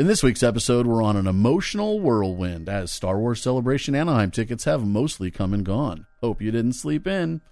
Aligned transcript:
In 0.00 0.06
this 0.06 0.22
week's 0.22 0.42
episode, 0.42 0.86
we're 0.86 1.02
on 1.02 1.18
an 1.18 1.26
emotional 1.26 2.00
whirlwind 2.00 2.70
as 2.70 2.90
Star 2.90 3.18
Wars 3.18 3.42
Celebration 3.42 3.94
Anaheim 3.94 4.30
tickets 4.30 4.64
have 4.64 4.82
mostly 4.82 5.30
come 5.30 5.52
and 5.52 5.62
gone. 5.62 6.06
Hope 6.22 6.40
you 6.40 6.50
didn't 6.50 6.72
sleep 6.72 7.06
in. 7.06 7.42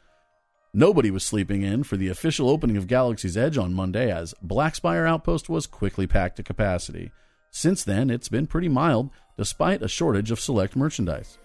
Nobody 0.73 1.11
was 1.11 1.23
sleeping 1.23 1.61
in 1.61 1.83
for 1.83 1.99
the 1.99 2.09
official 2.09 2.49
opening 2.49 2.79
of 2.79 2.87
Galaxy's 2.87 3.37
Edge 3.37 3.59
on 3.59 3.75
Monday 3.75 4.11
as 4.11 4.35
Black 4.41 4.75
Spire 4.77 5.05
Outpost 5.05 5.51
was 5.51 5.67
quickly 5.67 6.07
packed 6.07 6.37
to 6.37 6.43
capacity. 6.43 7.13
Since 7.51 7.85
then, 7.85 8.09
it's 8.09 8.31
been 8.31 8.47
pretty 8.47 8.71
mild 8.71 9.11
despite 9.37 9.83
a 9.83 9.87
shortage 9.87 10.31
of 10.31 10.41
select 10.41 10.75
merchandise. 10.75 11.37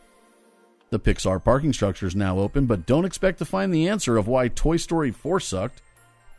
The 0.90 1.02
Pixar 1.02 1.44
parking 1.44 1.74
structure 1.74 2.08
is 2.08 2.16
now 2.16 2.40
open, 2.40 2.66
but 2.66 2.86
don't 2.86 3.04
expect 3.04 3.40
to 3.40 3.46
find 3.46 3.74
the 3.74 3.90
answer 3.90 4.16
of 4.16 4.30
why 4.30 4.48
Toy 4.48 4.78
Story 4.78 5.12
4 5.12 5.42
sucked. 5.42 5.82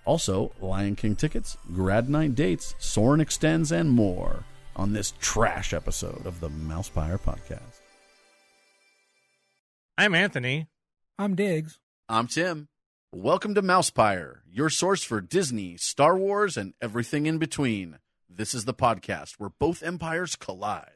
Also, 0.06 0.52
Lion 0.62 0.96
King 0.96 1.16
tickets, 1.16 1.58
grad 1.74 2.08
night 2.08 2.34
dates, 2.34 2.74
Soarin' 2.78 3.20
extends, 3.20 3.70
and 3.70 3.90
more 3.90 4.42
on 4.76 4.92
this 4.92 5.12
trash 5.20 5.72
episode 5.72 6.26
of 6.26 6.40
the 6.40 6.48
Mousepire 6.48 7.18
Podcast. 7.20 7.80
I'm 9.96 10.14
Anthony. 10.14 10.68
I'm 11.18 11.34
Diggs. 11.34 11.78
I'm 12.08 12.26
Tim. 12.26 12.68
Welcome 13.12 13.54
to 13.54 13.62
Mousepire, 13.62 14.38
your 14.50 14.68
source 14.68 15.04
for 15.04 15.20
Disney, 15.20 15.76
Star 15.76 16.16
Wars, 16.18 16.56
and 16.56 16.74
everything 16.82 17.26
in 17.26 17.38
between. 17.38 17.98
This 18.28 18.54
is 18.54 18.64
the 18.64 18.74
podcast 18.74 19.34
where 19.38 19.50
both 19.50 19.82
empires 19.84 20.34
collide. 20.34 20.90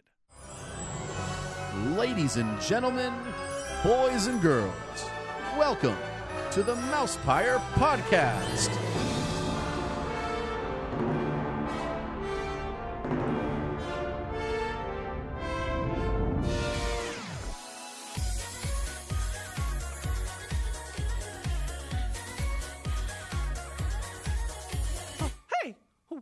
Ladies 1.94 2.36
and 2.36 2.60
gentlemen, 2.60 3.14
boys 3.84 4.26
and 4.26 4.42
girls, 4.42 4.74
welcome 5.56 5.96
to 6.50 6.64
the 6.64 6.74
Mousepire 6.74 7.60
Podcast. 7.74 9.07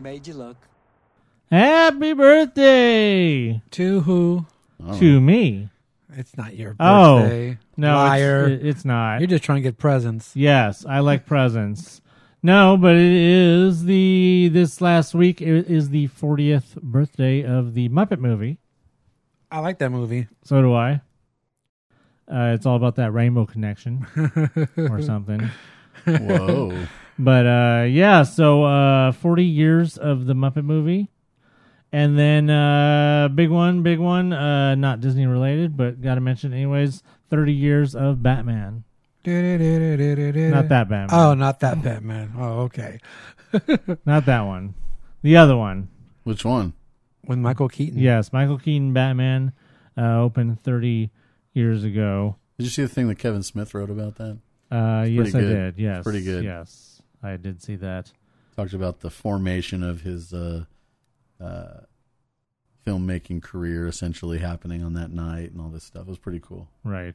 Made 0.00 0.26
you 0.26 0.34
look. 0.34 0.56
Happy 1.50 2.12
birthday 2.12 3.62
To 3.72 4.00
who? 4.00 4.46
to 4.98 5.20
me. 5.20 5.70
It's 6.14 6.36
not 6.36 6.56
your 6.56 6.76
Oh. 6.78 7.20
birthday. 7.20 7.58
No, 7.76 7.94
Liar. 7.94 8.46
It's, 8.48 8.64
it's 8.64 8.84
not. 8.84 9.20
You're 9.20 9.26
just 9.28 9.44
trying 9.44 9.56
to 9.56 9.62
get 9.62 9.78
presents. 9.78 10.34
yes, 10.36 10.84
I 10.86 11.00
like 11.00 11.26
presents. 11.26 12.00
No, 12.42 12.76
but 12.76 12.94
it 12.94 13.02
is 13.12 13.84
the 13.84 14.48
this 14.52 14.80
last 14.80 15.14
week 15.14 15.42
it 15.42 15.68
is 15.68 15.90
the 15.90 16.06
40th 16.08 16.80
birthday 16.80 17.42
of 17.44 17.74
the 17.74 17.88
Muppet 17.88 18.20
movie. 18.20 18.58
I 19.50 19.58
like 19.60 19.78
that 19.78 19.90
movie. 19.90 20.28
So 20.44 20.62
do 20.62 20.72
I. 20.74 21.00
Uh, 22.30 22.52
it's 22.54 22.66
all 22.66 22.76
about 22.76 22.96
that 22.96 23.12
rainbow 23.12 23.46
connection 23.46 24.06
or 24.76 25.02
something. 25.02 25.50
Whoa. 26.06 26.86
But 27.18 27.46
uh, 27.46 27.84
yeah, 27.88 28.22
so 28.22 28.64
uh, 28.64 29.12
40 29.12 29.44
years 29.44 29.98
of 29.98 30.26
the 30.26 30.34
Muppet 30.34 30.64
movie. 30.64 31.10
And 31.90 32.18
then 32.18 32.50
uh, 32.50 33.28
big 33.34 33.48
one, 33.50 33.82
big 33.82 33.98
one, 33.98 34.32
uh, 34.32 34.74
not 34.74 35.00
Disney 35.00 35.26
related, 35.26 35.76
but 35.76 36.02
got 36.02 36.16
to 36.16 36.20
mention 36.20 36.52
anyways, 36.52 37.02
30 37.30 37.52
years 37.52 37.94
of 37.94 38.22
Batman. 38.22 38.84
Not 39.24 40.68
that 40.68 40.86
Batman. 40.88 41.08
Oh, 41.10 41.34
not 41.34 41.60
that 41.60 41.82
Batman. 41.82 42.32
Oh, 42.38 42.60
okay. 42.62 43.00
Not 44.06 44.26
that 44.26 44.42
one. 44.42 44.74
The 45.22 45.36
other 45.36 45.56
one. 45.56 45.88
Which 46.24 46.44
one? 46.44 46.72
With 47.26 47.38
Michael 47.38 47.68
Keaton. 47.68 47.98
Yes, 47.98 48.32
Michael 48.32 48.58
Keaton 48.58 48.92
Batman 48.92 49.52
uh, 49.96 50.20
opened 50.20 50.62
30 50.62 51.10
years 51.52 51.84
ago. 51.84 52.36
Did 52.58 52.64
you 52.64 52.70
see 52.70 52.82
the 52.82 52.88
thing 52.88 53.08
that 53.08 53.18
Kevin 53.18 53.42
Smith 53.42 53.74
wrote 53.74 53.90
about 53.90 54.16
that? 54.16 54.38
Uh, 54.70 55.04
yes, 55.08 55.34
I 55.34 55.40
did. 55.40 55.78
Yes. 55.78 56.04
Pretty 56.04 56.22
good. 56.22 56.44
Yes, 56.44 56.97
I 57.22 57.36
did 57.36 57.62
see 57.62 57.76
that. 57.76 58.12
Talked 58.56 58.72
about 58.74 59.00
the 59.00 59.10
formation 59.10 59.82
of 59.82 60.02
his 60.02 60.32
uh, 60.32 60.64
uh, 61.40 61.80
filmmaking 62.86 63.42
career 63.42 63.86
essentially 63.86 64.38
happening 64.38 64.82
on 64.82 64.94
that 64.94 65.10
night 65.10 65.52
and 65.52 65.60
all 65.60 65.68
this 65.68 65.84
stuff. 65.84 66.02
It 66.02 66.08
was 66.08 66.18
pretty 66.18 66.40
cool. 66.40 66.68
Right. 66.84 67.14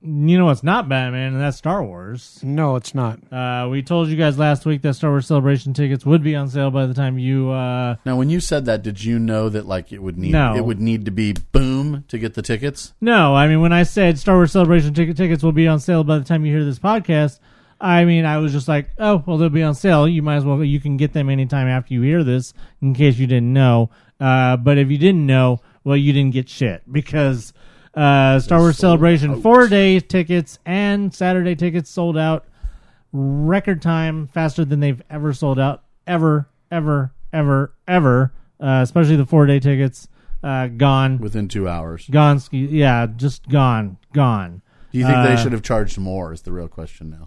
You 0.00 0.38
know 0.38 0.44
what's 0.44 0.62
not 0.62 0.88
Batman, 0.88 1.32
and 1.32 1.40
that's 1.40 1.56
Star 1.56 1.82
Wars. 1.82 2.38
No, 2.44 2.76
it's 2.76 2.94
not. 2.94 3.18
Uh, 3.32 3.66
we 3.68 3.82
told 3.82 4.08
you 4.08 4.16
guys 4.16 4.38
last 4.38 4.64
week 4.64 4.80
that 4.82 4.94
Star 4.94 5.10
Wars 5.10 5.26
Celebration 5.26 5.74
tickets 5.74 6.06
would 6.06 6.22
be 6.22 6.36
on 6.36 6.48
sale 6.48 6.70
by 6.70 6.86
the 6.86 6.94
time 6.94 7.18
you. 7.18 7.50
Uh, 7.50 7.96
Now, 8.06 8.14
when 8.16 8.30
you 8.30 8.38
said 8.38 8.64
that, 8.66 8.84
did 8.84 9.02
you 9.02 9.18
know 9.18 9.48
that 9.48 9.66
like 9.66 9.92
it 9.92 10.00
would 10.00 10.16
need 10.16 10.30
No. 10.30 10.54
it 10.54 10.64
would 10.64 10.78
need 10.78 11.04
to 11.06 11.10
be 11.10 11.32
boom 11.32 12.04
to 12.06 12.16
get 12.16 12.34
the 12.34 12.42
tickets? 12.42 12.92
no, 13.00 13.34
I 13.34 13.48
mean 13.48 13.60
when 13.60 13.72
I 13.72 13.82
said 13.82 14.20
Star 14.20 14.36
Wars 14.36 14.52
Celebration 14.52 14.94
ticket 14.94 15.16
tickets 15.16 15.42
will 15.42 15.50
be 15.50 15.66
on 15.66 15.80
sale 15.80 16.04
by 16.04 16.16
the 16.16 16.24
time 16.24 16.46
you 16.46 16.54
hear 16.54 16.64
this 16.64 16.78
podcast, 16.78 17.40
I 17.80 18.04
mean 18.04 18.24
I 18.24 18.38
was 18.38 18.52
just 18.52 18.68
like, 18.68 18.90
oh 18.98 19.22
well, 19.26 19.38
they'll 19.38 19.48
be 19.48 19.62
on 19.62 19.74
sale. 19.74 20.08
You 20.08 20.22
might 20.22 20.36
as 20.36 20.44
well 20.44 20.62
you 20.64 20.80
can 20.80 20.96
get 20.96 21.12
them 21.12 21.30
anytime 21.30 21.68
after 21.68 21.94
you 21.94 22.02
hear 22.02 22.24
this, 22.24 22.54
in 22.82 22.94
case 22.94 23.18
you 23.18 23.26
didn't 23.26 23.52
know. 23.52 23.90
Uh, 24.20 24.56
but 24.56 24.78
if 24.78 24.90
you 24.90 24.98
didn't 24.98 25.24
know, 25.26 25.60
well, 25.84 25.96
you 25.96 26.12
didn't 26.12 26.32
get 26.32 26.48
shit 26.48 26.82
because 26.90 27.52
uh, 27.94 28.40
Star 28.40 28.58
Wars 28.58 28.76
Celebration 28.78 29.30
out. 29.32 29.42
four 29.42 29.68
day 29.68 30.00
tickets 30.00 30.58
and 30.66 31.14
Saturday 31.14 31.54
tickets 31.54 31.88
sold 31.90 32.18
out 32.18 32.44
record 33.12 33.80
time 33.80 34.26
faster 34.28 34.64
than 34.64 34.80
they've 34.80 35.02
ever 35.08 35.32
sold 35.32 35.58
out 35.58 35.82
ever 36.06 36.48
ever 36.70 37.12
ever 37.32 37.72
ever 37.86 38.32
uh, 38.60 38.80
especially 38.82 39.16
the 39.16 39.24
four 39.26 39.46
day 39.46 39.58
tickets 39.60 40.08
uh, 40.42 40.66
gone 40.68 41.18
Within 41.18 41.48
two 41.48 41.68
hours. 41.68 42.06
gone 42.10 42.40
yeah 42.50 43.06
just 43.06 43.48
gone 43.48 43.96
gone 44.12 44.62
Do 44.92 44.98
you 44.98 45.04
think 45.04 45.16
they 45.24 45.32
Uh, 45.32 45.36
should 45.36 45.52
have 45.52 45.62
charged 45.62 45.98
more? 45.98 46.32
Is 46.32 46.42
the 46.42 46.52
real 46.52 46.68
question 46.68 47.10
now. 47.10 47.24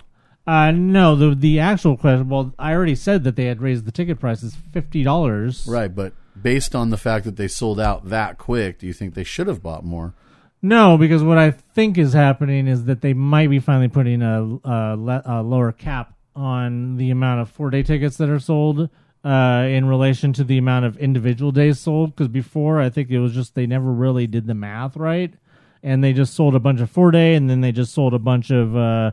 Uh 0.48 0.72
no 0.72 1.16
the 1.16 1.36
the 1.36 1.60
actual 1.60 1.96
question 1.98 2.28
well 2.30 2.54
i 2.58 2.74
already 2.74 2.96
said 2.96 3.24
that 3.24 3.36
they 3.36 3.46
had 3.46 3.62
raised 3.62 3.86
the 3.86 3.92
ticket 3.92 4.20
prices 4.20 4.56
$50 4.74 5.68
Right, 5.68 5.94
but 5.94 6.14
based 6.42 6.76
on 6.76 6.90
the 6.90 6.98
fact 6.98 7.26
that 7.26 7.36
they 7.36 7.48
sold 7.48 7.80
out 7.80 8.10
that 8.10 8.38
quick, 8.38 8.80
do 8.80 8.88
you 8.88 8.94
think 8.94 9.14
they 9.14 9.24
should 9.24 9.48
have 9.48 9.62
bought 9.62 9.84
more? 9.84 10.14
no 10.62 10.98
because 10.98 11.24
what 11.24 11.38
i 11.38 11.52
think 11.52 11.98
is 11.98 12.14
happening 12.14 12.68
is 12.68 12.86
that 12.86 13.02
they 13.02 13.14
might 13.14 13.50
be 13.50 13.60
finally 13.60 13.88
putting 13.88 14.22
a, 14.22 14.42
a, 14.64 14.96
le- 14.98 15.24
a 15.26 15.42
lower 15.44 15.72
cap 15.72 16.14
on 16.36 16.98
the 16.98 17.10
amount 17.12 17.42
of 17.42 17.50
four 17.50 17.70
day 17.70 17.84
tickets 17.84 18.18
that 18.18 18.30
are 18.30 18.40
sold 18.40 18.90
uh, 19.24 19.66
in 19.70 19.86
relation 19.86 20.34
to 20.34 20.44
the 20.44 20.58
amount 20.58 20.86
of 20.86 20.98
individual 20.98 21.52
days 21.52 21.80
sold. 21.80 22.16
Because 22.16 22.30
before, 22.30 22.80
I 22.80 22.90
think 22.90 23.10
it 23.10 23.20
was 23.20 23.34
just 23.34 23.54
they 23.54 23.68
never 23.68 23.92
really 23.92 24.28
did 24.28 24.48
the 24.48 24.54
math 24.56 24.96
right, 24.96 25.34
and 25.84 26.04
they 26.04 26.14
just 26.14 26.34
sold 26.34 26.56
a 26.56 26.60
bunch 26.60 26.80
of 26.80 26.90
four 26.90 27.12
day, 27.12 27.36
and 27.36 27.50
then 27.50 27.62
they 27.62 27.72
just 27.72 27.94
sold 27.94 28.14
a 28.14 28.20
bunch 28.20 28.50
of, 28.50 28.76
uh, 28.76 29.12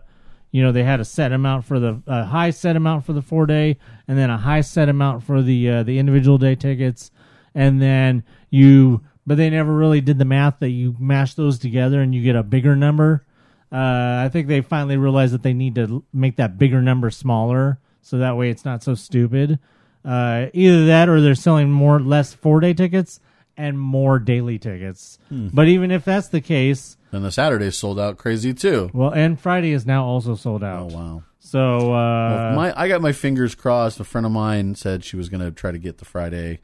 you 0.50 0.62
know, 0.62 0.72
they 0.72 0.84
had 0.84 1.00
a 1.00 1.04
set 1.04 1.32
amount 1.32 1.64
for 1.64 1.78
the 1.78 2.02
a 2.06 2.24
high 2.24 2.50
set 2.50 2.76
amount 2.76 3.04
for 3.04 3.12
the 3.12 3.22
four 3.22 3.46
day, 3.46 3.76
and 4.06 4.18
then 4.18 4.30
a 4.30 4.38
high 4.38 4.62
set 4.62 4.88
amount 4.88 5.22
for 5.22 5.42
the 5.42 5.70
uh, 5.70 5.82
the 5.82 5.98
individual 5.98 6.38
day 6.38 6.54
tickets, 6.54 7.10
and 7.54 7.80
then 7.80 8.24
you. 8.50 9.02
But 9.26 9.36
they 9.36 9.50
never 9.50 9.74
really 9.74 10.00
did 10.00 10.18
the 10.18 10.24
math 10.24 10.60
that 10.60 10.70
you 10.70 10.96
mash 10.98 11.34
those 11.34 11.58
together 11.58 12.00
and 12.00 12.14
you 12.14 12.22
get 12.22 12.34
a 12.34 12.42
bigger 12.42 12.74
number. 12.74 13.26
Uh, 13.70 14.24
I 14.24 14.30
think 14.32 14.48
they 14.48 14.62
finally 14.62 14.96
realized 14.96 15.34
that 15.34 15.42
they 15.42 15.52
need 15.52 15.74
to 15.74 16.02
make 16.14 16.36
that 16.36 16.56
bigger 16.56 16.80
number 16.80 17.10
smaller, 17.10 17.78
so 18.00 18.16
that 18.16 18.38
way 18.38 18.48
it's 18.48 18.64
not 18.64 18.82
so 18.82 18.94
stupid. 18.94 19.58
Uh, 20.02 20.46
either 20.54 20.86
that, 20.86 21.10
or 21.10 21.20
they're 21.20 21.34
selling 21.34 21.70
more 21.70 22.00
less 22.00 22.32
four 22.32 22.60
day 22.60 22.72
tickets 22.72 23.20
and 23.58 23.78
more 23.78 24.18
daily 24.18 24.58
tickets. 24.58 25.18
But 25.52 25.68
even 25.68 25.90
if 25.90 26.04
that's 26.06 26.28
the 26.28 26.40
case, 26.40 26.96
Then 27.10 27.22
the 27.22 27.32
Saturday 27.32 27.70
sold 27.70 27.98
out 27.98 28.18
crazy 28.18 28.52
too. 28.52 28.90
well, 28.92 29.10
and 29.10 29.40
Friday 29.40 29.72
is 29.72 29.86
now 29.86 30.04
also 30.04 30.34
sold 30.34 30.62
out. 30.62 30.92
Oh 30.92 30.96
wow. 30.96 31.22
So 31.38 31.94
uh, 31.94 32.30
Well, 32.30 32.54
my 32.54 32.78
I 32.78 32.88
got 32.88 33.00
my 33.00 33.12
fingers 33.12 33.54
crossed. 33.54 33.98
A 34.00 34.04
friend 34.04 34.26
of 34.26 34.32
mine 34.32 34.74
said 34.74 35.04
she 35.04 35.16
was 35.16 35.28
going 35.28 35.40
to 35.40 35.50
try 35.50 35.72
to 35.72 35.78
get 35.78 35.98
the 35.98 36.04
Friday 36.04 36.60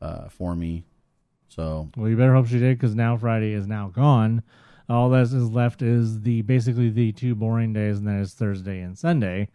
uh, 0.00 0.28
for 0.28 0.54
me. 0.54 0.84
So 1.48 1.90
Well, 1.96 2.08
you 2.08 2.16
better 2.16 2.34
hope 2.34 2.46
she 2.46 2.58
did 2.60 2.78
because 2.78 2.94
now 2.94 3.16
Friday 3.16 3.52
is 3.52 3.66
now 3.66 3.88
gone. 3.88 4.42
All 4.88 5.10
that 5.10 5.22
is 5.22 5.34
left 5.50 5.82
is 5.82 6.22
the 6.22 6.42
basically 6.42 6.88
the 6.90 7.12
two 7.12 7.34
boring 7.34 7.72
days, 7.72 7.98
and 7.98 8.06
then 8.06 8.20
it's 8.20 8.32
Thursday 8.34 8.80
and 8.80 8.96
Sunday. 8.96 9.48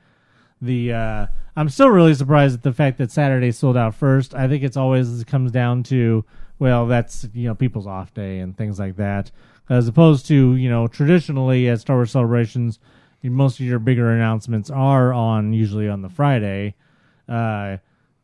the 0.62 0.94
uh, 0.94 1.28
I'm 1.56 1.70
still 1.70 1.90
really 1.90 2.14
surprised 2.14 2.56
at 2.56 2.64
the 2.64 2.74
fact 2.74 2.98
that 2.98 3.12
Saturday 3.12 3.52
sold 3.52 3.78
out 3.78 3.96
first. 3.96 4.36
I 4.36 4.48
think 4.48 4.64
it's 4.64 4.78
always 4.78 5.22
it 5.22 5.28
comes 5.28 5.52
down 5.52 5.84
to 5.84 6.26
well, 6.60 6.88
that's 6.88 7.28
you 7.34 7.48
know 7.48 7.56
people's 7.56 7.88
off 7.88 8.14
day 8.14 8.40
and 8.40 8.58
things 8.58 8.80
like 8.80 8.96
that, 8.98 9.32
as 9.70 9.88
opposed 9.88 10.26
to 10.28 10.56
you 10.56 10.70
know 10.70 10.88
traditionally 10.88 11.68
at 11.70 11.80
Star 11.80 11.98
Wars 11.98 12.12
celebrations, 12.12 12.80
most 13.24 13.60
of 13.60 13.66
your 13.66 13.80
bigger 13.80 14.12
announcements 14.12 14.70
are 14.70 15.14
on 15.14 15.54
usually 15.54 15.88
on 15.88 16.02
the 16.02 16.10
Friday. 16.10 16.76
Uh, 17.28 17.78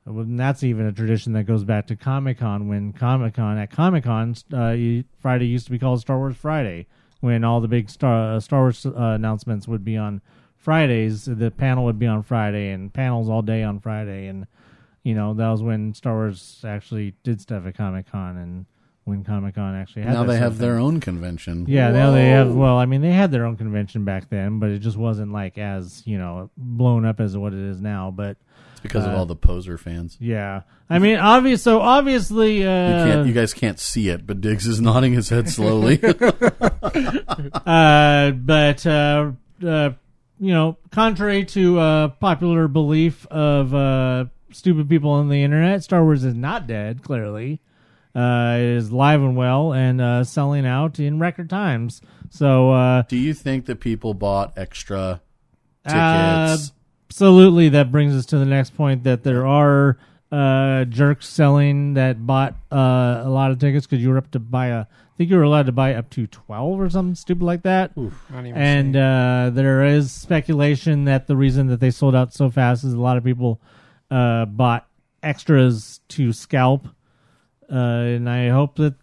and 0.05 0.39
that's 0.39 0.63
even 0.63 0.85
a 0.85 0.91
tradition 0.91 1.33
that 1.33 1.43
goes 1.43 1.63
back 1.63 1.87
to 1.87 1.95
Comic 1.95 2.39
Con. 2.39 2.67
When 2.67 2.93
Comic 2.93 3.35
Con 3.35 3.57
at 3.57 3.71
Comic 3.71 4.03
Con, 4.05 4.35
uh, 4.53 5.03
Friday 5.19 5.45
used 5.45 5.65
to 5.65 5.71
be 5.71 5.79
called 5.79 6.01
Star 6.01 6.17
Wars 6.17 6.35
Friday. 6.35 6.87
When 7.21 7.43
all 7.43 7.61
the 7.61 7.67
big 7.67 7.89
Star 7.89 8.35
uh, 8.35 8.39
Star 8.39 8.61
Wars 8.61 8.85
uh, 8.85 8.91
announcements 8.95 9.67
would 9.67 9.83
be 9.83 9.97
on 9.97 10.21
Fridays, 10.57 11.25
the 11.25 11.51
panel 11.51 11.85
would 11.85 11.99
be 11.99 12.07
on 12.07 12.23
Friday, 12.23 12.69
and 12.71 12.93
panels 12.93 13.29
all 13.29 13.41
day 13.41 13.63
on 13.63 13.79
Friday. 13.79 14.27
And 14.27 14.47
you 15.03 15.15
know 15.15 15.33
that 15.33 15.49
was 15.49 15.63
when 15.63 15.93
Star 15.93 16.13
Wars 16.13 16.63
actually 16.67 17.15
did 17.23 17.41
stuff 17.41 17.65
at 17.65 17.77
Comic 17.77 18.11
Con, 18.11 18.37
and 18.37 18.65
when 19.05 19.23
Comic 19.23 19.55
Con 19.55 19.75
actually 19.75 20.03
had 20.03 20.13
now 20.13 20.23
they 20.23 20.37
have 20.37 20.53
of 20.53 20.57
their 20.59 20.77
own 20.77 20.99
convention. 20.99 21.65
Yeah, 21.67 21.91
now 21.91 22.11
they 22.11 22.29
have. 22.29 22.53
Well, 22.53 22.77
I 22.77 22.85
mean, 22.85 23.01
they 23.01 23.11
had 23.11 23.31
their 23.31 23.45
own 23.45 23.57
convention 23.57 24.05
back 24.05 24.29
then, 24.29 24.59
but 24.59 24.69
it 24.69 24.79
just 24.79 24.97
wasn't 24.97 25.31
like 25.31 25.57
as 25.57 26.03
you 26.05 26.17
know 26.17 26.49
blown 26.57 27.05
up 27.05 27.19
as 27.19 27.37
what 27.37 27.53
it 27.53 27.59
is 27.59 27.81
now. 27.81 28.11
But 28.11 28.37
It's 28.73 28.81
because 28.81 29.05
of 29.05 29.13
uh, 29.13 29.17
all 29.17 29.25
the 29.25 29.35
poser 29.35 29.77
fans. 29.77 30.17
yeah, 30.19 30.61
I 30.89 30.99
mean, 30.99 31.17
obvious. 31.17 31.63
So 31.63 31.81
obviously, 31.81 32.65
uh, 32.65 33.05
You 33.05 33.11
can't. 33.13 33.27
You 33.27 33.33
guys 33.33 33.53
can't 33.53 33.79
see 33.79 34.09
it, 34.09 34.27
but 34.27 34.41
Diggs 34.41 34.67
is 34.67 34.79
nodding 34.81 35.13
his 35.13 35.29
head 35.29 35.49
slowly. 35.49 35.99
uh, 37.65 38.31
but 38.31 38.85
uh, 38.85 39.31
uh, 39.65 39.89
you 40.39 40.53
know, 40.53 40.77
contrary 40.91 41.45
to 41.45 41.79
uh, 41.79 42.07
popular 42.09 42.67
belief 42.67 43.25
of 43.27 43.73
uh, 43.73 44.25
stupid 44.51 44.89
people 44.89 45.11
on 45.11 45.29
the 45.29 45.43
internet, 45.43 45.83
Star 45.83 46.03
Wars 46.03 46.23
is 46.23 46.35
not 46.35 46.67
dead. 46.67 47.03
Clearly, 47.03 47.59
uh, 48.15 48.55
it 48.57 48.63
is 48.77 48.91
live 48.91 49.21
and 49.21 49.35
well 49.37 49.73
and 49.73 50.01
uh, 50.01 50.23
selling 50.23 50.65
out 50.65 50.99
in 50.99 51.19
record 51.19 51.49
times. 51.49 52.01
So 52.29 52.71
uh, 52.71 53.01
Do 53.03 53.17
you 53.17 53.33
think 53.33 53.65
that 53.65 53.79
people 53.79 54.13
bought 54.13 54.53
extra 54.57 55.21
Uh, 55.85 56.47
tickets? 56.55 56.71
absolutely, 57.07 57.69
that 57.69 57.91
brings 57.91 58.15
us 58.15 58.25
to 58.27 58.37
the 58.37 58.45
next 58.45 58.75
point 58.75 59.03
that 59.03 59.23
there 59.23 59.45
are 59.47 59.97
uh, 60.31 60.85
jerks 60.85 61.27
selling 61.27 61.95
that 61.95 62.25
bought 62.25 62.53
uh, 62.71 63.23
a 63.25 63.29
lot 63.29 63.49
of 63.51 63.57
tickets 63.59 63.87
because 63.87 64.01
you 64.03 64.09
were 64.09 64.17
up 64.17 64.29
to 64.31 64.39
buy 64.39 64.67
a. 64.67 64.81
I 64.81 64.85
think 65.19 65.31
you 65.31 65.37
were 65.37 65.43
allowed 65.43 65.65
to 65.65 65.71
buy 65.73 65.95
up 65.95 66.09
to 66.11 66.27
twelve 66.27 66.79
or 66.79 66.89
something 66.89 67.15
stupid 67.15 67.43
like 67.43 67.63
that. 67.63 67.97
Not 67.97 68.11
even 68.45 68.53
And 68.55 68.95
uh, 68.95 69.49
there 69.53 69.83
is 69.83 70.11
speculation 70.13 71.03
that 71.05 71.27
the 71.27 71.35
reason 71.35 71.67
that 71.67 71.79
they 71.81 71.91
sold 71.91 72.15
out 72.15 72.33
so 72.33 72.49
fast 72.49 72.83
is 72.85 72.93
a 72.93 72.99
lot 73.01 73.17
of 73.17 73.23
people 73.25 73.59
uh, 74.11 74.45
bought 74.45 74.87
extras 75.21 76.01
to 76.09 76.33
scalp, 76.33 76.87
uh, 77.71 77.75
and 77.75 78.29
I 78.29 78.49
hope 78.49 78.75
that 78.77 78.95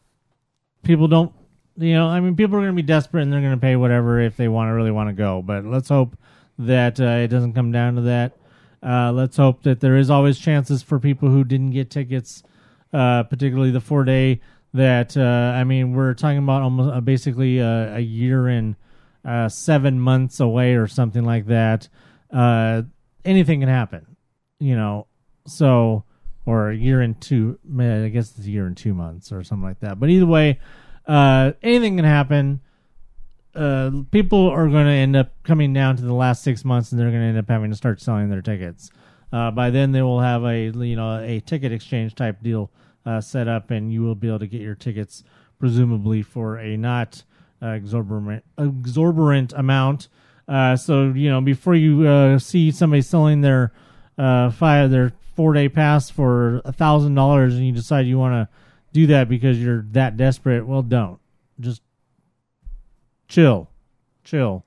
people 0.83 1.09
don't. 1.09 1.33
You 1.79 1.93
know, 1.95 2.09
I 2.09 2.21
mean, 2.21 2.37
people 2.37 2.57
are 2.57 2.61
going 2.61 2.73
to 2.73 2.83
be 2.83 2.87
desperate 2.87 3.23
and 3.23 3.33
they're 3.33 3.43
going 3.43 3.53
to 3.53 3.61
pay 3.61 3.77
whatever 3.77 4.19
if 4.19 4.39
they 4.39 4.49
want 4.49 4.71
to 4.71 4.73
really 4.73 4.91
want 4.91 5.11
to 5.11 5.13
go. 5.13 5.43
But 5.43 5.67
let's 5.67 5.91
hope 5.91 6.17
that 6.59 6.99
uh, 6.99 7.05
it 7.05 7.29
doesn't 7.29 7.53
come 7.53 7.71
down 7.71 7.97
to 7.97 8.01
that. 8.03 8.33
Uh, 8.83 9.13
let's 9.13 9.37
hope 9.37 9.63
that 9.65 9.81
there 9.81 9.97
is 9.97 10.11
always 10.11 10.39
chances 10.39 10.83
for 10.83 10.99
people 10.99 11.29
who 11.29 11.45
didn't 11.45 11.71
get 11.71 11.91
tickets, 11.91 12.43
uh, 12.93 13.25
particularly 13.25 13.71
the 13.71 13.81
four 13.81 14.05
day. 14.05 14.41
That 14.75 15.17
uh, 15.17 15.55
I 15.57 15.65
mean, 15.65 15.95
we're 15.95 16.15
talking 16.15 16.39
about 16.39 16.63
almost 16.63 16.95
uh, 16.95 17.01
basically 17.01 17.61
uh, 17.61 17.97
a 17.97 18.01
year 18.01 18.47
and 18.47 18.77
uh, 19.25 19.49
seven 19.49 19.99
months 19.99 20.39
away 20.39 20.75
or 20.75 20.87
something 20.87 21.25
like 21.25 21.47
that. 21.47 21.89
Anything 23.25 23.61
can 23.61 23.69
happen, 23.69 24.16
you 24.59 24.77
know. 24.77 25.07
So, 25.47 26.05
or 26.45 26.71
a 26.71 26.77
year 26.77 27.01
and 27.01 27.21
two, 27.21 27.59
I 27.79 28.09
guess 28.09 28.37
it's 28.37 28.47
a 28.47 28.51
year 28.51 28.67
and 28.67 28.77
two 28.77 28.95
months 28.95 29.33
or 29.33 29.43
something 29.45 29.65
like 29.65 29.81
that. 29.81 30.01
But 30.01 30.11
either 30.11 30.27
way, 30.27 30.59
uh, 31.07 31.53
anything 31.63 31.97
can 31.97 32.05
happen. 32.05 32.61
Uh, 33.55 33.91
people 34.11 34.49
are 34.51 34.69
going 34.69 34.87
to 34.87 34.93
end 34.93 35.17
up 35.17 35.33
coming 35.43 35.73
down 35.73 35.97
to 35.97 36.03
the 36.03 36.13
last 36.13 36.43
six 36.43 36.65
months, 36.65 36.93
and 36.93 37.01
they're 37.01 37.11
going 37.11 37.23
to 37.23 37.29
end 37.29 37.39
up 37.39 37.49
having 37.49 37.71
to 37.71 37.77
start 37.77 38.01
selling 38.01 38.29
their 38.29 38.43
tickets. 38.43 38.91
Uh, 39.33 39.51
by 39.51 39.71
then, 39.71 39.93
they 39.93 40.03
will 40.03 40.21
have 40.21 40.45
a 40.45 40.67
you 40.67 40.97
know 40.97 41.23
a 41.23 41.41
ticket 41.41 41.73
exchange 41.73 42.15
type 42.15 42.43
deal 42.43 42.71
uh, 43.05 43.21
set 43.21 43.49
up, 43.49 43.71
and 43.71 43.93
you 43.93 44.03
will 44.03 44.15
be 44.15 44.29
able 44.29 44.39
to 44.39 44.47
get 44.47 44.61
your 44.61 44.75
tickets 44.75 45.25
presumably 45.59 46.23
for 46.23 46.59
a 46.59 46.77
not 46.77 47.23
exorbitant 47.63 48.45
exorbitant 48.59 49.53
amount. 49.55 50.09
Uh, 50.49 50.77
so 50.77 51.13
you 51.15 51.29
know 51.29 51.41
before 51.41 51.75
you 51.75 52.07
uh, 52.07 52.39
see 52.39 52.71
somebody 52.71 53.03
selling 53.03 53.41
their 53.41 53.73
uh, 54.19 54.51
five 54.51 54.91
their 54.91 55.13
four 55.35 55.53
day 55.53 55.69
pass 55.69 56.11
for 56.11 56.63
a 56.65 56.73
thousand 56.73 57.15
dollars, 57.15 57.55
and 57.55 57.67
you 57.67 57.73
decide 57.73 58.07
you 58.07 58.19
want 58.19 58.35
to 58.35 58.49
do 58.93 59.07
that 59.09 59.29
because 59.29 59.59
you're 59.63 59.85
that 59.93 60.17
desperate, 60.17 60.67
well, 60.67 60.83
don't 60.83 61.19
just 61.61 61.83
chill, 63.29 63.69
chill. 64.25 64.65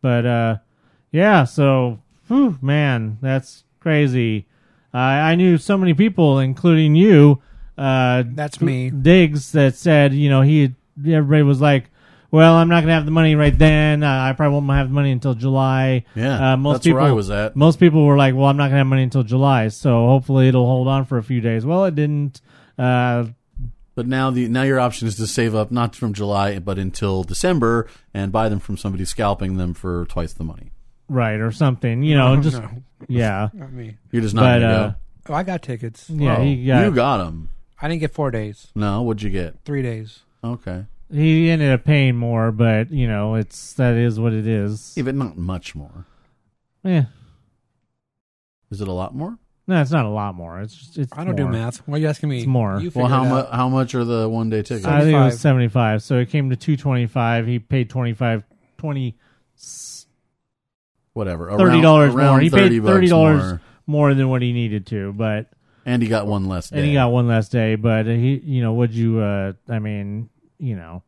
But 0.00 0.26
uh, 0.26 0.56
yeah, 1.10 1.44
so 1.44 2.00
whew, 2.28 2.58
man, 2.62 3.18
that's 3.20 3.64
crazy. 3.80 4.46
I 4.92 5.32
I 5.32 5.34
knew 5.34 5.58
so 5.58 5.76
many 5.76 5.94
people, 5.94 6.38
including 6.38 6.94
you. 6.94 7.42
Uh, 7.76 8.24
That's 8.26 8.60
me. 8.60 8.88
Diggs 8.88 9.52
that 9.52 9.74
said, 9.74 10.14
you 10.14 10.30
know, 10.30 10.40
he 10.40 10.74
everybody 10.98 11.42
was 11.42 11.60
like, 11.60 11.90
"Well, 12.30 12.54
I'm 12.54 12.68
not 12.68 12.80
gonna 12.82 12.94
have 12.94 13.04
the 13.04 13.10
money 13.10 13.34
right 13.34 13.56
then. 13.56 14.02
Uh, 14.02 14.10
I 14.10 14.32
probably 14.32 14.54
won't 14.60 14.70
have 14.70 14.88
the 14.88 14.94
money 14.94 15.10
until 15.12 15.34
July." 15.34 16.04
Yeah, 16.14 16.52
uh, 16.52 16.56
most 16.56 16.74
that's 16.76 16.84
people 16.86 17.00
where 17.00 17.08
I 17.08 17.12
was 17.12 17.30
at. 17.30 17.56
Most 17.56 17.78
people 17.80 18.04
were 18.04 18.16
like, 18.16 18.34
"Well, 18.34 18.46
I'm 18.46 18.56
not 18.56 18.66
gonna 18.68 18.78
have 18.78 18.86
money 18.86 19.02
until 19.02 19.22
July, 19.22 19.68
so 19.68 20.06
hopefully 20.06 20.48
it'll 20.48 20.66
hold 20.66 20.88
on 20.88 21.04
for 21.04 21.18
a 21.18 21.22
few 21.22 21.40
days." 21.40 21.64
Well, 21.66 21.84
it 21.84 21.94
didn't. 21.94 22.40
Uh, 22.78 23.26
But 23.94 24.06
now 24.06 24.30
the 24.30 24.46
now 24.48 24.62
your 24.62 24.78
option 24.78 25.08
is 25.08 25.16
to 25.16 25.26
save 25.26 25.54
up 25.54 25.70
not 25.72 25.96
from 25.96 26.12
July 26.12 26.58
but 26.58 26.78
until 26.78 27.24
December 27.24 27.88
and 28.12 28.30
buy 28.30 28.50
them 28.50 28.58
from 28.60 28.76
somebody 28.76 29.06
scalping 29.06 29.56
them 29.56 29.72
for 29.72 30.04
twice 30.06 30.34
the 30.34 30.44
money. 30.44 30.72
right 31.08 31.40
or 31.40 31.50
something, 31.50 32.02
you 32.02 32.14
know, 32.14 32.36
just 32.42 32.60
no, 32.60 32.68
yeah. 33.08 33.48
not 33.54 33.72
me. 33.72 33.96
You're 34.12 34.20
just 34.22 34.34
not 34.34 34.42
But 34.42 34.58
gonna 34.60 34.66
uh, 34.74 34.88
go. 34.88 34.94
Oh, 35.28 35.34
I 35.34 35.42
got 35.44 35.62
tickets. 35.62 36.10
yeah, 36.10 36.36
Oh, 36.36 36.42
he 36.42 36.66
got, 36.66 36.84
you 36.84 36.90
got 36.90 37.18
them. 37.24 37.48
I 37.80 37.88
didn't 37.88 38.00
get 38.00 38.12
four 38.12 38.30
days, 38.30 38.66
No, 38.74 39.00
what'd 39.02 39.22
you 39.22 39.30
get? 39.30 39.54
three 39.64 39.82
days. 39.82 40.20
Okay, 40.44 40.84
he 41.12 41.50
ended 41.50 41.70
up 41.72 41.84
paying 41.84 42.16
more, 42.16 42.52
but 42.52 42.90
you 42.90 43.06
know, 43.08 43.34
it's 43.36 43.72
that 43.74 43.94
is 43.94 44.18
what 44.20 44.32
it 44.32 44.46
is. 44.46 44.94
yeah, 44.96 45.02
but 45.04 45.14
not 45.14 45.36
much 45.36 45.74
more. 45.74 46.06
Yeah, 46.82 47.06
Is 48.70 48.80
it 48.80 48.88
a 48.88 48.92
lot 48.92 49.14
more? 49.14 49.38
no, 49.68 49.80
it's 49.80 49.90
not 49.90 50.04
a 50.06 50.08
lot 50.10 50.34
more. 50.36 50.60
It's 50.60 50.74
just 50.76 50.98
it's 50.98 51.12
I 51.18 51.24
don't 51.24 51.34
do 51.36 51.48
math. 51.48 51.78
Why 51.88 51.96
are 51.96 52.00
you 52.00 52.06
asking 52.08 52.28
me? 52.28 52.38
It's 52.38 52.46
more. 52.46 52.78
You 52.80 52.90
Well, 52.94 53.06
figure 53.06 53.08
how 53.08 53.24
it 53.24 53.28
much? 53.28 53.46
out. 53.46 53.52
How 53.54 53.68
much 53.68 53.94
are 53.96 54.04
the 54.04 54.28
one 54.28 54.50
day 54.50 54.62
tickets? 54.62 54.84
I 54.86 55.00
think 55.00 55.14
it 55.14 55.18
was 55.18 55.38
75. 55.38 55.40
seventy 55.40 55.68
five, 55.68 56.02
so 56.02 56.18
it 56.18 56.30
came 56.30 56.50
to 56.50 56.56
two 56.56 56.76
twenty 56.76 57.06
five. 57.06 57.46
He 57.46 57.58
paid 57.58 57.90
25 57.90 58.44
20 58.78 59.16
Whatever, 61.12 61.50
thirty 61.50 61.64
around- 61.64 61.80
dollars 61.82 62.14
more. 62.14 62.40
He 62.40 62.50
paid 62.50 62.82
bucks 62.82 62.92
thirty 62.92 63.08
dollars 63.08 63.42
more. 63.42 63.60
more 63.86 64.14
than 64.14 64.28
what 64.28 64.42
he 64.42 64.52
needed 64.52 64.86
to, 64.88 65.12
but 65.14 65.48
and 65.86 66.02
he 66.02 66.08
got 66.08 66.26
one 66.26 66.44
less. 66.46 66.68
Day. 66.68 66.76
and 66.78 66.86
he 66.86 66.92
got 66.92 67.10
one 67.10 67.26
less 67.26 67.48
day. 67.48 67.74
But 67.76 68.04
he, 68.06 68.36
you 68.44 68.60
know, 68.62 68.74
would 68.74 68.92
you? 68.92 69.20
uh 69.20 69.54
I 69.68 69.78
mean, 69.78 70.28
you 70.58 70.76
know, 70.76 71.02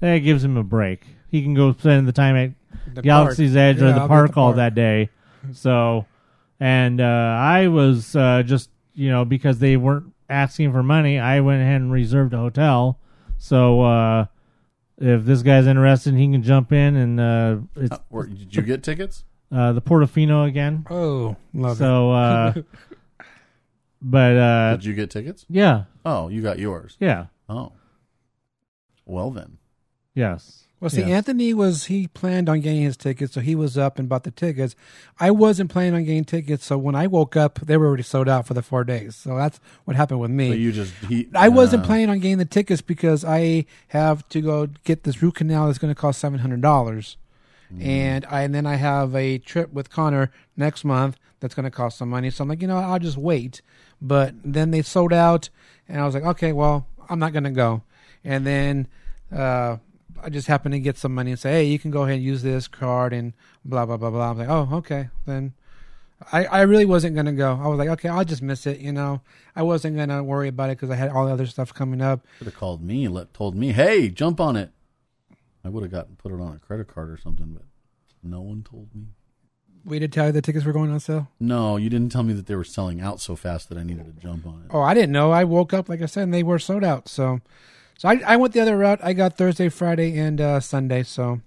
that 0.00 0.18
gives 0.18 0.42
him 0.44 0.56
a 0.56 0.62
break. 0.64 1.04
He 1.28 1.42
can 1.42 1.54
go 1.54 1.72
spend 1.72 2.06
the 2.08 2.12
time 2.12 2.36
at 2.36 2.94
The 2.94 3.02
Galaxy's 3.02 3.52
park. 3.52 3.58
Edge 3.60 3.76
or 3.82 3.86
the 3.86 3.92
I'll 3.92 3.94
be 3.98 4.02
at 4.04 4.08
park 4.08 4.36
all 4.36 4.52
that 4.54 4.74
day. 4.74 5.10
So, 5.52 6.04
and 6.60 7.00
uh, 7.00 7.04
I 7.04 7.68
was 7.68 8.14
uh, 8.14 8.42
just 8.44 8.68
you 8.92 9.08
know 9.10 9.24
because 9.24 9.58
they 9.58 9.78
weren't 9.78 10.12
asking 10.28 10.70
for 10.72 10.82
money, 10.82 11.18
I 11.18 11.40
went 11.40 11.62
ahead 11.62 11.80
and 11.80 11.90
reserved 11.90 12.34
a 12.34 12.36
hotel. 12.36 12.98
So 13.38 13.80
uh, 13.80 14.26
if 14.98 15.24
this 15.24 15.40
guy's 15.42 15.66
interested, 15.66 16.12
he 16.14 16.30
can 16.30 16.42
jump 16.42 16.72
in 16.72 16.94
and 16.94 17.18
uh, 17.18 17.56
it's 17.76 17.92
Uh, 17.92 17.98
were- 18.10 18.26
did 18.26 18.54
you 18.54 18.60
get 18.62 18.82
tickets? 18.82 19.24
uh, 19.50 19.72
the 19.72 19.80
Portofino 19.80 20.46
again. 20.46 20.84
Oh, 20.90 21.36
love 21.54 21.76
it. 21.76 21.78
So, 21.78 22.12
uh, 22.12 22.52
but 24.02 24.36
uh, 24.36 24.70
Did 24.76 24.84
you 24.84 24.94
get 24.94 25.10
tickets? 25.10 25.46
yeah, 25.48 25.84
Oh, 26.04 26.28
you 26.28 26.42
got 26.42 26.58
yours. 26.58 26.96
yeah, 27.00 27.26
Oh, 27.48 27.72
well 29.10 29.30
then. 29.30 29.58
yes. 30.14 30.64
Well, 30.80 30.88
see, 30.88 31.00
yes. 31.00 31.10
Anthony 31.10 31.52
was 31.52 31.84
he 31.86 32.06
planned 32.06 32.48
on 32.48 32.60
getting 32.60 32.80
his 32.80 32.96
tickets, 32.96 33.34
so 33.34 33.42
he 33.42 33.54
was 33.54 33.76
up 33.76 33.98
and 33.98 34.08
bought 34.08 34.24
the 34.24 34.30
tickets. 34.30 34.74
I 35.18 35.30
wasn't 35.30 35.70
planning 35.70 35.92
on 35.92 36.04
getting 36.04 36.24
tickets, 36.24 36.64
so 36.64 36.78
when 36.78 36.94
I 36.94 37.06
woke 37.06 37.36
up, 37.36 37.58
they 37.60 37.76
were 37.76 37.86
already 37.86 38.02
sold 38.02 38.30
out 38.30 38.46
for 38.46 38.54
the 38.54 38.62
four 38.62 38.82
days. 38.84 39.14
So 39.14 39.36
that's 39.36 39.60
what 39.84 39.94
happened 39.94 40.20
with 40.20 40.30
me. 40.30 40.48
So 40.48 40.54
you 40.54 40.72
just 40.72 40.94
he. 41.06 41.28
I 41.34 41.50
wasn't 41.50 41.82
uh, 41.82 41.86
planning 41.86 42.08
on 42.08 42.18
getting 42.18 42.38
the 42.38 42.46
tickets 42.46 42.80
because 42.80 43.26
I 43.26 43.66
have 43.88 44.26
to 44.30 44.40
go 44.40 44.68
get 44.84 45.02
this 45.02 45.20
root 45.20 45.34
canal 45.34 45.66
that's 45.66 45.76
going 45.76 45.94
to 45.94 46.00
cost 46.00 46.18
seven 46.18 46.38
hundred 46.38 46.62
dollars, 46.62 47.18
and 47.78 48.24
I 48.30 48.40
and 48.40 48.54
then 48.54 48.64
I 48.64 48.76
have 48.76 49.14
a 49.14 49.36
trip 49.36 49.74
with 49.74 49.90
Connor 49.90 50.32
next 50.56 50.82
month 50.82 51.18
that's 51.40 51.54
going 51.54 51.64
to 51.64 51.70
cost 51.70 51.98
some 51.98 52.08
money. 52.08 52.30
So 52.30 52.42
I'm 52.42 52.48
like, 52.48 52.62
you 52.62 52.68
know, 52.68 52.78
I'll 52.78 52.98
just 52.98 53.18
wait. 53.18 53.60
But 54.00 54.32
then 54.42 54.70
they 54.70 54.80
sold 54.80 55.12
out, 55.12 55.50
and 55.88 56.00
I 56.00 56.06
was 56.06 56.14
like, 56.14 56.24
okay, 56.24 56.52
well, 56.52 56.86
I'm 57.10 57.18
not 57.18 57.34
going 57.34 57.44
to 57.44 57.50
go. 57.50 57.82
And 58.24 58.46
then 58.46 58.88
uh, 59.34 59.76
I 60.22 60.28
just 60.28 60.46
happened 60.48 60.72
to 60.74 60.80
get 60.80 60.98
some 60.98 61.14
money 61.14 61.30
and 61.30 61.40
say, 61.40 61.52
hey, 61.52 61.64
you 61.64 61.78
can 61.78 61.90
go 61.90 62.02
ahead 62.02 62.16
and 62.16 62.22
use 62.22 62.42
this 62.42 62.68
card 62.68 63.12
and 63.12 63.32
blah 63.64 63.86
blah 63.86 63.96
blah 63.96 64.10
blah. 64.10 64.30
I'm 64.30 64.38
like, 64.38 64.48
oh, 64.48 64.68
okay, 64.78 65.08
then. 65.26 65.54
I, 66.32 66.44
I 66.44 66.60
really 66.62 66.84
wasn't 66.84 67.16
gonna 67.16 67.32
go. 67.32 67.58
I 67.62 67.66
was 67.66 67.78
like, 67.78 67.88
okay, 67.88 68.10
I'll 68.10 68.26
just 68.26 68.42
miss 68.42 68.66
it. 68.66 68.78
You 68.78 68.92
know, 68.92 69.22
I 69.56 69.62
wasn't 69.62 69.96
gonna 69.96 70.22
worry 70.22 70.48
about 70.48 70.68
it 70.68 70.76
because 70.76 70.90
I 70.90 70.96
had 70.96 71.08
all 71.08 71.24
the 71.24 71.32
other 71.32 71.46
stuff 71.46 71.72
coming 71.72 72.02
up. 72.02 72.26
Could 72.38 72.46
have 72.46 72.56
called 72.56 72.82
me 72.82 73.06
and 73.06 73.14
let, 73.14 73.32
told 73.32 73.54
me, 73.54 73.72
"Hey, 73.72 74.10
jump 74.10 74.38
on 74.38 74.54
it." 74.54 74.70
I 75.64 75.70
would 75.70 75.82
have 75.82 75.92
gotten 75.92 76.16
put 76.16 76.32
it 76.32 76.40
on 76.40 76.54
a 76.54 76.58
credit 76.58 76.88
card 76.88 77.10
or 77.10 77.16
something, 77.16 77.54
but 77.54 77.62
no 78.22 78.40
one 78.42 78.62
told 78.62 78.94
me. 78.94 79.06
We 79.84 79.98
did 79.98 80.12
tell 80.12 80.26
you 80.26 80.32
the 80.32 80.42
tickets 80.42 80.66
were 80.66 80.72
going 80.74 80.90
on 80.90 81.00
sale. 81.00 81.28
No, 81.40 81.78
you 81.78 81.88
didn't 81.88 82.12
tell 82.12 82.22
me 82.22 82.34
that 82.34 82.46
they 82.46 82.54
were 82.54 82.64
selling 82.64 83.00
out 83.00 83.20
so 83.20 83.34
fast 83.34 83.70
that 83.70 83.78
I 83.78 83.82
needed 83.82 84.04
to 84.04 84.12
jump 84.20 84.46
on 84.46 84.62
it. 84.64 84.70
Oh, 84.70 84.82
I 84.82 84.92
didn't 84.92 85.12
know. 85.12 85.30
I 85.30 85.44
woke 85.44 85.72
up 85.72 85.88
like 85.88 86.02
I 86.02 86.06
said, 86.06 86.24
and 86.24 86.34
they 86.34 86.42
were 86.42 86.58
sold 86.58 86.84
out. 86.84 87.08
So, 87.08 87.40
so 88.00 88.08
I, 88.08 88.22
I 88.26 88.36
went 88.36 88.54
the 88.54 88.60
other 88.60 88.78
route. 88.78 88.98
I 89.02 89.12
got 89.12 89.36
Thursday, 89.36 89.68
Friday, 89.68 90.18
and 90.18 90.40
uh, 90.40 90.60
Sunday. 90.60 91.02
So 91.02 91.42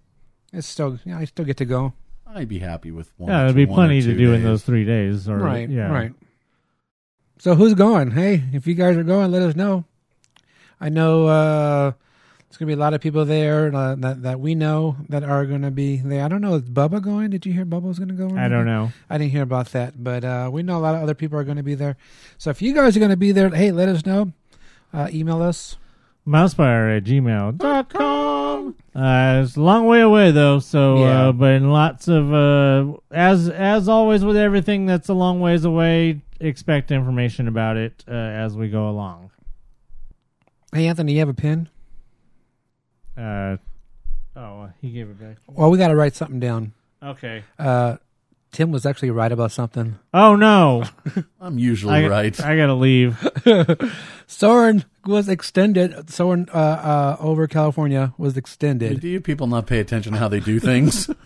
it's 0.52 0.68
still, 0.68 1.00
yeah, 1.04 1.18
I 1.18 1.26
still 1.26 1.46
get 1.46 1.58
to 1.58 1.66
go. 1.66 1.94
I'd 2.28 2.48
be 2.48 2.60
happy 2.60 2.92
with 2.92 3.12
one. 3.18 3.32
Yeah, 3.32 3.40
or 3.40 3.44
there'd 3.46 3.56
be 3.56 3.66
one 3.66 3.76
plenty 3.76 4.02
to 4.02 4.12
two 4.12 4.18
do 4.20 4.34
in 4.34 4.44
those 4.44 4.62
three 4.62 4.86
days. 4.86 5.28
Or, 5.28 5.40
right, 5.40 5.68
yeah. 5.68 5.92
right. 5.92 6.12
So 7.40 7.56
who's 7.56 7.74
going? 7.74 8.12
Hey, 8.12 8.44
if 8.54 8.68
you 8.68 8.76
guys 8.76 8.96
are 8.98 9.04
going, 9.04 9.32
let 9.32 9.42
us 9.42 9.56
know. 9.56 9.86
I 10.80 10.90
know 10.90 11.26
uh, 11.26 11.94
there's 12.38 12.58
gonna 12.60 12.68
be 12.68 12.74
a 12.74 12.78
lot 12.78 12.94
of 12.94 13.02
people 13.02 13.26
there 13.26 13.74
uh, 13.74 13.96
that 13.96 14.22
that 14.22 14.40
we 14.40 14.54
know 14.54 14.98
that 15.10 15.24
are 15.24 15.48
gonna 15.48 15.72
be 15.72 15.98
there. 15.98 16.24
I 16.24 16.28
don't 16.28 16.42
know. 16.42 16.54
Is 16.54 16.62
Bubba 16.62 17.02
going? 17.02 17.32
Did 17.32 17.48
you 17.48 17.54
hear 17.54 17.66
Bubba 17.66 17.82
was 17.82 17.98
gonna 17.98 18.14
go? 18.14 18.30
I 18.38 18.48
don't 18.48 18.68
know. 18.68 18.92
I 19.10 19.18
didn't 19.18 19.32
hear 19.32 19.42
about 19.42 19.72
that, 19.72 20.04
but 20.04 20.24
uh, 20.24 20.52
we 20.54 20.62
know 20.62 20.78
a 20.78 20.84
lot 20.86 20.94
of 20.94 21.02
other 21.02 21.16
people 21.16 21.40
are 21.40 21.44
going 21.44 21.58
to 21.58 21.64
be 21.64 21.74
there. 21.74 21.98
So 22.38 22.52
if 22.52 22.62
you 22.62 22.76
guys 22.76 22.96
are 22.96 23.00
going 23.00 23.10
to 23.10 23.18
be 23.18 23.32
there, 23.32 23.50
hey, 23.50 23.72
let 23.72 23.90
us 23.90 24.06
know. 24.06 24.34
Uh, 24.94 25.10
email 25.12 25.42
us. 25.42 25.78
Mousepire 26.28 26.98
at 26.98 27.04
gmail.com. 27.04 28.76
Uh, 28.96 29.42
it's 29.44 29.58
a 29.58 29.62
long 29.62 29.86
way 29.88 30.00
away 30.02 30.32
though, 30.32 30.60
so 30.60 31.00
Yeah. 31.00 31.28
uh, 31.28 31.32
but 31.34 31.52
in 31.54 31.70
lots 31.72 32.08
of 32.08 32.34
uh, 32.34 32.94
as 33.12 33.50
as 33.50 33.90
always 33.90 34.24
with 34.24 34.38
everything 34.38 34.86
that's 34.86 35.10
a 35.10 35.14
long 35.14 35.42
ways 35.42 35.66
away, 35.66 36.22
expect 36.40 36.92
information 36.92 37.48
about 37.48 37.76
it 37.78 38.06
uh, 38.08 38.12
as 38.12 38.56
we 38.56 38.70
go 38.70 38.88
along. 38.90 39.32
Hey, 40.74 40.88
Anthony, 40.88 41.14
you 41.14 41.20
have 41.20 41.30
a 41.30 41.34
pen? 41.34 41.70
Uh, 43.18 43.58
oh, 44.36 44.70
he 44.82 44.92
gave 44.92 45.10
it 45.10 45.20
back. 45.20 45.38
Well, 45.48 45.70
we 45.70 45.78
got 45.78 45.90
to 45.90 45.96
write 45.96 46.16
something 46.16 46.40
down. 46.40 46.74
Okay. 47.04 47.44
Uh, 47.60 47.98
Tim 48.54 48.72
was 48.72 48.86
actually 48.86 49.10
right 49.10 49.32
about 49.32 49.52
something. 49.52 49.98
Oh 50.14 50.36
no, 50.36 50.84
I'm 51.42 51.58
usually 51.58 52.06
I, 52.06 52.08
right. 52.08 52.40
I 52.40 52.56
gotta 52.56 52.76
leave. 52.76 53.18
Soarin' 54.28 54.86
was 55.06 55.28
extended. 55.28 56.10
Soarin' 56.10 56.48
uh, 56.54 56.58
uh, 56.58 57.18
over 57.20 57.48
California 57.48 58.14
was 58.18 58.38
extended. 58.38 59.02
do 59.02 59.10
you 59.10 59.20
people 59.20 59.48
not 59.48 59.66
pay 59.66 59.80
attention 59.80 60.14
to 60.14 60.20
how 60.20 60.28
they 60.30 60.40
do 60.40 60.60
things? 60.60 61.10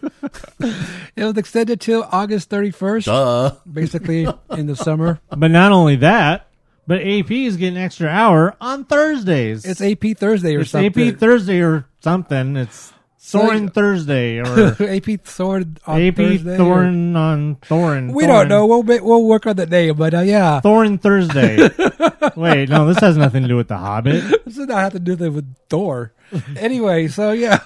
It 1.16 1.24
was 1.24 1.38
extended 1.38 1.80
till 1.82 2.08
August 2.12 2.50
31st, 2.50 3.06
Duh. 3.06 3.56
basically 3.72 4.28
in 4.52 4.68
the 4.68 4.76
summer. 4.76 5.20
But 5.30 5.50
not 5.50 5.72
only 5.72 5.96
that, 5.98 6.48
but 6.86 7.02
AP 7.02 7.32
is 7.32 7.58
getting 7.58 7.78
an 7.78 7.84
extra 7.84 8.08
hour 8.08 8.56
on 8.62 8.86
Thursdays. 8.86 9.66
It's 9.66 9.82
AP 9.82 10.18
Thursday 10.18 10.56
or 10.56 10.66
something. 10.66 10.86
It's 10.88 10.96
something. 10.96 11.14
AP 11.14 11.20
Thursday 11.20 11.62
or 11.62 11.86
something. 12.02 12.56
It's 12.58 12.94
Soarin' 13.28 13.70
Thursday 13.72 14.40
or 14.40 14.76
AP 14.82 15.26
Soarin' 15.28 15.78
on 15.86 16.02
AP 16.02 16.16
Thursday. 16.16 16.56
or- 16.56 16.58
Thorin 16.58 17.16
on 17.16 17.56
Thorin. 17.58 18.14
We 18.14 18.24
Thorin. 18.24 18.28
don't 18.28 18.48
know. 18.48 18.66
We'll 18.66 18.84
be, 18.84 19.00
we'll 19.00 19.26
work 19.26 19.46
on 19.46 19.56
the 19.58 19.66
name, 19.66 19.96
but 19.98 20.14
uh, 20.14 20.20
yeah, 20.22 20.62
Thorin 20.64 21.00
Thursday. 21.02 21.58
Wait, 22.40 22.70
no, 22.70 22.88
this 22.88 23.00
has 23.00 23.18
nothing 23.18 23.42
to 23.44 23.48
do 23.50 23.56
with 23.58 23.68
the 23.68 23.78
Hobbit. 23.78 24.24
this 24.46 24.56
does 24.56 24.68
not 24.68 24.78
have 24.80 24.94
to 24.94 25.00
do 25.00 25.16
with 25.32 25.56
Thor. 25.70 26.14
anyway, 26.58 27.08
so 27.08 27.32
yeah, 27.32 27.58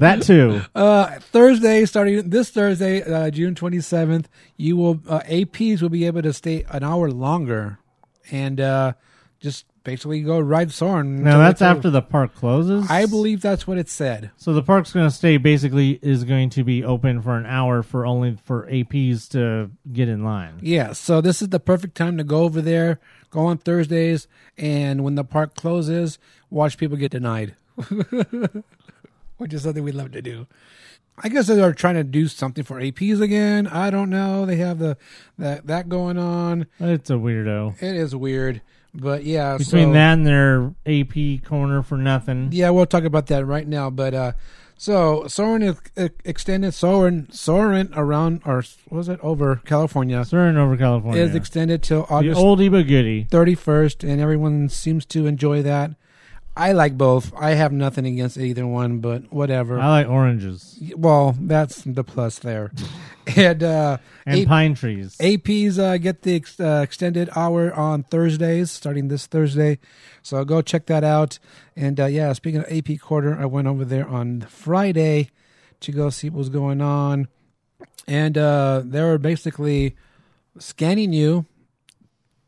That 0.00 0.22
too. 0.22 0.62
uh, 0.74 1.06
Thursday, 1.20 1.84
starting 1.84 2.28
this 2.30 2.50
Thursday, 2.50 3.02
uh, 3.02 3.30
June 3.30 3.54
twenty 3.54 3.80
seventh, 3.80 4.28
you 4.56 4.76
will 4.76 5.00
uh, 5.08 5.20
APs 5.20 5.80
will 5.82 5.88
be 5.88 6.06
able 6.06 6.22
to 6.22 6.32
stay 6.32 6.64
an 6.70 6.82
hour 6.82 7.10
longer, 7.10 7.78
and 8.30 8.60
uh, 8.60 8.92
just 9.40 9.64
basically 9.84 10.20
go 10.22 10.38
ride 10.38 10.70
Soarin'. 10.70 11.22
Now 11.22 11.38
that's 11.38 11.62
after 11.62 11.90
the 11.90 12.02
park 12.02 12.34
closes. 12.34 12.90
I 12.90 13.06
believe 13.06 13.40
that's 13.40 13.66
what 13.66 13.78
it 13.78 13.88
said. 13.88 14.30
So 14.36 14.52
the 14.52 14.62
park's 14.62 14.92
going 14.92 15.06
to 15.06 15.14
stay 15.14 15.36
basically 15.36 15.98
is 16.02 16.24
going 16.24 16.50
to 16.50 16.64
be 16.64 16.84
open 16.84 17.22
for 17.22 17.36
an 17.36 17.46
hour 17.46 17.82
for 17.82 18.06
only 18.06 18.38
for 18.44 18.66
APs 18.68 19.28
to 19.30 19.70
get 19.92 20.08
in 20.08 20.24
line. 20.24 20.58
Yeah, 20.60 20.92
so 20.92 21.20
this 21.20 21.42
is 21.42 21.48
the 21.48 21.60
perfect 21.60 21.96
time 21.96 22.16
to 22.18 22.24
go 22.24 22.42
over 22.42 22.60
there, 22.60 23.00
go 23.30 23.40
on 23.40 23.58
Thursdays, 23.58 24.28
and 24.56 25.04
when 25.04 25.14
the 25.14 25.24
park 25.24 25.54
closes, 25.54 26.18
watch 26.50 26.78
people 26.78 26.96
get 26.96 27.12
denied, 27.12 27.56
which 29.36 29.52
is 29.52 29.62
something 29.62 29.84
we 29.84 29.92
love 29.92 30.12
to 30.12 30.22
do. 30.22 30.46
I 31.18 31.28
guess 31.28 31.46
they 31.46 31.60
are 31.60 31.74
trying 31.74 31.96
to 31.96 32.04
do 32.04 32.26
something 32.26 32.64
for 32.64 32.80
APs 32.80 33.20
again. 33.20 33.66
I 33.66 33.90
don't 33.90 34.08
know. 34.08 34.46
They 34.46 34.56
have 34.56 34.78
the 34.78 34.96
that 35.38 35.66
that 35.66 35.88
going 35.88 36.16
on. 36.16 36.66
It's 36.80 37.10
a 37.10 37.14
weirdo. 37.14 37.80
It 37.82 37.94
is 37.96 38.16
weird, 38.16 38.62
but 38.94 39.24
yeah. 39.24 39.56
Between 39.56 39.88
so, 39.88 39.92
that 39.92 40.12
and 40.14 40.26
their 40.26 40.74
AP 40.86 41.44
corner 41.44 41.82
for 41.82 41.96
nothing. 41.96 42.48
yeah, 42.52 42.70
we'll 42.70 42.86
talk 42.86 43.04
about 43.04 43.26
that 43.26 43.44
right 43.44 43.66
now. 43.66 43.90
But 43.90 44.14
uh 44.14 44.32
so 44.76 45.28
Soarin' 45.28 45.76
extended. 46.24 46.74
Soarin' 46.74 47.30
Soarin' 47.30 47.92
around 47.94 48.42
or 48.44 48.64
was 48.90 49.08
it 49.08 49.20
over 49.22 49.56
California 49.64 50.24
Soarin' 50.24 50.56
over 50.56 50.76
California. 50.76 51.22
is 51.22 51.34
extended 51.34 51.82
till 51.82 52.06
August. 52.10 52.40
the 52.40 52.44
oldie 52.44 52.70
but 52.70 52.88
goodie. 52.88 53.26
31st, 53.30 54.08
and 54.08 54.20
everyone 54.20 54.68
seems 54.68 55.06
to 55.06 55.26
enjoy 55.26 55.62
that. 55.62 55.92
I 56.56 56.72
like 56.72 56.98
both. 56.98 57.32
I 57.34 57.52
have 57.52 57.72
nothing 57.72 58.06
against 58.06 58.36
either 58.36 58.66
one, 58.66 58.98
but 58.98 59.32
whatever. 59.32 59.78
I 59.78 59.88
like 59.88 60.08
oranges 60.08 60.78
well, 60.96 61.36
that's 61.38 61.82
the 61.84 62.04
plus 62.04 62.38
there. 62.40 62.72
and 63.36 63.62
uh, 63.62 63.98
and 64.26 64.40
A- 64.40 64.46
pine 64.46 64.74
trees. 64.74 65.16
APs 65.18 65.78
uh, 65.78 65.96
get 65.98 66.22
the 66.22 66.36
ex- 66.36 66.58
uh, 66.58 66.80
extended 66.82 67.30
hour 67.36 67.72
on 67.72 68.02
Thursdays, 68.04 68.70
starting 68.70 69.08
this 69.08 69.26
Thursday. 69.26 69.78
So 70.22 70.44
go 70.44 70.62
check 70.62 70.86
that 70.86 71.04
out. 71.04 71.38
And 71.76 71.98
uh, 72.00 72.06
yeah, 72.06 72.32
speaking 72.32 72.60
of 72.60 72.66
AP 72.70 73.00
quarter, 73.00 73.38
I 73.38 73.46
went 73.46 73.68
over 73.68 73.84
there 73.84 74.06
on 74.06 74.42
Friday 74.42 75.30
to 75.80 75.92
go 75.92 76.10
see 76.10 76.30
what 76.30 76.38
was 76.38 76.48
going 76.48 76.80
on. 76.80 77.28
And 78.06 78.36
uh, 78.36 78.82
they 78.84 79.02
were 79.02 79.18
basically 79.18 79.96
scanning 80.58 81.12
you 81.12 81.46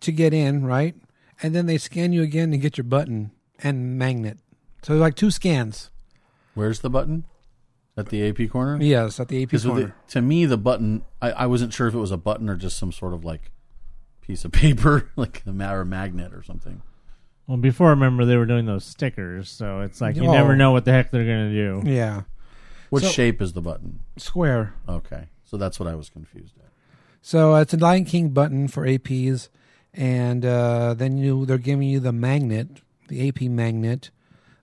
to 0.00 0.12
get 0.12 0.35
in, 0.35 0.64
right? 0.64 0.95
And 1.43 1.54
then 1.54 1.66
they 1.66 1.78
scan 1.78 2.12
you 2.12 2.23
again 2.23 2.50
to 2.50 2.59
get 2.59 2.76
your 2.76 2.85
button 2.85 3.31
and 3.62 3.99
magnet. 3.99 4.38
So 4.83 4.95
it's 4.95 5.00
like 5.00 5.14
two 5.14 5.31
scans. 5.31 5.90
Where's 6.54 6.81
the 6.81 6.90
button? 6.90 7.25
At 7.97 8.09
the 8.09 8.29
AP 8.29 8.51
corner? 8.51 8.83
Yes, 8.83 9.21
at 9.21 9.29
the 9.29 9.43
AP 9.43 9.51
corner. 9.63 9.81
it- 9.89 10.11
to 10.11 10.21
me, 10.23 10.47
the 10.47 10.57
button, 10.57 11.05
I, 11.23 11.31
I 11.33 11.47
wasn't 11.47 11.73
sure 11.73 11.87
if 11.87 11.95
it 11.95 11.99
was 11.99 12.11
a 12.11 12.17
button 12.17 12.49
or 12.49 12.57
just 12.57 12.77
some 12.77 12.91
sort 12.91 13.15
of 13.15 13.25
like 13.25 13.53
piece 14.21 14.45
of 14.45 14.51
paper, 14.53 15.11
like 15.17 15.43
a 15.47 15.53
matter 15.53 15.81
or 15.81 15.85
magnet 15.85 16.35
or 16.35 16.43
something. 16.43 16.83
Well, 17.47 17.59
before 17.59 17.89
I 17.89 17.91
remember 17.91 18.25
they 18.25 18.37
were 18.37 18.47
doing 18.47 18.67
those 18.67 18.85
stickers, 18.85 19.49
so 19.51 19.81
it's 19.83 20.01
like 20.01 20.17
you 20.17 20.25
Oh. 20.27 20.33
never 20.33 20.57
know 20.57 20.73
what 20.73 20.85
the 20.87 20.93
heck 20.93 21.11
they're 21.11 21.25
gonna 21.25 21.51
do. 21.53 21.83
yeah, 21.85 22.23
What 22.91 23.03
So- 23.03 23.09
shape 23.11 23.41
is 23.43 23.53
the 23.53 23.61
button? 23.61 24.01
square. 24.17 24.75
Okay. 24.89 25.29
So 25.45 25.57
that's 25.57 25.79
what 25.79 25.89
I 25.89 25.95
was 25.95 26.09
confused 26.09 26.55
at. 26.59 26.71
So 27.23 27.55
uh, 27.55 27.61
it's 27.61 27.75
a 27.75 27.77
Lion 27.77 28.05
King 28.07 28.31
button 28.31 28.67
for 28.67 28.85
APs, 28.87 29.49
and 29.93 30.45
uh, 30.45 30.95
then 30.95 31.17
you 31.19 31.47
they're 31.47 31.59
giving 31.59 31.87
you 31.89 32.01
the 32.01 32.13
magnet, 32.13 32.81
the 33.09 33.29
AP 33.29 33.43
magnet. 33.43 34.11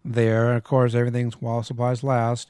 There, 0.04 0.54
of 0.56 0.64
course, 0.64 0.94
everything's 0.96 1.40
while 1.40 1.62
supplies 1.64 2.04
last, 2.04 2.50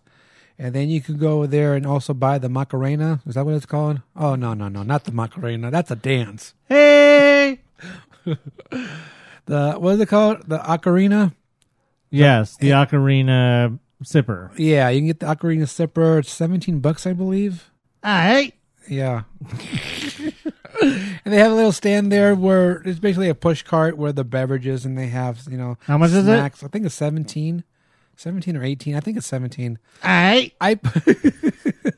and 0.62 0.76
then 0.76 0.90
you 0.90 1.02
can 1.02 1.18
go 1.18 1.48
there 1.48 1.74
and 1.74 1.88
also 1.88 2.14
buy 2.14 2.38
the 2.38 2.48
Macarena. 2.48 3.20
Is 3.26 3.34
that 3.34 3.46
what 3.46 3.56
it's 3.56 3.66
called? 3.66 4.02
Oh 4.16 4.36
no, 4.36 4.54
no, 4.54 4.68
no, 4.68 4.84
not 4.84 5.06
the 5.06 5.12
Macarena. 5.12 5.72
That's 5.72 5.90
a 5.90 5.96
dance. 5.96 6.54
Hey, 6.70 7.62
The 9.46 9.74
what 9.80 9.96
is 9.96 10.00
it 10.02 10.08
called? 10.08 10.48
The 10.48 10.60
ocarina. 10.60 11.34
yes, 12.12 12.56
the 12.58 12.74
eh. 12.74 12.76
ocarina 12.76 13.80
sipper. 14.04 14.52
Yeah, 14.56 14.88
you 14.90 15.00
can 15.00 15.08
get 15.08 15.20
the 15.20 15.26
ocarina 15.26 15.64
sipper. 15.64 16.20
It's 16.20 16.32
seventeen 16.32 16.80
bucks, 16.80 17.08
I 17.08 17.14
believe. 17.14 17.72
Ah, 18.04 18.22
hey, 18.22 18.54
Yeah. 18.88 19.24
and 20.82 21.34
they 21.34 21.38
have 21.38 21.52
a 21.52 21.56
little 21.56 21.72
stand 21.72 22.12
there 22.12 22.36
where 22.36 22.84
it's 22.86 23.00
basically 23.00 23.30
a 23.30 23.36
push 23.36 23.64
cart 23.64 23.98
where 23.98 24.12
the 24.12 24.24
beverages 24.24 24.86
and 24.86 24.98
they 24.98 25.08
have, 25.08 25.42
you 25.50 25.58
know, 25.58 25.78
How 25.86 25.98
much 25.98 26.12
is 26.12 26.28
it? 26.28 26.40
I 26.40 26.50
think 26.50 26.86
it's 26.86 26.96
17. 26.96 27.64
17 28.16 28.56
or 28.56 28.64
18. 28.64 28.96
I 28.96 29.00
think 29.00 29.18
it's 29.18 29.28
17. 29.28 29.80
hey, 30.04 30.54
I 30.62 30.80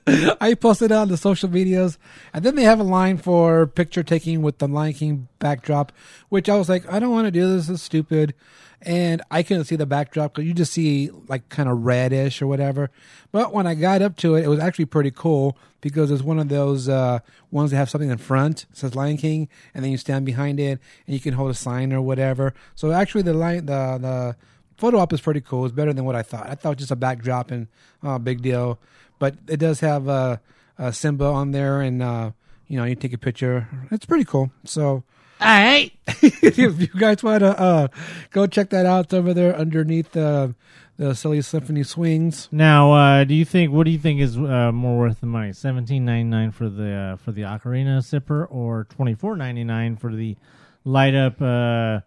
I 0.41 0.53
posted 0.53 0.91
on 0.91 1.07
the 1.09 1.17
social 1.17 1.49
medias, 1.49 1.97
and 2.33 2.43
then 2.43 2.55
they 2.55 2.63
have 2.63 2.79
a 2.79 2.83
line 2.83 3.17
for 3.17 3.67
picture 3.67 4.03
taking 4.03 4.41
with 4.41 4.57
the 4.57 4.67
Lion 4.67 4.93
King 4.93 5.27
backdrop, 5.39 5.91
which 6.29 6.49
I 6.49 6.55
was 6.55 6.69
like, 6.69 6.91
I 6.91 6.99
don't 6.99 7.11
want 7.11 7.25
to 7.25 7.31
do 7.31 7.47
this. 7.47 7.67
This 7.67 7.75
is 7.75 7.81
stupid, 7.81 8.33
and 8.81 9.21
I 9.31 9.43
couldn't 9.43 9.65
see 9.65 9.75
the 9.75 9.85
backdrop 9.85 10.33
because 10.33 10.47
you 10.47 10.53
just 10.53 10.73
see 10.73 11.09
like 11.27 11.47
kind 11.49 11.69
of 11.69 11.83
reddish 11.83 12.41
or 12.41 12.47
whatever. 12.47 12.89
But 13.31 13.53
when 13.53 13.65
I 13.65 13.75
got 13.75 14.01
up 14.01 14.17
to 14.17 14.35
it, 14.35 14.43
it 14.43 14.49
was 14.49 14.59
actually 14.59 14.85
pretty 14.85 15.11
cool 15.11 15.57
because 15.81 16.11
it's 16.11 16.21
one 16.21 16.39
of 16.39 16.49
those 16.49 16.87
uh, 16.89 17.19
ones 17.51 17.71
that 17.71 17.77
have 17.77 17.89
something 17.89 18.09
in 18.09 18.17
front 18.17 18.65
says 18.73 18.95
Lion 18.95 19.17
King, 19.17 19.47
and 19.73 19.83
then 19.83 19.91
you 19.91 19.97
stand 19.97 20.25
behind 20.25 20.59
it 20.59 20.79
and 21.07 21.13
you 21.13 21.19
can 21.19 21.33
hold 21.33 21.51
a 21.51 21.53
sign 21.53 21.93
or 21.93 22.01
whatever. 22.01 22.53
So 22.75 22.91
actually, 22.91 23.23
the 23.23 23.33
line 23.33 23.65
the 23.65 23.97
the 23.99 24.35
photo 24.83 24.97
op 24.97 25.13
is 25.13 25.21
pretty 25.21 25.39
cool. 25.39 25.63
It's 25.63 25.73
better 25.73 25.93
than 25.93 26.03
what 26.03 26.13
I 26.13 26.23
thought. 26.23 26.49
I 26.49 26.55
thought 26.55 26.75
just 26.75 26.91
a 26.91 26.97
backdrop 26.97 27.51
and 27.51 27.67
oh, 28.03 28.19
big 28.19 28.41
deal. 28.41 28.79
But 29.17 29.35
it 29.47 29.55
does 29.55 29.79
have 29.79 30.09
uh, 30.09 30.37
uh, 30.77 30.91
Simba 30.91 31.23
on 31.23 31.51
there, 31.51 31.79
and 31.79 32.03
uh, 32.03 32.31
you 32.67 32.77
know 32.77 32.83
you 32.83 32.95
take 32.95 33.13
a 33.13 33.17
picture. 33.17 33.69
It's 33.91 34.05
pretty 34.05 34.25
cool. 34.25 34.51
So 34.65 34.85
All 34.85 35.47
right. 35.47 35.93
if 36.21 36.57
you 36.57 36.87
guys 36.99 37.23
want 37.23 37.39
to 37.39 37.57
uh, 37.57 37.87
go 38.31 38.45
check 38.45 38.71
that 38.71 38.85
out, 38.85 39.05
it's 39.05 39.13
over 39.13 39.33
there 39.33 39.55
underneath 39.55 40.17
uh, 40.17 40.49
the 40.97 41.15
Silly 41.15 41.41
Symphony 41.41 41.83
Swings. 41.83 42.49
Now, 42.51 42.91
uh, 42.91 43.23
do 43.23 43.35
you 43.35 43.45
think 43.45 43.71
what 43.71 43.85
do 43.85 43.91
you 43.91 43.99
think 43.99 44.19
is 44.19 44.35
uh, 44.35 44.73
more 44.73 44.99
worth 44.99 45.21
the 45.21 45.27
money? 45.27 45.53
Seventeen 45.53 46.03
ninety 46.03 46.29
nine 46.29 46.51
for 46.51 46.67
the 46.67 46.91
uh, 46.91 47.15
for 47.15 47.31
the 47.31 47.43
ocarina 47.43 47.99
sipper, 47.99 48.47
or 48.49 48.83
twenty 48.89 49.15
four 49.15 49.37
ninety 49.37 49.63
nine 49.63 49.95
for 49.95 50.13
the 50.13 50.35
light 50.83 51.15
up 51.15 51.41
uh, 51.41 52.01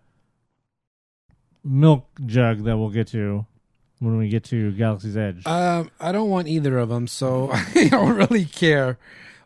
milk 1.66 2.06
jug 2.25 2.64
that 2.64 2.78
we'll 2.78 2.90
get 2.90 3.08
to 3.08 3.44
when 3.99 4.16
we 4.18 4.28
get 4.28 4.44
to 4.44 4.73
Galaxy's 4.73 5.16
Edge? 5.16 5.46
Um, 5.46 5.90
I 6.00 6.12
don't 6.12 6.30
want 6.30 6.49
either 6.49 6.78
of 6.78 6.88
them, 6.88 7.06
so 7.06 7.50
I 7.75 7.88
don't 7.88 8.16
really 8.16 8.44
care. 8.44 8.99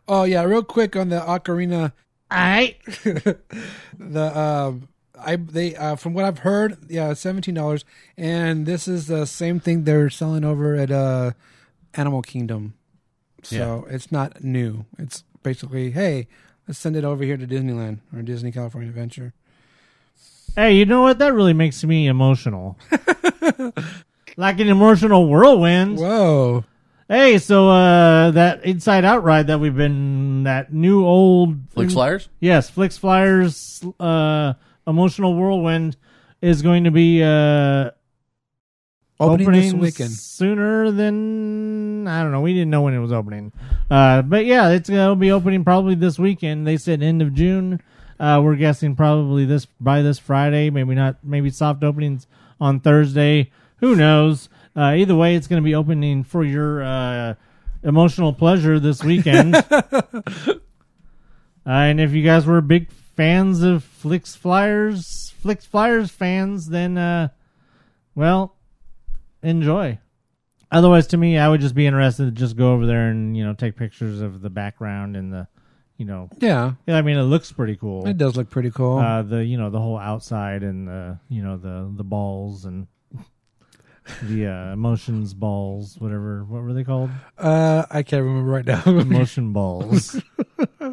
Oh 0.07 0.23
yeah, 0.23 0.43
real 0.43 0.63
quick 0.63 0.95
on 0.95 1.09
the 1.09 1.19
ocarina. 1.19 1.93
All 2.29 2.37
right. 2.37 2.77
the 3.97 4.39
um 4.39 4.87
I 5.19 5.35
they 5.35 5.75
uh, 5.75 5.95
from 5.95 6.13
what 6.13 6.25
I've 6.25 6.39
heard, 6.39 6.77
yeah, 6.89 7.13
seventeen 7.13 7.55
dollars, 7.55 7.85
and 8.17 8.65
this 8.65 8.87
is 8.87 9.07
the 9.07 9.25
same 9.25 9.59
thing 9.59 9.83
they're 9.83 10.09
selling 10.09 10.43
over 10.43 10.75
at 10.75 10.91
uh 10.91 11.31
Animal 11.93 12.21
Kingdom. 12.21 12.75
So 13.43 13.87
it's 13.89 14.11
not 14.11 14.43
new. 14.43 14.85
It's 14.99 15.23
basically, 15.41 15.91
hey, 15.91 16.27
let's 16.67 16.79
send 16.79 16.95
it 16.95 17.03
over 17.03 17.23
here 17.23 17.37
to 17.37 17.47
Disneyland 17.47 17.99
or 18.15 18.21
Disney 18.21 18.51
California 18.51 18.89
Adventure. 18.89 19.33
Hey, 20.55 20.73
you 20.73 20.85
know 20.85 21.01
what? 21.01 21.19
That 21.19 21.33
really 21.33 21.53
makes 21.53 21.83
me 21.83 22.07
emotional. 22.07 22.77
like 24.37 24.59
an 24.59 24.67
emotional 24.69 25.27
whirlwind. 25.29 25.97
Whoa. 25.97 26.65
Hey, 27.07 27.37
so 27.39 27.69
uh 27.69 28.31
that 28.31 28.63
Inside 28.63 29.03
Out 29.03 29.23
ride 29.23 29.47
that 29.47 29.59
we've 29.59 29.75
been 29.75 30.43
that 30.43 30.73
new 30.73 31.05
old 31.05 31.57
Flik's 31.71 31.93
Flyers? 31.93 32.29
Yes, 32.39 32.69
Flik's 32.69 32.97
Flyers 32.97 33.83
uh 33.99 34.53
emotional 34.87 35.35
whirlwind 35.35 35.97
is 36.41 36.61
going 36.61 36.85
to 36.85 36.91
be 36.91 37.21
uh 37.23 37.91
Opening, 39.19 39.51
this 39.51 39.67
opening 39.67 39.79
weekend. 39.81 40.11
sooner 40.11 40.89
than 40.89 42.07
I 42.07 42.23
don't 42.23 42.31
know. 42.31 42.41
We 42.41 42.53
didn't 42.53 42.71
know 42.71 42.81
when 42.81 42.95
it 42.95 42.99
was 42.99 43.11
opening, 43.11 43.51
uh, 43.91 44.23
but 44.23 44.45
yeah, 44.47 44.69
it's 44.69 44.89
gonna 44.89 45.15
be 45.15 45.31
opening 45.31 45.63
probably 45.63 45.93
this 45.93 46.17
weekend. 46.17 46.65
They 46.65 46.77
said 46.77 47.03
end 47.03 47.21
of 47.21 47.35
June. 47.35 47.81
Uh, 48.21 48.39
we're 48.39 48.55
guessing 48.55 48.95
probably 48.95 49.45
this 49.45 49.65
by 49.79 50.03
this 50.03 50.19
Friday. 50.19 50.69
Maybe 50.69 50.93
not. 50.93 51.17
Maybe 51.23 51.49
soft 51.49 51.83
openings 51.83 52.27
on 52.59 52.79
Thursday. 52.79 53.51
Who 53.77 53.95
knows? 53.95 54.47
Uh, 54.75 54.93
either 54.95 55.15
way, 55.15 55.35
it's 55.35 55.47
going 55.47 55.59
to 55.59 55.65
be 55.65 55.73
opening 55.73 56.23
for 56.23 56.43
your 56.43 56.83
uh, 56.83 57.33
emotional 57.81 58.31
pleasure 58.31 58.79
this 58.79 59.03
weekend. 59.03 59.55
uh, 59.71 60.59
and 61.65 61.99
if 61.99 62.11
you 62.11 62.23
guys 62.23 62.45
were 62.45 62.61
big 62.61 62.91
fans 62.91 63.63
of 63.63 63.83
Flik's 63.83 64.35
Flyers, 64.35 65.33
Flik's 65.41 65.65
Flyers 65.65 66.11
fans, 66.11 66.67
then 66.67 66.99
uh, 66.99 67.29
well, 68.13 68.55
enjoy. 69.41 69.97
Otherwise, 70.71 71.07
to 71.07 71.17
me, 71.17 71.39
I 71.39 71.49
would 71.49 71.59
just 71.59 71.73
be 71.73 71.87
interested 71.87 72.25
to 72.25 72.31
just 72.31 72.55
go 72.55 72.71
over 72.73 72.85
there 72.85 73.09
and 73.09 73.35
you 73.35 73.43
know 73.43 73.55
take 73.55 73.75
pictures 73.75 74.21
of 74.21 74.41
the 74.41 74.51
background 74.51 75.17
and 75.17 75.33
the, 75.33 75.47
you 76.01 76.07
know, 76.07 76.29
Yeah, 76.39 76.73
yeah, 76.87 76.97
I 76.97 77.03
mean 77.03 77.15
it 77.17 77.29
looks 77.29 77.51
pretty 77.51 77.75
cool. 77.75 78.07
it 78.07 78.17
does 78.17 78.35
look 78.35 78.49
pretty 78.49 78.71
cool. 78.71 78.97
Uh, 78.97 79.21
the 79.21 79.45
you 79.45 79.55
know 79.55 79.69
the 79.69 79.79
whole 79.79 79.99
outside 79.99 80.63
and 80.63 80.87
the 80.87 81.19
you 81.29 81.43
know 81.43 81.57
the 81.57 81.91
the 81.95 82.03
balls 82.03 82.65
and 82.65 82.87
the 84.23 84.47
uh, 84.47 84.73
emotions 84.73 85.35
balls, 85.35 85.97
whatever. 85.99 86.43
What 86.43 86.63
were 86.63 86.73
they 86.73 86.83
called? 86.83 87.11
Uh, 87.37 87.85
I 87.91 88.01
can't 88.01 88.23
remember 88.23 88.49
right 88.51 88.65
now. 88.65 88.81
Emotion 88.87 89.53
balls. 89.53 90.19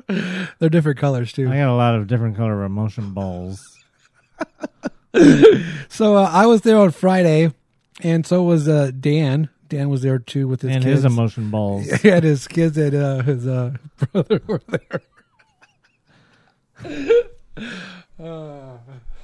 They're 0.59 0.69
different 0.69 0.99
colors 0.99 1.33
too. 1.33 1.49
I 1.49 1.57
got 1.57 1.73
a 1.73 1.75
lot 1.75 1.95
of 1.95 2.07
different 2.07 2.37
color 2.37 2.63
emotion 2.65 3.15
balls. 3.15 3.65
So 5.89 6.17
uh, 6.17 6.31
I 6.31 6.45
was 6.47 6.61
there 6.61 6.77
on 6.77 6.91
Friday, 6.91 7.53
and 8.03 8.27
so 8.27 8.43
was 8.43 8.69
uh, 8.69 8.91
Dan. 8.99 9.49
Dan 9.69 9.89
was 9.91 10.03
there 10.03 10.19
too 10.19 10.49
with 10.49 10.63
his 10.63 10.71
and 10.75 10.83
kids. 10.85 11.03
his 11.03 11.05
emotion 11.05 11.51
balls. 11.51 11.87
He 12.03 12.09
had 12.09 12.25
his 12.25 12.47
kids 12.49 12.77
and 12.79 12.95
uh, 12.95 13.23
his 13.23 13.47
uh, 13.47 13.73
brother 14.13 14.41
were 14.47 14.63
there. 14.69 15.01
Uh, 18.19 18.79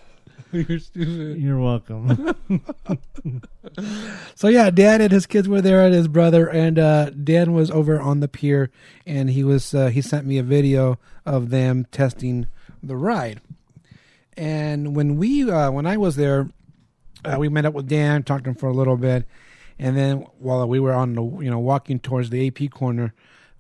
you're 0.53 0.79
stupid. 0.79 1.39
You're 1.39 1.59
welcome. 1.59 2.35
So 4.35 4.49
yeah, 4.49 4.71
Dan 4.71 5.01
and 5.01 5.11
his 5.11 5.27
kids 5.27 5.49
were 5.49 5.61
there, 5.61 5.85
and 5.85 5.95
his 5.95 6.09
brother, 6.09 6.49
and 6.49 6.79
uh, 6.79 7.11
Dan 7.11 7.53
was 7.53 7.71
over 7.71 8.01
on 8.01 8.21
the 8.21 8.29
pier, 8.29 8.71
and 9.07 9.31
he 9.31 9.43
was 9.43 9.75
uh, 9.75 9.87
he 9.89 10.01
sent 10.01 10.27
me 10.27 10.39
a 10.39 10.43
video 10.43 10.99
of 11.27 11.51
them 11.51 11.87
testing 11.91 12.47
the 12.83 12.97
ride. 12.97 13.41
And 14.37 14.95
when 14.95 15.17
we 15.17 15.49
uh, 15.51 15.71
when 15.71 15.87
I 15.87 15.97
was 15.97 16.17
there, 16.17 16.49
uh, 17.25 17.37
we 17.39 17.49
met 17.49 17.65
up 17.65 17.75
with 17.75 17.89
Dan, 17.89 18.23
talked 18.23 18.45
to 18.45 18.51
him 18.51 18.57
for 18.57 18.69
a 18.69 18.73
little 18.75 18.97
bit, 18.97 19.27
and 19.79 19.97
then 19.97 20.27
while 20.39 20.67
we 20.69 20.79
were 20.81 20.93
on 20.93 21.15
the 21.15 21.23
you 21.23 21.51
know 21.51 21.59
walking 21.59 21.99
towards 21.99 22.31
the 22.31 22.47
AP 22.47 22.71
corner, 22.71 23.15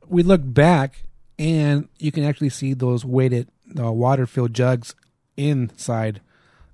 we 0.06 0.22
looked 0.22 0.52
back, 0.54 1.04
and 1.38 1.88
you 1.98 2.12
can 2.12 2.24
actually 2.24 2.50
see 2.50 2.74
those 2.74 3.04
weighted 3.04 3.48
uh, 3.78 3.90
water 3.92 4.26
filled 4.26 4.54
jugs 4.54 4.94
inside. 5.36 6.20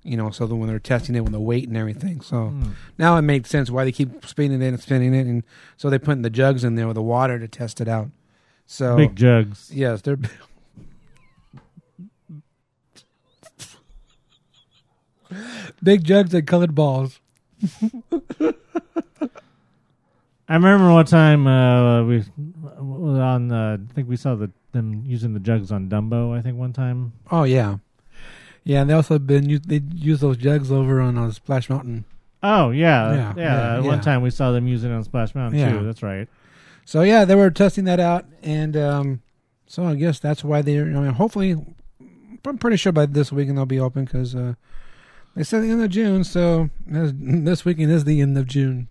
You 0.03 0.17
know, 0.17 0.31
so 0.31 0.47
that 0.47 0.55
when 0.55 0.67
they're 0.67 0.79
testing 0.79 1.15
it 1.15 1.19
with 1.19 1.31
the 1.31 1.39
weight 1.39 1.67
and 1.67 1.77
everything. 1.77 2.21
So 2.21 2.51
now 2.97 3.17
it 3.17 3.21
makes 3.21 3.51
sense 3.51 3.69
why 3.69 3.83
they 3.85 3.91
keep 3.91 4.25
spinning 4.25 4.59
it 4.63 4.69
and 4.69 4.81
spinning 4.81 5.13
it, 5.13 5.27
and 5.27 5.43
so 5.77 5.91
they 5.91 5.99
put 5.99 6.05
putting 6.05 6.23
the 6.23 6.31
jugs 6.31 6.63
in 6.63 6.73
there 6.73 6.87
with 6.87 6.95
the 6.95 7.03
water 7.03 7.37
to 7.37 7.47
test 7.47 7.79
it 7.81 7.87
out. 7.87 8.09
So 8.65 8.95
Big 8.97 9.15
jugs. 9.15 9.69
yes, 9.71 10.01
they're 10.01 10.17
big 15.83 16.03
jugs 16.05 16.33
and 16.33 16.47
colored 16.47 16.73
balls. 16.73 17.19
I 20.51 20.55
remember 20.55 20.91
one 20.91 21.05
time 21.05 21.47
uh, 21.47 22.03
we 22.03 22.23
were 22.77 23.21
on 23.21 23.51
uh, 23.53 23.77
I 23.89 23.93
think 23.93 24.09
we 24.09 24.17
saw 24.17 24.35
the 24.35 24.51
them 24.73 25.03
using 25.05 25.33
the 25.33 25.39
jugs 25.39 25.71
on 25.71 25.87
Dumbo. 25.89 26.37
I 26.37 26.41
think 26.41 26.57
one 26.57 26.73
time. 26.73 27.13
Oh 27.31 27.43
yeah, 27.43 27.77
yeah. 28.65 28.81
And 28.81 28.89
they 28.89 28.93
also 28.93 29.17
been 29.17 29.61
they 29.65 29.81
use 29.95 30.19
those 30.19 30.35
jugs 30.37 30.69
over 30.71 30.99
on 30.99 31.17
uh, 31.17 31.31
Splash 31.31 31.69
Mountain. 31.69 32.03
Oh 32.43 32.71
yeah, 32.71 33.13
Yeah, 33.13 33.33
yeah. 33.37 33.43
yeah, 33.43 33.79
One 33.79 33.95
yeah. 33.97 34.01
time 34.01 34.21
we 34.23 34.29
saw 34.29 34.51
them 34.51 34.67
using 34.67 34.91
it 34.91 34.95
on 34.95 35.03
Splash 35.05 35.33
Mountain 35.35 35.59
Yeah. 35.59 35.71
too. 35.71 35.85
That's 35.85 36.03
right. 36.03 36.27
So 36.83 37.01
yeah, 37.03 37.23
they 37.23 37.35
were 37.35 37.49
testing 37.51 37.85
that 37.85 37.99
out, 38.01 38.25
and 38.43 38.75
um, 38.75 39.21
so 39.67 39.85
I 39.85 39.95
guess 39.95 40.19
that's 40.19 40.43
why 40.43 40.61
they're. 40.61 40.83
I 40.85 40.99
mean, 40.99 41.13
hopefully, 41.13 41.55
I'm 42.45 42.57
pretty 42.57 42.75
sure 42.75 42.91
by 42.91 43.05
this 43.05 43.31
weekend 43.31 43.57
they'll 43.57 43.65
be 43.65 43.79
open 43.79 44.03
because 44.03 44.35
uh, 44.35 44.55
they 45.35 45.43
said 45.43 45.63
the 45.63 45.69
end 45.69 45.81
of 45.81 45.89
June. 45.91 46.25
So 46.25 46.69
this 46.85 47.13
this 47.15 47.63
weekend 47.63 47.91
is 47.91 48.03
the 48.03 48.19
end 48.19 48.37
of 48.37 48.47
June. 48.47 48.89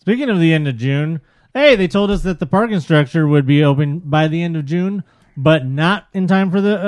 Speaking 0.00 0.30
of 0.30 0.40
the 0.40 0.52
end 0.52 0.66
of 0.66 0.76
June, 0.76 1.20
hey, 1.54 1.76
they 1.76 1.88
told 1.88 2.10
us 2.10 2.22
that 2.22 2.38
the 2.40 2.46
parking 2.46 2.80
structure 2.80 3.26
would 3.26 3.46
be 3.46 3.62
open 3.62 3.98
by 4.00 4.28
the 4.28 4.42
end 4.42 4.56
of 4.56 4.64
June, 4.64 5.04
but 5.36 5.66
not 5.66 6.06
in 6.14 6.26
time 6.26 6.50
for 6.50 6.60
the 6.60 6.78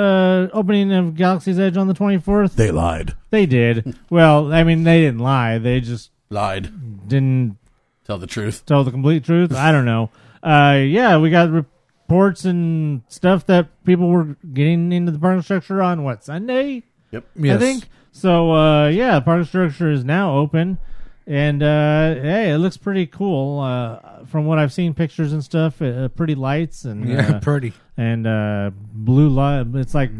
uh, 0.51 0.55
opening 0.57 0.91
of 0.91 1.15
Galaxy's 1.15 1.59
Edge 1.59 1.77
on 1.77 1.87
the 1.87 1.93
24th. 1.93 2.55
They 2.55 2.71
lied. 2.71 3.13
They 3.29 3.45
did. 3.45 3.97
well, 4.09 4.51
I 4.51 4.63
mean, 4.63 4.83
they 4.83 5.01
didn't 5.01 5.19
lie. 5.19 5.57
They 5.59 5.79
just 5.79 6.09
Lied. 6.29 7.07
didn't 7.07 7.57
Tell 8.05 8.17
the 8.17 8.27
truth. 8.27 8.65
tell 8.65 8.83
the 8.83 8.91
complete 8.91 9.23
truth. 9.23 9.53
I 9.53 9.71
don't 9.71 9.85
know. 9.85 10.09
Uh, 10.41 10.81
yeah, 10.85 11.17
we 11.19 11.29
got 11.29 11.49
reports 11.51 12.43
and 12.45 13.01
stuff 13.07 13.45
that 13.45 13.67
people 13.85 14.09
were 14.09 14.35
getting 14.53 14.91
into 14.91 15.11
the 15.11 15.19
parking 15.19 15.41
structure 15.41 15.81
on 15.81 16.03
what 16.03 16.23
Sunday, 16.23 16.83
Yep. 17.11 17.25
Yes. 17.35 17.55
I 17.55 17.59
think. 17.59 17.87
So 18.11 18.51
uh, 18.53 18.87
yeah, 18.89 19.15
the 19.15 19.21
parking 19.21 19.45
structure 19.45 19.89
is 19.91 20.03
now 20.03 20.35
open, 20.37 20.79
and 21.27 21.63
uh, 21.63 22.15
hey, 22.15 22.51
it 22.51 22.57
looks 22.57 22.77
pretty 22.77 23.05
cool. 23.07 23.59
Uh, 23.59 24.25
from 24.25 24.45
what 24.45 24.59
I've 24.59 24.73
seen, 24.73 24.93
pictures 24.93 25.33
and 25.33 25.43
stuff, 25.43 25.81
uh, 25.81 26.07
pretty 26.09 26.35
lights 26.35 26.85
and 26.85 27.07
Yeah, 27.07 27.35
uh, 27.35 27.39
pretty. 27.39 27.73
and 27.97 28.27
uh, 28.27 28.71
blue 28.75 29.29
light. 29.29 29.67
It's 29.75 29.93
like 29.93 30.11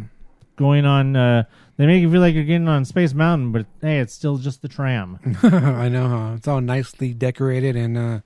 going 0.55 0.85
on. 0.85 1.15
Uh, 1.15 1.43
they 1.77 1.85
make 1.87 2.01
you 2.01 2.11
feel 2.11 2.21
like 2.21 2.35
you're 2.35 2.43
getting 2.43 2.67
on 2.67 2.85
Space 2.85 3.13
Mountain, 3.13 3.51
but 3.51 3.65
hey, 3.81 3.99
it's 3.99 4.13
still 4.13 4.37
just 4.37 4.61
the 4.61 4.67
tram. 4.67 5.19
I 5.43 5.89
know. 5.89 6.07
Huh? 6.07 6.33
It's 6.37 6.47
all 6.47 6.61
nicely 6.61 7.13
decorated 7.13 7.75
and 7.75 7.97
uh, 7.97 8.19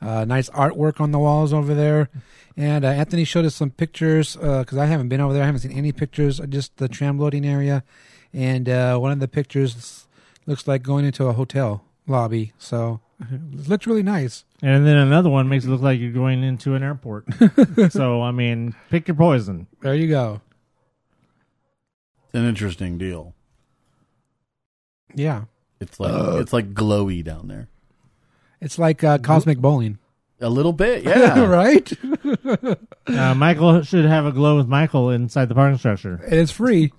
uh, 0.00 0.24
nice 0.24 0.48
artwork 0.50 1.00
on 1.00 1.10
the 1.10 1.18
walls 1.18 1.52
over 1.52 1.74
there. 1.74 2.08
And 2.56 2.84
uh, 2.84 2.88
Anthony 2.88 3.24
showed 3.24 3.44
us 3.44 3.54
some 3.54 3.70
pictures 3.70 4.34
because 4.36 4.76
I 4.78 4.86
haven't 4.86 5.08
been 5.08 5.20
over 5.20 5.32
there. 5.32 5.42
I 5.42 5.46
haven't 5.46 5.60
seen 5.60 5.72
any 5.72 5.92
pictures. 5.92 6.40
Just 6.48 6.76
the 6.78 6.88
tram 6.88 7.18
loading 7.18 7.44
area, 7.44 7.84
and 8.32 8.68
uh, 8.68 8.98
one 8.98 9.12
of 9.12 9.20
the 9.20 9.28
pictures 9.28 10.06
looks 10.46 10.66
like 10.66 10.82
going 10.82 11.04
into 11.04 11.26
a 11.26 11.32
hotel 11.34 11.84
lobby. 12.08 12.52
So 12.58 13.00
it 13.20 13.68
looks 13.68 13.86
really 13.86 14.02
nice. 14.02 14.44
And 14.62 14.86
then 14.86 14.96
another 14.96 15.28
one 15.30 15.48
makes 15.48 15.64
it 15.64 15.68
look 15.68 15.80
like 15.82 16.00
you're 16.00 16.10
going 16.12 16.42
into 16.42 16.74
an 16.74 16.82
airport. 16.82 17.26
so 17.90 18.22
I 18.22 18.30
mean, 18.32 18.74
pick 18.90 19.08
your 19.08 19.14
poison. 19.16 19.66
There 19.80 19.94
you 19.94 20.08
go. 20.08 20.40
It's 22.26 22.34
an 22.34 22.44
interesting 22.46 22.98
deal. 22.98 23.34
Yeah, 25.14 25.44
It's 25.80 25.98
like 25.98 26.12
it's 26.40 26.52
like 26.52 26.74
glowy 26.74 27.24
down 27.24 27.48
there. 27.48 27.68
it's 28.60 28.78
like 28.78 29.02
uh, 29.02 29.16
cosmic 29.18 29.58
bowling, 29.58 29.98
A 30.40 30.50
little 30.50 30.74
bit, 30.74 31.02
yeah. 31.04 31.44
right? 31.46 31.90
Uh, 33.06 33.34
Michael 33.34 33.82
should 33.82 34.04
have 34.04 34.26
a 34.26 34.32
glow 34.32 34.56
with 34.58 34.68
Michael 34.68 35.08
inside 35.10 35.48
the 35.48 35.54
parking 35.54 35.78
structure. 35.78 36.20
And 36.24 36.34
it's 36.34 36.52
free. 36.52 36.92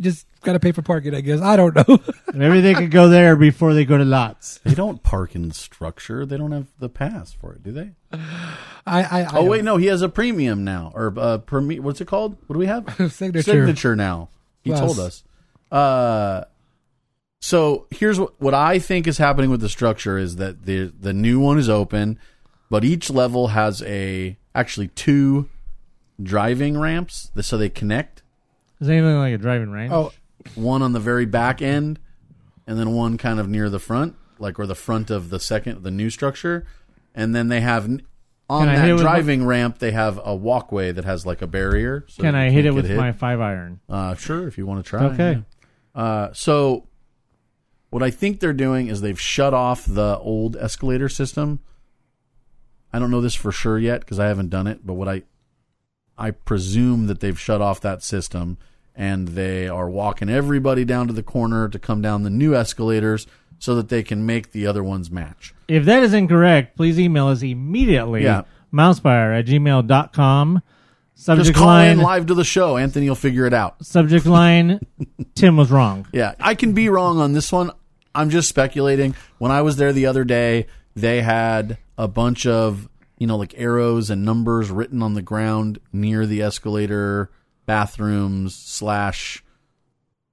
Just 0.00 0.26
got 0.42 0.54
to 0.54 0.60
pay 0.60 0.72
for 0.72 0.82
parking, 0.82 1.14
I 1.14 1.20
guess. 1.20 1.40
I 1.40 1.56
don't 1.56 1.74
know. 1.74 2.00
Maybe 2.34 2.60
they 2.60 2.74
could 2.74 2.90
go 2.90 3.08
there 3.08 3.36
before 3.36 3.74
they 3.74 3.84
go 3.84 3.98
to 3.98 4.04
lots. 4.04 4.58
They 4.64 4.74
don't 4.74 5.02
park 5.02 5.34
in 5.34 5.50
structure. 5.52 6.26
They 6.26 6.36
don't 6.36 6.52
have 6.52 6.68
the 6.78 6.88
pass 6.88 7.32
for 7.32 7.52
it, 7.52 7.62
do 7.62 7.72
they? 7.72 7.92
I, 8.12 8.18
I, 8.86 9.22
I 9.22 9.28
Oh 9.38 9.44
wait, 9.44 9.64
no, 9.64 9.76
he 9.76 9.86
has 9.86 10.02
a 10.02 10.08
premium 10.08 10.64
now, 10.64 10.92
or 10.94 11.14
uh, 11.16 11.38
premi- 11.38 11.80
What's 11.80 12.00
it 12.00 12.06
called? 12.06 12.36
What 12.46 12.54
do 12.54 12.58
we 12.58 12.66
have? 12.66 12.84
Signature. 13.12 13.42
Signature 13.42 13.96
now. 13.96 14.30
He 14.62 14.70
Plus. 14.70 14.80
told 14.80 14.98
us. 14.98 15.24
Uh, 15.70 16.44
so 17.40 17.86
here's 17.90 18.20
what 18.20 18.40
what 18.40 18.54
I 18.54 18.78
think 18.78 19.06
is 19.06 19.18
happening 19.18 19.50
with 19.50 19.60
the 19.60 19.68
structure 19.68 20.16
is 20.18 20.36
that 20.36 20.64
the 20.64 20.92
the 20.98 21.12
new 21.12 21.40
one 21.40 21.58
is 21.58 21.68
open, 21.68 22.18
but 22.70 22.84
each 22.84 23.10
level 23.10 23.48
has 23.48 23.82
a 23.82 24.36
actually 24.54 24.88
two 24.88 25.48
driving 26.22 26.78
ramps, 26.78 27.30
so 27.40 27.56
they 27.58 27.68
connect. 27.68 28.21
Is 28.82 28.88
anything 28.90 29.16
like 29.16 29.32
a 29.32 29.38
driving 29.38 29.70
range? 29.70 29.92
Oh, 29.92 30.12
One 30.56 30.82
on 30.82 30.92
the 30.92 30.98
very 31.00 31.24
back 31.24 31.62
end, 31.62 32.00
and 32.66 32.78
then 32.78 32.92
one 32.92 33.16
kind 33.16 33.38
of 33.38 33.48
near 33.48 33.70
the 33.70 33.78
front, 33.78 34.16
like 34.38 34.58
or 34.58 34.66
the 34.66 34.74
front 34.74 35.08
of 35.10 35.30
the 35.30 35.38
second 35.38 35.84
the 35.84 35.90
new 35.92 36.10
structure, 36.10 36.66
and 37.14 37.32
then 37.34 37.46
they 37.48 37.60
have 37.60 37.84
n- 37.84 38.02
on 38.50 38.66
Can 38.66 38.68
I 38.74 38.78
hit 38.78 38.84
it 38.84 38.86
that 38.88 38.92
with 38.94 39.02
driving 39.02 39.46
ramp 39.46 39.78
they 39.78 39.92
have 39.92 40.20
a 40.24 40.34
walkway 40.34 40.90
that 40.92 41.04
has 41.04 41.24
like 41.24 41.40
a 41.42 41.46
barrier. 41.46 42.04
So 42.08 42.22
Can 42.24 42.34
you 42.34 42.40
I 42.40 42.44
can't 42.46 42.54
hit 42.54 42.66
it 42.66 42.68
get 42.70 42.74
with 42.74 42.86
hit. 42.88 42.96
my 42.96 43.12
five 43.12 43.40
iron? 43.40 43.80
Uh, 43.88 44.14
sure, 44.16 44.48
if 44.48 44.58
you 44.58 44.66
want 44.66 44.84
to 44.84 44.88
try. 44.90 45.04
Okay. 45.04 45.42
yeah. 45.94 46.00
Uh, 46.02 46.32
so, 46.32 46.88
what 47.90 48.02
I 48.02 48.10
think 48.10 48.40
they're 48.40 48.52
doing 48.52 48.88
is 48.88 49.00
they've 49.00 49.20
shut 49.20 49.54
off 49.54 49.84
the 49.86 50.18
old 50.18 50.56
escalator 50.56 51.08
system. 51.08 51.60
I 52.92 52.98
don't 52.98 53.10
know 53.12 53.20
this 53.20 53.34
for 53.34 53.52
sure 53.52 53.78
yet 53.78 54.00
because 54.00 54.18
I 54.18 54.26
haven't 54.26 54.48
done 54.50 54.66
it, 54.66 54.84
but 54.84 54.94
what 54.94 55.08
I 55.08 55.22
I 56.18 56.30
presume 56.32 57.06
that 57.06 57.20
they've 57.20 57.38
shut 57.38 57.60
off 57.62 57.80
that 57.82 58.02
system 58.02 58.58
and 58.94 59.28
they 59.28 59.68
are 59.68 59.88
walking 59.88 60.28
everybody 60.28 60.84
down 60.84 61.06
to 61.08 61.12
the 61.12 61.22
corner 61.22 61.68
to 61.68 61.78
come 61.78 62.02
down 62.02 62.22
the 62.22 62.30
new 62.30 62.54
escalators 62.54 63.26
so 63.58 63.74
that 63.76 63.88
they 63.88 64.02
can 64.02 64.26
make 64.26 64.52
the 64.52 64.66
other 64.66 64.82
ones 64.82 65.10
match. 65.10 65.54
If 65.68 65.84
that 65.84 66.02
is 66.02 66.12
incorrect, 66.12 66.76
please 66.76 66.98
email 66.98 67.28
us 67.28 67.42
immediately. 67.42 68.24
Yeah. 68.24 68.42
Mousepire 68.72 69.38
at 69.38 69.46
gmail.com. 69.46 70.62
Just 71.14 71.26
Subject 71.26 71.56
call 71.56 71.66
line, 71.66 71.90
in 71.92 71.98
live 72.00 72.26
to 72.26 72.34
the 72.34 72.42
show. 72.44 72.76
Anthony 72.76 73.08
will 73.08 73.14
figure 73.14 73.46
it 73.46 73.54
out. 73.54 73.84
subject 73.84 74.26
line, 74.26 74.80
Tim 75.34 75.56
was 75.56 75.70
wrong. 75.70 76.06
Yeah, 76.12 76.34
I 76.40 76.54
can 76.54 76.72
be 76.72 76.88
wrong 76.88 77.18
on 77.18 77.32
this 77.34 77.52
one. 77.52 77.70
I'm 78.14 78.30
just 78.30 78.48
speculating. 78.48 79.14
When 79.38 79.52
I 79.52 79.62
was 79.62 79.76
there 79.76 79.92
the 79.92 80.06
other 80.06 80.24
day, 80.24 80.66
they 80.96 81.22
had 81.22 81.78
a 81.96 82.08
bunch 82.08 82.46
of, 82.46 82.88
you 83.18 83.26
know, 83.26 83.36
like 83.36 83.54
arrows 83.56 84.10
and 84.10 84.24
numbers 84.24 84.70
written 84.70 85.02
on 85.02 85.14
the 85.14 85.22
ground 85.22 85.78
near 85.92 86.26
the 86.26 86.42
escalator, 86.42 87.30
bathrooms, 87.72 88.54
slash 88.54 89.42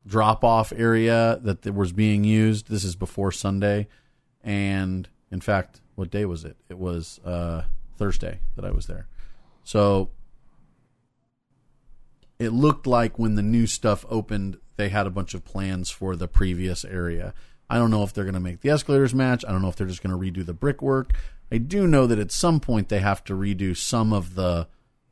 drop 0.05 0.43
off 0.43 0.73
area 0.75 1.39
that 1.41 1.73
was 1.73 1.93
being 1.93 2.25
used. 2.25 2.69
This 2.69 2.83
is 2.83 2.97
before 2.97 3.31
Sunday. 3.31 3.87
And 4.43 5.07
in 5.31 5.39
fact, 5.39 5.79
what 5.95 6.11
day 6.11 6.25
was 6.25 6.43
it? 6.43 6.57
It 6.67 6.77
was 6.77 7.17
uh, 7.23 7.61
Thursday 7.95 8.41
that 8.57 8.65
I 8.65 8.71
was 8.71 8.87
there. 8.87 9.07
So 9.63 10.09
it 12.39 12.49
looked 12.49 12.85
like 12.85 13.17
when 13.17 13.35
the 13.35 13.41
new 13.41 13.67
stuff 13.67 14.05
opened, 14.09 14.57
they 14.75 14.89
had 14.89 15.07
a 15.07 15.09
bunch 15.09 15.33
of 15.33 15.45
plans 15.45 15.89
for 15.89 16.17
the 16.17 16.27
previous 16.27 16.83
area. 16.83 17.33
I 17.69 17.77
don't 17.77 17.89
know 17.89 18.03
if 18.03 18.11
they're 18.11 18.25
going 18.25 18.33
to 18.33 18.41
make 18.41 18.59
the 18.59 18.69
escalators 18.71 19.15
match. 19.15 19.45
I 19.47 19.53
don't 19.53 19.61
know 19.61 19.69
if 19.69 19.77
they're 19.77 19.87
just 19.87 20.03
going 20.03 20.11
to 20.11 20.41
redo 20.41 20.45
the 20.45 20.53
brickwork. 20.53 21.13
I 21.49 21.57
do 21.57 21.87
know 21.87 22.05
that 22.05 22.19
at 22.19 22.33
some 22.33 22.59
point 22.59 22.89
they 22.89 22.99
have 22.99 23.23
to 23.23 23.33
redo 23.33 23.77
some 23.77 24.11
of 24.11 24.35
the 24.35 24.67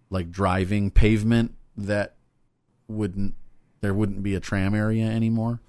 like 0.09 0.29
driving 0.29 0.91
pavement 0.91 1.53
that 1.77 2.16
wouldn't 2.87 3.35
there 3.81 3.93
wouldn't 3.93 4.23
be 4.23 4.33
a 4.35 4.39
tram 4.39 4.73
area 4.73 5.05
anymore. 5.05 5.59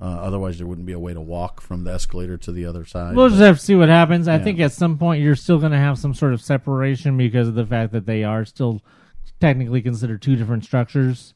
Uh, 0.00 0.04
otherwise, 0.04 0.56
there 0.56 0.66
wouldn't 0.66 0.86
be 0.86 0.92
a 0.94 0.98
way 0.98 1.12
to 1.12 1.20
walk 1.20 1.60
from 1.60 1.84
the 1.84 1.92
escalator 1.92 2.38
to 2.38 2.52
the 2.52 2.64
other 2.64 2.86
side. 2.86 3.14
We'll 3.14 3.28
just 3.28 3.40
have 3.40 3.58
to 3.58 3.62
see 3.64 3.74
what 3.74 3.90
happens. 3.90 4.28
I 4.28 4.36
Yeah. 4.36 4.44
think 4.44 4.60
at 4.60 4.72
some 4.72 4.96
point 4.96 5.22
you're 5.22 5.36
still 5.36 5.58
going 5.58 5.72
to 5.72 5.78
have 5.78 5.98
some 5.98 6.14
sort 6.14 6.32
of 6.32 6.40
separation 6.40 7.18
because 7.18 7.48
of 7.48 7.54
the 7.54 7.66
fact 7.66 7.92
that 7.92 8.06
they 8.06 8.24
are 8.24 8.46
still 8.46 8.80
technically 9.40 9.82
considered 9.82 10.22
two 10.22 10.36
different 10.36 10.64
structures, 10.64 11.34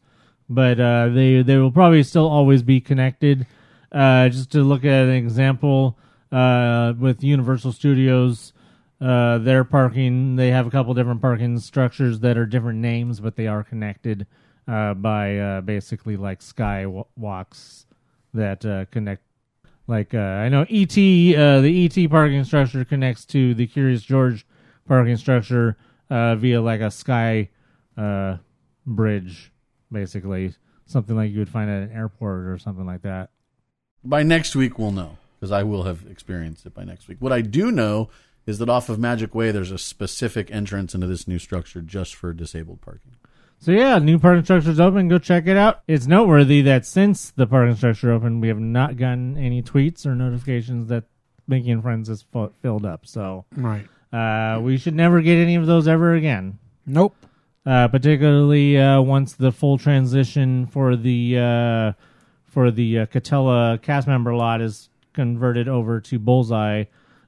but 0.49 0.81
uh, 0.81 1.09
they 1.09 1.43
they 1.43 1.59
will 1.59 1.73
probably 1.73 2.03
still 2.03 2.27
always 2.27 2.63
be 2.63 2.81
connected. 2.81 3.47
Uh, 3.93 4.29
just 4.31 4.51
to 4.53 4.63
look 4.63 4.85
at 4.85 5.05
an 5.05 5.11
example 5.15 5.99
uh, 6.33 6.95
with 6.99 7.23
Universal 7.23 7.73
Studios, 7.73 8.53
uh, 9.01 9.39
their 9.39 9.63
parking 9.65 10.37
they 10.37 10.51
have 10.51 10.67
a 10.67 10.71
couple 10.71 10.95
different 10.95 11.21
parking 11.21 11.59
structures 11.59 12.21
that 12.21 12.39
are 12.39 12.47
different 12.47 12.79
names, 12.79 13.21
but 13.21 13.37
they 13.37 13.47
are 13.47 13.63
connected 13.63 14.27
uh, 14.67 14.95
by 14.95 15.39
uh, 15.39 15.61
basically 15.61 16.17
like 16.17 16.41
skywalks 16.41 17.85
that 18.33 18.65
uh, 18.65 18.85
connect 18.91 19.23
like 19.87 20.15
uh, 20.15 20.19
I 20.19 20.49
know 20.49 20.63
ET, 20.71 20.97
uh, 20.97 21.61
the 21.61 21.85
ET 21.85 22.11
parking 22.11 22.43
structure 22.45 22.85
connects 22.85 23.25
to 23.27 23.55
the 23.55 23.67
Curious 23.67 24.03
George 24.03 24.47
parking 24.89 25.17
structure 25.17 25.77
uh, 26.09 26.37
via 26.37 26.61
like 26.63 26.81
a 26.81 26.91
sky 26.91 27.51
bridge, 28.87 29.53
basically 29.93 30.55
something 30.87 31.17
like 31.17 31.31
you 31.31 31.39
would 31.39 31.49
find 31.49 31.71
at 31.71 31.83
an 31.83 31.93
airport 31.93 32.47
or 32.47 32.59
something 32.59 32.87
like 32.87 33.03
that. 33.03 33.31
by 34.03 34.23
next 34.23 34.57
week 34.57 34.79
we'll 34.79 34.91
know 34.91 35.19
because 35.39 35.53
I 35.53 35.63
will 35.63 35.83
have 35.83 36.05
experienced 36.11 36.65
it 36.65 36.75
by 36.75 36.85
next 36.85 37.07
week. 37.09 37.19
What 37.21 37.33
I 37.33 37.43
do 37.43 37.71
know 37.71 38.09
is 38.47 38.59
that 38.59 38.69
off 38.69 38.89
of 38.89 38.99
Magic 38.99 39.35
Way 39.35 39.51
there's 39.51 39.71
a 39.71 39.79
specific 39.79 40.51
entrance 40.51 40.95
into 40.95 41.07
this 41.07 41.29
new 41.29 41.39
structure 41.39 41.83
just 41.83 42.15
for 42.15 42.33
disabled 42.33 42.81
parking. 42.81 43.17
So 43.59 43.73
yeah, 43.73 43.99
new 43.99 44.19
parking 44.19 44.45
structure's 44.45 44.79
open. 44.79 45.09
Go 45.09 45.19
check 45.19 45.47
it 45.47 45.57
out. 45.57 45.83
It's 45.89 46.07
noteworthy 46.07 46.61
that 46.63 46.85
since 46.85 47.31
the 47.31 47.47
parking 47.47 47.77
structure 47.77 48.13
opened, 48.13 48.43
we 48.43 48.49
have 48.49 48.59
not 48.61 48.97
gotten 48.99 49.39
any 49.39 49.63
tweets 49.63 50.05
or 50.05 50.15
notifications 50.15 50.89
that 50.89 51.05
Mickey 51.49 51.71
and 51.71 51.83
Friends 51.83 52.09
is 52.11 52.23
fu- 52.31 52.53
filled 52.61 52.85
up. 52.85 53.07
So 53.07 53.47
right. 53.57 53.87
uh, 54.13 54.61
we 54.61 54.77
should 54.77 54.95
never 54.95 55.23
get 55.23 55.37
any 55.37 55.55
of 55.55 55.67
those 55.67 55.89
ever 55.89 56.15
again. 56.15 56.59
Nope. 56.87 57.17
uh, 57.65 57.89
particularly 57.89 58.77
uh, 58.79 59.01
once 59.01 59.33
the 59.33 59.51
full 59.51 59.79
transition 59.79 60.67
for 60.67 60.97
the 60.97 61.39
uh, 61.39 61.93
for 62.45 62.71
the 62.71 62.99
uh, 63.01 63.07
Katella 63.07 63.81
cast 63.81 64.07
member 64.07 64.35
lot 64.35 64.61
is 64.61 64.91
converted 65.15 65.69
over 65.69 66.01
to 66.03 66.19
Bullseye. 66.19 66.85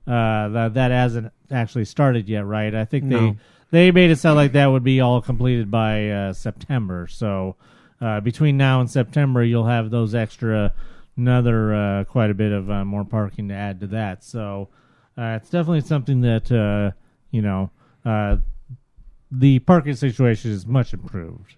Uh, 0.07 0.49
that 0.51 0.75
that 0.75 0.91
hasn't 0.91 1.33
actually 1.51 1.87
started 1.87 2.29
yet, 2.29 2.45
right? 2.45 2.75
I 2.75 2.85
think 2.85 3.09
they 3.09 3.19
No. 3.21 3.37
They 3.71 3.91
made 3.91 4.11
it 4.11 4.19
sound 4.19 4.37
like 4.37 4.53
that 4.53 4.67
would 4.67 4.85
be 4.85 5.01
all 5.01 5.21
completed 5.21 5.71
by 5.71 6.09
uh, 6.09 6.33
September. 6.33 7.07
So 7.07 7.57
uh, 8.01 8.21
between 8.21 8.57
now 8.57 8.81
and 8.81 8.91
September, 8.91 9.43
you'll 9.43 9.67
have 9.67 9.91
those 9.91 10.15
extra 10.15 10.73
another 11.17 11.75
uh, 11.75 12.05
quite 12.05 12.31
a 12.31 12.35
bit 12.35 12.53
of 12.53 12.71
uh, 12.71 12.85
more 12.85 13.05
parking 13.05 13.49
to 13.49 13.55
add 13.55 13.81
to 13.81 13.87
that. 13.89 14.23
So 14.23 14.69
uh, 15.19 15.39
it's 15.41 15.51
definitely 15.51 15.81
something 15.81 16.21
that 16.21 16.53
uh, 16.53 16.97
you 17.31 17.43
know. 17.43 17.71
The 19.33 19.59
parking 19.59 19.97
situation 19.97 20.53
is 20.53 20.67
much 20.67 20.95
improved. 20.95 21.57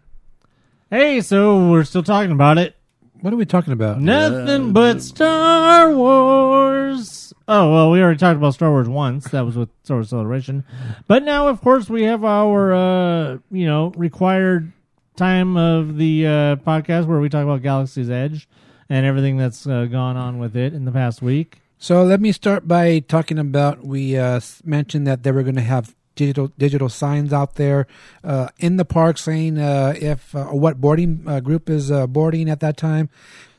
Hey, 0.90 1.20
so 1.20 1.70
we're 1.70 1.84
still 1.84 2.02
talking 2.02 2.32
about 2.32 2.56
it. 2.56 2.77
What 3.20 3.32
are 3.32 3.36
we 3.36 3.46
talking 3.46 3.72
about? 3.72 4.00
Nothing 4.00 4.72
but 4.72 5.02
Star 5.02 5.92
Wars. 5.92 7.32
Oh 7.48 7.72
well, 7.72 7.90
we 7.90 8.00
already 8.00 8.18
talked 8.18 8.36
about 8.36 8.54
Star 8.54 8.70
Wars 8.70 8.88
once. 8.88 9.28
That 9.30 9.44
was 9.44 9.56
with 9.56 9.70
Star 9.82 9.96
Wars 9.96 10.10
Celebration. 10.10 10.64
But 11.08 11.24
now, 11.24 11.48
of 11.48 11.60
course, 11.60 11.90
we 11.90 12.04
have 12.04 12.24
our 12.24 12.72
uh, 12.72 13.38
you 13.50 13.66
know 13.66 13.92
required 13.96 14.72
time 15.16 15.56
of 15.56 15.96
the 15.96 16.26
uh, 16.26 16.56
podcast 16.56 17.06
where 17.06 17.18
we 17.18 17.28
talk 17.28 17.42
about 17.42 17.62
Galaxy's 17.62 18.08
Edge 18.08 18.48
and 18.88 19.04
everything 19.04 19.36
that's 19.36 19.66
uh, 19.66 19.86
gone 19.86 20.16
on 20.16 20.38
with 20.38 20.56
it 20.56 20.72
in 20.72 20.84
the 20.84 20.92
past 20.92 21.20
week. 21.20 21.60
So 21.76 22.04
let 22.04 22.20
me 22.20 22.30
start 22.30 22.68
by 22.68 23.00
talking 23.00 23.38
about. 23.38 23.84
We 23.84 24.16
uh, 24.16 24.40
mentioned 24.64 25.08
that 25.08 25.24
they 25.24 25.32
were 25.32 25.42
going 25.42 25.56
to 25.56 25.60
have 25.60 25.94
digital 26.18 26.48
digital 26.58 26.88
signs 26.88 27.32
out 27.32 27.54
there 27.54 27.86
uh, 28.24 28.48
in 28.58 28.76
the 28.76 28.84
park 28.84 29.16
saying 29.16 29.56
uh, 29.56 29.94
if 29.96 30.34
uh, 30.34 30.46
what 30.46 30.80
boarding 30.80 31.22
uh, 31.26 31.40
group 31.40 31.70
is 31.70 31.90
uh, 31.90 32.06
boarding 32.06 32.50
at 32.50 32.60
that 32.60 32.76
time. 32.76 33.08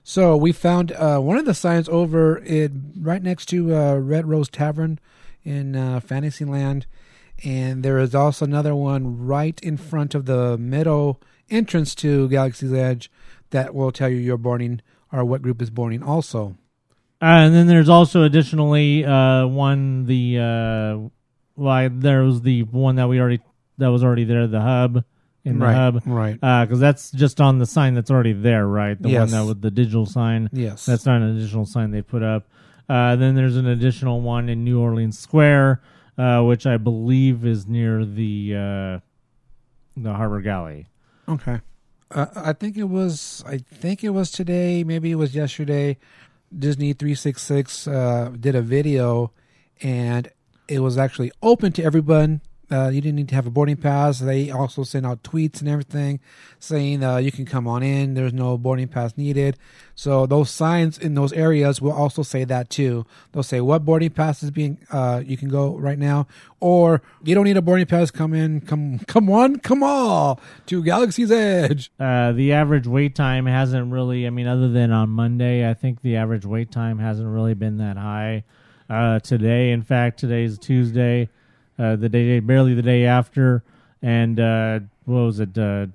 So 0.03 0.35
we 0.35 0.51
found 0.51 0.91
uh, 0.91 1.19
one 1.19 1.37
of 1.37 1.45
the 1.45 1.53
signs 1.53 1.87
over 1.87 2.39
it 2.39 2.71
right 2.99 3.21
next 3.21 3.45
to 3.47 3.99
Red 3.99 4.27
Rose 4.27 4.49
Tavern 4.49 4.99
in 5.43 5.73
Fantasyland, 6.01 6.87
and 7.43 7.83
there 7.83 7.99
is 7.99 8.15
also 8.15 8.45
another 8.45 8.75
one 8.75 9.25
right 9.25 9.59
in 9.61 9.77
front 9.77 10.15
of 10.15 10.25
the 10.25 10.57
middle 10.57 11.21
entrance 11.49 11.93
to 11.95 12.27
Galaxy's 12.27 12.73
Edge 12.73 13.11
that 13.51 13.75
will 13.75 13.91
tell 13.91 14.09
you 14.09 14.17
you're 14.17 14.37
boarding 14.37 14.81
or 15.11 15.23
what 15.23 15.43
group 15.43 15.61
is 15.61 15.69
boarding. 15.69 16.01
Also, 16.01 16.55
and 17.21 17.53
then 17.53 17.67
there's 17.67 17.89
also 17.89 18.23
additionally 18.23 19.03
one 19.03 20.05
the 20.05 21.11
uh, 21.59 21.63
well, 21.63 21.89
there 21.91 22.23
was 22.23 22.41
the 22.41 22.63
one 22.63 22.95
that 22.95 23.07
we 23.07 23.19
already 23.19 23.39
that 23.77 23.87
was 23.91 24.03
already 24.03 24.23
there, 24.25 24.47
the 24.47 24.61
hub 24.61 25.03
in 25.45 25.59
the 25.59 25.65
Right, 25.65 25.73
hub, 25.73 26.01
right. 26.05 26.33
Because 26.33 26.79
that's 26.79 27.11
just 27.11 27.39
on 27.39 27.59
the 27.59 27.65
sign 27.65 27.93
that's 27.93 28.11
already 28.11 28.33
there, 28.33 28.67
right? 28.67 29.01
The 29.01 29.09
Yes. 29.09 29.19
one 29.19 29.39
that 29.41 29.47
with 29.47 29.61
the 29.61 29.71
digital 29.71 30.05
sign. 30.05 30.49
Yes. 30.51 30.85
that's 30.85 31.05
not 31.05 31.21
an 31.21 31.35
additional 31.37 31.65
sign 31.65 31.91
they 31.91 32.01
put 32.01 32.23
up. 32.23 32.47
Uh, 32.89 33.15
then 33.15 33.35
there's 33.35 33.55
an 33.55 33.67
additional 33.67 34.19
one 34.21 34.49
in 34.49 34.63
New 34.63 34.79
Orleans 34.81 35.17
Square, 35.17 35.81
uh, 36.17 36.41
which 36.43 36.65
I 36.65 36.77
believe 36.77 37.45
is 37.45 37.67
near 37.67 38.03
the 38.03 38.53
uh, 38.55 38.99
the 39.95 40.13
Harbor 40.13 40.41
Galley. 40.41 40.87
Okay. 41.27 41.61
Uh, 42.11 42.25
I 42.35 42.53
think 42.53 42.75
it 42.77 42.85
was. 42.89 43.43
I 43.47 43.59
think 43.59 44.03
it 44.03 44.09
was 44.09 44.31
today. 44.31 44.83
Maybe 44.83 45.11
it 45.11 45.15
was 45.15 45.35
yesterday. 45.35 45.97
Disney 46.57 46.93
three 46.93 47.13
six 47.15 47.43
six 47.43 47.87
uh, 47.87 48.31
did 48.39 48.55
a 48.55 48.61
video, 48.63 49.31
and 49.83 50.27
it 50.69 50.79
was 50.79 50.97
actually 50.97 51.31
open 51.41 51.71
to 51.73 51.83
everyone. 51.83 52.41
Uh, 52.71 52.89
you 52.89 53.01
didn't 53.01 53.15
need 53.15 53.29
to 53.29 53.33
have 53.33 53.47
a 53.47 53.49
boarding 53.49 53.77
pass. 53.77 54.19
They 54.19 54.51
also 54.51 54.83
sent 54.83 55.03
out 55.03 55.23
tweets 55.23 55.59
and 55.59 55.67
everything 55.67 56.19
saying 56.59 57.03
uh, 57.03 57.17
you 57.17 57.31
can 57.31 57.43
come 57.43 57.67
on 57.67 57.81
in. 57.81 58.13
There's 58.13 58.31
no 58.31 58.59
boarding 58.59 58.87
pass 58.87 59.17
needed. 59.17 59.57
So 59.95 60.27
those 60.27 60.51
signs 60.51 60.99
in 60.99 61.15
those 61.15 61.33
areas 61.33 61.81
will 61.81 61.91
also 61.91 62.21
say 62.21 62.43
that 62.43 62.69
too. 62.69 63.07
They'll 63.31 63.41
say 63.41 63.59
what 63.59 63.85
boarding 63.85 64.11
pass 64.11 64.43
is 64.43 64.51
being. 64.51 64.77
Uh, 64.91 65.23
you 65.25 65.35
can 65.35 65.49
go 65.49 65.77
right 65.77 65.97
now, 65.97 66.27
or 66.59 67.01
you 67.23 67.33
don't 67.33 67.45
need 67.45 67.57
a 67.57 67.61
boarding 67.63 67.87
pass. 67.87 68.11
Come 68.11 68.35
in. 68.35 68.61
Come 68.61 68.99
come 68.99 69.31
on. 69.31 69.57
Come 69.57 69.81
all 69.81 70.39
to 70.67 70.83
Galaxy's 70.83 71.31
Edge. 71.31 71.91
Uh, 71.99 72.33
the 72.33 72.53
average 72.53 72.85
wait 72.85 73.15
time 73.15 73.47
hasn't 73.47 73.91
really. 73.91 74.27
I 74.27 74.29
mean, 74.29 74.45
other 74.45 74.69
than 74.69 74.91
on 74.91 75.09
Monday, 75.09 75.67
I 75.67 75.73
think 75.73 76.03
the 76.03 76.17
average 76.17 76.45
wait 76.45 76.71
time 76.71 76.99
hasn't 76.99 77.27
really 77.27 77.55
been 77.55 77.77
that 77.77 77.97
high. 77.97 78.43
Uh, 78.89 79.19
today, 79.19 79.71
in 79.71 79.83
fact, 79.83 80.19
today 80.19 80.43
is 80.43 80.57
Tuesday, 80.57 81.29
uh, 81.77 81.95
the 81.95 82.09
day 82.09 82.39
barely 82.39 82.73
the 82.73 82.81
day 82.81 83.05
after, 83.05 83.63
and 84.01 84.39
uh, 84.39 84.79
what 85.05 85.21
was 85.21 85.39
it? 85.39 85.55
Uh, 85.55 85.85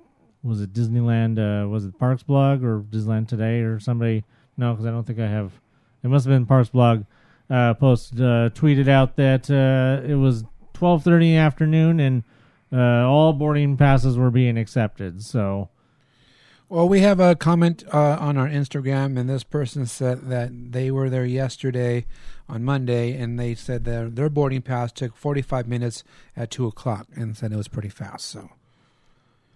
was 0.43 0.61
it 0.61 0.71
Disneyland? 0.71 1.37
Uh, 1.37 1.67
was 1.67 1.85
it 1.85 1.99
Parks 1.99 2.23
Blog 2.23 2.63
or 2.63 2.79
Disneyland 2.81 3.27
Today 3.27 3.59
or 3.61 3.79
somebody? 3.79 4.23
No, 4.55 4.71
because 4.71 4.85
I 4.85 4.91
don't 4.91 5.03
think 5.05 5.19
I 5.19 5.27
have. 5.27 5.51
It 6.03 6.07
must 6.07 6.25
have 6.25 6.33
been 6.33 6.45
Parks 6.45 6.69
Blog. 6.69 7.03
Uh, 7.49 7.73
post 7.73 8.15
tweeted 8.15 8.87
out 8.87 9.17
that 9.17 9.49
it 9.49 10.15
was 10.15 10.45
twelve 10.73 11.03
thirty 11.03 11.29
in 11.29 11.35
the 11.35 11.39
afternoon 11.39 11.99
and 11.99 12.23
all 12.71 13.33
boarding 13.33 13.75
passes 13.75 14.17
were 14.17 14.31
being 14.31 14.57
accepted. 14.57 15.21
So 15.21 15.69
Well, 16.75 16.89
we 16.89 16.99
have 16.99 17.21
a 17.21 17.35
comment 17.37 17.85
uh, 17.93 18.17
on 18.19 18.35
our 18.35 18.49
Instagram, 18.49 19.17
and 19.17 19.29
this 19.29 19.45
person 19.45 19.85
said 19.85 20.23
that 20.23 20.73
they 20.73 20.91
were 20.91 21.09
there 21.09 21.23
yesterday 21.23 22.05
on 22.49 22.65
Monday, 22.65 23.13
and 23.17 23.39
they 23.39 23.55
said 23.55 23.85
their 23.85 24.09
their 24.09 24.29
boarding 24.29 24.61
pass 24.61 24.91
took 24.91 25.15
45 25.15 25.69
minutes 25.69 26.03
at 26.35 26.51
two 26.51 26.67
o'clock, 26.67 27.07
and 27.15 27.37
said 27.37 27.53
it 27.53 27.55
was 27.55 27.69
pretty 27.69 27.87
fast. 27.87 28.25
So, 28.25 28.49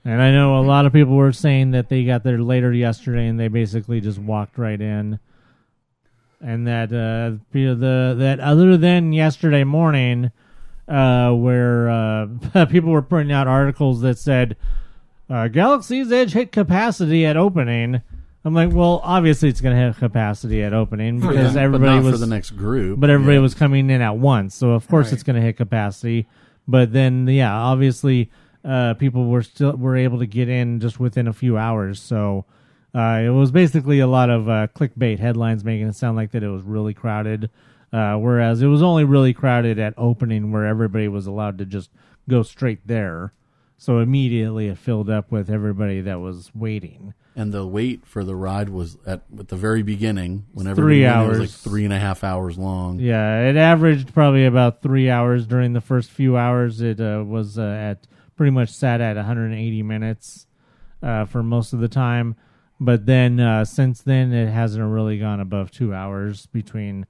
And 0.05 0.21
I 0.21 0.31
know 0.31 0.57
a 0.57 0.63
lot 0.63 0.85
of 0.85 0.93
people 0.93 1.17
were 1.17 1.33
saying 1.33 1.71
that 1.71 1.89
they 1.89 2.05
got 2.05 2.23
there 2.23 2.41
later 2.41 2.71
yesterday 2.71 3.27
and 3.27 3.37
they 3.37 3.49
basically 3.49 3.99
just 3.99 4.17
walked 4.17 4.57
right 4.57 4.79
in. 4.79 5.19
And 6.39 6.65
that 6.67 6.87
uh, 6.93 7.43
the 7.51 8.15
that 8.17 8.39
other 8.39 8.77
than 8.77 9.11
yesterday 9.11 9.65
morning, 9.65 10.31
uh, 10.87 11.33
where 11.33 11.89
uh, 11.89 12.65
people 12.69 12.91
were 12.91 13.01
putting 13.01 13.33
out 13.33 13.45
articles 13.45 13.99
that 14.03 14.17
said 14.17 14.55
uh, 15.29 15.47
Galaxy's 15.47 16.11
Edge 16.11 16.33
hit 16.33 16.51
capacity 16.51 17.25
at 17.25 17.37
opening. 17.37 18.01
I'm 18.45 18.53
like, 18.53 18.71
well, 18.71 19.01
obviously 19.03 19.49
it's 19.49 19.61
going 19.61 19.75
to 19.75 19.81
hit 19.81 19.97
capacity 19.97 20.63
at 20.63 20.73
opening 20.73 21.19
because 21.19 21.35
yeah. 21.35 21.53
but 21.53 21.57
everybody 21.63 21.95
not 21.95 22.03
was 22.03 22.13
for 22.13 22.17
the 22.19 22.25
next 22.27 22.51
group. 22.51 22.99
but 22.99 23.09
everybody 23.09 23.35
Yeah. 23.35 23.41
was 23.41 23.53
coming 23.53 23.89
in 23.89 24.01
at 24.01 24.17
once, 24.17 24.55
so 24.55 24.71
of 24.71 24.87
course 24.87 25.07
Right. 25.07 25.13
it's 25.13 25.23
going 25.23 25.35
to 25.35 25.41
hit 25.41 25.57
capacity. 25.57 26.25
But 26.67 26.93
then, 26.93 27.27
yeah, 27.27 27.53
obviously, 27.53 28.29
uh, 28.63 28.93
people 28.95 29.25
were 29.27 29.41
still 29.43 29.73
were 29.75 29.95
able 29.97 30.19
to 30.19 30.25
get 30.25 30.47
in 30.49 30.79
just 30.79 30.99
within 30.99 31.27
a 31.27 31.33
few 31.33 31.57
hours. 31.57 32.01
So 32.01 32.45
uh, 32.95 33.21
it 33.23 33.29
was 33.29 33.51
basically 33.51 33.99
a 33.99 34.07
lot 34.07 34.29
of 34.29 34.47
uh, 34.49 34.67
clickbait 34.75 35.19
headlines 35.19 35.63
making 35.63 35.87
it 35.87 35.95
sound 35.95 36.15
like 36.15 36.31
that 36.31 36.41
it 36.43 36.49
was 36.49 36.63
really 36.63 36.93
crowded, 36.93 37.49
uh, 37.91 38.15
whereas 38.15 38.61
it 38.61 38.67
was 38.67 38.81
only 38.81 39.03
really 39.03 39.33
crowded 39.33 39.79
at 39.79 39.93
opening, 39.97 40.51
where 40.51 40.65
everybody 40.65 41.07
was 41.07 41.27
allowed 41.27 41.57
to 41.57 41.65
just 41.65 41.89
go 42.29 42.41
straight 42.41 42.85
there. 42.87 43.33
So 43.81 43.99
immediately 43.99 44.67
it 44.67 44.77
filled 44.77 45.09
up 45.09 45.31
with 45.31 45.49
everybody 45.49 46.01
that 46.01 46.19
was 46.19 46.51
waiting. 46.53 47.13
and 47.33 47.53
the 47.53 47.65
wait 47.65 48.05
for 48.05 48.25
the 48.25 48.35
ride 48.35 48.67
was 48.67 48.97
at 49.07 49.21
at 49.39 49.47
the 49.47 49.55
very 49.55 49.81
beginning. 49.83 50.45
Whenever 50.53 50.81
Three 50.81 50.99
we 50.99 51.05
went, 51.05 51.15
it 51.15 51.27
was 51.29 51.29
hours. 51.29 51.39
like 51.39 51.49
three 51.71 51.85
and 51.85 51.93
a 51.93 51.97
half 51.99 52.21
hours 52.23 52.57
long. 52.57 52.99
Yeah, 52.99 53.47
it 53.49 53.55
averaged 53.55 54.13
probably 54.13 54.45
about 54.45 54.81
three 54.81 55.09
hours 55.09 55.47
during 55.47 55.71
the 55.71 55.79
first 55.81 56.11
few 56.11 56.35
hours. 56.35 56.81
It 56.81 56.99
uh, 56.99 57.23
was 57.25 57.57
uh, 57.57 57.61
at 57.63 58.05
pretty 58.35 58.51
much 58.51 58.69
sat 58.69 58.99
at 58.99 59.15
180 59.15 59.81
minutes 59.83 60.45
uh, 61.01 61.23
for 61.23 61.41
most 61.41 61.71
of 61.71 61.79
the 61.79 61.87
time, 61.87 62.35
but 62.81 63.05
then 63.05 63.39
uh, 63.39 63.63
since 63.63 64.01
then 64.01 64.33
it 64.33 64.49
hasn't 64.51 64.83
really 64.93 65.17
gone 65.19 65.39
above 65.39 65.71
two 65.71 65.93
hours 65.93 66.47
between. 66.47 67.05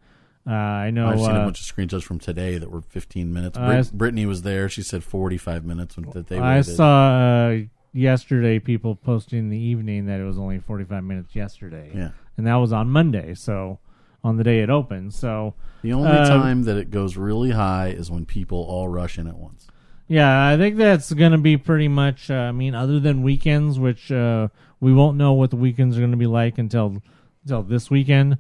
Uh, 0.49 0.53
I 0.53 0.89
know. 0.89 1.07
I've 1.07 1.19
seen 1.19 1.29
a 1.35 1.41
uh, 1.41 1.45
bunch 1.45 1.62
of 1.62 1.75
screenshots 1.75 2.03
from 2.03 2.17
today 2.19 2.57
that 2.57 2.71
were 2.71 2.81
15 2.81 3.31
minutes. 3.31 3.57
Brit- 3.57 3.91
Brittany 3.93 4.25
was 4.25 4.41
there. 4.41 4.67
She 4.67 4.81
said 4.81 5.03
45 5.03 5.63
minutes 5.63 5.95
when, 5.95 6.09
that 6.12 6.27
they 6.27 6.39
I 6.39 6.55
waited. 6.57 6.75
saw 6.75 7.09
uh, 7.12 7.57
yesterday 7.93 8.57
people 8.59 8.95
posting 8.95 9.39
in 9.39 9.49
the 9.49 9.57
evening 9.59 10.07
that 10.07 10.19
it 10.19 10.23
was 10.23 10.39
only 10.39 10.59
45 10.59 11.03
minutes 11.03 11.35
yesterday, 11.35 11.91
Yeah. 11.93 12.09
and 12.38 12.47
that 12.47 12.55
was 12.55 12.73
on 12.73 12.89
Monday, 12.89 13.35
so 13.35 13.79
on 14.23 14.38
the 14.38 14.43
day 14.43 14.59
it 14.62 14.69
opened. 14.69 15.13
So 15.13 15.53
The 15.83 15.93
only 15.93 16.09
Uh, 16.09 16.27
time 16.27 16.63
that 16.63 16.77
it 16.77 16.89
goes 16.91 17.15
really 17.15 17.51
high 17.51 17.89
is 17.89 18.09
when 18.09 18.25
people 18.25 18.57
all 18.67 18.88
rush 18.88 19.17
in 19.19 19.27
at 19.27 19.38
once. 19.38 19.67
Yeah, 20.07 20.47
I 20.47 20.57
think 20.57 20.77
that's 20.77 21.13
going 21.13 21.33
to 21.33 21.38
be 21.38 21.55
pretty 21.57 21.88
much. 21.88 22.31
Uh, 22.31 22.33
I 22.33 22.51
mean, 22.51 22.73
other 22.73 22.99
than 22.99 23.21
weekends, 23.21 23.77
which 23.77 24.12
uh, 24.12 24.47
we 24.79 24.91
won't 24.91 25.15
know 25.17 25.33
what 25.33 25.51
the 25.51 25.55
weekends 25.55 25.95
are 25.95 26.01
going 26.01 26.09
to 26.12 26.17
be 26.17 26.25
like 26.25 26.57
until 26.57 27.03
until 27.43 27.62
this 27.62 27.91
weekend. 27.91 28.39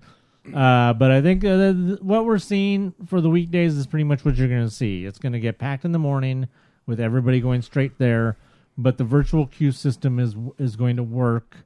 Uh, 0.53 0.93
but 0.93 1.11
I 1.11 1.21
think 1.21 1.43
uh, 1.43 1.73
th- 1.73 1.99
what 2.01 2.25
we're 2.25 2.37
seeing 2.39 2.93
for 3.07 3.21
the 3.21 3.29
weekdays 3.29 3.75
is 3.75 3.87
pretty 3.87 4.03
much 4.03 4.25
what 4.25 4.35
you're 4.35 4.47
going 4.47 4.65
to 4.65 4.73
see. 4.73 5.05
It's 5.05 5.19
going 5.19 5.33
to 5.33 5.39
get 5.39 5.57
packed 5.57 5.85
in 5.85 5.91
the 5.91 5.99
morning 5.99 6.47
with 6.85 6.99
everybody 6.99 7.39
going 7.39 7.61
straight 7.61 7.97
there, 7.97 8.37
but 8.77 8.97
the 8.97 9.03
virtual 9.03 9.45
queue 9.45 9.71
system 9.71 10.19
is 10.19 10.35
is 10.57 10.75
going 10.75 10.95
to 10.95 11.03
work 11.03 11.57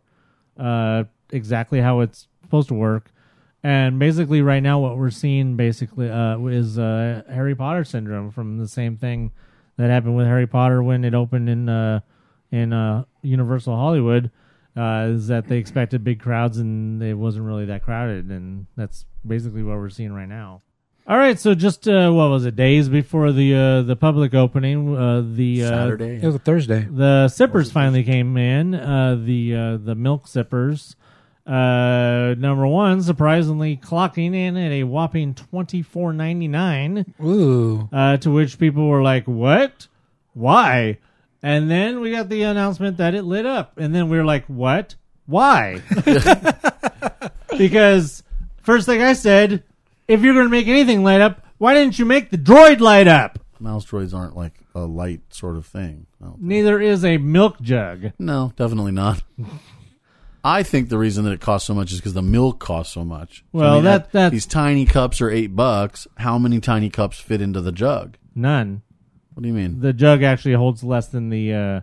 uh, 0.57 1.05
exactly 1.31 1.81
how 1.81 2.01
it's 2.01 2.27
supposed 2.41 2.67
to 2.69 2.73
work. 2.73 3.11
And 3.63 3.97
basically, 3.97 4.41
right 4.41 4.61
now, 4.61 4.79
what 4.79 4.97
we're 4.97 5.09
seeing 5.09 5.55
basically 5.55 6.09
uh, 6.09 6.37
is 6.47 6.77
uh, 6.77 7.23
Harry 7.29 7.55
Potter 7.55 7.83
syndrome 7.83 8.31
from 8.31 8.57
the 8.57 8.67
same 8.67 8.97
thing 8.97 9.31
that 9.77 9.89
happened 9.89 10.17
with 10.17 10.27
Harry 10.27 10.47
Potter 10.47 10.83
when 10.83 11.05
it 11.05 11.13
opened 11.13 11.49
in 11.49 11.69
uh, 11.69 12.01
in 12.51 13.05
Universal 13.21 13.75
Hollywood. 13.75 14.29
Uh, 14.75 15.09
is 15.11 15.27
that 15.27 15.47
they 15.47 15.57
expected 15.57 16.03
big 16.03 16.19
crowds 16.19 16.57
and 16.57 17.01
it 17.03 17.13
wasn't 17.13 17.45
really 17.45 17.65
that 17.65 17.83
crowded, 17.83 18.29
and 18.31 18.65
that's 18.75 19.05
basically 19.25 19.61
what 19.61 19.77
we're 19.77 19.89
seeing 19.89 20.11
right 20.13 20.27
now. 20.27 20.61
All 21.05 21.17
right, 21.17 21.37
so 21.37 21.53
just 21.53 21.87
uh, 21.87 22.09
what 22.11 22.29
was 22.29 22.45
it? 22.45 22.55
Days 22.55 22.87
before 22.89 23.31
the 23.33 23.53
uh, 23.53 23.81
the 23.83 23.95
public 23.95 24.33
opening, 24.33 24.95
uh, 24.97 25.21
the 25.25 25.63
uh, 25.65 25.67
Saturday. 25.69 26.15
it 26.21 26.25
was 26.25 26.35
a 26.35 26.39
Thursday. 26.39 26.87
the 26.89 27.27
sippers 27.27 27.71
finally 27.71 28.03
came 28.03 28.35
in. 28.37 28.73
Uh, 28.73 29.15
the 29.23 29.55
uh, 29.55 29.77
the 29.77 29.95
milk 29.95 30.27
sippers. 30.27 30.95
Uh, 31.45 32.35
number 32.37 32.65
one, 32.65 33.01
surprisingly 33.03 33.75
clocking 33.75 34.33
in 34.33 34.55
at 34.55 34.71
a 34.71 34.83
whopping 34.85 35.33
twenty 35.35 35.81
four 35.81 36.13
ninety 36.13 36.47
nine. 36.47 37.13
Ooh, 37.21 37.89
Uh, 37.91 38.15
to 38.17 38.31
which 38.31 38.57
people 38.57 38.87
were 38.87 39.03
like, 39.03 39.27
"What? 39.27 39.87
Why?" 40.33 40.99
And 41.43 41.69
then 41.69 41.99
we 41.99 42.09
got 42.11 42.29
the 42.29 42.43
announcement 42.43 42.97
that 42.97 43.13
it 43.13 43.23
lit 43.23 43.45
up, 43.45 43.77
and 43.77 43.93
then 43.93 44.07
we 44.09 44.17
were 44.17 44.23
like, 44.23 44.45
"What? 44.47 44.95
Why?" 45.25 45.81
because 47.57 48.23
first 48.61 48.85
thing 48.85 49.01
I 49.01 49.13
said, 49.13 49.63
if 50.07 50.21
you're 50.21 50.33
going 50.33 50.45
to 50.45 50.51
make 50.51 50.67
anything 50.67 51.03
light 51.03 51.21
up, 51.21 51.45
why 51.57 51.73
didn't 51.73 51.99
you 51.99 52.05
make 52.05 52.29
the 52.29 52.37
droid 52.37 52.79
light 52.79 53.07
up? 53.07 53.39
Mouse 53.59 53.85
droids 53.85 54.13
aren't 54.13 54.35
like 54.35 54.53
a 54.75 54.81
light 54.81 55.21
sort 55.29 55.55
of 55.55 55.65
thing. 55.65 56.07
Neither 56.39 56.79
is 56.79 57.03
a 57.05 57.17
milk 57.17 57.59
jug. 57.61 58.11
no 58.19 58.53
definitely 58.55 58.91
not. 58.91 59.21
I 60.45 60.63
think 60.63 60.89
the 60.89 60.97
reason 60.97 61.23
that 61.25 61.31
it 61.31 61.39
costs 61.41 61.67
so 61.67 61.73
much 61.73 61.91
is 61.93 61.99
because 61.99 62.13
the 62.13 62.21
milk 62.21 62.59
costs 62.59 62.93
so 62.93 63.05
much. 63.05 63.37
So, 63.53 63.59
Well, 63.59 63.81
that- 63.83 64.01
at- 64.07 64.11
that- 64.11 64.31
these 64.31 64.45
tiny 64.45 64.85
cups 64.85 65.21
are 65.21 65.29
eight 65.29 65.55
bucks. 65.55 66.05
How 66.17 66.37
many 66.37 66.59
tiny 66.59 66.89
cups 66.89 67.19
fit 67.19 67.41
into 67.41 67.61
the 67.61 67.71
jug? 67.71 68.17
None. 68.35 68.81
What 69.33 69.41
do 69.43 69.47
you 69.47 69.53
mean? 69.53 69.79
the 69.79 69.93
jug 69.93 70.23
actually 70.23 70.53
holds 70.55 70.83
less 70.83 71.07
than 71.07 71.29
the 71.29 71.53
uh, 71.53 71.81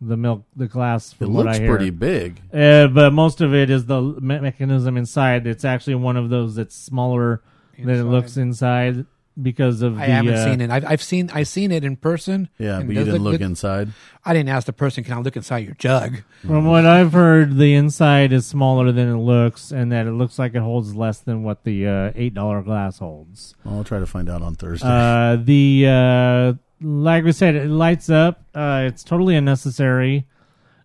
the 0.00 0.16
milk 0.16 0.44
the 0.56 0.66
glass. 0.66 1.14
It 1.20 1.28
what 1.28 1.44
looks 1.46 1.58
I 1.58 1.60
hear. 1.62 1.70
pretty 1.76 1.90
big. 1.90 2.40
Uh, 2.52 2.86
but 2.88 3.12
most 3.12 3.40
of 3.40 3.54
it 3.54 3.70
is 3.70 3.86
the 3.86 4.00
me- 4.00 4.40
mechanism 4.40 4.96
inside. 4.96 5.46
It's 5.46 5.64
actually 5.64 5.96
one 5.96 6.16
of 6.16 6.30
those 6.30 6.54
that's 6.54 6.74
smaller 6.74 7.42
than 7.78 7.88
it 7.88 7.92
Inside. 7.98 8.10
looks 8.10 8.36
inside 8.36 9.06
because 9.40 9.80
of 9.80 9.98
I 9.98 10.06
the. 10.06 10.12
haven't 10.12 10.34
uh, 10.34 10.44
seen 10.44 10.60
it. 10.60 10.70
I've, 10.70 10.84
I've 10.84 11.02
seen 11.02 11.30
I've 11.32 11.48
seen 11.48 11.70
it 11.72 11.84
in 11.84 11.96
person. 11.96 12.48
Yeah, 12.58 12.78
and 12.78 12.86
but 12.88 12.92
you 12.94 12.98
does 13.04 13.06
didn't 13.12 13.22
look 13.22 13.32
good. 13.34 13.42
inside. 13.42 13.88
I 14.24 14.34
didn't 14.34 14.50
ask 14.50 14.66
the 14.66 14.72
person, 14.74 15.02
"Can 15.04 15.14
I 15.14 15.20
look 15.20 15.36
inside 15.36 15.64
your 15.64 15.74
jug?" 15.76 16.22
From 16.46 16.66
what 16.66 16.84
I've 16.84 17.12
heard, 17.12 17.56
the 17.56 17.74
inside 17.74 18.32
is 18.32 18.46
smaller 18.46 18.92
than 18.92 19.08
it 19.08 19.16
looks, 19.18 19.70
and 19.70 19.92
that 19.92 20.06
it 20.06 20.12
looks 20.12 20.38
like 20.38 20.54
it 20.54 20.60
holds 20.60 20.94
less 20.94 21.20
than 21.20 21.42
what 21.42 21.64
the 21.64 21.86
uh, 21.86 22.12
eight 22.14 22.34
dollar 22.34 22.60
glass 22.62 22.98
holds. 22.98 23.54
I'll 23.64 23.84
try 23.84 23.98
to 23.98 24.06
find 24.06 24.28
out 24.28 24.42
on 24.42 24.56
Thursday. 24.56 24.86
Uh, 24.86 25.36
the 25.36 25.86
uh, 25.88 26.52
like 26.80 27.24
we 27.24 27.32
said, 27.32 27.54
it 27.54 27.68
lights 27.68 28.08
up. 28.10 28.44
Uh, 28.54 28.84
it's 28.86 29.02
totally 29.04 29.36
unnecessary. 29.36 30.26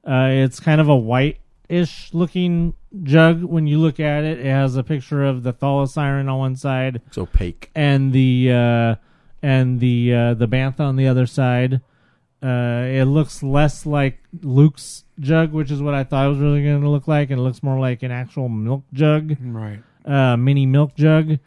Uh, 0.08 0.30
it's 0.32 0.60
kind 0.60 0.80
of 0.82 0.88
a 0.90 0.96
white-ish 0.96 2.14
looking 2.14 2.74
jug 3.04 3.44
when 3.44 3.66
you 3.68 3.80
look 3.80 4.00
at 4.00 4.24
it. 4.24 4.40
It 4.40 4.46
has 4.46 4.76
a 4.76 4.84
picture 4.84 5.24
of 5.24 5.44
the 5.44 5.54
Thala 5.54 5.88
siren 5.90 6.30
on 6.30 6.38
one 6.40 6.56
side 6.56 7.02
it's 7.08 7.18
opaque. 7.18 7.72
and 7.76 8.14
the 8.14 8.52
uh, 8.52 8.96
and 9.42 9.80
the 9.80 10.14
uh, 10.14 10.34
the 10.36 10.48
bantha 10.48 10.82
on 10.82 10.96
the 10.96 11.08
other 11.08 11.26
side. 11.26 11.82
Uh, 12.44 12.84
it 12.86 13.06
looks 13.06 13.42
less 13.42 13.86
like 13.88 14.20
Luke's 14.44 15.06
jug, 15.20 15.52
which 15.52 15.72
is 15.72 15.82
what 15.82 15.96
I 15.96 16.04
thought 16.04 16.28
it 16.28 16.30
was 16.30 16.38
really 16.38 16.64
going 16.64 16.82
to 16.82 16.90
look 16.90 17.08
like, 17.08 17.32
and 17.32 17.40
it 17.40 17.44
looks 17.44 17.64
more 17.64 17.80
like 17.80 18.04
an 18.04 18.12
actual 18.12 18.50
milk 18.50 18.84
jug, 18.94 19.36
Right. 19.42 19.80
uh, 20.06 20.38
mini 20.38 20.68
milk 20.68 20.94
jug. 20.96 21.40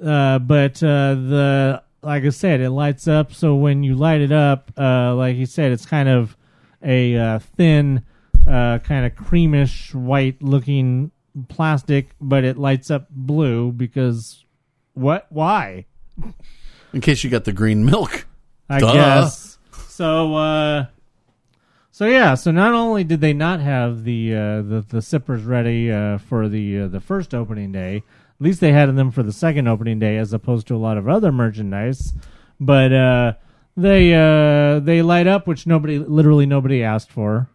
Uh, 0.00 0.38
but 0.38 0.80
uh, 0.84 1.14
the 1.14 1.82
like 2.02 2.24
I 2.24 2.30
said, 2.30 2.60
it 2.60 2.70
lights 2.70 3.08
up. 3.08 3.32
So 3.32 3.54
when 3.54 3.82
you 3.82 3.94
light 3.94 4.20
it 4.20 4.32
up, 4.32 4.72
uh, 4.76 5.14
like 5.14 5.36
you 5.36 5.46
said, 5.46 5.72
it's 5.72 5.86
kind 5.86 6.08
of 6.08 6.36
a 6.82 7.16
uh, 7.16 7.38
thin, 7.38 8.04
uh, 8.46 8.78
kind 8.78 9.06
of 9.06 9.14
creamish 9.14 9.94
white 9.94 10.42
looking 10.42 11.10
plastic, 11.48 12.10
but 12.20 12.44
it 12.44 12.56
lights 12.56 12.90
up 12.90 13.08
blue 13.10 13.72
because 13.72 14.44
what? 14.94 15.26
Why? 15.30 15.86
In 16.92 17.00
case 17.00 17.24
you 17.24 17.30
got 17.30 17.44
the 17.44 17.52
green 17.52 17.84
milk. 17.84 18.26
I 18.68 18.80
Duh. 18.80 18.92
guess. 18.92 19.58
So 19.88 20.34
uh 20.34 20.86
so 21.90 22.06
yeah, 22.06 22.34
so 22.34 22.50
not 22.50 22.74
only 22.74 23.04
did 23.04 23.20
they 23.20 23.32
not 23.32 23.60
have 23.60 24.04
the 24.04 24.34
uh 24.34 24.62
the, 24.62 24.84
the 24.88 25.02
sippers 25.02 25.42
ready 25.44 25.90
uh 25.90 26.18
for 26.18 26.48
the 26.48 26.80
uh, 26.80 26.88
the 26.88 27.00
first 27.00 27.34
opening 27.34 27.72
day, 27.72 28.02
at 28.38 28.44
least 28.44 28.60
they 28.60 28.72
had 28.72 28.94
them 28.94 29.10
for 29.10 29.22
the 29.22 29.32
second 29.32 29.66
opening 29.68 29.98
day 29.98 30.16
as 30.18 30.32
opposed 30.32 30.66
to 30.68 30.74
a 30.74 30.78
lot 30.78 30.98
of 30.98 31.08
other 31.08 31.32
merchandise, 31.32 32.12
but 32.60 32.92
uh 32.92 33.32
they 33.76 34.14
uh 34.14 34.80
they 34.80 35.02
light 35.02 35.26
up 35.26 35.46
which 35.46 35.66
nobody 35.66 35.98
literally 35.98 36.46
nobody 36.46 36.82
asked 36.82 37.10
for. 37.10 37.48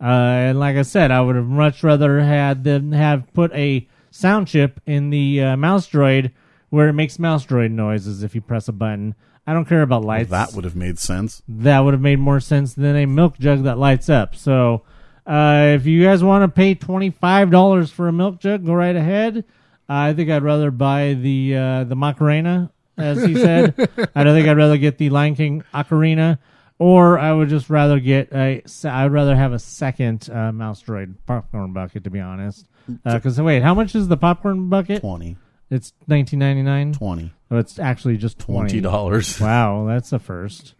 Uh 0.00 0.04
and 0.50 0.60
like 0.60 0.76
I 0.76 0.82
said, 0.82 1.10
I 1.10 1.20
would 1.20 1.36
have 1.36 1.46
much 1.46 1.82
rather 1.82 2.20
had 2.20 2.64
them 2.64 2.92
have 2.92 3.32
put 3.34 3.52
a 3.52 3.88
sound 4.10 4.46
chip 4.48 4.80
in 4.86 5.10
the 5.10 5.42
uh, 5.42 5.56
mouse 5.56 5.88
droid 5.88 6.32
where 6.70 6.88
it 6.88 6.92
makes 6.92 7.18
mouse 7.18 7.44
droid 7.46 7.70
noises 7.72 8.22
if 8.22 8.34
you 8.34 8.40
press 8.40 8.68
a 8.68 8.72
button. 8.72 9.14
I 9.46 9.54
don't 9.54 9.64
care 9.64 9.82
about 9.82 10.04
lights. 10.04 10.30
That 10.30 10.52
would 10.52 10.64
have 10.64 10.76
made 10.76 10.98
sense. 10.98 11.42
that 11.48 11.80
would 11.80 11.94
have 11.94 12.00
made 12.02 12.18
more 12.18 12.38
sense 12.40 12.74
than 12.74 12.94
a 12.96 13.06
milk 13.06 13.38
jug 13.38 13.62
that 13.62 13.78
lights 13.78 14.10
up. 14.10 14.36
So, 14.36 14.82
uh, 15.26 15.72
if 15.74 15.86
you 15.86 16.02
guys 16.04 16.22
want 16.22 16.42
to 16.42 16.48
pay 16.54 16.74
twenty 16.74 17.08
five 17.10 17.50
dollars 17.50 17.90
for 17.90 18.08
a 18.08 18.12
milk 18.12 18.40
jug, 18.40 18.66
go 18.66 18.74
right 18.74 18.94
ahead. 18.94 19.44
I 19.88 20.12
think 20.12 20.30
I'd 20.30 20.42
rather 20.42 20.70
buy 20.70 21.14
the 21.14 21.56
uh, 21.56 21.84
the 21.84 21.96
Macarena, 21.96 22.70
as 22.96 23.22
he 23.24 23.34
said. 23.34 23.74
I 24.14 24.24
don't 24.24 24.34
think 24.36 24.48
I'd 24.48 24.56
rather 24.56 24.76
get 24.76 24.98
the 24.98 25.10
Lion 25.10 25.34
King 25.34 25.62
Ocarina, 25.72 26.38
or 26.78 27.18
I 27.18 27.32
would 27.32 27.48
just 27.48 27.70
rather 27.70 27.98
get 28.00 28.32
a. 28.32 28.62
I'd 28.84 29.12
rather 29.12 29.34
have 29.34 29.52
a 29.52 29.58
second 29.58 30.28
uh, 30.30 30.52
mouse 30.52 30.82
droid 30.82 31.14
popcorn 31.26 31.72
bucket, 31.72 32.04
to 32.04 32.10
be 32.10 32.20
honest. 32.20 32.66
Because 33.04 33.40
wait, 33.40 33.62
how 33.62 33.74
much 33.74 33.94
is 33.94 34.08
the 34.08 34.16
popcorn 34.16 34.68
bucket? 34.70 35.00
20 35.00 35.36
It's 35.70 35.92
nineteen 36.06 36.38
ninety 36.38 36.62
nine. 36.62 36.92
20 36.92 37.32
Oh, 37.50 37.56
it's 37.58 37.78
actually 37.78 38.16
just 38.18 38.38
twenty 38.38 38.80
$20. 38.82 39.40
Wow, 39.42 39.86
that's 39.86 40.10
the 40.10 40.18
first. 40.18 40.74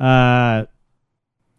Uh, 0.00 0.64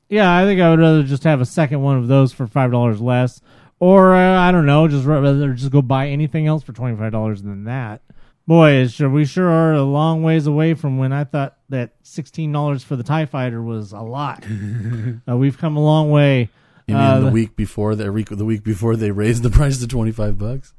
yeah, 0.09 0.35
I 0.35 0.43
think 0.45 0.59
I 0.61 0.69
would 0.69 0.79
rather 0.79 1.03
just 1.03 1.23
have 1.23 1.41
a 1.41 1.45
second 1.45 1.81
one 1.81 1.97
of 1.97 2.07
those 2.07 2.33
for 2.33 2.45
five 2.47 2.71
dollars 2.71 2.99
less, 3.01 3.41
or 3.79 4.15
uh, 4.15 4.39
I 4.39 4.51
don't 4.51 4.65
know, 4.65 4.87
just 4.87 5.05
rather 5.05 5.53
just 5.53 5.71
go 5.71 5.81
buy 5.81 6.09
anything 6.09 6.47
else 6.47 6.63
for 6.63 6.73
twenty 6.73 6.95
five 6.97 7.11
dollars 7.11 7.41
than 7.43 7.65
that. 7.65 8.01
Boy, 8.47 8.85
sure 8.87 9.09
we 9.09 9.25
sure 9.25 9.49
are 9.49 9.73
a 9.73 9.81
long 9.81 10.21
ways 10.21 10.45
away 10.45 10.75
from 10.75 10.97
when 10.99 11.11
I 11.11 11.23
thought 11.23 11.57
that 11.69 11.95
sixteen 12.03 12.51
dollars 12.51 12.83
for 12.83 12.95
the 12.95 13.03
Tie 13.03 13.25
Fighter 13.25 13.61
was 13.61 13.91
a 13.91 14.01
lot. 14.01 14.45
uh, 15.29 15.35
we've 15.37 15.57
come 15.57 15.75
a 15.77 15.83
long 15.83 16.11
way. 16.11 16.49
You 16.87 16.93
mean 16.95 17.03
Uh, 17.03 17.19
the 17.21 17.31
week 17.31 17.55
before 17.55 17.95
the 17.95 18.11
week 18.11 18.29
the 18.29 18.45
week 18.45 18.63
before 18.63 18.95
they 18.95 19.09
raised 19.11 19.41
the 19.41 19.49
price 19.59 19.79
to 19.79 19.87
25 19.87 20.37
bucks? 20.37 20.73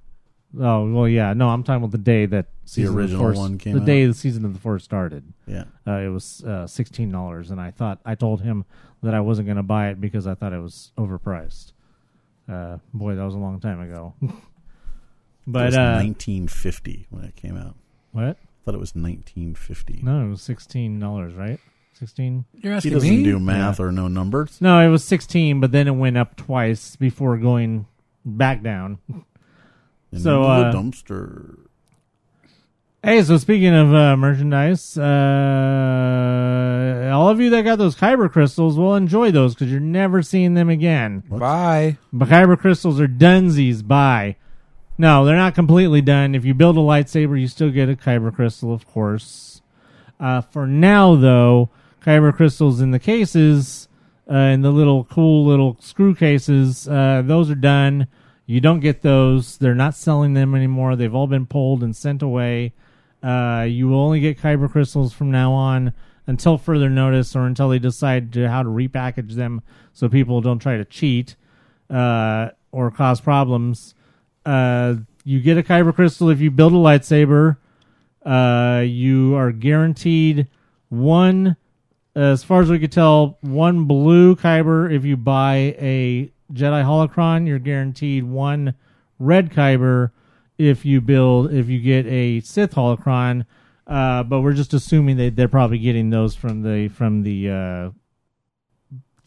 Oh 0.59 0.89
well, 0.91 1.09
yeah. 1.09 1.33
No, 1.33 1.49
I'm 1.49 1.65
talking 1.65 1.83
about 1.83 1.91
the 1.91 1.99
day 1.99 2.25
that 2.27 2.47
season 2.65 2.91
of 2.91 2.95
the 2.95 3.01
original 3.01 3.21
Force, 3.23 3.37
one 3.37 3.59
came 3.59 3.75
the 3.75 3.81
out? 3.81 3.87
day 3.87 4.07
the 4.07 4.15
season 4.15 4.45
of 4.45 4.53
the 4.55 4.61
Force 4.61 4.85
started. 4.85 5.25
Yeah. 5.49 5.65
Uh, 5.87 5.97
it 5.99 6.09
was 6.09 6.45
uh, 6.45 6.69
sixteen 6.69 7.11
dollars, 7.11 7.51
and 7.51 7.61
I 7.61 7.73
thought 7.73 7.99
I 8.07 8.15
told 8.15 8.43
him 8.43 8.65
that 9.03 9.13
I 9.13 9.21
wasn't 9.21 9.47
going 9.49 9.57
to 9.57 9.63
buy 9.65 9.89
it 9.89 10.01
because 10.01 10.27
I 10.29 10.35
thought 10.37 10.53
it 10.53 10.61
was 10.63 10.93
overpriced. 10.97 11.73
Uh, 12.49 12.79
boy, 12.95 13.15
that 13.17 13.25
was 13.25 13.35
a 13.35 13.39
long 13.39 13.61
time 13.61 13.81
ago. 13.81 14.15
it 14.23 14.31
but 15.47 15.67
was 15.67 15.77
uh, 15.77 16.01
1950 16.03 17.07
when 17.11 17.25
it 17.25 17.37
came 17.37 17.57
out. 17.57 17.75
what? 18.13 18.25
I 18.25 18.35
thought 18.65 18.75
it 18.75 18.81
was 18.81 18.95
1950. 18.95 20.01
No, 20.03 20.27
it 20.27 20.29
was 20.29 20.43
sixteen 20.43 20.99
dollars, 20.99 21.35
right? 21.35 21.61
Sixteen? 21.93 22.45
You're 22.53 22.73
asking 22.75 22.91
He 22.91 22.97
asking 22.97 23.11
doesn't 23.11 23.17
me? 23.19 23.31
do 23.31 23.39
math 23.39 23.79
or 23.81 23.93
know 23.93 24.09
numbers. 24.09 24.61
No, 24.61 24.81
it 24.81 24.89
was 24.91 25.05
sixteen, 25.05 25.61
but 25.61 25.71
then 25.73 25.87
it 25.87 25.93
went 25.93 26.17
up 26.19 26.35
twice 26.37 26.97
before 26.97 27.37
going 27.39 27.87
back 28.25 28.63
down. 28.63 28.99
And 29.09 30.21
So, 30.21 30.43
into 30.43 30.49
uh, 30.49 30.73
the 30.73 30.79
dumpster. 30.79 31.59
Hey, 33.07 33.23
so 33.23 33.39
speaking 33.39 33.73
of 33.73 33.95
uh, 33.95 34.17
merchandise, 34.17 34.99
uh, 34.99 35.05
all 37.15 37.29
of 37.29 37.41
you 37.41 37.51
that 37.51 37.63
got 37.63 37.79
those 37.79 37.95
kyber 37.95 38.29
crystals 38.29 38.77
will 38.77 38.97
enjoy 38.97 39.31
those 39.31 39.55
because 39.55 39.71
you're 39.71 39.79
never 39.79 40.23
seeing 40.23 40.55
them 40.55 40.69
again. 40.69 41.23
Bye. 41.29 41.99
But 42.13 42.31
kyber 42.31 42.59
crystals 42.59 43.01
are 43.01 43.07
dunsies. 43.07 43.87
Bye. 43.87 44.35
No, 44.99 45.25
they're 45.25 45.37
not 45.37 45.55
completely 45.55 46.01
done. 46.01 46.35
If 46.35 46.45
you 46.45 46.53
build 46.53 46.77
a 46.77 46.81
lightsaber, 46.81 47.41
you 47.41 47.47
still 47.47 47.71
get 47.71 47.89
a 47.89 47.95
kyber 47.95 48.35
crystal, 48.35 48.75
of 48.75 48.85
course. 48.89 49.63
Uh, 50.19 50.41
for 50.41 50.67
now, 50.67 51.15
though, 51.15 51.71
kyber 52.05 52.35
crystals 52.35 52.81
in 52.81 52.91
the 52.91 52.99
cases, 52.99 53.87
uh, 54.29 54.35
in 54.35 54.63
the 54.63 54.73
little 54.73 55.05
cool 55.05 55.47
little 55.47 55.77
screw 55.79 56.13
cases, 56.13 56.89
uh, 56.89 57.23
those 57.25 57.53
are 57.53 57.55
done. 57.55 58.09
You 58.47 58.61
don't 58.61 58.81
get 58.81 59.03
those. 59.03 59.59
They're 59.59 59.77
not 59.77 59.95
selling 59.95 60.35
them 60.35 60.57
anymore. 60.57 60.97
They've 60.97 61.15
all 61.15 61.29
been 61.29 61.47
pulled 61.47 61.85
and 61.85 61.95
sent 61.95 62.21
away. 62.21 62.73
Uh, 63.23 63.67
you 63.69 63.89
will 63.89 64.01
only 64.01 64.21
get 64.21 64.39
kyber 64.39 64.71
crystals 64.71 65.13
from 65.13 65.31
now 65.31 65.53
on 65.53 65.93
until 66.27 66.59
further 66.59 66.91
notice 66.91 67.35
or 67.35 67.47
until 67.47 67.69
they 67.69 67.79
decide 67.79 68.33
to, 68.33 68.49
how 68.49 68.63
to 68.63 68.69
repackage 68.69 69.33
them 69.33 69.63
so 69.93 70.09
people 70.09 70.41
don't 70.41 70.59
try 70.59 70.77
to 70.77 70.85
cheat 70.85 71.37
uh, 71.91 72.51
or 72.73 72.91
cause 72.91 73.21
problems. 73.21 73.95
Uh, 74.45 74.97
you 75.25 75.41
get 75.41 75.59
a 75.59 75.63
kyber 75.63 75.95
crystal 75.95 76.31
if 76.31 76.41
you 76.41 76.51
build 76.51 76.73
a 76.73 76.77
lightsaber. 76.77 77.57
Uh, 78.25 78.83
you 78.85 79.35
are 79.37 79.53
guaranteed 79.53 80.49
one, 80.89 81.57
as 82.15 82.45
far 82.45 82.63
as 82.63 82.71
we 82.71 82.79
could 82.79 82.93
tell, 82.93 83.39
one 83.41 83.85
blue 83.85 84.37
kyber 84.37 84.93
if 84.93 85.05
you 85.05 85.17
buy 85.17 85.77
a 85.79 86.31
Jedi 86.53 86.85
holocron. 86.85 87.47
You're 87.47 87.59
guaranteed 87.59 88.25
one 88.25 88.75
red 89.19 89.51
kyber 89.51 90.11
if 90.59 90.85
you 90.85 91.01
build 91.01 91.53
if 91.53 91.69
you 91.69 91.79
get 91.81 92.07
a 92.07 92.41
Sith 92.41 92.75
holocron. 92.75 93.45
Uh, 93.87 94.23
but 94.25 94.41
we're 94.41 94.53
just 94.53 94.75
assuming 94.75 95.17
that 95.17 95.37
they're 95.37 95.47
probably 95.49 95.79
getting 95.79 96.11
those 96.11 96.35
from 96.35 96.63
the 96.63 96.89
from 96.89 97.23
the 97.23 97.49
uh, 97.49 97.91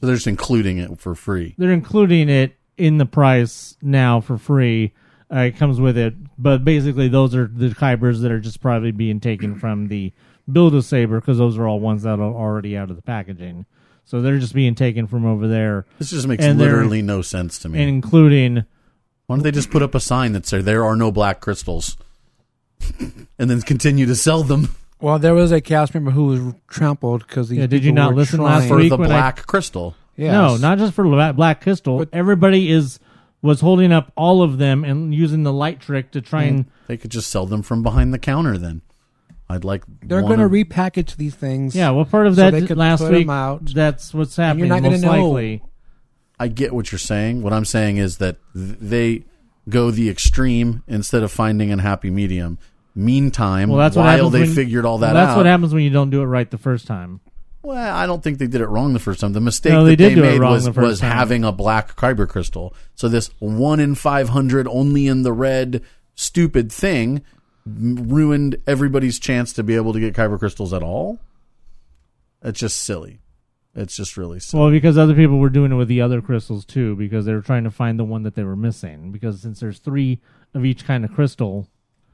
So 0.01 0.07
they're 0.07 0.15
just 0.15 0.27
including 0.27 0.77
it 0.79 0.99
for 0.99 1.15
free. 1.15 1.55
they're 1.57 1.71
including 1.71 2.27
it 2.29 2.55
in 2.77 2.97
the 2.97 3.05
price 3.05 3.77
now 3.81 4.19
for 4.21 4.37
free. 4.37 4.93
Uh, 5.31 5.41
it 5.41 5.55
comes 5.57 5.79
with 5.79 5.95
it, 5.97 6.13
but 6.37 6.65
basically 6.65 7.07
those 7.07 7.35
are 7.35 7.47
the 7.47 7.67
kybers 7.69 8.21
that 8.21 8.31
are 8.31 8.39
just 8.39 8.59
probably 8.61 8.91
being 8.91 9.19
taken 9.19 9.55
from 9.59 9.87
the 9.87 10.11
build 10.51 10.73
a 10.73 10.81
saber 10.81 11.19
because 11.21 11.37
those 11.37 11.55
are 11.57 11.67
all 11.67 11.79
ones 11.79 12.01
that 12.03 12.19
are 12.19 12.33
already 12.33 12.75
out 12.75 12.89
of 12.89 12.95
the 12.95 13.01
packaging. 13.03 13.65
So 14.05 14.21
they're 14.23 14.39
just 14.39 14.55
being 14.55 14.73
taken 14.73 15.05
from 15.05 15.25
over 15.27 15.47
there, 15.47 15.85
This 15.99 16.09
just 16.09 16.27
makes 16.27 16.43
And 16.43 16.57
literally 16.57 17.03
no 17.03 17.21
sense 17.21 17.59
to 17.59 17.69
me. 17.69 17.81
including 17.83 18.65
Why 19.29 19.35
don't 19.35 19.43
they 19.43 19.51
just 19.51 19.69
put 19.69 19.83
up 19.83 19.93
a 19.93 19.99
sign 19.99 20.31
that 20.31 20.47
says 20.47 20.65
there 20.65 20.83
are 20.83 20.95
no 20.95 21.11
black 21.11 21.39
crystals, 21.39 21.97
and 23.37 23.47
then 23.49 23.61
continue 23.61 24.07
to 24.07 24.15
sell 24.15 24.41
them 24.41 24.75
Well, 24.99 25.19
there 25.19 25.35
was 25.35 25.51
a 25.51 25.61
cast 25.61 25.93
member 25.93 26.09
who 26.09 26.25
was 26.25 26.53
trampled 26.67 27.27
because 27.27 27.49
these 27.49 27.59
Yeah, 27.59 27.67
did 27.67 27.83
you 27.85 27.91
not 27.91 28.15
listen 28.15 28.41
last 28.41 28.67
for 28.67 28.77
week 28.77 28.89
the 28.89 28.97
when 28.97 29.11
I- 29.11 29.15
black 29.19 29.45
crystal? 29.45 29.95
Yes. 30.17 30.31
no, 30.33 30.57
not 30.57 30.79
just 30.79 30.93
for 30.95 31.05
Black 31.33 31.61
Crystal. 31.61 31.99
But- 31.99 32.09
Everybody 32.11 32.69
is 32.71 32.99
was 33.41 33.61
holding 33.61 33.91
up 33.93 34.11
all 34.17 34.41
of 34.41 34.57
them 34.57 34.83
and 34.83 35.13
using 35.15 35.43
the 35.43 35.53
light 35.53 35.79
trick 35.79 36.11
to 36.11 36.21
try 36.21 36.43
and 36.43 36.65
They 36.87 36.97
could 36.97 37.11
just 37.11 37.29
sell 37.29 37.45
them 37.45 37.61
from 37.61 37.83
behind 37.83 38.13
the 38.13 38.19
counter. 38.19 38.57
Then 38.57 38.81
I'd 39.47 39.63
like. 39.63 39.83
They're 40.03 40.21
going 40.23 40.39
to 40.39 40.49
repackage 40.49 41.15
these 41.15 41.35
things. 41.35 41.73
yeah. 41.75 41.91
Well, 41.91 42.03
part 42.03 42.27
of 42.27 42.35
So 42.35 42.41
that 42.41 42.51
they 42.51 42.65
could 42.67 42.77
last 42.77 42.99
put 42.99 43.07
'em 43.13 43.13
week. 43.13 43.29
out. 43.29 43.65
That's 43.73 44.13
what's 44.13 44.37
you're 44.37 44.45
happening. 44.47 44.67
not 44.67 44.81
gonna 44.83 44.89
most 44.97 45.01
know. 45.03 45.59
I 46.39 46.47
get 46.47 46.73
what 46.73 46.91
you're 46.91 46.99
saying. 46.99 47.41
What 47.41 47.53
I'm 47.53 47.65
saying 47.65 47.97
is 47.97 48.17
that 48.17 48.37
th- 48.53 48.77
they 48.79 49.25
go 49.67 49.91
the 49.91 50.09
extreme 50.09 50.83
instead 50.87 51.21
of 51.23 51.31
finding 51.31 51.71
a 51.71 51.81
happy 51.81 52.09
medium. 52.09 52.57
Meantime, 52.95 53.69
Well, 53.69 53.77
that's 53.77 53.95
what 53.95 54.03
while 54.03 54.11
happens 54.15 54.31
they 54.33 54.39
when- 54.41 54.53
figured 54.53 54.85
all 54.85 54.97
that 54.99 55.13
Well, 55.13 55.23
that's 55.25 55.31
out, 55.33 55.37
what 55.37 55.45
happens 55.45 55.73
when 55.73 55.83
you 55.83 55.89
don't 55.89 56.09
do 56.09 56.21
it 56.21 56.25
right 56.25 56.49
the 56.49 56.57
first 56.57 56.87
time. 56.87 57.19
Well, 57.61 57.93
I 57.93 58.05
don't 58.05 58.23
think 58.23 58.39
they 58.39 58.47
did 58.47 58.61
it 58.61 58.67
wrong 58.67 58.93
the 58.93 58.99
first 58.99 59.19
time. 59.19 59.33
The 59.33 59.41
mistake 59.41 59.73
No, 59.73 59.83
they 59.83 59.95
that 59.95 60.09
they 60.09 60.15
made 60.15 60.41
was, 60.41 60.63
the 60.65 60.71
was 60.71 61.01
time. 61.01 61.11
having 61.11 61.43
a 61.43 61.51
black 61.51 61.95
kyber 61.97 62.27
crystal. 62.27 62.73
So 62.95 63.09
this 63.09 63.29
one 63.39 63.79
in 63.81 63.95
five 63.95 64.29
hundred, 64.29 64.65
only 64.67 65.07
in 65.07 65.23
the 65.23 65.33
red, 65.33 65.81
stupid 66.15 66.71
thing 66.71 67.21
ruined 67.65 68.57
everybody's 68.65 69.19
chance 69.19 69.51
to 69.53 69.63
be 69.63 69.75
able 69.75 69.91
to 69.93 69.99
get 69.99 70.13
kyber 70.15 70.39
crystals 70.39 70.73
at 70.73 70.81
all. 70.81 71.19
It's 72.41 72.59
just 72.59 72.81
silly. 72.81 73.19
It's 73.75 73.95
just 73.95 74.17
really 74.17 74.39
silly. 74.39 74.61
Well, 74.61 74.71
because 74.71 74.97
other 74.97 75.13
people 75.13 75.37
were 75.37 75.49
doing 75.49 75.71
it 75.71 75.75
with 75.75 75.87
the 75.87 76.01
other 76.01 76.21
crystals 76.21 76.65
too, 76.65 76.95
because 76.95 77.25
they 77.25 77.33
were 77.33 77.41
trying 77.41 77.63
to 77.65 77.71
find 77.71 77.99
the 77.99 78.03
one 78.03 78.23
that 78.23 78.35
they 78.35 78.43
were 78.43 78.55
missing. 78.55 79.11
Because 79.11 79.41
since 79.41 79.59
there's 79.59 79.79
three 79.79 80.19
of 80.53 80.65
each 80.65 80.85
kind 80.85 81.05
of 81.05 81.13
crystal, 81.13 81.67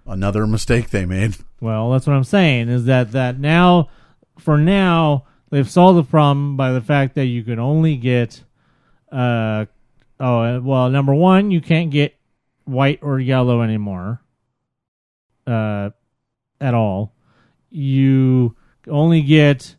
Another 0.07 0.45
mistake 0.45 0.91
they 0.91 1.05
made. 1.05 1.35
well, 1.61 1.89
that's 1.91 2.05
what 2.05 2.15
I'm 2.15 2.23
saying 2.23 2.69
is 2.69 2.85
that 2.85 3.13
that 3.13 3.39
now, 3.39 3.89
for 4.37 4.57
now, 4.57 5.25
they've 5.49 5.69
solved 5.69 5.97
the 5.97 6.03
problem 6.03 6.55
by 6.57 6.71
the 6.73 6.81
fact 6.81 7.15
that 7.15 7.25
you 7.25 7.43
can 7.43 7.57
only 7.59 7.95
get 7.95 8.43
uh 9.11 9.65
oh 10.19 10.39
uh, 10.41 10.59
well 10.61 10.89
number 10.89 11.13
one 11.13 11.51
you 11.51 11.61
can't 11.61 11.89
get 11.91 12.15
white 12.65 12.99
or 13.01 13.19
yellow 13.19 13.61
anymore 13.61 14.19
uh 15.47 15.89
at 16.59 16.73
all 16.73 17.13
you 17.69 18.55
only 18.87 19.21
get 19.21 19.75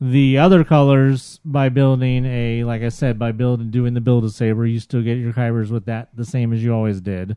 the 0.00 0.36
other 0.36 0.62
colors 0.62 1.40
by 1.44 1.68
building 1.68 2.26
a 2.26 2.64
like 2.64 2.82
i 2.82 2.88
said 2.88 3.18
by 3.18 3.32
building 3.32 3.70
doing 3.70 3.94
the 3.94 4.00
build 4.00 4.24
a 4.24 4.30
saber 4.30 4.66
you 4.66 4.78
still 4.78 5.02
get 5.02 5.16
your 5.16 5.32
kybers 5.32 5.70
with 5.70 5.86
that 5.86 6.10
the 6.14 6.24
same 6.24 6.52
as 6.52 6.62
you 6.62 6.72
always 6.72 7.00
did. 7.00 7.36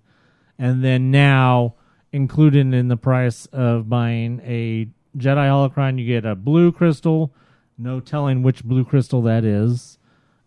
And 0.58 0.84
then 0.84 1.10
now 1.10 1.76
included 2.12 2.74
in 2.74 2.90
the 2.90 2.98
price 2.98 3.46
of 3.48 3.88
buying 3.90 4.42
a 4.44 4.90
jedi 5.18 5.48
holocron 5.48 6.00
you 6.00 6.06
get 6.06 6.26
a 6.26 6.36
blue 6.36 6.72
crystal. 6.72 7.34
No 7.78 8.02
telling 8.02 8.44
which 8.44 8.66
blue 8.66 8.84
crystal 8.84 9.22
that 9.22 9.46
is. 9.46 9.98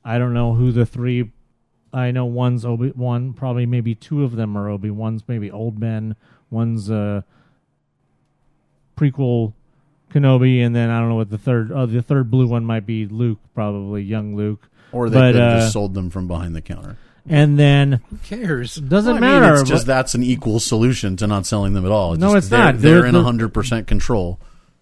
I 0.05 0.19
don't 0.19 0.35
know 0.35 0.55
who 0.55 0.71
the 0.71 0.85
three 0.85 1.31
i 1.95 2.11
know 2.11 2.27
one's 2.27 2.65
Obi-Wan 2.65 3.33
probably 3.33 3.65
maybe 3.65 3.95
two 3.95 4.23
of 4.23 4.37
them 4.37 4.57
are 4.57 4.69
Obi-Wan's 4.69 5.25
maybe 5.29 5.51
old 5.51 5.81
ben 5.81 6.15
one's 6.51 6.91
uh 6.91 7.23
prequel 8.99 9.55
Kenobi, 10.13 10.65
and 10.65 10.75
then 10.77 10.91
I 10.91 11.01
don't 11.01 11.09
know 11.09 11.15
what 11.17 11.31
the 11.31 11.39
third. 11.39 11.73
Oh, 11.73 11.87
the 11.87 12.03
third 12.03 12.31
blue 12.31 12.47
one 12.47 12.65
might 12.65 12.87
be 12.87 13.07
Luke, 13.07 13.39
probably 13.55 14.03
young 14.03 14.37
Luke. 14.37 14.69
Or 14.93 15.09
they 15.09 15.15
But, 15.19 15.33
could 15.33 15.41
have 15.41 15.53
uh, 15.53 15.61
just 15.61 15.73
sold 15.73 15.95
them 15.95 16.11
from 16.11 16.29
behind 16.29 16.55
the 16.55 16.61
counter. 16.61 16.97
And 17.29 17.59
then 17.59 18.01
Who 18.11 18.17
cares? 18.19 18.75
doesn't 18.75 19.15
Well, 19.15 19.25
I 19.25 19.27
mean, 19.33 19.41
matter. 19.43 19.61
it's 19.61 19.69
just 19.71 19.87
that's 19.87 20.15
an 20.15 20.23
equal 20.25 20.59
solution 20.61 21.17
to 21.19 21.27
not 21.27 21.47
selling 21.47 21.73
them 21.73 21.87
at 21.87 21.93
all. 21.93 22.15
No, 22.17 22.29
just 22.35 22.37
it's 22.37 22.49
they're, 22.49 22.59
not. 22.59 22.79
They're, 22.79 22.95
They're- 22.99 23.07
in 23.07 23.15
they're- 23.15 23.23
hundred 23.23 23.55
percent 23.55 23.87
control. 23.87 24.39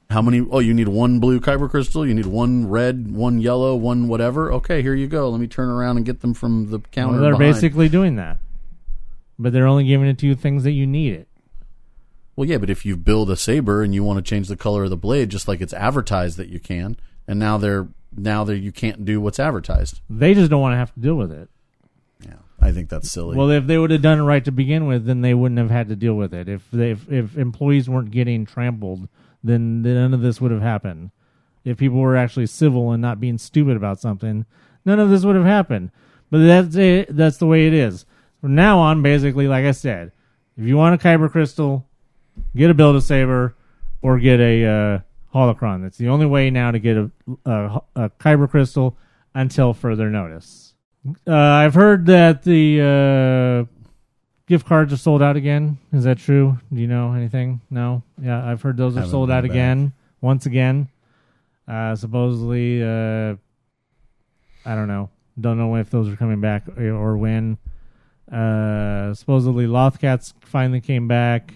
How 0.08 0.22
many? 0.22 0.44
Oh, 0.50 0.58
you 0.58 0.74
need 0.74 0.88
one 0.88 1.20
blue 1.20 1.38
kyber 1.38 1.70
crystal. 1.70 2.04
You 2.04 2.14
need 2.14 2.26
one 2.26 2.68
red, 2.68 3.12
one 3.14 3.40
yellow, 3.40 3.76
one 3.76 4.08
whatever. 4.08 4.52
Okay, 4.54 4.82
here 4.82 4.94
you 4.94 5.06
go. 5.06 5.28
Let 5.30 5.40
me 5.40 5.46
turn 5.46 5.68
around 5.68 5.98
and 5.98 6.04
get 6.06 6.20
them 6.20 6.34
from 6.34 6.70
the 6.70 6.80
counter. 6.80 7.12
well, 7.12 7.20
they're 7.20 7.36
behind. 7.38 7.54
basically 7.54 7.88
doing 7.88 8.16
that, 8.16 8.38
but 9.38 9.52
they're 9.52 9.68
only 9.68 9.84
giving 9.84 10.08
it 10.08 10.18
to 10.18 10.26
you 10.26 10.34
things 10.34 10.64
that 10.64 10.72
you 10.72 10.84
need 10.86 11.12
it. 11.12 11.28
Well, 12.40 12.48
yeah, 12.48 12.56
but 12.56 12.70
if 12.70 12.86
you 12.86 12.96
build 12.96 13.28
a 13.28 13.36
saber 13.36 13.82
and 13.82 13.94
you 13.94 14.02
want 14.02 14.16
to 14.16 14.22
change 14.22 14.48
the 14.48 14.56
color 14.56 14.84
of 14.84 14.88
the 14.88 14.96
blade, 14.96 15.28
just 15.28 15.46
like 15.46 15.60
it's 15.60 15.74
advertised 15.74 16.38
that 16.38 16.48
you 16.48 16.58
can, 16.58 16.96
and 17.28 17.38
now 17.38 17.58
they're 17.58 17.88
now 18.16 18.44
they 18.44 18.54
you 18.54 18.72
can't 18.72 19.04
do 19.04 19.20
what's 19.20 19.38
advertised. 19.38 20.00
They 20.08 20.32
just 20.32 20.48
don't 20.48 20.62
want 20.62 20.72
to 20.72 20.78
have 20.78 20.94
to 20.94 21.00
deal 21.00 21.16
with 21.16 21.30
it. 21.32 21.50
Yeah, 22.24 22.36
I 22.58 22.72
think 22.72 22.88
that's 22.88 23.10
silly. 23.10 23.36
Well, 23.36 23.50
if 23.50 23.66
they 23.66 23.76
would 23.76 23.90
have 23.90 24.00
done 24.00 24.20
it 24.20 24.22
right 24.22 24.42
to 24.46 24.52
begin 24.52 24.86
with, 24.86 25.04
then 25.04 25.20
they 25.20 25.34
wouldn't 25.34 25.58
have 25.58 25.68
had 25.68 25.88
to 25.88 25.96
deal 25.96 26.14
with 26.14 26.32
it. 26.32 26.48
If 26.48 26.62
they, 26.72 26.92
if, 26.92 27.12
if 27.12 27.36
employees 27.36 27.90
weren't 27.90 28.10
getting 28.10 28.46
trampled, 28.46 29.10
then, 29.44 29.82
then 29.82 29.96
none 29.96 30.14
of 30.14 30.22
this 30.22 30.40
would 30.40 30.50
have 30.50 30.62
happened. 30.62 31.10
If 31.66 31.76
people 31.76 31.98
were 31.98 32.16
actually 32.16 32.46
civil 32.46 32.90
and 32.90 33.02
not 33.02 33.20
being 33.20 33.36
stupid 33.36 33.76
about 33.76 34.00
something, 34.00 34.46
none 34.86 34.98
of 34.98 35.10
this 35.10 35.26
would 35.26 35.36
have 35.36 35.44
happened. 35.44 35.90
But 36.30 36.38
that's 36.38 36.74
it. 36.74 37.14
That's 37.14 37.36
the 37.36 37.46
way 37.46 37.66
it 37.66 37.74
is. 37.74 38.06
From 38.40 38.54
now 38.54 38.78
on, 38.78 39.02
basically, 39.02 39.46
like 39.46 39.66
I 39.66 39.72
said, 39.72 40.12
if 40.56 40.64
you 40.64 40.78
want 40.78 40.94
a 40.94 41.04
kyber 41.06 41.30
crystal, 41.30 41.86
get 42.54 42.70
a 42.70 42.74
build 42.74 42.96
a 42.96 43.00
saber 43.00 43.54
or 44.02 44.18
get 44.18 44.40
a 44.40 44.64
uh, 44.64 44.98
holocron. 45.34 45.82
That's 45.82 45.98
the 45.98 46.08
only 46.08 46.26
way 46.26 46.50
now 46.50 46.70
to 46.70 46.78
get 46.78 46.96
a, 46.96 47.10
a, 47.44 47.80
a 47.96 48.10
kyber 48.10 48.48
crystal 48.48 48.96
until 49.34 49.72
further 49.74 50.10
notice. 50.10 50.74
Uh, 51.26 51.34
I've 51.34 51.74
heard 51.74 52.06
that 52.06 52.42
the 52.42 53.66
uh, 53.70 53.84
gift 54.46 54.66
cards 54.66 54.92
are 54.92 54.96
sold 54.98 55.22
out 55.22 55.36
again. 55.36 55.78
Is 55.92 56.04
that 56.04 56.18
true? 56.18 56.58
Do 56.72 56.80
you 56.80 56.86
know 56.86 57.12
anything? 57.14 57.60
No. 57.70 58.02
Yeah, 58.20 58.44
I've 58.44 58.60
heard 58.62 58.76
those 58.76 58.94
are 58.96 59.00
Haven't 59.00 59.10
sold 59.10 59.30
out 59.30 59.44
back. 59.44 59.50
again. 59.50 59.92
Once 60.20 60.44
again, 60.46 60.88
uh, 61.66 61.94
supposedly. 61.96 62.82
Uh, 62.82 63.36
I 64.66 64.74
don't 64.74 64.88
know. 64.88 65.08
Don't 65.40 65.56
know 65.56 65.74
if 65.76 65.88
those 65.88 66.12
are 66.12 66.16
coming 66.16 66.40
back 66.42 66.64
or 66.78 67.16
when. 67.16 67.56
Uh, 68.30 69.14
supposedly, 69.14 69.66
Lothcats 69.66 70.34
finally 70.40 70.82
came 70.82 71.08
back. 71.08 71.54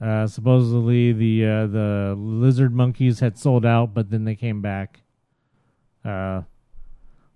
Uh, 0.00 0.26
supposedly, 0.26 1.12
the 1.12 1.44
uh, 1.44 1.66
the 1.66 2.14
lizard 2.16 2.74
monkeys 2.74 3.20
had 3.20 3.36
sold 3.36 3.66
out, 3.66 3.92
but 3.92 4.10
then 4.10 4.24
they 4.24 4.34
came 4.34 4.62
back. 4.62 5.02
Uh, 6.04 6.42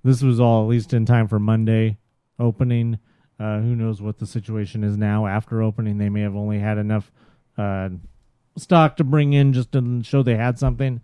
this 0.03 0.23
was 0.23 0.41
all 0.41 0.63
at 0.63 0.69
least 0.69 0.95
in 0.95 1.05
time 1.05 1.29
for 1.29 1.39
Monday 1.39 1.99
opening. 2.39 2.99
Uh, 3.39 3.59
who 3.61 3.77
knows 3.77 4.01
what 4.01 4.19
the 4.19 4.27
situation 4.27 4.83
is 4.83 4.97
now 4.97 5.27
after 5.27 5.61
opening? 5.61 5.99
They 5.99 6.09
may 6.09 6.23
have 6.23 6.37
only 6.37 6.59
had 6.59 6.79
enough 6.79 7.13
uh, 7.59 7.91
stock 8.57 8.97
to 8.97 9.05
bring 9.05 9.35
in 9.35 9.53
just 9.53 9.73
to 9.73 10.03
show 10.03 10.23
they 10.23 10.37
had 10.37 10.59
something. 10.59 11.03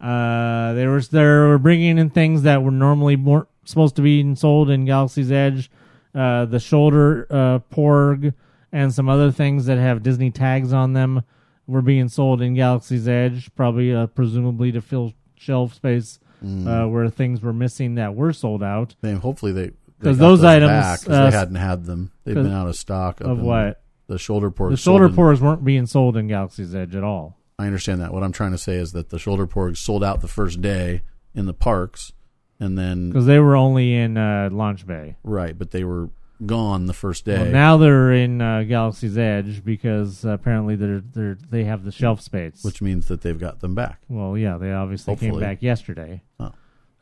Uh, 0.00 0.72
they 0.72 0.86
were 0.86 1.02
they 1.02 1.22
were 1.22 1.58
bringing 1.58 1.98
in 1.98 2.08
things 2.08 2.42
that 2.42 2.62
were 2.62 2.70
normally 2.70 3.16
weren't 3.16 3.48
supposed 3.66 3.96
to 3.96 4.02
be 4.02 4.34
sold 4.34 4.70
in 4.70 4.86
Galaxy's 4.86 5.30
Edge. 5.30 5.70
The 6.14 6.58
shoulder 6.58 7.26
porg 7.70 8.32
and 8.72 8.92
some 8.92 9.08
other 9.08 9.30
things 9.30 9.66
that 9.66 9.78
have 9.78 10.02
Disney 10.02 10.30
tags 10.30 10.72
on 10.72 10.92
them 10.92 11.22
were 11.66 11.82
being 11.82 12.08
sold 12.08 12.40
in 12.42 12.54
Galaxy's 12.54 13.08
Edge, 13.08 13.50
probably 13.54 13.92
uh, 13.94 14.06
presumably 14.06 14.72
to 14.72 14.80
fill 14.80 15.12
shelf 15.36 15.74
space 15.74 16.18
uh, 16.44 16.86
where 16.86 17.08
things 17.08 17.40
were 17.42 17.52
missing 17.52 17.96
that 17.96 18.14
were 18.14 18.32
sold 18.32 18.62
out. 18.62 18.94
They- 19.00 19.14
hopefully 19.14 19.52
they 19.52 19.70
because 19.98 20.18
got 20.18 20.26
those 20.28 20.44
items, 20.44 21.08
uh, 21.08 21.30
they 21.30 21.36
hadn't 21.36 21.54
had 21.54 21.86
them. 21.86 22.12
They've 22.24 22.34
been 22.34 22.52
out 22.52 22.68
of 22.68 22.76
stock 22.76 23.20
Of 23.22 23.38
what? 23.40 23.82
the 24.08 24.18
shoulder 24.18 24.50
porgs. 24.50 24.70
The 24.72 24.76
shoulder 24.76 25.08
porgs 25.08 25.40
weren't 25.40 25.64
being 25.64 25.86
sold 25.86 26.16
in 26.18 26.28
Galaxy's 26.28 26.74
Edge 26.74 26.94
at 26.94 27.02
all. 27.02 27.38
I 27.58 27.64
understand 27.66 28.02
that. 28.02 28.12
What 28.12 28.22
I'm 28.22 28.32
trying 28.32 28.50
to 28.52 28.58
say 28.58 28.74
is 28.76 28.92
that 28.92 29.08
the 29.08 29.18
shoulder 29.18 29.46
porgs 29.46 29.78
sold 29.78 30.04
out 30.04 30.20
the 30.20 30.28
first 30.28 30.60
day 30.60 31.00
in 31.34 31.46
the 31.46 31.54
parks, 31.54 32.12
and 32.60 32.76
then 32.78 33.08
because 33.08 33.24
they 33.26 33.38
were 33.38 33.56
only 33.56 33.94
in 33.94 34.18
uh, 34.18 34.50
Launch 34.52 34.86
Bay. 34.86 35.16
right, 35.24 35.58
but 35.58 35.70
they 35.70 35.82
were 35.82 36.10
gone 36.44 36.86
the 36.86 36.92
first 36.92 37.24
day. 37.24 37.36
Well, 37.42 37.50
now 37.50 37.76
they're 37.78 38.12
in 38.12 38.42
uh, 38.42 38.62
Galaxy's 38.64 39.16
Edge 39.16 39.64
because 39.64 40.24
uh, 40.24 40.30
apparently 40.30 40.76
they're 40.76 41.00
they're 41.00 41.38
they 41.50 41.64
have 41.64 41.84
the 41.84 41.92
shelf 41.92 42.20
space. 42.20 42.62
which 42.62 42.82
means 42.82 43.08
that 43.08 43.22
they've 43.22 43.38
got 43.38 43.60
them 43.60 43.74
back. 43.74 44.00
well, 44.08 44.36
yeah, 44.36 44.58
they 44.58 44.72
obviously 44.72 45.16
came 45.16 45.38
back 45.40 45.62
yesterday. 45.62 46.22
Oh. 46.38 46.52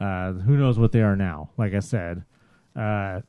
Uh, 0.01 0.33
who 0.33 0.57
knows 0.57 0.79
what 0.79 0.93
they 0.93 1.03
are 1.03 1.17
now? 1.17 1.51
Like 1.57 1.73
I 1.75 1.79
said, 1.81 2.25
uh, 2.77 3.21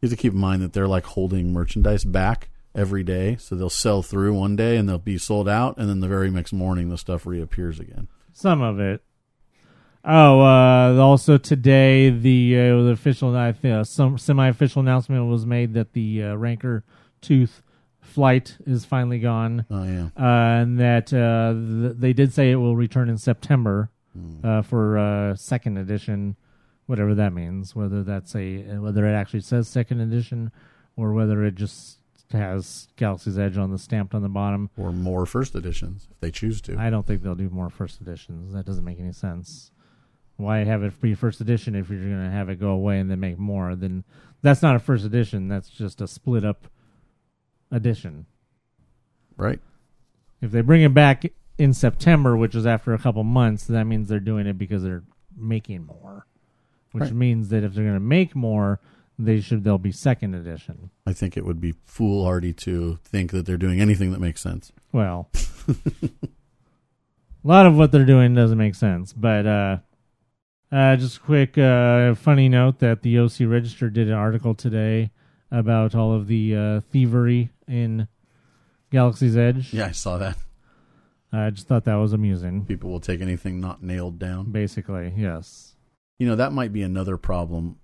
You 0.00 0.08
have 0.08 0.10
to 0.10 0.16
keep 0.16 0.32
in 0.32 0.38
mind 0.38 0.62
that 0.62 0.72
they're 0.72 0.88
like 0.88 1.04
holding 1.04 1.52
merchandise 1.52 2.04
back 2.04 2.50
every 2.74 3.02
day, 3.04 3.36
so 3.36 3.54
they'll 3.54 3.70
sell 3.70 4.02
through 4.02 4.32
one 4.34 4.56
day 4.56 4.76
and 4.76 4.88
they'll 4.88 4.98
be 4.98 5.18
sold 5.18 5.48
out, 5.48 5.76
and 5.78 5.88
then 5.88 6.00
the 6.00 6.08
very 6.08 6.30
next 6.30 6.52
morning 6.52 6.88
the 6.88 6.98
stuff 6.98 7.26
reappears 7.26 7.78
again. 7.80 8.08
some 8.32 8.60
of 8.62 8.78
it. 8.80 9.02
Oh, 10.04 10.40
uh, 10.40 10.96
also 11.00 11.36
today 11.38 12.08
the 12.10 12.56
uh, 12.58 12.82
the 12.84 12.90
official 12.90 13.36
I 13.36 13.52
think, 13.52 13.74
uh, 13.74 13.84
some 13.84 14.16
semi-official 14.16 14.80
announcement 14.80 15.26
was 15.28 15.44
made 15.44 15.74
that 15.74 15.92
the 15.92 16.22
uh, 16.22 16.34
Rancor 16.34 16.84
Tooth 17.20 17.62
flight 18.00 18.56
is 18.66 18.84
finally 18.84 19.18
gone. 19.18 19.66
Oh 19.70 19.82
yeah, 19.84 20.08
uh, 20.16 20.62
and 20.62 20.78
that 20.78 21.12
uh, 21.12 21.52
th- 21.52 21.96
they 21.98 22.12
did 22.12 22.32
say 22.32 22.50
it 22.50 22.56
will 22.56 22.76
return 22.76 23.08
in 23.08 23.18
September 23.18 23.90
uh, 24.42 24.62
for 24.62 24.98
uh, 24.98 25.36
second 25.36 25.76
edition, 25.78 26.36
whatever 26.86 27.14
that 27.14 27.32
means. 27.32 27.74
Whether 27.76 28.02
that's 28.02 28.34
a 28.34 28.58
whether 28.78 29.06
it 29.06 29.12
actually 29.14 29.40
says 29.40 29.68
second 29.68 30.00
edition 30.00 30.50
or 30.96 31.12
whether 31.12 31.44
it 31.44 31.54
just 31.54 31.98
has 32.32 32.88
Galaxy's 32.96 33.38
Edge 33.38 33.56
on 33.56 33.70
the 33.70 33.78
stamped 33.78 34.14
on 34.14 34.22
the 34.22 34.28
bottom. 34.28 34.70
or 34.76 34.92
more 34.92 35.24
first 35.26 35.54
editions 35.54 36.06
if 36.10 36.18
they 36.20 36.30
choose 36.30 36.60
to. 36.62 36.76
I 36.78 36.88
don't 36.90 37.06
think 37.06 37.22
they'll 37.22 37.34
do 37.34 37.48
more 37.50 37.70
first 37.70 38.00
editions. 38.00 38.52
That 38.52 38.64
doesn't 38.66 38.84
make 38.84 39.00
any 39.00 39.12
sense. 39.12 39.70
Why 40.38 40.58
have 40.64 40.82
it 40.82 40.98
be 41.00 41.14
first 41.14 41.40
edition 41.42 41.74
if 41.74 41.90
you're 41.90 41.98
going 42.00 42.24
to 42.24 42.30
have 42.30 42.48
it 42.48 42.58
go 42.58 42.70
away 42.70 42.98
and 43.00 43.10
then 43.10 43.20
make 43.20 43.38
more? 43.38 43.74
Then 43.74 44.04
that's 44.40 44.62
not 44.62 44.74
a 44.76 44.78
first 44.78 45.04
edition. 45.04 45.48
That's 45.48 45.68
just 45.68 46.00
a 46.00 46.06
split 46.08 46.44
up 46.44 46.66
edition. 47.70 48.24
right? 49.36 49.60
If 50.40 50.50
they 50.52 50.60
bring 50.62 50.82
it 50.82 50.94
back 50.94 51.24
in 51.58 51.74
September, 51.74 52.36
which 52.36 52.54
is 52.54 52.66
after 52.66 52.94
a 52.94 52.98
couple 52.98 53.22
months, 53.24 53.64
that 53.66 53.84
means 53.84 54.08
they're 54.08 54.20
doing 54.20 54.46
it 54.46 54.56
because 54.58 54.82
they're 54.84 55.02
making 55.36 55.84
more. 55.86 56.24
Which 56.92 57.02
Right. 57.04 57.12
means 57.14 57.48
that 57.50 57.62
if 57.64 57.74
they're 57.74 57.84
going 57.84 57.94
to 57.96 58.00
make 58.00 58.34
more, 58.34 58.80
they 59.18 59.40
should 59.40 59.64
they'll 59.64 59.76
be 59.78 59.90
second 59.92 60.34
edition. 60.34 60.90
I 61.04 61.12
think 61.12 61.36
it 61.36 61.44
would 61.44 61.60
be 61.60 61.74
foolhardy 61.84 62.52
to 62.54 62.98
think 63.04 63.32
that 63.32 63.44
they're 63.44 63.56
doing 63.58 63.80
anything 63.80 64.12
that 64.12 64.20
makes 64.20 64.40
sense. 64.40 64.70
Well, 64.92 65.28
a 65.68 66.08
lot 67.42 67.66
of 67.66 67.76
what 67.76 67.92
they're 67.92 68.04
doing 68.06 68.34
doesn't 68.34 68.58
make 68.58 68.74
sense, 68.76 69.12
but 69.12 69.46
uh, 69.46 69.78
uh, 70.72 70.96
just 70.96 71.16
a 71.18 71.20
quick 71.20 71.56
uh, 71.58 72.14
funny 72.14 72.48
note 72.48 72.78
that 72.80 73.02
the 73.02 73.18
OC 73.18 73.40
Register 73.42 73.88
did 73.90 74.08
an 74.08 74.14
article 74.14 74.54
today 74.54 75.10
about 75.50 75.94
all 75.94 76.12
of 76.12 76.26
the 76.26 76.54
uh, 76.56 76.80
thievery 76.90 77.50
in 77.66 78.06
Galaxy's 78.90 79.36
Edge. 79.36 79.72
Yeah, 79.72 79.86
I 79.86 79.92
saw 79.92 80.18
that. 80.18 80.36
I 81.32 81.50
just 81.50 81.68
thought 81.68 81.84
that 81.84 81.96
was 81.96 82.12
amusing. 82.12 82.64
People 82.64 82.90
will 82.90 83.00
take 83.00 83.20
anything 83.20 83.60
not 83.60 83.82
nailed 83.82 84.18
down. 84.18 84.50
Basically, 84.50 85.12
yes. 85.16 85.74
You 86.18 86.26
know, 86.26 86.36
that 86.36 86.52
might 86.52 86.72
be 86.72 86.82
another 86.82 87.16
problem 87.16 87.76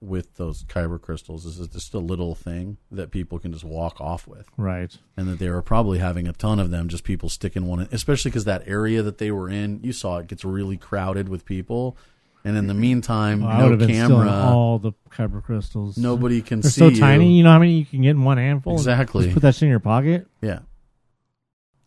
with 0.00 0.34
those 0.34 0.64
kyber 0.64 1.00
crystals 1.00 1.46
is 1.46 1.60
it's 1.60 1.74
just 1.74 1.94
a 1.94 1.98
little 2.00 2.34
thing 2.34 2.76
that 2.90 3.12
people 3.12 3.38
can 3.38 3.52
just 3.52 3.64
walk 3.64 4.00
off 4.00 4.26
with, 4.26 4.48
Right. 4.56 4.96
and 5.16 5.28
that 5.28 5.38
they 5.38 5.48
were 5.48 5.62
probably 5.62 5.98
having 5.98 6.26
a 6.26 6.32
ton 6.32 6.58
of 6.58 6.70
them, 6.70 6.88
just 6.88 7.04
people 7.04 7.28
sticking 7.28 7.66
one, 7.66 7.80
in, 7.82 7.88
especially 7.92 8.30
because 8.32 8.44
that 8.44 8.64
area 8.66 9.00
that 9.02 9.18
they 9.18 9.30
were 9.30 9.48
in, 9.48 9.78
you 9.84 9.92
saw 9.92 10.18
it 10.18 10.26
gets 10.26 10.44
really 10.44 10.76
crowded 10.76 11.28
with 11.28 11.44
people, 11.44 11.96
and 12.44 12.56
in 12.56 12.66
the 12.66 12.74
meantime, 12.74 13.40
Well, 13.42 13.50
I 13.50 13.62
would 13.62 13.64
no 13.64 13.70
have 13.70 13.78
been 13.80 13.88
camera, 13.96 14.30
all 14.30 14.78
the 14.78 14.92
kyber 15.10 15.42
crystals. 15.42 15.96
nobody 15.96 16.42
can 16.42 16.60
They're 16.60 16.70
see 16.70 16.78
so 16.80 16.88
you. 16.88 16.98
tiny. 17.00 17.36
You 17.36 17.44
know 17.44 17.50
how 17.52 17.58
many 17.58 17.72
you 17.74 17.84
can 17.86 18.02
get 18.02 18.10
in 18.10 18.24
one 18.24 18.38
handful? 18.38 18.74
Exactly. 18.74 19.24
Just 19.24 19.34
put 19.34 19.42
that 19.42 19.54
shit 19.54 19.62
in 19.64 19.68
your 19.70 19.80
pocket. 19.80 20.26
Yeah, 20.40 20.60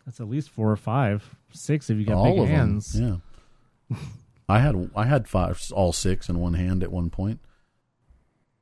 That's 0.05 0.19
at 0.19 0.29
least 0.29 0.49
four 0.49 0.71
or 0.71 0.77
five, 0.77 1.35
six 1.51 1.89
if 1.89 1.97
you 1.97 2.05
got 2.05 2.15
all 2.17 2.33
big 2.33 2.43
of 2.43 2.47
hands. 2.49 2.93
them. 2.93 3.21
Yeah, 3.91 3.97
I 4.49 4.59
had 4.59 4.89
I 4.95 5.05
had 5.05 5.27
five, 5.27 5.61
all 5.73 5.91
six 5.93 6.29
in 6.29 6.39
one 6.39 6.53
hand 6.53 6.83
at 6.83 6.91
one 6.91 7.09
point. 7.09 7.39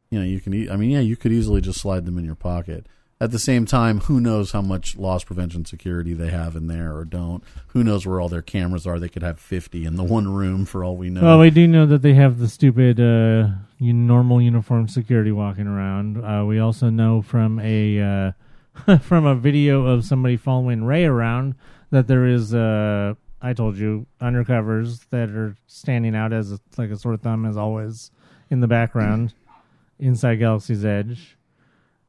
You 0.09 0.19
know, 0.19 0.25
you 0.25 0.39
can. 0.39 0.53
E- 0.53 0.69
I 0.69 0.75
mean, 0.75 0.91
yeah, 0.91 0.99
you 0.99 1.15
could 1.15 1.31
easily 1.31 1.59
just 1.61 1.79
slide 1.79 2.05
them 2.05 2.17
in 2.17 2.25
your 2.25 2.35
pocket. 2.35 2.87
At 3.23 3.31
the 3.31 3.39
same 3.39 3.65
time, 3.65 4.01
who 4.01 4.19
knows 4.19 4.51
how 4.51 4.61
much 4.61 4.97
loss 4.97 5.23
prevention 5.23 5.63
security 5.63 6.13
they 6.13 6.29
have 6.29 6.57
in 6.57 6.67
there 6.67 6.93
or 6.93 7.05
don't? 7.05 7.41
Who 7.67 7.81
knows 7.81 8.05
where 8.05 8.19
all 8.19 8.27
their 8.27 8.41
cameras 8.41 8.85
are? 8.85 8.99
They 8.99 9.07
could 9.07 9.23
have 9.23 9.39
fifty 9.39 9.85
in 9.85 9.95
the 9.95 10.03
one 10.03 10.27
room 10.33 10.65
for 10.65 10.83
all 10.83 10.97
we 10.97 11.09
know. 11.09 11.21
Well, 11.21 11.39
we 11.39 11.49
do 11.49 11.65
know 11.65 11.85
that 11.85 12.01
they 12.01 12.15
have 12.15 12.37
the 12.37 12.49
stupid 12.49 12.99
uh, 12.99 13.47
normal 13.79 14.41
uniform 14.41 14.89
security 14.89 15.31
walking 15.31 15.67
around. 15.67 16.17
Uh, 16.17 16.43
we 16.43 16.59
also 16.59 16.89
know 16.89 17.21
from 17.21 17.61
a 17.61 18.35
uh, 18.81 18.97
from 18.99 19.25
a 19.25 19.35
video 19.35 19.85
of 19.85 20.03
somebody 20.03 20.35
following 20.35 20.83
Ray 20.83 21.05
around 21.05 21.55
that 21.91 22.07
there 22.07 22.25
is 22.25 22.53
uh, 22.53 23.13
I 23.41 23.53
told 23.53 23.77
you 23.77 24.05
undercovers 24.19 25.07
that 25.11 25.29
are 25.29 25.55
standing 25.65 26.13
out 26.13 26.33
as 26.33 26.51
a, 26.51 26.59
like 26.77 26.89
a 26.89 26.97
sore 26.97 27.15
thumb 27.15 27.45
as 27.45 27.55
always 27.55 28.11
in 28.49 28.59
the 28.59 28.67
background 28.67 29.33
inside 29.97 30.39
Galaxy's 30.39 30.83
Edge. 30.83 31.37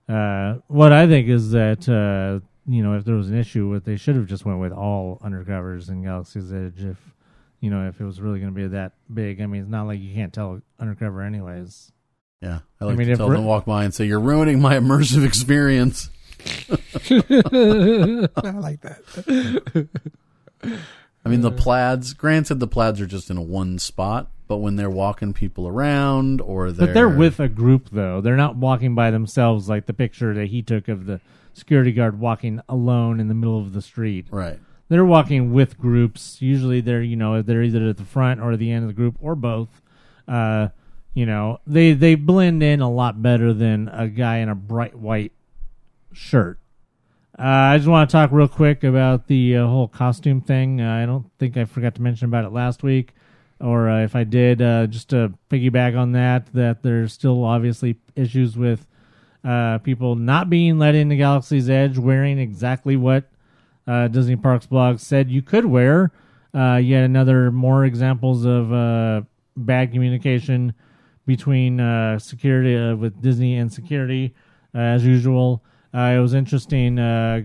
Uh, 0.08 0.56
what 0.68 0.92
I 0.92 1.06
think 1.06 1.28
is 1.28 1.52
that 1.52 1.88
uh, 1.88 2.44
you 2.66 2.82
know 2.82 2.94
if 2.94 3.04
there 3.04 3.14
was 3.14 3.30
an 3.30 3.38
issue 3.38 3.68
with 3.68 3.84
they 3.84 3.96
should 3.96 4.16
have 4.16 4.26
just 4.26 4.44
went 4.44 4.60
with 4.60 4.72
all 4.72 5.18
undercovers 5.24 5.88
in 5.88 6.02
Galaxy's 6.02 6.52
Edge 6.52 6.84
if 6.84 6.98
you 7.64 7.70
know, 7.70 7.88
if 7.88 7.98
it 7.98 8.04
was 8.04 8.20
really 8.20 8.40
going 8.40 8.52
to 8.52 8.54
be 8.54 8.66
that 8.68 8.92
big. 9.12 9.40
I 9.40 9.46
mean, 9.46 9.62
it's 9.62 9.70
not 9.70 9.86
like 9.86 9.98
you 9.98 10.14
can't 10.14 10.34
tell 10.34 10.60
undercover, 10.78 11.22
anyways. 11.22 11.90
yeah, 12.42 12.58
I 12.78 12.84
like 12.84 12.98
mean, 12.98 13.08
to 13.08 13.16
tell 13.16 13.30
them 13.30 13.46
walk 13.46 13.64
by 13.64 13.84
and 13.84 13.94
say, 13.94 14.04
"You're 14.04 14.20
ruining 14.20 14.60
my 14.60 14.74
immersive 14.74 15.26
experience." 15.26 16.10
I 16.44 16.50
like 18.50 18.82
that. 18.82 19.88
I 21.24 21.28
mean, 21.30 21.40
the 21.40 21.50
plaids. 21.50 22.12
Granted, 22.12 22.60
the 22.60 22.66
plaids 22.66 23.00
are 23.00 23.06
just 23.06 23.30
in 23.30 23.38
a 23.38 23.42
one 23.42 23.78
spot, 23.78 24.30
but 24.46 24.58
when 24.58 24.76
they're 24.76 24.90
walking 24.90 25.32
people 25.32 25.66
around 25.66 26.40
or 26.40 26.70
they're 26.70 26.86
But 26.88 26.94
they're 26.94 27.08
with 27.08 27.40
a 27.40 27.48
group, 27.48 27.88
though. 27.90 28.20
They're 28.20 28.36
not 28.36 28.56
walking 28.56 28.94
by 28.94 29.10
themselves, 29.10 29.68
like 29.68 29.86
the 29.86 29.94
picture 29.94 30.34
that 30.34 30.48
he 30.48 30.62
took 30.62 30.88
of 30.88 31.06
the 31.06 31.20
security 31.52 31.92
guard 31.92 32.20
walking 32.20 32.60
alone 32.68 33.20
in 33.20 33.28
the 33.28 33.34
middle 33.34 33.58
of 33.58 33.72
the 33.72 33.82
street. 33.82 34.26
right. 34.30 34.58
They're 34.90 35.04
walking 35.04 35.54
with 35.54 35.78
groups. 35.78 36.42
Usually, 36.42 36.82
they're 36.82 37.02
you 37.02 37.16
know 37.16 37.40
they're 37.40 37.62
either 37.62 37.88
at 37.88 37.96
the 37.96 38.04
front 38.04 38.40
or 38.40 38.54
the 38.56 38.70
end 38.70 38.84
of 38.84 38.88
the 38.88 38.94
group 38.94 39.16
or 39.18 39.34
both. 39.34 39.80
Uh, 40.28 40.68
you 41.14 41.24
know, 41.24 41.58
they 41.66 41.94
they 41.94 42.16
blend 42.16 42.62
in 42.62 42.80
a 42.80 42.90
lot 42.90 43.22
better 43.22 43.54
than 43.54 43.88
a 43.88 44.08
guy 44.08 44.36
in 44.36 44.50
a 44.50 44.54
bright 44.54 44.94
white 44.94 45.32
shirt. 46.12 46.58
Uh, 47.38 47.42
I 47.42 47.78
just 47.78 47.88
want 47.88 48.08
to 48.08 48.12
talk 48.12 48.30
real 48.30 48.46
quick 48.46 48.84
about 48.84 49.26
the 49.26 49.56
uh, 49.56 49.66
whole 49.66 49.88
costume 49.88 50.40
thing. 50.40 50.80
Uh, 50.80 50.92
I 51.02 51.06
don't 51.06 51.30
think 51.38 51.56
I 51.56 51.64
forgot 51.64 51.94
to 51.96 52.02
mention 52.02 52.26
about 52.26 52.44
it 52.44 52.52
last 52.52 52.82
week, 52.82 53.14
or 53.60 53.88
uh, 53.88 54.02
if 54.02 54.16
I 54.16 54.24
did, 54.24 54.60
uh, 54.60 54.86
just 54.86 55.10
to 55.10 55.32
piggyback 55.50 55.96
on 55.96 56.12
that, 56.12 56.52
that 56.54 56.82
there's 56.82 57.12
still 57.12 57.44
obviously 57.44 57.96
issues 58.16 58.56
with 58.56 58.86
uh, 59.44 59.78
people 59.78 60.16
not 60.16 60.50
being 60.50 60.78
let 60.78 60.94
into 60.94 61.16
Galaxy's 61.16 61.70
Edge 61.70 61.98
wearing 61.98 62.38
exactly 62.38 62.96
what 62.96 63.24
uh, 63.86 64.08
Disney 64.08 64.36
Parks 64.36 64.66
blog 64.66 64.98
said 64.98 65.30
you 65.30 65.42
could 65.42 65.66
wear. 65.66 66.10
Uh, 66.54 66.76
yet 66.76 67.02
another 67.02 67.50
more 67.50 67.84
examples 67.84 68.44
of 68.44 68.72
uh, 68.72 69.22
bad 69.56 69.92
communication 69.92 70.72
between 71.26 71.78
security 72.20 72.94
with 72.94 73.20
Disney 73.20 73.56
and 73.56 73.72
security, 73.72 74.34
as 74.72 75.04
usual. 75.04 75.64
It 75.92 76.20
was 76.20 76.32
interesting. 76.32 77.00
I 77.00 77.44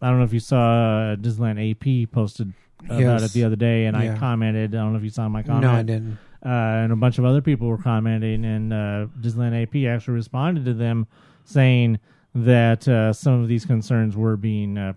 don't 0.00 0.18
know 0.18 0.24
if 0.24 0.32
you 0.32 0.40
saw 0.40 1.16
Disneyland 1.16 1.70
AP 1.70 2.10
posted 2.12 2.54
about 2.86 3.00
Yes. 3.20 3.22
it 3.24 3.32
the 3.32 3.44
other 3.44 3.56
day, 3.56 3.86
and 3.86 3.96
I 3.96 4.16
commented. 4.16 4.74
I 4.74 4.78
don't 4.78 4.92
know 4.92 4.98
if 4.98 5.04
you 5.04 5.10
saw 5.10 5.28
my 5.28 5.42
comment 5.42 5.62
No, 5.64 5.72
I 5.72 5.82
didn't. 5.82 6.18
uh, 6.44 6.48
and 6.48 6.92
a 6.92 6.96
bunch 6.96 7.18
of 7.18 7.24
other 7.24 7.40
people 7.40 7.68
were 7.68 7.78
commenting, 7.78 8.44
and 8.44 8.72
uh, 8.72 9.06
Disneyland 9.20 9.62
AP 9.62 9.86
actually 9.92 10.14
responded 10.14 10.64
to 10.66 10.74
them 10.74 11.06
saying 11.44 11.98
that 12.34 12.86
uh, 12.88 13.12
some 13.12 13.40
of 13.42 13.48
these 13.48 13.64
concerns 13.64 14.16
were 14.16 14.36
being 14.36 14.76
uh, 14.76 14.92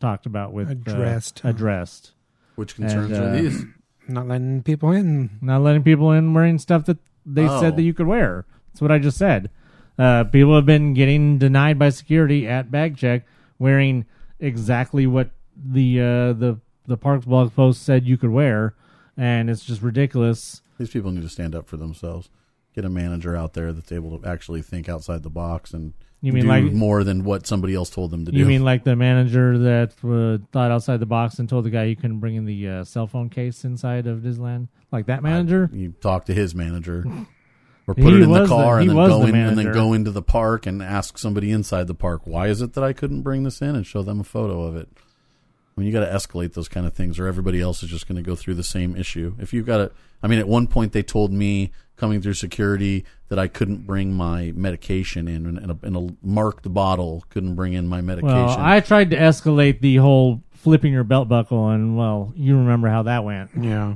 talked 0.00 0.26
about 0.26 0.52
with 0.52 0.68
uh, 0.68 0.72
Addressed. 0.72 1.40
addressed. 1.44 2.12
Which 2.56 2.76
concerns 2.76 3.10
And, 3.10 3.24
are 3.24 3.28
uh, 3.28 3.32
these? 3.42 3.64
Not 4.08 4.28
letting 4.28 4.62
people 4.62 4.90
in. 4.90 5.30
Not 5.40 5.62
letting 5.62 5.82
people 5.82 6.12
in 6.12 6.34
wearing 6.34 6.58
stuff 6.58 6.84
that 6.86 6.98
they 7.24 7.48
Oh. 7.48 7.60
said 7.60 7.76
that 7.76 7.82
you 7.82 7.94
could 7.94 8.06
wear. 8.06 8.44
That's 8.68 8.80
what 8.82 8.90
I 8.92 8.98
just 8.98 9.16
said. 9.16 9.50
Uh, 9.98 10.24
people 10.24 10.54
have 10.56 10.66
been 10.66 10.94
getting 10.94 11.38
denied 11.38 11.78
by 11.78 11.88
security 11.90 12.46
at 12.48 12.70
bag 12.70 12.96
check 12.96 13.24
wearing 13.58 14.04
exactly 14.40 15.06
what 15.06 15.30
the 15.56 16.00
uh, 16.00 16.32
the 16.32 16.58
the 16.86 16.96
parks 16.96 17.24
blog 17.24 17.54
post 17.54 17.82
said 17.82 18.04
you 18.06 18.16
could 18.16 18.30
wear, 18.30 18.74
and 19.16 19.48
it's 19.50 19.64
just 19.64 19.82
ridiculous. 19.82 20.62
These 20.78 20.90
people 20.90 21.10
need 21.10 21.22
to 21.22 21.28
stand 21.28 21.54
up 21.54 21.68
for 21.68 21.76
themselves. 21.76 22.28
Get 22.74 22.84
a 22.84 22.88
manager 22.90 23.36
out 23.36 23.52
there 23.52 23.72
that's 23.72 23.92
able 23.92 24.18
to 24.18 24.26
actually 24.28 24.62
think 24.62 24.88
outside 24.88 25.22
the 25.22 25.30
box 25.30 25.74
and 25.74 25.92
You 26.22 26.32
mean 26.32 26.44
do 26.44 26.48
like 26.48 26.64
more 26.64 27.04
than 27.04 27.22
what 27.22 27.46
somebody 27.46 27.74
else 27.74 27.90
told 27.90 28.10
them 28.10 28.24
to 28.24 28.32
do. 28.32 28.38
You 28.38 28.46
mean 28.46 28.64
like 28.64 28.82
the 28.84 28.96
manager 28.96 29.58
that 29.58 29.92
uh, 30.02 30.42
thought 30.52 30.70
outside 30.70 30.98
the 30.98 31.06
box 31.06 31.38
and 31.38 31.48
told 31.48 31.64
the 31.66 31.70
guy 31.70 31.84
you 31.84 31.96
couldn't 31.96 32.20
bring 32.20 32.34
in 32.34 32.46
the 32.46 32.68
uh, 32.68 32.84
cell 32.84 33.06
phone 33.06 33.28
case 33.28 33.64
inside 33.64 34.06
of 34.06 34.20
Disneyland? 34.20 34.68
Like 34.90 35.06
that 35.06 35.22
manager? 35.22 35.68
you 35.72 35.92
talk 36.00 36.24
to 36.26 36.34
his 36.34 36.54
manager, 36.54 37.04
or 37.86 37.94
He 37.94 38.02
put 38.02 38.14
it 38.14 38.22
in 38.22 38.32
the 38.32 38.40
was 38.40 38.48
the- 38.48 38.54
car 38.56 38.80
and 38.80 38.88
then 38.88 38.96
go 38.96 39.20
the 39.20 39.28
in 39.28 39.34
and 39.36 39.58
then 39.58 39.72
go 39.72 39.92
into 39.92 40.10
the 40.10 40.22
park 40.22 40.64
and 40.66 40.82
ask 40.82 41.18
somebody 41.18 41.50
inside 41.50 41.86
the 41.88 41.94
park, 41.94 42.22
why 42.24 42.48
is 42.48 42.62
it 42.62 42.72
that 42.72 42.82
I 42.82 42.94
couldn't 42.94 43.20
bring 43.20 43.42
this 43.42 43.60
in 43.60 43.76
and 43.76 43.86
show 43.86 44.02
them 44.02 44.18
a 44.20 44.24
photo 44.24 44.62
of 44.62 44.74
it? 44.76 44.88
I 45.76 45.80
mean, 45.80 45.86
you 45.86 45.92
got 45.92 46.04
to 46.06 46.12
escalate 46.12 46.52
those 46.52 46.68
kind 46.68 46.86
of 46.86 46.92
things, 46.92 47.18
or 47.18 47.26
everybody 47.26 47.60
else 47.60 47.82
is 47.82 47.88
just 47.88 48.06
going 48.06 48.16
to 48.16 48.22
go 48.22 48.36
through 48.36 48.54
the 48.54 48.62
same 48.62 48.94
issue. 48.94 49.34
If 49.38 49.54
you've 49.54 49.64
got 49.64 49.78
to, 49.78 49.90
I 50.22 50.26
mean, 50.26 50.38
at 50.38 50.46
one 50.46 50.66
point 50.66 50.92
they 50.92 51.02
told 51.02 51.32
me 51.32 51.72
coming 51.96 52.20
through 52.20 52.34
security 52.34 53.04
that 53.28 53.38
I 53.38 53.48
couldn't 53.48 53.86
bring 53.86 54.12
my 54.12 54.52
medication 54.54 55.28
in 55.28 55.46
in 55.58 55.70
a, 55.70 55.86
in 55.86 55.96
a 55.96 56.26
marked 56.26 56.72
bottle, 56.72 57.24
couldn't 57.30 57.54
bring 57.54 57.72
in 57.72 57.88
my 57.88 58.00
medication. 58.02 58.36
Well, 58.36 58.58
I 58.58 58.80
tried 58.80 59.10
to 59.10 59.16
escalate 59.16 59.80
the 59.80 59.96
whole 59.96 60.42
flipping 60.50 60.92
your 60.92 61.04
belt 61.04 61.28
buckle, 61.28 61.68
and 61.70 61.96
well, 61.96 62.32
you 62.36 62.56
remember 62.56 62.88
how 62.88 63.04
that 63.04 63.24
went. 63.24 63.50
Yeah. 63.58 63.94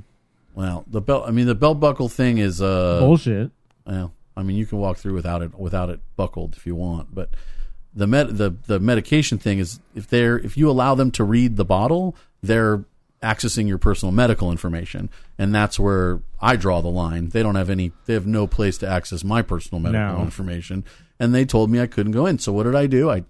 well, 0.55 0.85
the 0.87 1.01
belt. 1.03 1.25
I 1.27 1.31
mean, 1.31 1.47
the 1.47 1.55
belt 1.55 1.79
buckle 1.79 2.09
thing 2.09 2.39
is 2.39 2.63
uh, 2.63 3.01
Bullshit. 3.01 3.51
Well, 3.87 4.13
I 4.37 4.43
mean, 4.43 4.57
you 4.57 4.67
can 4.67 4.79
walk 4.79 4.97
through 4.97 5.15
without 5.15 5.43
it 5.43 5.59
without 5.59 5.91
it 5.91 6.01
buckled 6.17 6.57
if 6.57 6.67
you 6.67 6.75
want, 6.75 7.15
but 7.15 7.31
the 7.97 8.07
med 8.07 8.37
the 8.37 8.55
the 8.67 8.79
medication 8.79 9.39
thing 9.39 9.59
is 9.59 9.81
if 9.95 10.07
they're 10.07 10.39
if 10.39 10.57
you 10.57 10.71
allow 10.71 10.95
them 10.95 11.11
to 11.13 11.25
read 11.25 11.57
the 11.57 11.65
bottle, 11.65 12.15
they're 12.43 12.85
accessing 13.23 13.67
your 13.67 13.79
personal 13.79 14.13
medical 14.13 14.53
information, 14.53 15.09
and 15.39 15.53
that's 15.55 15.81
where 15.81 16.21
I 16.41 16.55
draw 16.57 16.83
the 16.83 16.89
line. 16.89 17.31
They 17.31 17.43
don't 17.43 17.55
have 17.55 17.71
any, 17.71 17.93
they 18.05 18.13
have 18.13 18.27
no 18.27 18.47
place 18.47 18.77
to 18.79 18.87
access 18.89 19.25
my 19.25 19.41
personal 19.41 19.81
medical 19.81 20.19
No. 20.19 20.23
information, 20.23 20.85
and 21.19 21.35
they 21.35 21.47
told 21.47 21.71
me 21.71 21.81
I 21.81 21.87
couldn't 21.87 22.13
go 22.13 22.27
in. 22.27 22.39
So 22.39 22.53
what 22.53 22.65
did 22.65 22.75
I 22.75 22.87
do? 22.87 23.11
I 23.11 23.25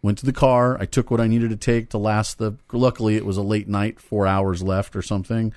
went 0.00 0.18
to 0.18 0.26
the 0.26 0.32
car. 0.32 0.78
I 0.80 0.86
took 0.86 1.10
what 1.10 1.20
I 1.20 1.26
needed 1.26 1.50
to 1.50 1.56
take 1.56 1.90
to 1.90 1.98
last 1.98 2.38
the. 2.38 2.54
Luckily, 2.72 3.16
it 3.16 3.26
was 3.26 3.36
a 3.36 3.42
late 3.42 3.68
night, 3.68 3.98
four 4.00 4.26
hours 4.28 4.62
left 4.62 4.94
or 4.94 5.02
something, 5.02 5.52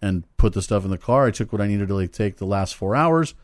and 0.00 0.22
put 0.36 0.52
the 0.52 0.62
stuff 0.62 0.84
in 0.84 0.90
the 0.92 0.96
car. 0.96 1.26
I 1.26 1.32
took 1.32 1.52
what 1.52 1.60
I 1.60 1.66
needed 1.66 1.88
to 1.88 1.94
like, 1.96 2.12
take 2.12 2.36
the 2.36 2.46
last 2.46 2.76
four 2.76 2.94
hours, 2.94 3.34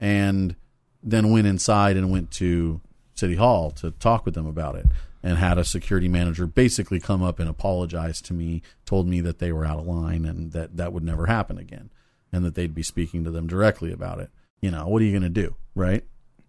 and 0.00 0.54
then 1.02 1.32
went 1.32 1.48
inside 1.48 1.96
and 1.96 2.10
went 2.10 2.30
to 2.30 2.80
City 3.14 3.36
Hall 3.36 3.70
to 3.72 3.90
talk 3.92 4.24
with 4.24 4.34
them 4.34 4.46
about 4.46 4.76
it, 4.76 4.86
and 5.22 5.38
had 5.38 5.58
a 5.58 5.64
security 5.64 6.08
manager 6.08 6.46
basically 6.46 7.00
come 7.00 7.22
up 7.22 7.38
and 7.38 7.48
apologize 7.48 8.20
to 8.22 8.34
me, 8.34 8.62
told 8.84 9.06
me 9.08 9.20
that 9.20 9.38
they 9.38 9.52
were 9.52 9.64
out 9.64 9.78
of 9.78 9.86
line 9.86 10.24
and 10.24 10.52
that 10.52 10.76
that 10.76 10.92
would 10.92 11.04
never 11.04 11.26
happen 11.26 11.58
again, 11.58 11.90
and 12.32 12.44
that 12.44 12.54
they'd 12.54 12.74
be 12.74 12.82
speaking 12.82 13.24
to 13.24 13.30
them 13.30 13.46
directly 13.46 13.92
about 13.92 14.18
it. 14.20 14.30
You 14.60 14.70
know, 14.70 14.86
what 14.88 15.00
are 15.02 15.04
you 15.04 15.12
going 15.12 15.22
to 15.22 15.28
do, 15.28 15.54
right? 15.74 16.04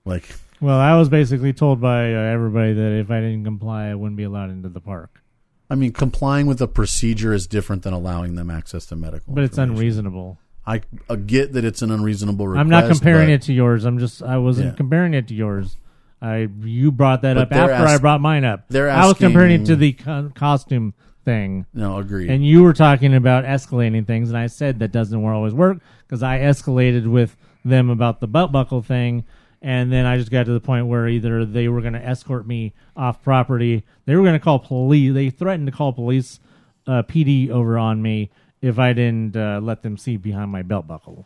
Like, 0.06 0.36
Well, 0.62 0.78
I 0.80 0.96
was 0.98 1.10
basically 1.10 1.54
told 1.54 1.82
by 1.82 2.14
uh, 2.14 2.18
everybody 2.18 2.74
that 2.74 2.92
if 3.00 3.10
I 3.12 3.20
didn't 3.22 3.44
comply, 3.44 3.88
I 3.88 3.96
wouldn't 3.96 4.18
be 4.18 4.24
allowed 4.24 4.50
into 4.52 4.70
the 4.70 4.80
park. 4.80 5.22
I 5.70 5.76
mean, 5.76 5.92
complying 5.94 6.46
with 6.46 6.60
the 6.60 6.68
procedure 6.68 7.34
is 7.34 7.48
different 7.48 7.84
than 7.84 7.94
allowing 7.94 8.36
them 8.36 8.50
access 8.52 8.86
to 8.88 8.96
medical. 8.96 9.34
But 9.34 9.44
it's 9.46 9.58
unreasonable. 9.58 10.38
I 10.68 10.82
uh, 11.10 11.16
get 11.16 11.54
that 11.54 11.66
it's 11.66 11.82
an 11.82 11.92
unreasonable 11.92 12.48
request. 12.48 12.62
I'm 12.62 12.70
not 12.70 12.88
comparing 12.90 13.28
but 13.28 13.34
it 13.34 13.42
to 13.44 13.54
yours. 13.54 13.84
I'm 13.86 14.00
just 14.00 14.22
I 14.24 14.38
wasn't 14.38 14.68
Yeah. 14.70 14.76
comparing 14.76 15.14
it 15.14 15.28
to 15.30 15.34
yours. 15.36 15.78
I 16.22 16.48
you 16.64 16.92
brought 16.92 17.22
that 17.24 17.36
But 17.36 17.42
up 17.44 17.50
they're 17.50 17.72
after 17.72 17.86
I 17.88 17.92
ask- 17.94 18.02
brought 18.02 18.22
mine 18.22 18.44
up. 18.46 18.66
they're 18.70 18.90
I 18.90 19.06
was 19.06 19.18
comparing 19.18 19.52
it 19.52 19.58
to 19.66 19.74
asking- 19.74 19.80
the 19.80 19.94
co- 19.94 20.32
costume 20.34 20.94
thing. 21.24 21.66
No, 21.74 21.98
agreed. 21.98 22.30
And 22.30 22.46
you 22.46 22.64
were 22.64 22.74
talking 22.74 23.14
about 23.14 23.44
escalating 23.46 24.06
things, 24.08 24.30
and 24.30 24.38
I 24.38 24.48
said 24.48 24.80
that 24.80 24.92
doesn't 24.92 25.24
always 25.24 25.54
work 25.54 25.80
because 26.08 26.24
I 26.24 26.40
escalated 26.40 27.08
with 27.08 27.36
them 27.64 27.90
about 27.90 28.20
the 28.20 28.28
belt 28.28 28.52
buckle 28.52 28.82
thing. 28.82 29.24
And 29.62 29.92
then 29.92 30.06
I 30.06 30.18
just 30.18 30.30
got 30.30 30.46
to 30.46 30.54
the 30.54 30.60
point 30.60 30.86
where 30.86 31.08
either 31.08 31.44
they 31.44 31.68
were 31.68 31.82
going 31.82 31.94
to 31.94 32.06
escort 32.06 32.46
me 32.46 32.74
off 32.96 33.24
property, 33.24 33.84
they 34.06 34.16
were 34.16 34.22
going 34.22 34.34
to 34.34 34.40
call 34.40 34.60
police. 34.60 35.12
They 35.14 35.32
threatened 35.32 35.66
to 35.68 35.72
call 35.72 35.92
police, 35.92 36.40
uh, 36.86 37.02
PD 37.02 37.50
over 37.50 37.76
on 37.80 38.00
me 38.04 38.30
if 38.62 38.78
I 38.78 38.94
didn't 38.94 39.36
uh, 39.36 39.60
let 39.64 39.82
them 39.82 39.98
see 39.98 40.18
behind 40.18 40.52
my 40.52 40.62
belt 40.62 40.86
buckle. 40.88 41.26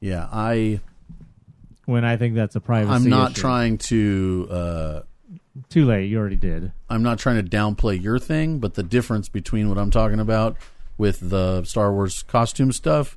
Yeah, 0.00 0.28
I 0.32 0.80
When 1.86 2.04
I 2.04 2.16
think 2.16 2.34
that's 2.34 2.54
a 2.54 2.60
privacy. 2.60 2.92
Issue. 2.92 3.04
I'm 3.04 3.08
not 3.10 3.32
issue. 3.32 3.40
trying 3.40 3.78
to 3.78 4.48
uh, 4.50 5.00
Too 5.68 5.84
late. 5.84 6.06
You 6.06 6.18
already 6.18 6.36
did. 6.36 6.72
I'm 6.88 7.02
not 7.02 7.18
trying 7.18 7.42
to 7.42 7.48
downplay 7.48 8.00
your 8.00 8.18
thing, 8.18 8.58
but 8.58 8.74
the 8.74 8.82
difference 8.82 9.28
between 9.28 9.68
what 9.68 9.78
I'm 9.78 9.90
talking 9.90 10.20
about 10.20 10.56
with 10.98 11.30
the 11.30 11.64
Star 11.64 11.92
Wars 11.92 12.22
costume 12.22 12.72
stuff 12.72 13.16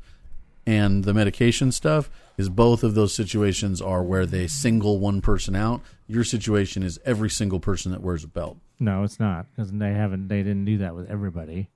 and 0.65 1.03
the 1.03 1.13
medication 1.13 1.72
stuff 1.72 2.09
is 2.38 2.49
both 2.49 2.84
of 2.84 2.93
those 2.93 3.13
situations 3.13 3.82
are 3.82 4.03
where 4.03 4.26
they 4.26 4.47
single 4.47 4.99
one 4.99 5.20
person 5.20 5.55
out. 5.55 5.82
Your 6.07 6.24
situation 6.24 6.84
is 6.84 6.99
every 7.05 7.30
single 7.30 7.59
person 7.59 7.91
that 7.91 8.01
wears 8.01 8.24
a 8.24 8.28
belt. 8.28 8.57
No, 8.80 9.03
it's 9.03 9.20
not 9.20 9.45
because 9.51 9.72
they 9.72 9.93
haven't. 9.93 10.30
They 10.30 10.43
didn't 10.43 10.65
do 10.65 10.78
that 10.78 10.95
with 10.95 11.09
everybody. 11.09 11.70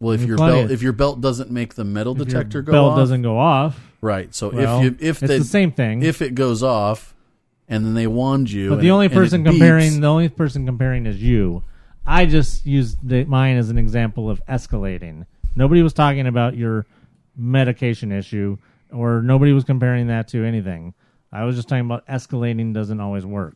Well, 0.00 0.12
if 0.12 0.22
your 0.24 0.38
belt 0.38 0.70
if 0.70 0.82
your 0.82 0.92
belt 0.92 1.20
doesn't 1.20 1.50
make 1.50 1.74
the 1.74 1.84
metal 1.84 2.20
If 2.20 2.26
detector 2.28 2.62
go 2.62 2.72
belt 2.72 2.92
off, 2.92 2.98
doesn't 2.98 3.22
go 3.22 3.38
off. 3.38 3.78
right? 4.00 4.34
So 4.34 4.48
Well, 4.50 4.78
if 4.78 4.84
you 4.84 4.96
if 4.98 5.22
it's 5.22 5.28
they, 5.30 5.38
the 5.38 5.44
same 5.44 5.72
thing. 5.72 6.02
if 6.02 6.22
it 6.22 6.34
goes 6.34 6.62
off 6.62 7.14
and 7.68 7.84
then 7.84 7.94
they 7.94 8.06
wand 8.06 8.50
you, 8.50 8.70
But 8.70 8.76
and 8.76 8.82
the 8.82 8.90
only 8.90 9.08
person 9.10 9.44
beeps, 9.44 9.50
comparing, 9.50 10.00
the 10.00 10.06
only 10.08 10.28
person 10.30 10.64
comparing 10.66 11.06
is 11.06 11.22
you. 11.22 11.62
I 12.06 12.24
just 12.26 12.66
used 12.66 12.96
the, 13.06 13.24
mine 13.26 13.56
as 13.58 13.68
an 13.70 13.76
example 13.78 14.28
of 14.30 14.44
escalating. 14.46 15.26
Nobody 15.54 15.82
was 15.82 15.92
talking 15.92 16.26
about 16.26 16.56
your 16.56 16.86
medication 17.36 18.10
issue, 18.10 18.56
or 18.90 19.22
nobody 19.22 19.52
was 19.52 19.64
comparing 19.64 20.06
that 20.08 20.28
to 20.28 20.44
anything. 20.44 20.94
I 21.32 21.44
was 21.44 21.56
just 21.56 21.68
talking 21.68 21.84
about 21.84 22.06
escalating 22.08 22.72
doesn't 22.72 23.00
always 23.00 23.24
work 23.26 23.54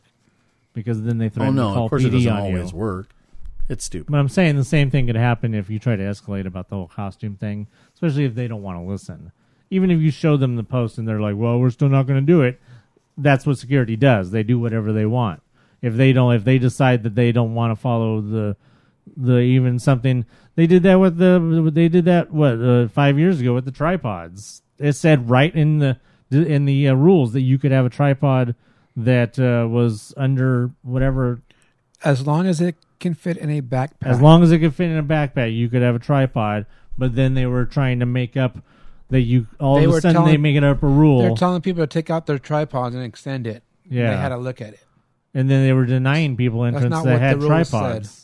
because 0.75 1.03
then 1.03 1.19
they 1.19 1.27
Oh 1.27 1.31
threaten 1.31 1.57
to 1.57 1.63
no, 1.63 1.75
call 1.75 1.85
of 1.87 1.91
course 1.91 2.03
PD 2.03 2.07
it 2.07 2.11
doesn't 2.11 2.33
always 2.33 2.71
you. 2.73 2.79
work. 2.79 3.09
It's 3.69 3.85
stupid. 3.85 4.13
But 4.13 4.19
I'm 4.19 4.29
saying 4.29 4.57
the 4.57 4.65
same 4.65 4.91
thing 4.91 5.07
could 5.07 5.17
happen 5.17 5.55
if 5.55 5.71
you 5.71 5.79
try 5.79 5.97
to 5.97 6.03
escalate 6.03 6.47
about 6.47 6.69
the 6.69 6.77
whole 6.77 6.89
costume 6.89 7.37
thing, 7.37 7.67
especially 7.95 8.25
if 8.25 8.35
they 8.35 8.47
don't 8.47 8.63
want 8.63 8.79
to 8.79 8.83
listen. 8.83 9.33
Even 9.71 9.91
if 9.91 10.01
you 10.01 10.11
show 10.11 10.37
them 10.37 10.57
the 10.57 10.65
post 10.65 10.99
and 10.99 11.09
they're 11.09 11.21
like, 11.21 11.37
"Well, 11.37 11.59
we're 11.59 11.71
still 11.71 11.89
not 11.89 12.07
going 12.07 12.21
to 12.21 12.27
do 12.27 12.43
it," 12.43 12.61
that's 13.17 13.47
what 13.47 13.59
security 13.59 13.97
does. 13.97 14.31
They 14.31 14.43
do 14.43 14.59
whatever 14.59 14.93
they 14.93 15.07
want. 15.07 15.43
If 15.81 15.95
they 15.95 16.13
don't, 16.13 16.35
if 16.35 16.45
they 16.45 16.59
decide 16.59 17.03
that 17.03 17.15
they 17.15 17.33
don't 17.33 17.55
want 17.55 17.73
to 17.73 17.81
follow 17.81 18.21
the 18.21 18.57
the 19.17 19.39
even 19.39 19.79
something 19.79 20.25
they 20.57 20.67
did 20.67 20.83
that 20.83 20.99
with 20.99 21.19
the 21.19 21.71
they 21.73 21.89
did 21.89 22.05
that 22.07 22.33
what 22.33 22.61
uh, 22.61 22.89
five 22.89 23.19
years 23.19 23.41
ago 23.41 23.55
with 23.55 23.65
the 23.65 23.73
tripods. 23.73 24.63
It 24.79 24.93
said 24.93 25.31
right 25.31 25.55
in 25.55 25.79
the 25.79 25.99
in 26.31 26.65
the 26.65 26.89
uh, 26.89 26.95
rules 26.95 27.33
that 27.33 27.43
you 27.43 27.59
could 27.59 27.73
have 27.73 27.87
a 27.87 27.91
tripod 27.91 28.55
that 28.97 29.39
uh, 29.39 29.69
was 29.69 30.15
under 30.17 30.71
whatever 30.83 31.41
As 32.05 32.27
long 32.27 32.47
as 32.47 32.61
it 32.61 32.77
can 33.01 33.15
fit 33.15 33.37
in 33.37 33.51
a 33.51 33.61
backpack. 33.63 33.91
as 34.07 34.21
long 34.21 34.43
as 34.43 34.53
it 34.53 34.59
can 34.61 34.71
fit 34.71 34.91
in 34.91 34.97
a 34.99 35.03
backpack, 35.03 35.55
you 35.55 35.69
could 35.69 35.83
have 35.83 35.95
a 35.95 35.99
tripod. 35.99 36.67
But 36.97 37.15
then 37.17 37.35
they 37.35 37.47
were 37.47 37.65
trying 37.65 38.01
to 38.01 38.07
make 38.07 38.37
up 38.37 38.59
that 39.11 39.23
you 39.23 39.47
all 39.59 39.77
They 39.77 39.85
of 39.85 39.91
were 39.93 39.99
a 39.99 40.01
sudden 40.01 40.25
they 40.25 40.37
make 40.37 40.57
it 40.57 40.65
up 40.65 40.83
a 40.83 40.87
rule, 40.87 41.21
They're 41.23 41.35
telling 41.35 41.61
people 41.61 41.83
to 41.83 41.87
take 41.87 42.09
out 42.11 42.27
their 42.27 42.39
tripods 42.39 42.95
and 42.95 43.05
extend 43.05 43.47
it. 43.47 43.63
Yeah. 43.89 44.11
They 44.11 44.17
had 44.17 44.29
to 44.31 44.37
look 44.39 44.61
at 44.61 44.75
it. 44.75 44.81
and 45.35 45.51
then 45.51 45.65
they 45.67 45.73
were 45.73 45.85
denying 45.87 46.37
people 46.37 46.65
entrance 46.65 46.91
not 46.91 47.05
that 47.05 47.13
what 47.13 47.21
had 47.21 47.41
the 47.41 47.49
rules 47.49 47.71
tripods. 47.71 48.09
said. 48.11 48.21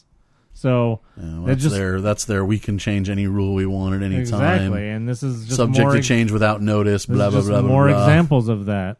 So 0.52 1.00
Yeah, 1.16 1.22
well, 1.24 1.42
They 1.42 1.46
that's 1.52 1.62
just- 1.64 1.74
their 1.74 2.00
that's 2.00 2.24
their 2.26 2.44
we 2.44 2.58
can 2.58 2.78
change 2.78 3.08
any 3.10 3.26
rule 3.26 3.54
we 3.54 3.66
want 3.66 3.94
at 3.96 4.02
any 4.02 4.14
time. 4.16 4.20
exactly, 4.22 4.68
time. 4.68 4.96
and 4.96 5.08
this 5.08 5.22
is 5.22 5.44
just 5.46 5.56
Subject 5.56 5.80
more 5.84 5.92
to 5.92 5.98
ex- 5.98 6.06
change 6.06 6.30
without 6.32 6.60
notice. 6.62 7.06
this 7.06 7.14
is 7.14 7.16
Blah 7.16 7.30
blah 7.30 7.38
just 7.40 7.48
blah. 7.48 7.60
blah, 7.62 7.68
more 7.68 7.88
blah. 7.88 8.02
examples 8.04 8.48
of 8.48 8.66
that. 8.66 8.98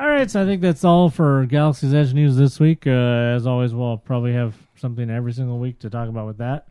All 0.00 0.08
right, 0.08 0.30
so 0.30 0.42
I 0.42 0.46
think 0.46 0.62
that's 0.62 0.82
all 0.82 1.10
for 1.10 1.44
Galaxy's 1.44 1.92
Edge 1.92 2.14
news 2.14 2.34
this 2.34 2.58
week. 2.58 2.86
Uh, 2.86 2.90
as 2.90 3.46
always, 3.46 3.74
we'll 3.74 3.98
probably 3.98 4.32
have 4.32 4.54
something 4.76 5.10
every 5.10 5.34
single 5.34 5.58
week 5.58 5.78
to 5.80 5.90
talk 5.90 6.08
about 6.08 6.26
with 6.26 6.38
that. 6.38 6.68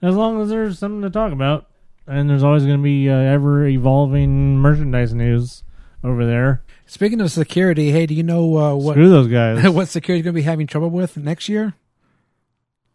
As 0.00 0.14
long 0.14 0.40
as 0.40 0.48
there's 0.48 0.78
something 0.78 1.02
to 1.02 1.10
talk 1.10 1.32
about, 1.32 1.66
and 2.06 2.30
there's 2.30 2.44
always 2.44 2.62
going 2.64 2.76
to 2.76 2.82
be 2.82 3.10
uh, 3.10 3.14
ever 3.16 3.66
evolving 3.66 4.58
merchandise 4.58 5.12
news 5.12 5.64
over 6.04 6.24
there. 6.24 6.62
Speaking 6.86 7.20
of 7.20 7.32
security, 7.32 7.90
hey, 7.90 8.06
do 8.06 8.14
you 8.14 8.22
know 8.22 8.56
uh, 8.56 8.74
what 8.76 8.92
Screw 8.92 9.08
those 9.10 9.26
guys. 9.26 9.68
what 9.70 9.88
security's 9.88 10.22
going 10.22 10.34
to 10.34 10.40
be 10.40 10.42
having 10.42 10.68
trouble 10.68 10.90
with 10.90 11.16
next 11.16 11.48
year? 11.48 11.74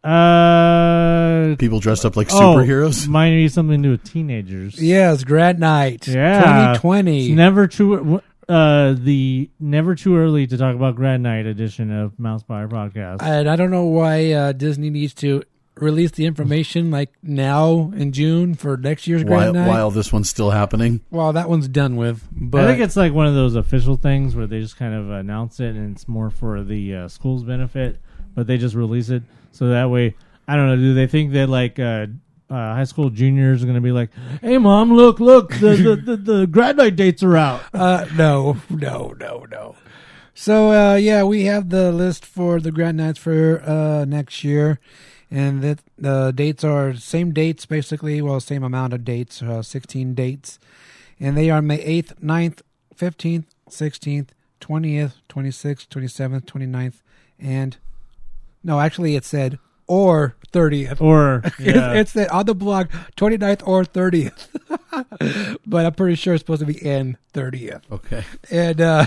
uh, 0.02 1.56
People 1.58 1.80
dressed 1.80 2.06
up 2.06 2.16
like 2.16 2.28
oh, 2.32 2.56
superheroes. 2.56 3.06
might 3.06 3.30
be 3.32 3.48
something 3.48 3.82
to 3.82 3.88
do 3.88 3.90
with 3.92 4.04
teenagers. 4.04 4.80
Yes, 4.80 5.24
Grad 5.24 5.60
Night, 5.60 6.08
Yeah. 6.08 6.40
2020. 6.40 7.32
Never 7.32 7.66
too 7.66 8.22
uh 8.48 8.94
the 8.98 9.48
never 9.58 9.94
too 9.94 10.16
early 10.16 10.46
to 10.46 10.56
talk 10.56 10.74
about 10.74 10.96
grad 10.96 11.20
night 11.20 11.46
edition 11.46 11.90
of 11.90 12.12
Mousepire 12.18 12.68
Podcast. 12.68 13.22
and 13.22 13.48
I 13.48 13.56
don't 13.56 13.70
know 13.70 13.84
why 13.84 14.32
uh, 14.32 14.52
Disney 14.52 14.90
needs 14.90 15.14
to 15.14 15.42
release 15.76 16.12
the 16.12 16.24
information 16.24 16.90
like 16.90 17.12
now 17.22 17.90
in 17.96 18.12
June 18.12 18.54
for 18.54 18.76
next 18.76 19.06
year's 19.08 19.24
Grad 19.24 19.38
While, 19.46 19.52
Night. 19.54 19.68
while 19.68 19.90
this 19.90 20.12
one's 20.12 20.28
still 20.30 20.50
happening, 20.50 21.00
well, 21.10 21.32
that 21.32 21.48
one's 21.48 21.66
done 21.66 21.96
with. 21.96 22.22
But 22.30 22.62
I 22.62 22.66
think 22.68 22.80
it's 22.80 22.96
like 22.96 23.12
one 23.12 23.26
of 23.26 23.34
those 23.34 23.56
official 23.56 23.96
things 23.96 24.36
where 24.36 24.46
they 24.46 24.60
just 24.60 24.76
kind 24.76 24.94
of 24.94 25.10
announce 25.10 25.58
it 25.58 25.74
and 25.74 25.94
it's 25.96 26.06
more 26.06 26.30
for 26.30 26.62
the 26.62 26.94
uh, 26.94 27.08
school's 27.08 27.42
benefit, 27.42 27.98
but 28.36 28.46
they 28.46 28.56
just 28.56 28.74
release 28.76 29.08
it 29.10 29.24
so 29.50 29.68
that 29.70 29.90
way. 29.90 30.14
I 30.46 30.54
don't 30.56 30.66
know. 30.68 30.76
Do 30.76 30.94
they 30.94 31.06
think 31.08 31.32
that 31.32 31.48
like 31.48 31.78
uh, 31.80 32.06
uh, 32.54 32.74
high 32.74 32.84
school 32.84 33.10
juniors 33.10 33.62
are 33.62 33.66
going 33.66 33.74
to 33.74 33.80
be 33.80 33.92
like, 33.92 34.10
"Hey, 34.40 34.58
mom, 34.58 34.92
look, 34.92 35.20
look, 35.20 35.50
the 35.54 35.76
the, 35.76 35.96
the, 36.04 36.16
the 36.16 36.46
grad 36.46 36.76
night 36.76 36.96
dates 36.96 37.22
are 37.22 37.36
out." 37.36 37.62
Uh, 37.72 38.06
no, 38.16 38.58
no, 38.70 39.14
no, 39.18 39.46
no. 39.50 39.76
So 40.34 40.72
uh, 40.72 40.96
yeah, 40.96 41.22
we 41.22 41.44
have 41.44 41.70
the 41.70 41.92
list 41.92 42.24
for 42.26 42.60
the 42.60 42.72
grad 42.72 42.96
Nights 42.96 43.18
for 43.18 43.62
uh, 43.62 44.04
next 44.04 44.42
year, 44.42 44.80
and 45.30 45.62
that 45.62 45.80
the 45.96 46.32
dates 46.32 46.64
are 46.64 46.94
same 46.94 47.32
dates 47.32 47.66
basically. 47.66 48.20
Well, 48.20 48.40
same 48.40 48.64
amount 48.64 48.92
of 48.92 49.04
dates, 49.04 49.42
uh, 49.42 49.62
sixteen 49.62 50.14
dates, 50.14 50.58
and 51.20 51.36
they 51.36 51.50
are 51.50 51.62
May 51.62 51.80
eighth, 51.80 52.20
9th, 52.20 52.62
fifteenth, 52.96 53.46
sixteenth, 53.68 54.34
twentieth, 54.58 55.16
twenty 55.28 55.52
sixth, 55.52 55.88
twenty 55.88 56.08
seventh, 56.08 56.46
29th, 56.46 57.02
and 57.38 57.76
no, 58.64 58.80
actually 58.80 59.14
it 59.14 59.24
said 59.24 59.58
or 59.86 60.36
thirtieth. 60.52 61.00
Or 61.00 61.42
yeah, 61.58 61.92
It's 61.94 62.12
the 62.12 62.30
on 62.32 62.46
the 62.46 62.54
blog 62.54 62.88
29th 63.16 63.66
or 63.66 63.84
30th. 63.84 64.48
but 65.66 65.86
I'm 65.86 65.92
pretty 65.94 66.14
sure 66.14 66.34
it's 66.34 66.40
supposed 66.42 66.60
to 66.60 66.66
be 66.66 66.78
in 66.84 67.16
30th. 67.32 67.82
okay. 67.90 68.24
And 68.50 68.80
uh 68.80 69.06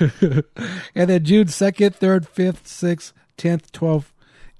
and 0.94 1.10
then 1.10 1.24
June 1.24 1.46
2nd, 1.46 1.96
3rd, 1.98 2.28
5th, 2.28 2.62
6th, 2.64 3.12
10th, 3.38 3.70
12th 3.70 4.06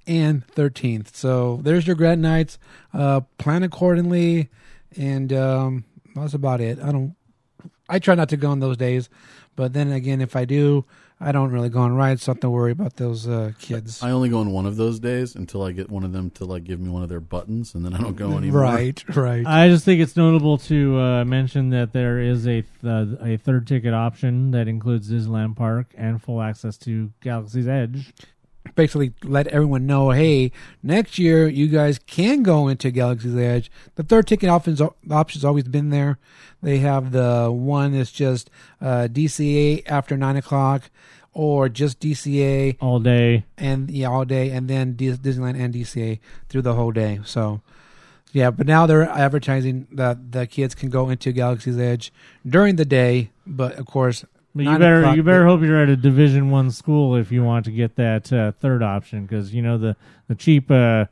and 0.07 0.46
13th. 0.48 1.14
So 1.14 1.61
there's 1.62 1.86
your 1.86 1.96
grad 1.96 2.18
nights. 2.18 2.59
Uh 2.92 3.20
plan 3.38 3.62
accordingly 3.62 4.48
and 4.96 5.32
um 5.32 5.84
that's 6.14 6.34
about 6.34 6.61
it. 6.61 6.78
I 6.82 6.92
don't 6.92 7.14
I 7.88 7.98
try 7.98 8.14
not 8.14 8.28
to 8.30 8.36
go 8.36 8.51
on 8.51 8.61
those 8.61 8.76
days, 8.76 9.09
but 9.57 9.72
then 9.72 9.90
again 9.92 10.20
if 10.20 10.36
I 10.36 10.44
do, 10.44 10.84
I 11.23 11.33
don't 11.33 11.51
really 11.51 11.68
go 11.68 11.81
on 11.81 11.95
rides, 11.95 12.23
so 12.23 12.33
I 12.33 12.33
don't 12.33 12.37
have 12.37 12.41
to 12.43 12.51
worry 12.51 12.73
about 12.73 12.97
those 12.97 13.29
uh 13.29 13.53
kids. 13.59 14.03
I 14.03 14.11
only 14.11 14.31
go 14.31 14.39
on 14.39 14.53
one 14.53 14.64
of 14.64 14.77
those 14.77 14.99
days 14.99 15.35
until 15.35 15.62
I 15.62 15.73
get 15.73 15.91
one 15.91 16.03
of 16.03 16.12
them 16.12 16.31
to 16.31 16.45
like 16.47 16.64
give 16.64 16.81
me 16.81 16.89
one 16.89 17.03
of 17.03 17.09
their 17.11 17.21
buttons, 17.21 17.75
and 17.75 17.85
then 17.85 17.93
I 17.93 17.99
don't 17.99 18.16
go 18.16 18.39
anymore. 18.39 18.62
Right, 18.62 19.05
right. 19.14 19.47
I 19.47 19.68
just 19.68 19.85
think 19.85 20.01
it's 20.01 20.16
notable 20.16 20.57
to 20.59 20.99
uh, 20.99 21.25
mention 21.25 21.71
that 21.71 21.93
there 21.93 22.18
is 22.21 22.47
a 22.47 22.62
th- 22.62 23.18
a 23.21 23.37
third 23.37 23.66
ticket 23.66 23.93
option 23.93 24.51
that 24.53 24.66
includes 24.66 25.11
Disneyland 25.11 25.57
Park 25.57 25.93
and 25.97 26.23
full 26.23 26.41
access 26.41 26.79
to 26.79 27.12
Galaxy's 27.21 27.68
Edge. 27.68 28.12
Basically 28.75 29.12
let 29.23 29.47
everyone 29.49 29.87
know, 29.87 30.11
hey, 30.11 30.53
next 30.83 31.18
year 31.18 31.49
you 31.49 31.68
guys 31.68 31.99
can 31.99 32.43
go 32.43 32.68
into 32.68 32.91
Galaxy's 32.91 33.37
Edge. 33.37 33.71
The 33.97 34.03
third 34.03 34.27
ticket 34.27 34.49
options 34.49 34.81
option's 35.11 35.45
always 35.45 35.64
been 35.64 35.91
there. 35.91 36.18
They 36.62 36.79
have 36.79 37.12
the 37.12 37.51
one 37.51 37.93
that's 37.93 38.12
just 38.12 38.51
uh, 38.81 39.09
DCA 39.11 39.83
after 39.87 40.16
nine 40.16 40.37
o'clock, 40.37 40.91
or 41.33 41.68
just 41.68 42.01
DCA 42.01 42.77
all 42.81 43.01
day. 43.01 43.45
and 43.57 43.91
yeah, 43.91 44.09
all 44.09 44.25
day, 44.25 44.51
and 44.51 44.68
then 44.68 44.95
Dis- 44.97 45.18
Disneyland 45.18 45.59
and 45.59 45.73
DCA 45.73 46.18
through 46.49 46.62
the 46.62 46.75
whole 46.75 46.93
day. 46.93 47.21
So. 47.25 47.61
Yeah, 48.33 48.53
but 48.53 48.68
now 48.68 48.87
they're 48.87 49.09
advertising 49.09 49.89
that 49.91 50.31
the 50.31 50.47
kids 50.47 50.77
can 50.77 50.89
go 50.89 51.09
into 51.09 51.33
Galaxy's 51.33 51.77
Edge 51.77 52.12
during 52.47 52.77
the 52.77 52.85
day, 52.85 53.31
but 53.45 53.75
of 53.75 53.87
course, 53.87 54.25
But 54.55 54.64
you 54.64 54.78
better 54.78 55.14
you 55.14 55.22
better 55.22 55.46
hope 55.46 55.61
you're 55.62 55.80
at 55.80 55.88
a 55.88 55.96
Division 55.96 56.51
One 56.51 56.70
school 56.72 57.14
if 57.14 57.30
you 57.30 57.44
want 57.44 57.66
to 57.66 57.70
get 57.70 57.96
that 57.96 58.32
uh, 58.32 58.53
third 58.53 58.82
option 58.82 59.22
because 59.24 59.55
you 59.55 59.62
know 59.62 59.78
the 59.78 59.96
the 60.26 60.34
cheap 60.34 60.70
uh, 60.70 61.05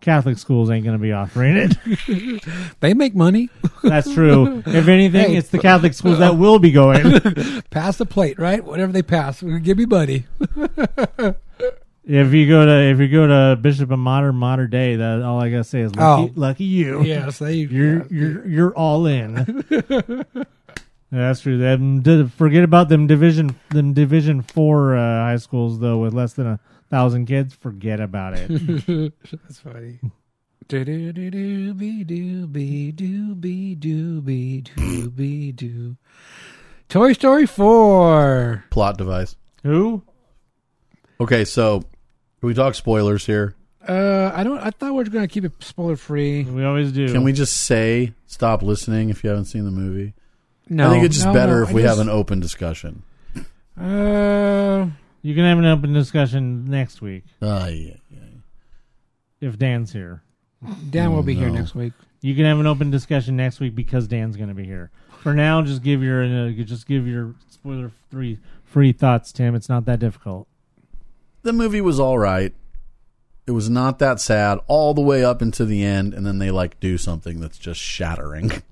Catholic 0.00 0.38
schools 0.38 0.70
ain't 0.70 0.84
going 0.84 0.96
to 0.96 1.02
be 1.02 1.12
offering 1.12 1.56
it. 1.56 2.74
they 2.80 2.94
make 2.94 3.14
money. 3.16 3.48
That's 3.82 4.12
true. 4.12 4.62
If 4.66 4.86
anything, 4.86 5.30
Hey. 5.30 5.36
it's 5.36 5.48
the 5.48 5.58
Catholic 5.58 5.94
schools 5.94 6.18
that 6.18 6.36
will 6.36 6.58
be 6.58 6.70
going. 6.70 7.20
pass 7.70 7.96
the 7.96 8.06
plate, 8.06 8.38
right? 8.38 8.62
Whatever 8.62 8.92
they 8.92 9.02
pass, 9.02 9.40
give 9.42 9.76
me 9.78 9.86
money. 9.86 10.26
if 12.06 12.32
you 12.34 12.46
go 12.48 12.66
to 12.66 12.80
if 12.90 12.98
you 13.00 13.08
go 13.08 13.26
to 13.26 13.56
Bishop 13.60 13.90
of 13.90 13.98
Modern 13.98 14.36
Mater 14.36 14.66
Dei, 14.68 14.96
that 14.96 15.22
all 15.22 15.40
I 15.40 15.50
gotta 15.50 15.64
say 15.64 15.80
is 15.80 15.94
lucky, 15.96 16.30
Oh. 16.30 16.32
lucky 16.36 16.64
you. 16.64 17.02
Yes, 17.02 17.38
they. 17.38 17.54
You're 17.54 18.06
you're 18.08 18.46
you're 18.46 18.74
all 18.76 19.06
in. 19.06 20.24
Yeah, 21.14 21.28
that's 21.28 21.42
true. 21.42 21.58
Them, 21.58 22.00
did, 22.00 22.32
forget 22.32 22.64
about 22.64 22.88
them 22.88 23.06
division 23.06 23.54
them 23.68 23.92
division 23.92 24.42
four 24.42 24.96
uh, 24.96 24.98
high 24.98 25.36
schools 25.36 25.78
though 25.78 25.98
with 25.98 26.12
less 26.12 26.32
than 26.32 26.48
a 26.48 26.60
thousand 26.90 27.26
kids. 27.26 27.54
Forget 27.54 28.00
about 28.00 28.34
it. 28.36 28.48
That's 29.30 29.60
funny. 29.60 30.00
Do 30.66 30.84
do 30.84 31.12
do 31.12 31.30
do 31.30 31.72
be 31.74 32.02
do 32.02 32.48
be 32.48 32.90
do 32.90 33.36
be 33.36 33.76
do 33.76 34.20
be 34.22 34.62
do 34.62 35.08
be 35.08 35.52
do. 35.52 35.96
Toy 36.88 37.12
Story 37.12 37.46
four. 37.46 38.64
Plot 38.70 38.98
device. 38.98 39.36
Who? 39.62 40.02
Okay, 41.20 41.44
so 41.44 41.78
can 42.40 42.48
we 42.48 42.54
talk 42.54 42.74
spoilers 42.74 43.24
here? 43.24 43.54
Uh, 43.86 44.32
I 44.34 44.42
don't. 44.42 44.58
I 44.58 44.70
thought 44.70 44.90
we 44.90 44.96
were 44.96 45.04
gonna 45.04 45.28
keep 45.28 45.44
it 45.44 45.52
spoiler 45.60 45.94
free. 45.94 46.42
We 46.42 46.64
always 46.64 46.90
do. 46.90 47.06
Can 47.06 47.22
we 47.22 47.32
just 47.32 47.56
say 47.56 48.14
stop 48.26 48.62
listening 48.64 49.10
if 49.10 49.22
you 49.22 49.30
haven't 49.30 49.44
seen 49.44 49.64
the 49.64 49.70
movie? 49.70 50.14
No, 50.68 50.88
I 50.88 50.90
think 50.92 51.04
it's 51.04 51.16
just 51.16 51.26
no, 51.26 51.32
better 51.32 51.56
no, 51.58 51.62
if 51.64 51.68
I 51.70 51.72
we 51.72 51.82
just- 51.82 51.98
have 51.98 52.06
an 52.06 52.10
open 52.12 52.40
discussion. 52.40 53.02
Uh, 53.78 54.86
You 55.22 55.34
can 55.34 55.44
have 55.44 55.58
an 55.58 55.64
open 55.66 55.92
discussion 55.92 56.66
next 56.66 57.00
week 57.02 57.24
Ah, 57.42 57.66
yeah, 57.66 57.94
yeah. 58.10 58.18
if 59.40 59.58
Dan's 59.58 59.92
here. 59.92 60.22
Dan 60.90 61.12
will 61.12 61.22
be 61.22 61.34
here 61.34 61.48
No. 61.48 61.54
next 61.54 61.74
week. 61.74 61.92
You 62.22 62.34
can 62.34 62.44
have 62.44 62.58
an 62.58 62.66
open 62.66 62.90
discussion 62.90 63.36
next 63.36 63.60
week 63.60 63.74
because 63.74 64.06
Dan's 64.08 64.36
going 64.36 64.48
to 64.48 64.54
be 64.54 64.64
here. 64.64 64.90
For 65.22 65.34
now, 65.34 65.60
just 65.62 65.82
give 65.82 66.02
your 66.02 66.24
uh, 66.24 66.50
just 66.52 66.86
give 66.86 67.06
your 67.06 67.34
spoiler 67.50 67.90
free 68.10 68.38
free 68.64 68.92
thoughts, 68.92 69.32
Tim. 69.32 69.54
It's 69.54 69.68
not 69.68 69.84
that 69.86 69.98
difficult. 69.98 70.46
The 71.42 71.52
movie 71.52 71.80
was 71.82 71.98
all 72.00 72.18
right. 72.18 72.54
It 73.46 73.50
was 73.50 73.68
not 73.68 73.98
that 73.98 74.20
sad 74.20 74.58
all 74.68 74.94
the 74.94 75.02
way 75.02 75.22
up 75.24 75.42
into 75.42 75.66
the 75.66 75.82
end, 75.84 76.14
and 76.14 76.24
then 76.26 76.38
they 76.38 76.50
like 76.50 76.80
do 76.80 76.96
something 76.96 77.40
that's 77.40 77.58
just 77.58 77.80
shattering. 77.80 78.50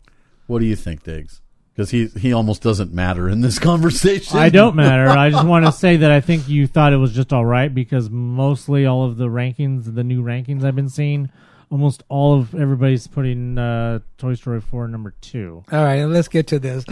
What 0.46 0.58
do 0.58 0.64
you 0.66 0.76
think, 0.76 1.02
Diggs? 1.04 1.40
Because 1.74 1.90
he 1.90 2.06
he 2.08 2.32
almost 2.34 2.62
doesn't 2.62 2.92
matter 2.92 3.28
in 3.28 3.40
this 3.40 3.58
conversation. 3.70 4.38
I 4.38 4.50
don't 4.50 4.76
matter. 4.76 5.08
I 5.08 5.30
just 5.30 5.46
want 5.46 5.64
to 5.64 5.72
say 5.72 5.96
that 5.98 6.10
I 6.10 6.20
think 6.20 6.48
you 6.48 6.66
thought 6.66 6.92
it 6.92 6.98
was 6.98 7.12
just 7.12 7.32
all 7.32 7.46
right 7.46 7.74
because 7.74 8.10
mostly 8.10 8.84
all 8.84 9.04
of 9.04 9.16
the 9.16 9.28
rankings, 9.28 9.94
the 9.94 10.04
new 10.04 10.22
rankings 10.22 10.64
I've 10.64 10.76
been 10.76 10.90
seeing, 10.90 11.30
almost 11.70 12.02
all 12.10 12.38
of 12.38 12.54
everybody's 12.54 13.06
putting 13.06 13.56
uh, 13.56 14.00
Toy 14.18 14.34
Story 14.34 14.60
four 14.60 14.86
number 14.86 15.14
two. 15.22 15.64
All 15.72 15.82
right, 15.82 16.04
let's 16.04 16.28
get 16.28 16.46
to 16.48 16.58
this. 16.58 16.84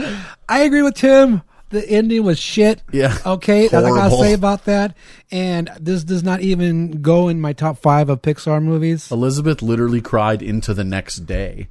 I 0.48 0.60
agree 0.60 0.82
with 0.82 0.94
Tim. 0.94 1.42
The 1.68 1.86
ending 1.88 2.24
was 2.24 2.38
shit. 2.38 2.82
Yeah. 2.90 3.16
Okay, 3.24 3.68
that's 3.68 3.86
all 3.86 3.94
I 3.94 4.08
gotta 4.08 4.16
say 4.16 4.32
about 4.32 4.64
that. 4.64 4.96
And 5.30 5.70
this 5.78 6.02
does 6.04 6.24
not 6.24 6.40
even 6.40 7.00
go 7.02 7.28
in 7.28 7.40
my 7.40 7.52
top 7.52 7.78
five 7.78 8.08
of 8.08 8.22
Pixar 8.22 8.60
movies 8.62 9.08
Elizabeth 9.12 9.60
literally 9.62 10.00
cried 10.00 10.42
into 10.42 10.72
the 10.74 10.82
next 10.84 11.26
day. 11.26 11.68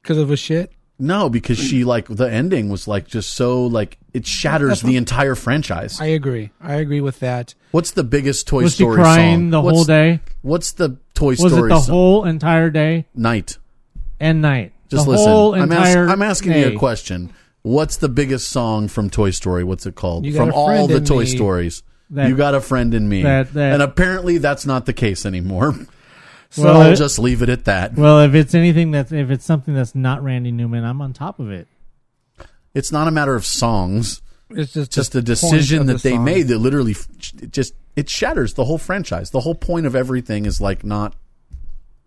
because 0.00 0.16
it 0.18 0.28
was 0.28 0.38
shit. 0.38 0.72
No, 0.98 1.28
because 1.28 1.58
she 1.58 1.82
like 1.84 2.06
the 2.06 2.30
ending 2.30 2.68
was 2.68 2.86
like 2.86 3.06
just 3.08 3.34
so 3.34 3.66
like 3.66 3.98
it 4.12 4.26
shatters 4.26 4.80
the 4.80 4.96
entire 4.96 5.34
franchise. 5.34 6.00
I 6.00 6.06
agree. 6.06 6.50
I 6.60 6.74
agree 6.74 7.00
with 7.00 7.18
that. 7.20 7.54
What's 7.72 7.90
the 7.90 8.04
biggest 8.04 8.46
Toy 8.46 8.62
Was 8.62 8.74
she 8.76 8.84
Story 8.84 8.96
crying 8.96 9.36
song? 9.46 9.50
the 9.50 9.60
what's, 9.60 9.76
whole 9.78 9.84
day? 9.84 10.20
What's 10.42 10.72
the 10.72 10.98
Toy 11.14 11.30
Was 11.30 11.52
Story 11.52 11.70
it 11.70 11.74
the 11.74 11.80
song? 11.80 11.92
whole 11.92 12.24
entire 12.24 12.70
day 12.70 13.06
night? 13.14 13.58
and 14.20 14.40
night? 14.40 14.72
Just 14.88 15.06
the 15.06 15.10
listen. 15.10 15.26
Whole 15.28 15.54
I'm, 15.54 15.72
ask- 15.72 15.88
entire 15.88 16.08
I'm 16.08 16.22
asking 16.22 16.52
you 16.52 16.66
a 16.68 16.78
question. 16.78 17.32
What's 17.62 17.96
the 17.96 18.08
biggest 18.08 18.48
song 18.48 18.86
from 18.88 19.10
Toy 19.10 19.30
Story? 19.30 19.64
What's 19.64 19.86
it 19.86 19.96
called? 19.96 20.24
You 20.26 20.32
Got 20.32 20.38
From 20.38 20.50
a 20.50 20.52
all 20.54 20.66
Friend 20.68 20.90
the 20.90 20.96
in 20.96 21.04
Toy 21.04 21.20
Me. 21.20 21.26
Stories. 21.26 21.82
That- 22.10 22.28
you 22.28 22.36
got 22.36 22.54
a 22.54 22.60
friend 22.60 22.94
in 22.94 23.08
me. 23.08 23.22
that- 23.22 23.52
that- 23.54 23.72
and 23.72 23.82
apparently 23.82 24.38
that's 24.38 24.64
not 24.64 24.86
the 24.86 24.92
case 24.92 25.26
anymore. 25.26 25.74
So 26.54 26.62
Well, 26.64 26.82
I'll 26.82 26.92
it- 26.92 26.96
just 26.96 27.18
leave 27.18 27.42
it 27.42 27.48
at 27.48 27.64
that. 27.64 27.94
Well, 27.96 28.20
if 28.20 28.34
it's 28.34 28.54
anything 28.54 28.90
that's 28.92 29.10
if 29.10 29.28
it's 29.30 29.44
something 29.44 29.74
that's 29.74 29.94
not 29.94 30.22
Randy 30.22 30.52
Newman, 30.52 30.84
I'm 30.84 31.00
on 31.02 31.12
top 31.12 31.40
of 31.40 31.50
it. 31.50 31.66
It's 32.74 32.92
not 32.92 33.08
a 33.08 33.10
matter 33.10 33.34
of 33.34 33.44
songs. 33.44 34.20
It's 34.50 34.72
just 34.72 34.92
just 34.92 35.12
the 35.12 35.18
a 35.18 35.22
decision 35.22 35.86
that 35.86 35.94
the 35.94 36.10
they 36.10 36.14
song. 36.14 36.24
made 36.24 36.42
that 36.48 36.58
literally 36.58 36.94
it 37.42 37.50
just 37.50 37.74
it 37.96 38.08
shatters 38.08 38.54
the 38.54 38.64
whole 38.66 38.78
franchise. 38.78 39.30
The 39.30 39.40
whole 39.40 39.54
point 39.56 39.84
of 39.86 39.96
everything 39.96 40.46
is 40.46 40.60
like 40.60 40.84
not 40.84 41.14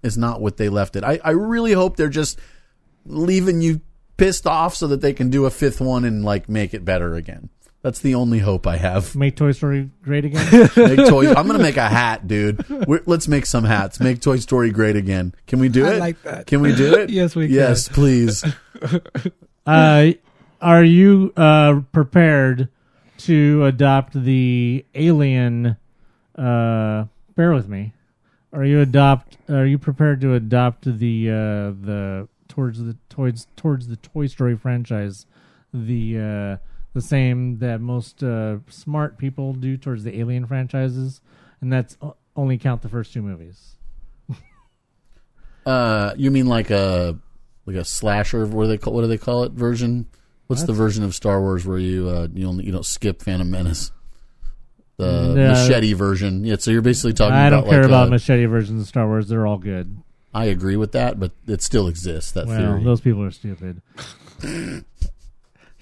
is 0.02 0.18
not 0.18 0.40
what 0.40 0.56
they 0.58 0.70
left 0.70 0.96
it. 0.96 1.04
I, 1.04 1.20
I 1.26 1.32
really 1.32 1.74
hope 1.74 1.98
they're 1.98 2.08
just 2.08 2.40
leaving 3.06 3.62
you 3.62 3.82
pissed 4.16 4.48
off 4.48 4.76
so 4.76 4.88
that 4.88 5.02
they 5.02 5.12
can 5.14 5.30
do 5.30 5.46
a 5.46 5.50
fifth 5.50 5.82
one 5.82 6.06
and 6.06 6.24
like 6.24 6.48
make 6.48 6.74
it 6.74 6.86
better 6.86 7.16
again. 7.16 7.50
That's 7.84 8.00
the 8.00 8.16
only 8.16 8.40
hope 8.40 8.66
I 8.68 8.78
have. 8.78 9.16
Make 9.16 9.36
Toy 9.36 9.52
Story 9.52 9.90
great 10.04 10.26
again. 10.26 10.70
Make 10.76 11.08
toys. 11.08 11.30
I'm 11.30 11.48
gonna 11.48 11.60
make 11.60 11.78
a 11.78 11.88
hat, 11.88 12.28
dude. 12.28 12.68
We're, 12.70 13.02
let's 13.06 13.28
make 13.28 13.46
some 13.46 13.64
hats. 13.64 14.00
Make 14.00 14.20
Toy 14.22 14.38
Story 14.38 14.72
great 14.72 14.96
again. 14.96 15.34
Can 15.46 15.60
we 15.60 15.70
do 15.70 15.86
I 15.86 15.94
it? 15.94 16.00
like 16.00 16.22
that. 16.24 16.48
Can 16.48 16.62
we 16.62 16.76
do 16.76 16.96
it? 16.96 17.10
Yes, 17.18 17.36
we 17.36 17.48
can. 17.48 17.56
Yes, 17.56 17.88
please. 17.88 18.44
uh, 19.66 20.12
are 20.62 20.84
you 20.84 21.34
uh, 21.38 21.82
prepared 21.92 22.70
to 23.20 23.66
adopt 23.66 24.14
the 24.22 24.86
alien? 24.96 25.78
Uh, 26.36 27.06
bear 27.36 27.54
with 27.54 27.68
me. 27.70 27.94
Are 28.54 28.66
you 28.66 28.82
adopt? 28.82 29.38
Are 29.50 29.66
you 29.66 29.78
prepared 29.78 30.20
to 30.22 30.34
adopt 30.34 30.86
the 30.86 31.30
uh, 31.30 31.34
the 31.86 32.28
towards 32.48 32.84
the 32.84 32.98
towards 33.10 33.48
towards 33.56 33.88
the 33.88 33.98
Toy 33.98 34.28
Story 34.28 34.58
franchise? 34.58 35.26
The 35.74 36.18
uh, 36.18 36.58
the 36.98 37.02
same 37.08 37.60
that 37.60 37.80
most 37.80 38.24
uh, 38.24 38.58
smart 38.70 39.20
people 39.20 39.54
do 39.54 39.78
towards 39.78 40.04
the 40.04 40.20
Alien 40.20 40.48
franchises, 40.48 41.22
and 41.62 41.72
that's 41.72 41.96
o- 42.02 42.16
only 42.36 42.58
count 42.58 42.82
the 42.82 42.90
first 42.90 43.14
two 43.14 43.22
movies. 43.22 43.76
Uh, 45.66 46.14
you 46.18 46.32
mean 46.32 46.48
like 46.48 46.70
a 46.70 47.18
like 47.66 47.76
a 47.76 47.84
slasher? 47.84 48.46
What 48.46 48.64
do 48.64 48.68
they 48.70 48.78
call? 48.78 48.94
What 48.94 49.02
do 49.02 49.08
they 49.08 49.18
call 49.18 49.44
it? 49.44 49.52
Version? 49.52 50.08
What's 50.48 50.64
the 50.64 50.72
version 50.72 51.04
of 51.04 51.14
Star 51.14 51.42
Wars 51.42 51.66
where 51.66 51.78
you 51.78 52.08
uh, 52.08 52.28
you 52.34 52.48
only 52.48 52.66
you 52.66 52.72
don't 52.72 52.86
skip 52.86 53.22
Phantom 53.22 53.52
Menace? 53.52 53.92
The 54.96 55.34
No. 55.36 55.48
machete 55.50 55.92
version. 55.92 56.46
Yeah, 56.46 56.56
so 56.58 56.72
you're 56.72 56.82
basically 56.82 57.12
talking. 57.14 57.36
I 57.36 57.50
don't 57.50 57.66
care 57.68 57.82
like 57.82 57.90
about 57.90 58.08
a- 58.08 58.12
machete 58.12 58.46
versions 58.46 58.82
of 58.82 58.88
Star 58.88 59.08
Wars; 59.08 59.28
they're 59.28 59.46
all 59.46 59.58
good. 59.58 59.98
I 60.34 60.46
agree 60.46 60.78
with 60.78 60.94
that, 60.94 61.20
but 61.20 61.34
it 61.48 61.62
still 61.62 61.90
exists. 61.90 62.32
That 62.32 62.48
Well, 62.48 62.58
theory. 62.58 62.84
those 62.86 63.02
people 63.02 63.24
are 63.24 63.32
stupid. 63.32 63.82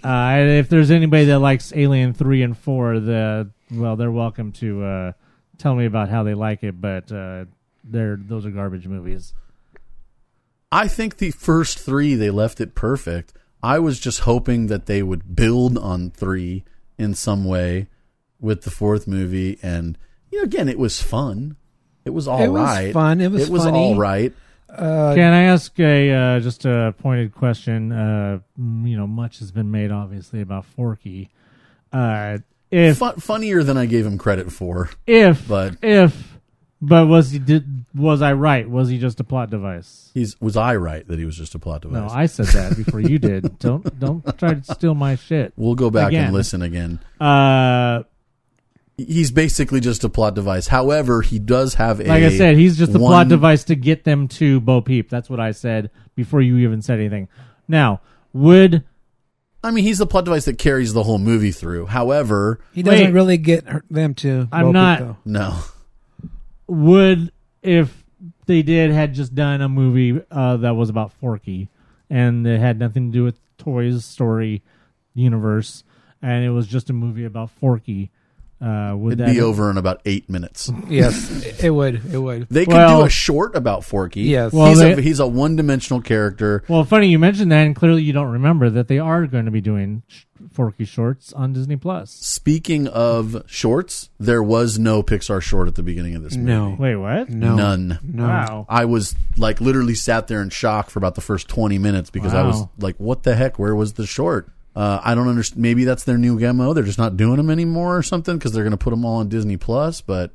uh, 0.06 0.38
if 0.60 0.70
there's 0.70 0.92
anybody 0.92 1.26
that 1.26 1.40
likes 1.40 1.74
Alien 1.76 2.14
three 2.14 2.42
and 2.44 2.58
four, 2.58 3.00
the 3.00 3.50
well, 3.72 3.96
they're 3.96 4.12
welcome 4.12 4.52
to 4.54 4.84
uh, 4.84 5.12
tell 5.58 5.76
me 5.76 5.86
about 5.86 6.10
how 6.10 6.24
they 6.24 6.34
like 6.34 6.64
it. 6.64 6.80
But 6.80 7.12
uh, 7.12 7.46
they're 7.84 8.18
those 8.20 8.46
are 8.46 8.52
garbage 8.52 8.88
movies. 8.88 9.34
I 10.72 10.88
think 10.88 11.18
the 11.18 11.32
first 11.32 11.80
three 11.80 12.16
they 12.16 12.30
left 12.30 12.60
it 12.60 12.76
perfect. 12.76 13.34
I 13.64 13.80
was 13.80 14.00
just 14.00 14.22
hoping 14.22 14.68
that 14.68 14.86
they 14.86 15.02
would 15.02 15.36
build 15.36 15.78
on 15.78 16.12
three 16.12 16.64
in 16.98 17.16
some 17.16 17.46
way 17.46 17.88
with 18.40 18.62
the 18.64 18.72
fourth 18.72 19.08
movie, 19.08 19.58
and 19.64 19.98
you 20.32 20.40
know, 20.40 20.44
again, 20.44 20.70
it 20.70 20.78
was 20.80 21.02
fun. 21.02 21.56
It 22.04 22.12
was 22.12 22.28
all 22.28 22.42
It 22.44 22.50
was 22.50 22.62
right. 22.62 22.94
fun. 22.94 23.22
It 23.22 23.32
was 23.32 23.44
It 23.48 23.52
was 23.52 23.64
funny. 23.64 23.78
all 23.80 23.96
right. 23.98 24.34
Can 24.78 25.34
I 25.34 25.44
ask 25.44 25.78
a 25.80 26.12
uh, 26.12 26.40
just 26.40 26.66
a 26.66 26.94
pointed 27.00 27.34
question? 27.34 27.92
Uh, 27.92 28.40
you 28.58 28.98
know, 28.98 29.08
much 29.08 29.40
has 29.40 29.52
been 29.52 29.72
made 29.72 29.92
obviously 29.92 30.42
about 30.42 30.66
Forky. 30.66 31.30
Uh, 31.94 32.40
if 32.72 32.98
Fun, 32.98 33.16
funnier 33.18 33.64
than 33.64 33.78
I 33.78 33.86
gave 33.86 34.06
him 34.06 34.18
credit 34.18 34.52
for. 34.52 34.90
if 35.08 35.48
but- 35.48 35.76
if 35.82 36.34
but 36.82 37.08
was 37.08 37.32
he 37.32 37.40
did 37.40 37.86
was 37.96 38.22
I 38.22 38.34
right? 38.34 38.70
Was 38.70 38.90
he 38.90 38.98
just 39.00 39.20
a 39.20 39.24
plot 39.24 39.50
device? 39.50 40.12
He's 40.14 40.40
was 40.42 40.58
I 40.58 40.76
right 40.76 41.08
that 41.08 41.18
he 41.18 41.26
was 41.26 41.38
just 41.38 41.56
a 41.56 41.60
plot 41.60 41.82
device? 41.82 42.12
No, 42.12 42.16
I 42.16 42.26
said 42.26 42.48
that 42.48 42.76
before 42.76 43.00
you 43.00 43.18
did. 43.18 43.58
Don't 43.60 43.98
don't 44.00 44.38
try 44.38 44.56
to 44.56 44.64
steal 44.74 44.94
my 44.94 45.16
shit. 45.16 45.54
we'll 45.56 45.76
go 45.76 45.90
back 45.90 46.10
Again. 46.10 46.26
and 46.26 46.34
listen 46.34 46.62
again. 46.62 47.00
Uh, 47.20 48.04
He's 48.98 49.30
basically 49.30 49.82
just 49.82 50.04
a 50.06 50.10
plot 50.10 50.36
device. 50.36 50.68
However, 50.68 51.22
he 51.22 51.38
does 51.38 51.74
have 51.74 52.00
a 52.00 52.06
like 52.06 52.24
I 52.24 52.30
said, 52.38 52.56
he's 52.56 52.78
just 52.78 52.94
a 52.96 53.00
plot 53.00 53.28
device 53.28 53.66
to 53.66 53.76
get 53.76 54.06
them 54.06 54.28
to 54.30 54.62
Bo 54.62 54.80
Peep. 54.82 55.10
That's 55.10 55.30
what 55.30 55.40
I 55.42 55.52
said 55.52 55.90
before 56.16 56.42
you 56.42 56.58
even 56.60 56.82
said 56.82 57.00
anything. 57.00 57.28
Now, 57.68 58.00
would 58.32 58.84
I 59.64 59.72
mean, 59.72 59.84
he's 59.84 59.98
the 59.98 60.06
plot 60.08 60.24
device 60.26 60.46
that 60.46 60.58
carries 60.60 60.94
the 60.94 61.04
whole 61.04 61.18
movie 61.18 61.52
through. 61.52 61.88
However, 61.88 62.60
He 62.72 62.84
doesn't 62.84 63.08
Wait. 63.08 63.14
really 63.14 63.38
get 63.38 63.66
them 63.92 64.14
to. 64.16 64.48
I'm 64.52 64.66
Bo 64.66 64.68
Peep, 64.70 64.74
not- 64.74 65.00
though. 65.00 65.18
no. 65.26 65.60
would 66.68 67.32
if 67.62 68.04
they 68.46 68.62
did 68.62 68.92
had 68.92 69.14
just 69.14 69.34
done 69.36 69.62
a 69.62 69.68
movie 69.70 70.22
uh, 70.32 70.58
that 70.58 70.76
was 70.76 70.90
about 70.90 71.12
Forky 71.14 71.68
and 72.10 72.46
it 72.46 72.60
had 72.60 72.80
nothing 72.80 73.12
to 73.12 73.18
do 73.18 73.24
with 73.24 73.40
Toys 73.58 74.06
Story 74.06 74.62
universe, 75.16 75.84
and 76.22 76.46
it 76.46 76.52
was 76.52 76.68
just 76.68 76.90
a 76.90 76.94
movie 76.94 77.26
about 77.26 77.50
Forky. 77.50 78.12
Uh, 78.66 78.96
would 78.96 79.14
It'd 79.14 79.28
that 79.28 79.34
be 79.34 79.42
over 79.42 79.70
in 79.70 79.78
about 79.78 80.02
eight 80.06 80.30
minutes. 80.30 80.72
Yes, 80.90 81.46
it 81.64 81.70
would. 81.70 82.14
It 82.14 82.18
would. 82.18 82.48
They 82.50 82.66
could 82.66 82.74
Well- 82.74 83.02
do 83.02 83.06
a 83.06 83.10
short 83.10 83.56
about 83.56 83.84
Forky. 83.84 84.22
Yes. 84.22 84.54
Well, 84.54 84.68
he's, 84.70 84.80
they- 84.80 84.94
a, 84.94 85.02
he's 85.02 85.20
a 85.20 85.28
one-dimensional 85.28 86.02
character. 86.02 86.64
Well, 86.68 86.84
funny 86.84 87.08
you 87.08 87.20
mentioned 87.20 87.52
that, 87.52 87.66
and 87.66 87.76
clearly 87.76 88.04
you 88.04 88.14
don't 88.14 88.32
remember 88.32 88.70
that 88.70 88.88
they 88.88 89.00
are 89.00 89.26
going 89.28 89.46
to 89.46 89.52
be 89.52 89.62
doing 89.62 90.04
Forky 90.52 90.86
shorts 90.86 91.34
on 91.34 91.54
Disney 91.54 91.76
Plus. 91.76 92.12
Speaking 92.12 92.88
of 92.88 93.44
shorts, 93.48 94.10
there 94.20 94.44
was 94.44 94.78
no 94.80 95.02
Pixar 95.04 95.42
short 95.42 95.68
at 95.68 95.76
the 95.76 95.84
beginning 95.84 96.16
of 96.16 96.24
this 96.24 96.36
movie. 96.36 96.52
No. 96.52 96.76
Wait, 96.80 96.96
what? 96.96 97.30
No. 97.30 97.56
None. 97.56 98.00
No. 98.04 98.24
Wow. 98.24 98.66
I 98.70 98.86
was 98.86 99.16
like 99.38 99.60
literally 99.62 99.96
sat 99.96 100.28
there 100.28 100.42
in 100.42 100.50
shock 100.50 100.90
for 100.90 101.00
about 101.00 101.16
the 101.16 101.22
first 101.22 101.48
20 101.48 101.78
minutes 101.78 102.10
because 102.10 102.34
I 102.34 102.44
was 102.44 102.64
like, 102.80 102.96
what 102.98 103.24
the 103.24 103.36
heck? 103.36 103.58
Where 103.60 103.76
was 103.76 103.94
the 103.94 104.06
short? 104.06 104.50
Uh, 104.76 105.00
I 105.04 105.16
don't 105.16 105.28
understand. 105.30 105.62
Maybe 105.62 105.86
that's 105.86 106.04
their 106.04 106.18
new 106.18 106.38
mo. 106.54 106.74
They're 106.74 106.84
just 106.84 106.98
not 106.98 107.16
doing 107.16 107.38
them 107.38 107.50
anymore 107.50 107.98
or 107.98 108.04
something 108.04 108.38
because 108.38 108.52
they're 108.52 108.64
going 108.64 108.72
to 108.72 108.78
put 108.78 108.90
them 108.90 109.06
all 109.06 109.18
on 109.18 109.30
Disney 109.30 109.58
Plus. 109.58 110.02
But 110.02 110.32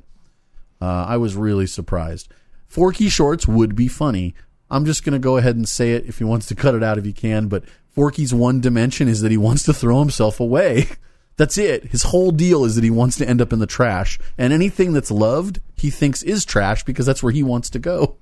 uh, 0.81 1.05
I 1.07 1.17
was 1.17 1.35
really 1.35 1.67
surprised. 1.67 2.27
Forky 2.67 3.09
shorts 3.09 3.47
would 3.47 3.75
be 3.75 3.87
funny. 3.87 4.33
I'm 4.69 4.85
just 4.85 5.03
going 5.03 5.13
to 5.13 5.19
go 5.19 5.37
ahead 5.37 5.55
and 5.57 5.67
say 5.67 5.91
it 5.93 6.05
if 6.05 6.17
he 6.17 6.23
wants 6.23 6.47
to 6.47 6.55
cut 6.55 6.73
it 6.73 6.83
out 6.83 6.97
if 6.97 7.05
he 7.05 7.13
can. 7.13 7.47
But 7.47 7.63
Forky's 7.91 8.33
one 8.33 8.61
dimension 8.61 9.07
is 9.07 9.21
that 9.21 9.31
he 9.31 9.37
wants 9.37 9.63
to 9.63 9.73
throw 9.73 9.99
himself 9.99 10.39
away. 10.39 10.87
That's 11.37 11.57
it. 11.57 11.85
His 11.85 12.03
whole 12.03 12.31
deal 12.31 12.65
is 12.65 12.75
that 12.75 12.83
he 12.83 12.91
wants 12.91 13.17
to 13.17 13.27
end 13.27 13.41
up 13.41 13.53
in 13.53 13.59
the 13.59 13.65
trash. 13.65 14.19
And 14.37 14.53
anything 14.53 14.93
that's 14.93 15.09
loved, 15.09 15.59
he 15.75 15.89
thinks 15.89 16.21
is 16.21 16.45
trash 16.45 16.83
because 16.83 17.05
that's 17.07 17.23
where 17.23 17.31
he 17.31 17.41
wants 17.41 17.69
to 17.71 17.79
go. 17.79 18.17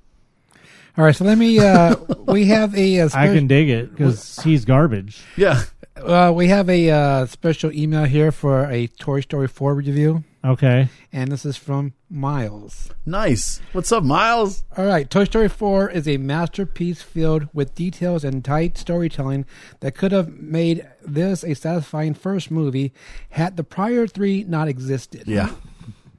All 0.96 1.04
right, 1.04 1.14
so 1.14 1.24
let 1.24 1.36
me. 1.36 1.58
Uh, 1.58 1.96
we 2.26 2.46
have 2.46 2.74
a. 2.74 3.00
uh 3.00 3.08
I 3.12 3.26
can 3.26 3.46
dig 3.46 3.68
it 3.68 3.90
because 3.90 4.38
he's 4.42 4.64
garbage. 4.64 5.20
Yeah. 5.36 5.62
Uh, 6.02 6.32
we 6.34 6.48
have 6.48 6.68
a 6.70 6.90
uh, 6.90 7.26
special 7.26 7.70
email 7.72 8.04
here 8.04 8.32
for 8.32 8.64
a 8.70 8.86
Toy 8.86 9.20
Story 9.20 9.46
4 9.48 9.74
review, 9.74 10.24
Okay. 10.44 10.88
and 11.12 11.30
this 11.30 11.44
is 11.44 11.56
from 11.56 11.92
Miles. 12.08 12.88
Nice. 13.04 13.60
What's 13.72 13.92
up, 13.92 14.02
Miles? 14.02 14.64
All 14.76 14.86
right, 14.86 15.08
Toy 15.10 15.24
Story 15.24 15.48
4 15.48 15.90
is 15.90 16.08
a 16.08 16.16
masterpiece 16.16 17.02
filled 17.02 17.48
with 17.52 17.74
details 17.74 18.24
and 18.24 18.42
tight 18.44 18.78
storytelling 18.78 19.44
that 19.80 19.94
could 19.94 20.12
have 20.12 20.28
made 20.40 20.88
this 21.02 21.44
a 21.44 21.54
satisfying 21.54 22.14
first 22.14 22.50
movie 22.50 22.92
had 23.30 23.56
the 23.58 23.64
prior 23.64 24.06
three 24.06 24.42
not 24.44 24.68
existed. 24.68 25.24
Yeah. 25.26 25.50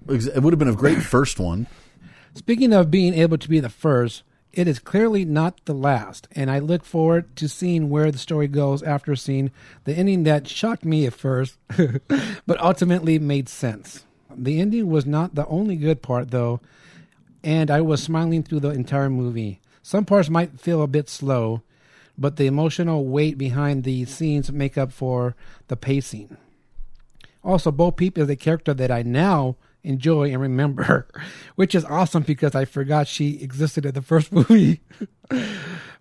It 0.07 0.43
would 0.43 0.53
have 0.53 0.59
been 0.59 0.67
a 0.67 0.75
great 0.75 1.01
first 1.01 1.39
one. 1.39 1.67
Speaking 2.35 2.71
of 2.73 2.91
being 2.91 3.13
able 3.13 3.37
to 3.37 3.49
be 3.49 3.59
the 3.59 3.69
first, 3.69 4.23
it 4.53 4.67
is 4.67 4.79
clearly 4.79 5.23
not 5.23 5.63
the 5.65 5.73
last, 5.73 6.27
and 6.33 6.51
I 6.51 6.59
look 6.59 6.83
forward 6.83 7.35
to 7.37 7.47
seeing 7.47 7.89
where 7.89 8.11
the 8.11 8.17
story 8.17 8.47
goes 8.47 8.83
after 8.83 9.15
seeing 9.15 9.51
the 9.85 9.93
ending 9.93 10.23
that 10.23 10.47
shocked 10.47 10.83
me 10.83 11.05
at 11.05 11.13
first, 11.13 11.57
but 12.45 12.59
ultimately 12.59 13.17
made 13.17 13.47
sense. 13.47 14.05
The 14.35 14.59
ending 14.59 14.89
was 14.89 15.05
not 15.05 15.35
the 15.35 15.47
only 15.47 15.75
good 15.75 16.01
part, 16.01 16.31
though, 16.31 16.59
and 17.43 17.71
I 17.71 17.81
was 17.81 18.03
smiling 18.03 18.43
through 18.43 18.59
the 18.61 18.69
entire 18.69 19.09
movie. 19.09 19.61
Some 19.83 20.05
parts 20.05 20.29
might 20.29 20.59
feel 20.59 20.81
a 20.81 20.87
bit 20.87 21.09
slow, 21.09 21.61
but 22.17 22.35
the 22.35 22.45
emotional 22.45 23.05
weight 23.05 23.37
behind 23.37 23.83
the 23.83 24.05
scenes 24.05 24.51
make 24.51 24.77
up 24.77 24.91
for 24.91 25.35
the 25.69 25.77
pacing. 25.77 26.37
Also, 27.43 27.71
Bo 27.71 27.91
Peep 27.91 28.17
is 28.17 28.29
a 28.29 28.35
character 28.35 28.73
that 28.73 28.91
I 28.91 29.01
now 29.01 29.55
enjoy 29.83 30.31
and 30.31 30.41
remember, 30.41 31.07
which 31.55 31.73
is 31.75 31.85
awesome 31.85 32.23
because 32.23 32.55
I 32.55 32.65
forgot 32.65 33.07
she 33.07 33.41
existed 33.41 33.85
in 33.85 33.93
the 33.93 34.01
first 34.01 34.31
movie. 34.33 34.81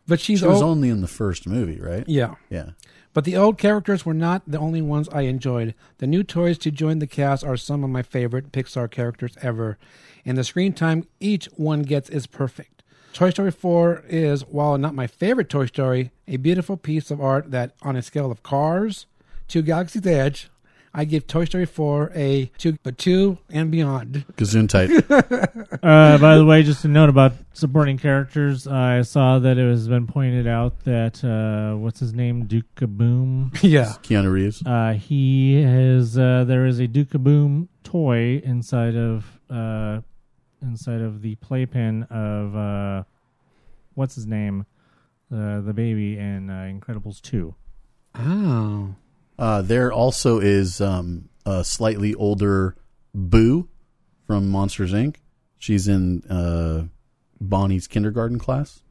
but 0.06 0.20
she's 0.20 0.40
She 0.40 0.46
was 0.46 0.62
old- 0.62 0.70
only 0.76 0.88
in 0.88 1.00
the 1.00 1.08
first 1.08 1.46
movie, 1.46 1.80
right? 1.80 2.04
yeah. 2.08 2.34
Yeah. 2.48 2.70
But 3.12 3.24
the 3.24 3.36
old 3.36 3.58
characters 3.58 4.06
were 4.06 4.14
not 4.14 4.42
the 4.46 4.58
only 4.60 4.80
ones 4.80 5.08
I 5.10 5.22
enjoyed. 5.22 5.74
The 5.98 6.06
new 6.06 6.22
toys 6.22 6.58
to 6.58 6.70
join 6.70 7.00
the 7.00 7.08
cast 7.08 7.42
are 7.42 7.56
some 7.56 7.82
of 7.82 7.90
my 7.90 8.02
favorite 8.02 8.52
Pixar 8.52 8.88
characters 8.88 9.36
ever, 9.42 9.78
and 10.24 10.38
the 10.38 10.44
screen 10.44 10.72
time 10.72 11.04
each 11.18 11.46
one 11.56 11.82
gets 11.82 12.08
is 12.08 12.28
perfect. 12.28 12.84
Toy 13.12 13.30
Story 13.30 13.50
4 13.50 14.04
is, 14.08 14.42
while 14.46 14.78
not 14.78 14.94
my 14.94 15.08
favorite 15.08 15.48
Toy 15.48 15.66
Story, 15.66 16.12
a 16.28 16.36
beautiful 16.36 16.76
piece 16.76 17.10
of 17.10 17.20
art 17.20 17.50
that, 17.50 17.74
on 17.82 17.96
a 17.96 18.02
scale 18.02 18.30
of 18.30 18.44
Cars 18.44 19.06
to 19.48 19.60
Galaxy's 19.62 20.06
Edge, 20.06 20.48
I 20.92 21.04
give 21.04 21.26
Toy 21.28 21.44
Story 21.44 21.66
4 21.66 22.10
a 22.16 22.46
two, 22.58 22.76
but 22.82 22.98
two 22.98 23.38
and 23.48 23.70
beyond. 23.70 24.24
Gazoon 24.36 24.68
tight. 24.68 24.90
Uh, 25.82 26.18
by 26.18 26.36
the 26.36 26.44
way, 26.44 26.64
just 26.64 26.84
a 26.84 26.88
note 26.88 27.08
about 27.08 27.32
supporting 27.52 27.96
characters. 27.96 28.66
I 28.66 29.02
saw 29.02 29.38
that 29.38 29.56
it 29.56 29.70
has 29.70 29.86
been 29.86 30.06
pointed 30.08 30.48
out 30.48 30.80
that 30.84 31.22
uh, 31.24 31.76
what's 31.78 32.00
his 32.00 32.12
name, 32.12 32.46
Duke 32.46 32.66
Kaboom. 32.74 33.56
yeah. 33.62 33.94
Keanu 34.02 34.32
Reeves. 34.32 34.62
Uh, 34.66 34.94
he 34.94 35.62
has. 35.62 36.18
Uh, 36.18 36.44
there 36.44 36.66
is 36.66 36.80
a 36.80 36.88
Duke 36.88 37.10
Kaboom 37.10 37.68
toy 37.84 38.40
inside 38.44 38.96
of 38.96 39.38
uh, 39.48 40.00
inside 40.60 41.00
of 41.00 41.22
the 41.22 41.36
playpen 41.36 42.02
of 42.10 42.56
uh, 42.56 43.04
what's 43.94 44.16
his 44.16 44.26
name, 44.26 44.66
uh, 45.32 45.60
the 45.60 45.72
baby 45.72 46.18
in 46.18 46.50
uh, 46.50 46.68
Incredibles 46.68 47.20
two. 47.20 47.54
Oh. 48.16 48.94
Uh, 49.40 49.62
there 49.62 49.90
also 49.90 50.38
is 50.38 50.82
um, 50.82 51.30
a 51.46 51.64
slightly 51.64 52.14
older 52.14 52.76
Boo 53.14 53.68
from 54.26 54.50
Monsters 54.50 54.92
Inc. 54.92 55.16
She's 55.58 55.88
in 55.88 56.22
uh, 56.24 56.84
Bonnie's 57.40 57.86
kindergarten 57.86 58.38
class. 58.38 58.82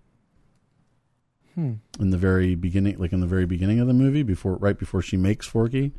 Hmm. 1.53 1.73
In 1.99 2.09
the 2.09 2.17
very 2.17 2.55
beginning, 2.55 2.97
like 2.97 3.13
in 3.13 3.19
the 3.19 3.27
very 3.27 3.45
beginning 3.45 3.79
of 3.79 3.85
the 3.85 3.93
movie, 3.93 4.23
before 4.23 4.55
right 4.55 4.77
before 4.77 5.03
she 5.03 5.17
makes 5.17 5.45
Forky, 5.45 5.93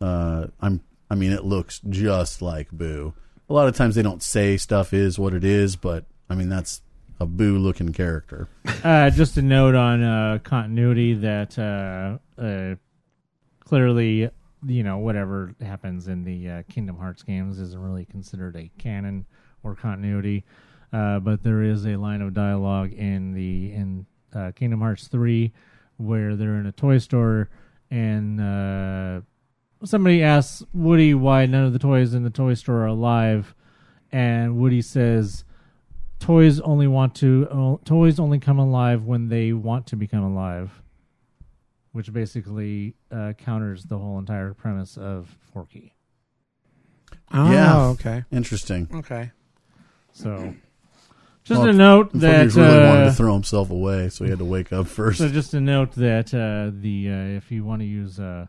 uh, 0.00 0.46
I'm. 0.60 0.82
I 1.12 1.16
mean, 1.16 1.32
it 1.32 1.44
looks 1.44 1.80
just 1.88 2.40
like 2.40 2.70
Boo. 2.70 3.12
A 3.48 3.52
lot 3.52 3.66
of 3.66 3.74
times 3.74 3.96
they 3.96 4.02
don't 4.02 4.22
say 4.22 4.56
stuff 4.56 4.92
is 4.92 5.18
what 5.18 5.34
it 5.34 5.42
is, 5.42 5.74
but 5.74 6.04
I 6.28 6.36
mean 6.36 6.48
that's 6.48 6.82
a 7.18 7.26
Boo 7.26 7.58
looking 7.58 7.92
character. 7.92 8.48
Uh, 8.84 9.10
just 9.10 9.36
a 9.36 9.42
note 9.42 9.74
on 9.74 10.02
uh, 10.02 10.38
continuity 10.44 11.14
that 11.14 11.58
uh, 11.58 12.40
uh, 12.40 12.76
clearly, 13.70 14.28
you 14.66 14.82
know, 14.82 14.98
whatever 14.98 15.54
happens 15.60 16.08
in 16.08 16.24
the 16.24 16.48
uh, 16.48 16.62
Kingdom 16.68 16.98
Hearts 16.98 17.22
games 17.22 17.60
isn't 17.60 17.80
really 17.80 18.04
considered 18.04 18.56
a 18.56 18.68
canon 18.78 19.24
or 19.62 19.76
continuity. 19.76 20.44
Uh, 20.92 21.20
but 21.20 21.44
there 21.44 21.62
is 21.62 21.86
a 21.86 21.94
line 21.94 22.20
of 22.20 22.34
dialogue 22.34 22.92
in 22.92 23.32
the 23.32 23.72
in 23.72 24.06
uh, 24.34 24.50
Kingdom 24.56 24.80
Hearts 24.80 25.06
three 25.06 25.52
where 25.98 26.34
they're 26.34 26.56
in 26.56 26.66
a 26.66 26.72
toy 26.72 26.98
store 26.98 27.48
and 27.92 28.40
uh, 28.40 29.20
somebody 29.84 30.20
asks 30.20 30.64
Woody 30.74 31.14
why 31.14 31.46
none 31.46 31.64
of 31.64 31.72
the 31.72 31.78
toys 31.78 32.12
in 32.12 32.24
the 32.24 32.30
toy 32.30 32.54
store 32.54 32.82
are 32.82 32.86
alive, 32.86 33.54
and 34.10 34.56
Woody 34.56 34.82
says 34.82 35.44
toys 36.18 36.58
only 36.58 36.88
want 36.88 37.14
to 37.14 37.78
toys 37.84 38.18
only 38.18 38.40
come 38.40 38.58
alive 38.58 39.04
when 39.04 39.28
they 39.28 39.52
want 39.52 39.86
to 39.86 39.96
become 39.96 40.24
alive 40.24 40.79
which 41.92 42.12
basically 42.12 42.94
uh, 43.10 43.32
counters 43.38 43.84
the 43.84 43.98
whole 43.98 44.18
entire 44.18 44.54
premise 44.54 44.96
of 44.96 45.36
Forky. 45.52 45.94
Oh, 47.32 47.50
Yeah. 47.50 47.80
okay. 47.88 48.24
Interesting. 48.30 48.88
Okay. 48.92 49.30
So, 50.12 50.54
just 51.44 51.60
Well, 51.60 51.70
a 51.70 51.72
note 51.72 52.12
Forky 52.12 52.18
that 52.20 52.54
really 52.54 52.86
wanted 52.86 53.02
uh, 53.02 53.04
to 53.06 53.12
throw 53.12 53.32
himself 53.34 53.70
away, 53.70 54.08
so 54.08 54.24
he 54.24 54.30
had 54.30 54.38
to 54.40 54.44
wake 54.44 54.72
up 54.72 54.86
first. 54.86 55.18
so 55.18 55.28
just 55.28 55.54
a 55.54 55.60
note 55.60 55.92
that 55.92 56.32
uh, 56.34 56.70
the 56.74 57.08
uh, 57.08 57.36
if 57.36 57.50
you 57.50 57.64
want 57.64 57.80
to 57.82 57.86
use 57.86 58.18
uh, 58.20 58.46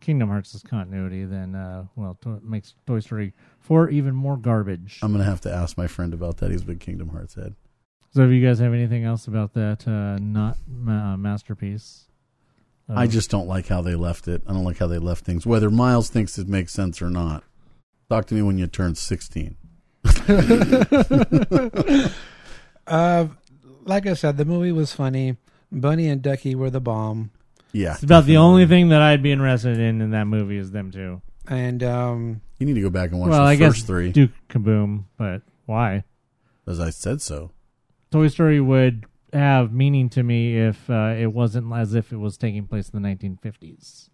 Kingdom 0.00 0.28
Hearts 0.28 0.54
as 0.54 0.62
continuity, 0.62 1.24
then 1.24 1.54
uh, 1.54 1.86
well, 1.96 2.18
to- 2.22 2.34
it 2.34 2.44
makes 2.44 2.74
Toy 2.86 3.00
Story 3.00 3.32
four 3.58 3.88
even 3.90 4.14
more 4.14 4.36
garbage. 4.36 4.98
I'm 5.02 5.12
gonna 5.12 5.24
have 5.24 5.40
to 5.42 5.52
ask 5.52 5.76
my 5.78 5.86
friend 5.86 6.12
about 6.12 6.38
that. 6.38 6.50
He's 6.50 6.62
a 6.62 6.66
big 6.66 6.80
Kingdom 6.80 7.08
Hearts 7.10 7.34
head. 7.34 7.54
so, 8.10 8.22
if 8.22 8.30
you 8.30 8.46
guys 8.46 8.58
have 8.58 8.72
anything 8.74 9.04
else 9.04 9.26
about 9.26 9.52
that 9.54 9.86
uh, 9.88 10.18
not 10.22 10.56
ma- 10.66 11.16
masterpiece, 11.16 12.06
I 12.88 13.04
Uh, 13.04 13.06
just 13.06 13.30
don't 13.30 13.46
like 13.48 13.68
how 13.68 13.80
they 13.82 13.94
left 13.94 14.28
it. 14.28 14.42
I 14.46 14.52
don't 14.52 14.64
like 14.64 14.78
how 14.78 14.86
they 14.86 14.98
left 14.98 15.24
things. 15.24 15.46
Whether 15.46 15.70
Miles 15.70 16.10
thinks 16.10 16.38
it 16.38 16.48
makes 16.48 16.72
sense 16.72 17.00
or 17.00 17.08
not. 17.10 17.42
Talk 18.10 18.26
to 18.26 18.34
me 18.34 18.42
when 18.42 18.58
you 18.58 18.66
turn 18.66 18.94
16. 18.94 19.56
Uh, 22.86 23.28
like 23.84 24.06
I 24.06 24.12
said, 24.12 24.36
the 24.36 24.44
movie 24.44 24.70
was 24.72 24.92
funny. 24.92 25.36
Bunny 25.72 26.06
and 26.08 26.20
Ducky 26.20 26.54
were 26.54 26.68
the 26.68 26.80
bomb, 26.82 27.30
Yeah. 27.72 27.94
it's 27.94 28.02
about 28.02 28.26
the 28.26 28.36
only 28.36 28.66
thing 28.66 28.90
that 28.90 29.00
I'd 29.00 29.22
be 29.22 29.32
interested 29.32 29.78
in 29.78 30.02
in 30.02 30.10
that 30.10 30.26
movie 30.26 30.58
is 30.58 30.70
them 30.70 30.90
two. 30.90 31.22
and 31.48 31.82
um, 31.82 32.42
You 32.58 32.66
need 32.66 32.74
to 32.74 32.82
go 32.82 32.90
back 32.90 33.10
and 33.10 33.20
watch 33.20 33.30
well, 33.30 33.44
the 33.44 33.50
I 33.52 33.56
first 33.56 33.78
guess 33.78 33.86
three. 33.86 34.12
Duke 34.12 34.32
Kaboom, 34.50 35.04
but 35.16 35.40
why? 35.66 36.04
As 36.66 36.78
I 36.78 36.90
said 36.90 37.22
so. 37.22 37.52
Toy 38.10 38.28
Story 38.28 38.60
would 38.60 39.06
have 39.34 39.72
meaning 39.72 40.08
to 40.10 40.22
me 40.22 40.56
if 40.58 40.88
uh, 40.88 41.14
it 41.18 41.32
wasn't 41.32 41.72
as 41.72 41.94
if 41.94 42.12
it 42.12 42.16
was 42.16 42.36
taking 42.36 42.66
place 42.66 42.88
in 42.88 43.02
the 43.02 43.08
1950s. 43.08 44.08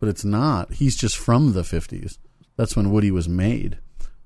But 0.00 0.08
it's 0.08 0.24
not. 0.24 0.74
He's 0.74 0.96
just 0.96 1.16
from 1.16 1.52
the 1.52 1.62
50s. 1.62 2.18
That's 2.56 2.76
when 2.76 2.90
Woody 2.90 3.10
was 3.10 3.28
made. 3.28 3.78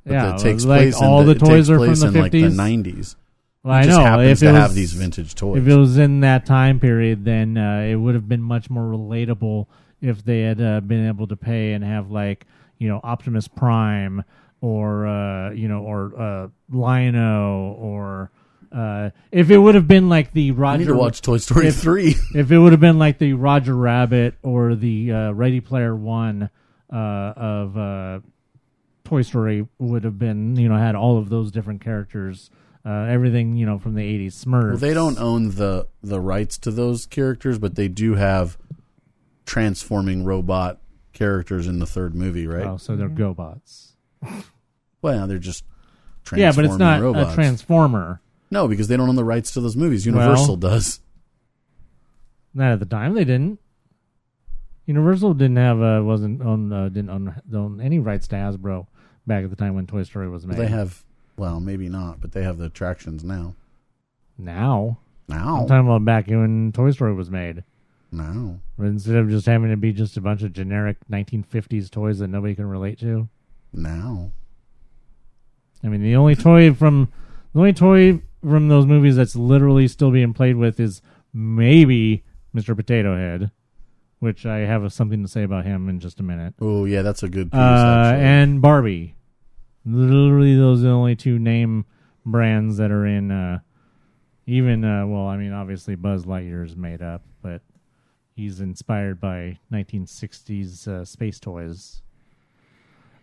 But 0.05 0.13
Yeah, 0.13 0.25
that 0.31 0.39
takes 0.39 0.65
like 0.65 0.81
place 0.81 0.95
all 0.97 1.21
in 1.21 1.27
the 1.27 1.33
it 1.33 1.39
toys 1.39 1.71
are 1.71 1.79
from 1.79 1.95
the 1.95 2.07
in 2.09 2.15
like 2.15 2.33
the 2.33 2.43
50s. 2.43 2.55
90s. 2.55 3.17
Well, 3.63 3.75
I 3.75 3.83
just 3.83 3.99
know 3.99 4.05
happens 4.05 4.31
if 4.31 4.39
to 4.41 4.49
it 4.49 4.55
have 4.55 4.75
these 4.75 4.93
vintage 4.93 5.35
toys. 5.35 5.59
If 5.59 5.69
it 5.69 5.77
was 5.77 5.99
in 5.99 6.21
that 6.21 6.47
time 6.47 6.81
period, 6.81 7.25
then 7.25 7.57
uh, 7.57 7.81
it 7.89 7.97
would 7.97 8.15
have 8.15 8.29
been 8.29 8.43
much 8.43 8.71
more 8.71 8.85
relatable 8.85 9.67
if 10.01 10.25
they 10.25 10.41
had 10.43 10.61
uh, 10.61 10.81
been 10.81 11.07
able 11.09 11.27
to 11.27 11.37
pay 11.37 11.73
and 11.73 11.85
have 11.85 12.11
like 12.11 12.47
you 12.79 12.89
know 12.89 13.01
Optimus 13.03 13.49
Prime 13.49 14.25
or 14.61 15.07
uh, 15.07 15.51
you 15.51 15.69
know 15.69 15.81
or 15.83 16.19
uh, 16.19 16.49
Lino 16.71 17.73
or 17.79 18.31
uh, 18.73 19.11
if 19.33 19.51
it 19.51 19.59
would 19.59 19.75
have 19.75 19.89
been 19.89 20.09
like 20.09 20.33
the 20.33 20.51
Roger. 20.53 20.75
I 20.75 20.77
need 20.79 20.87
to 20.89 20.95
watch 20.95 21.23
Toy 21.23 21.39
Story 21.39 21.69
if- 21.69 21.77
3. 21.77 22.15
if 22.35 22.51
it 22.51 22.59
would 22.59 22.73
have 22.73 22.81
been 22.81 22.99
like 22.99 23.19
the 23.19 23.33
Roger 23.35 23.75
Rabbit 23.75 24.35
or 24.43 24.75
the 24.75 25.13
uh, 25.13 25.31
Ready 25.33 25.61
Player 25.61 25.95
One 25.95 26.51
uh, 26.93 26.97
of 26.97 27.77
uh, 27.77 28.21
Toy 29.05 29.23
Story 29.23 29.67
would 29.79 30.05
have 30.05 30.19
been, 30.19 30.57
you 30.57 30.69
know, 30.69 30.77
had 30.77 30.95
all 30.95 31.19
of 31.19 31.29
those 31.31 31.51
different 31.51 31.83
characters, 31.83 32.51
uh, 32.85 32.91
everything, 32.91 33.57
you 33.57 33.67
know, 33.67 33.79
from 33.79 33.95
the 33.95 34.03
'80s. 34.03 34.45
Smurfs. 34.45 34.69
Well, 34.69 34.77
they 34.77 34.95
don't 34.95 35.19
own 35.19 35.51
the 35.55 35.89
the 36.03 36.21
rights 36.21 36.59
to 36.59 36.71
those 36.71 37.07
characters, 37.07 37.59
but 37.59 37.75
they 37.75 37.89
do 37.89 38.15
have 38.15 38.59
transforming 39.47 40.25
robot 40.25 40.79
characters 41.13 41.67
in 41.67 41.79
the 41.79 41.87
third 41.87 42.15
movie, 42.15 42.47
right? 42.47 42.67
Oh, 42.67 42.77
so 42.77 42.97
they're 42.97 43.09
GoBots. 43.09 43.93
Well, 45.03 45.27
they're 45.27 45.39
just 45.39 45.65
Yeah, 46.35 46.53
but 46.55 46.65
it's 46.65 46.77
not 46.77 47.01
robots. 47.01 47.33
a 47.33 47.35
transformer. 47.35 48.21
No, 48.51 48.67
because 48.69 48.89
they 48.89 48.97
don't 48.97 49.09
own 49.09 49.17
the 49.17 49.25
rights 49.25 49.51
to 49.53 49.61
those 49.61 49.77
movies. 49.77 50.07
Universal 50.07 50.57
does. 50.57 51.01
Not 52.55 52.73
at 52.73 52.81
the 52.81 52.87
time 52.87 53.15
they 53.15 53.25
didn't. 53.25 53.59
Universal 54.87 55.35
didn't 55.35 55.57
have 55.57 55.83
uh, 55.83 56.03
wasn't 56.03 56.41
own 56.41 56.73
uh, 56.73 56.89
didn't 56.89 57.11
own, 57.11 57.35
own 57.55 57.81
any 57.81 57.99
rights 57.99 58.27
to 58.29 58.37
Hasbro 58.37 58.87
back 59.27 59.45
at 59.45 59.51
the 59.51 59.57
time 59.57 59.75
when 59.75 59.87
Toy 59.87 60.03
Story 60.03 60.29
was 60.31 60.47
made. 60.47 60.57
They 60.57 60.67
have, 60.69 61.05
well, 61.37 61.61
maybe 61.61 61.91
not, 61.91 62.23
but 62.23 62.33
they 62.33 62.43
have 62.43 62.57
the 62.57 62.65
attractions 62.67 63.23
now. 63.23 63.55
now. 64.39 64.99
Now, 65.29 65.59
I'm 65.61 65.67
talking 65.69 65.87
about 65.87 66.07
back 66.07 66.27
when 66.29 66.73
Toy 66.73 66.91
Story 66.93 67.13
was 67.13 67.31
made. 67.31 67.63
now, 68.11 68.61
Instead 68.79 69.17
of 69.17 69.29
just 69.29 69.45
having 69.45 69.69
to 69.69 69.77
be 69.77 69.93
just 69.93 70.17
a 70.17 70.23
bunch 70.23 70.43
of 70.43 70.55
generic 70.55 70.97
1950s 71.13 71.91
toys 71.91 72.21
that 72.21 72.29
nobody 72.29 72.55
can 72.55 72.65
relate 72.65 72.99
to. 73.01 73.29
now. 73.75 74.33
I 75.85 75.89
mean, 75.89 76.03
the 76.03 76.17
only 76.17 76.35
toy 76.35 76.73
from 76.73 77.13
the 77.53 77.61
only 77.61 77.73
toy 77.75 78.23
from 78.43 78.69
those 78.69 78.87
movies 78.87 79.17
that's 79.17 79.37
literally 79.37 79.89
still 79.89 80.11
being 80.11 80.33
played 80.33 80.57
with 80.57 80.79
is 80.81 81.03
maybe 81.33 82.25
Mr. 82.55 82.77
Potato 82.77 83.17
Head, 83.17 83.51
which 84.19 84.47
I 84.47 84.59
have 84.59 84.93
something 84.93 85.23
to 85.23 85.29
say 85.29 85.43
about 85.43 85.65
him 85.65 85.89
in 85.89 86.01
just 86.01 86.21
a 86.21 86.23
minute. 86.23 86.55
Oh, 86.61 86.85
yeah, 86.85 87.03
that's 87.03 87.23
a 87.23 87.29
good 87.29 87.51
piece. 87.51 87.59
Uh, 87.59 88.15
and 88.19 88.61
Barbie. 88.63 89.15
Literally, 89.85 90.57
those 90.57 90.81
are 90.81 90.89
the 90.89 90.91
only 90.91 91.17
two 91.17 91.39
name 91.39 91.87
brands 92.27 92.77
that 92.77 92.91
are 92.91 93.07
in. 93.07 93.31
Uh, 93.31 93.61
even 94.47 94.85
uh, 94.85 95.07
well, 95.07 95.27
I 95.27 95.37
mean, 95.37 95.53
obviously 95.53 95.95
Buzz 95.95 96.25
Lightyear 96.25 96.65
is 96.65 96.77
made 96.77 97.03
up, 97.03 97.23
but 97.43 97.63
he's 98.35 98.61
inspired 98.61 99.21
by 99.21 99.59
1960s 99.73 100.89
uh, 100.89 101.05
space 101.05 101.39
toys. 101.41 102.03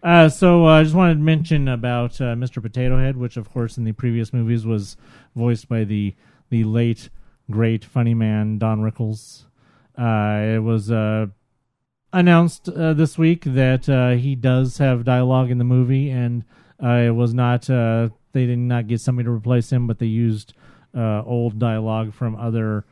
Uh, 0.06 0.30
so 0.30 0.68
uh, 0.68 0.80
I 0.80 0.84
just 0.84 0.93
wanted 0.95 1.16
to 1.16 1.20
mention 1.22 1.68
about 1.68 2.22
uh, 2.22 2.36
Mr. 2.36 2.62
Potato 2.62 2.99
Head, 2.99 3.18
which, 3.18 3.38
of 3.38 3.51
course, 3.51 3.76
in 3.78 3.86
the 3.86 3.91
previous 3.91 4.32
movies 4.32 4.64
was 4.66 4.97
voiced 5.36 5.68
by 5.68 5.84
the 5.84 6.14
the 6.51 6.64
late 6.64 7.10
great 7.49 7.84
funny 7.84 8.14
man 8.14 8.60
Don 8.60 8.82
Rickles. 8.82 9.45
Uh, 9.97 10.56
it 10.58 10.60
was 10.60 10.91
uh, 10.91 11.26
announced 12.14 12.70
uh, 12.70 12.93
this 12.93 13.18
week 13.18 13.43
that 13.45 13.89
uh, 13.89 14.12
he 14.12 14.36
does 14.36 14.78
have 14.78 15.06
dialogue 15.06 15.49
in 15.49 15.58
the 15.58 15.64
movie, 15.64 16.12
and 16.12 16.43
uh, 16.84 16.89
it 17.08 17.16
was 17.16 17.34
not 17.34 17.68
uh, 17.68 18.10
they 18.34 18.45
did 18.45 18.60
not 18.60 18.86
get 18.88 19.01
somebody 19.01 19.26
to 19.26 19.32
replace 19.32 19.72
him, 19.72 19.88
but 19.88 19.97
they 19.97 20.06
used 20.06 20.53
uh, 20.95 21.24
old 21.24 21.58
dialogue 21.58 22.14
from 22.14 22.36
other 22.36 22.86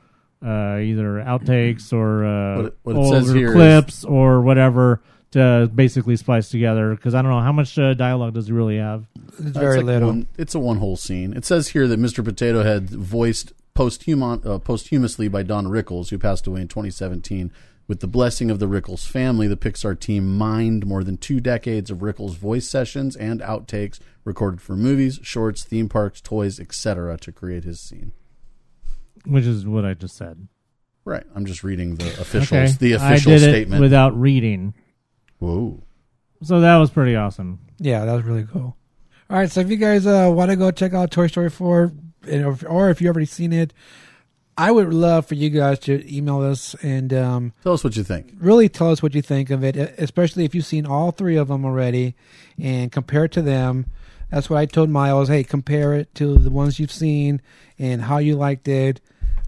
uh, 0.43 0.77
either 0.79 1.23
outtakes 1.25 1.93
or 1.93 2.25
uh, 2.25 2.55
What 2.57 2.65
it- 2.65 2.77
what 2.83 2.95
it 2.95 2.97
older 2.97 3.33
here 3.35 3.47
is- 3.49 3.53
clips 3.53 4.03
or 4.03 4.41
whatever 4.41 5.01
to 5.33 5.69
basically 5.73 6.15
splice 6.15 6.49
together. 6.49 6.95
Because 6.95 7.13
I 7.13 7.21
don't 7.21 7.29
know 7.31 7.41
how 7.41 7.51
much 7.51 7.77
uh, 7.77 7.93
dialogue 7.93 8.33
does 8.33 8.47
he 8.47 8.53
really 8.53 8.77
have. 8.77 9.05
It's 9.39 9.55
Uh, 9.55 9.59
very 9.59 9.77
like 9.77 9.85
little. 9.85 10.07
One, 10.09 10.27
it's 10.37 10.55
a 10.55 10.59
one 10.59 10.77
whole 10.77 10.95
scene. 10.97 11.33
It 11.33 11.45
says 11.45 11.69
here 11.69 11.87
that 11.87 11.99
Mr. 11.99 12.23
Potato 12.23 12.63
Head 12.63 12.89
voiced 12.89 13.53
posthumon, 13.75 14.45
uh, 14.45 14.59
posthumously 14.59 15.27
by 15.27 15.43
Don 15.43 15.65
Rickles, 15.67 16.09
who 16.09 16.17
passed 16.17 16.47
away 16.47 16.61
in 16.61 16.67
2017. 16.67 17.51
With 17.85 17.99
the 17.99 18.07
blessing 18.07 18.49
of 18.49 18.59
the 18.59 18.65
Rickles 18.67 19.05
family, 19.05 19.45
the 19.47 19.57
Pixar 19.57 19.99
team 19.99 20.37
mined 20.37 20.85
more 20.85 21.03
than 21.03 21.17
two 21.17 21.41
decades 21.41 21.91
of 21.91 21.97
Rickles 21.97 22.35
voice 22.35 22.65
sessions 22.69 23.15
and 23.17 23.41
outtakes 23.41 23.99
recorded 24.23 24.61
for 24.61 24.77
movies, 24.77 25.19
shorts, 25.21 25.63
theme 25.65 25.89
parks, 25.89 26.21
toys, 26.21 26.61
etc. 26.61 27.17
to 27.17 27.31
create 27.33 27.65
his 27.65 27.81
scene. 27.81 28.13
Which 29.25 29.43
is 29.45 29.65
what 29.65 29.83
I 29.83 29.95
just 29.95 30.15
said. 30.15 30.47
Right. 31.03 31.25
I'm 31.35 31.45
just 31.45 31.63
reading 31.63 31.95
the 31.95 32.07
official 32.21 32.57
Okay, 32.57 32.71
the 32.79 32.93
official 32.93 33.33
I 33.33 33.35
did 33.35 33.41
statement. 33.41 33.79
it 33.79 33.81
without 33.81 34.17
reading, 34.17 34.73
Whoa. 35.43 35.83
so 36.41 36.61
that 36.61 36.77
was 36.77 36.89
pretty 36.89 37.15
awesome. 37.15 37.59
Yeah, 37.79 38.05
that 38.05 38.13
was 38.13 38.23
really 38.23 38.45
cool. 38.45 38.77
All 39.29 39.37
right, 39.37 39.49
so 39.51 39.61
if 39.61 39.69
you 39.69 39.77
guys 39.77 40.05
uh, 40.05 40.31
want 40.33 40.51
to 40.51 40.55
go 40.57 40.71
check 40.71 40.93
out 40.93 41.11
Toy 41.11 41.27
Story 41.27 41.49
4, 41.49 41.91
or 42.67 42.89
if 42.89 43.01
you've 43.01 43.09
already 43.09 43.25
seen 43.25 43.51
it, 43.51 43.73
I 44.55 44.69
would 44.71 44.93
love 44.93 45.25
for 45.25 45.33
you 45.35 45.49
guys 45.49 45.79
to 45.79 46.15
email 46.15 46.41
us 46.41 46.75
and 46.83 47.11
um, 47.13 47.53
Tell 47.63 47.73
us 47.73 47.83
what 47.83 47.95
you 47.95 48.03
think. 48.03 48.33
really 48.37 48.69
tell 48.69 48.91
us 48.91 49.01
what 49.01 49.15
you 49.15 49.21
think 49.21 49.49
of 49.49 49.63
it, 49.63 49.75
especially 49.97 50.45
if 50.45 50.53
you've 50.53 50.65
seen 50.65 50.85
all 50.85 51.11
three 51.11 51.35
of 51.37 51.47
them 51.47 51.65
already 51.65 52.15
and 52.61 52.91
compare 52.91 53.25
it 53.25 53.31
to 53.31 53.41
them. 53.41 53.87
That's 54.29 54.49
what 54.49 54.59
I 54.59 54.65
told 54.67 54.89
Miles. 54.89 55.27
Hey, 55.29 55.43
compare 55.43 55.93
it 55.95 56.13
to 56.15 56.37
the 56.37 56.51
ones 56.51 56.79
you've 56.79 56.91
seen 56.91 57.41
and 57.79 58.03
how 58.03 58.19
you 58.19 58.35
liked 58.35 58.67
it. 58.67 59.01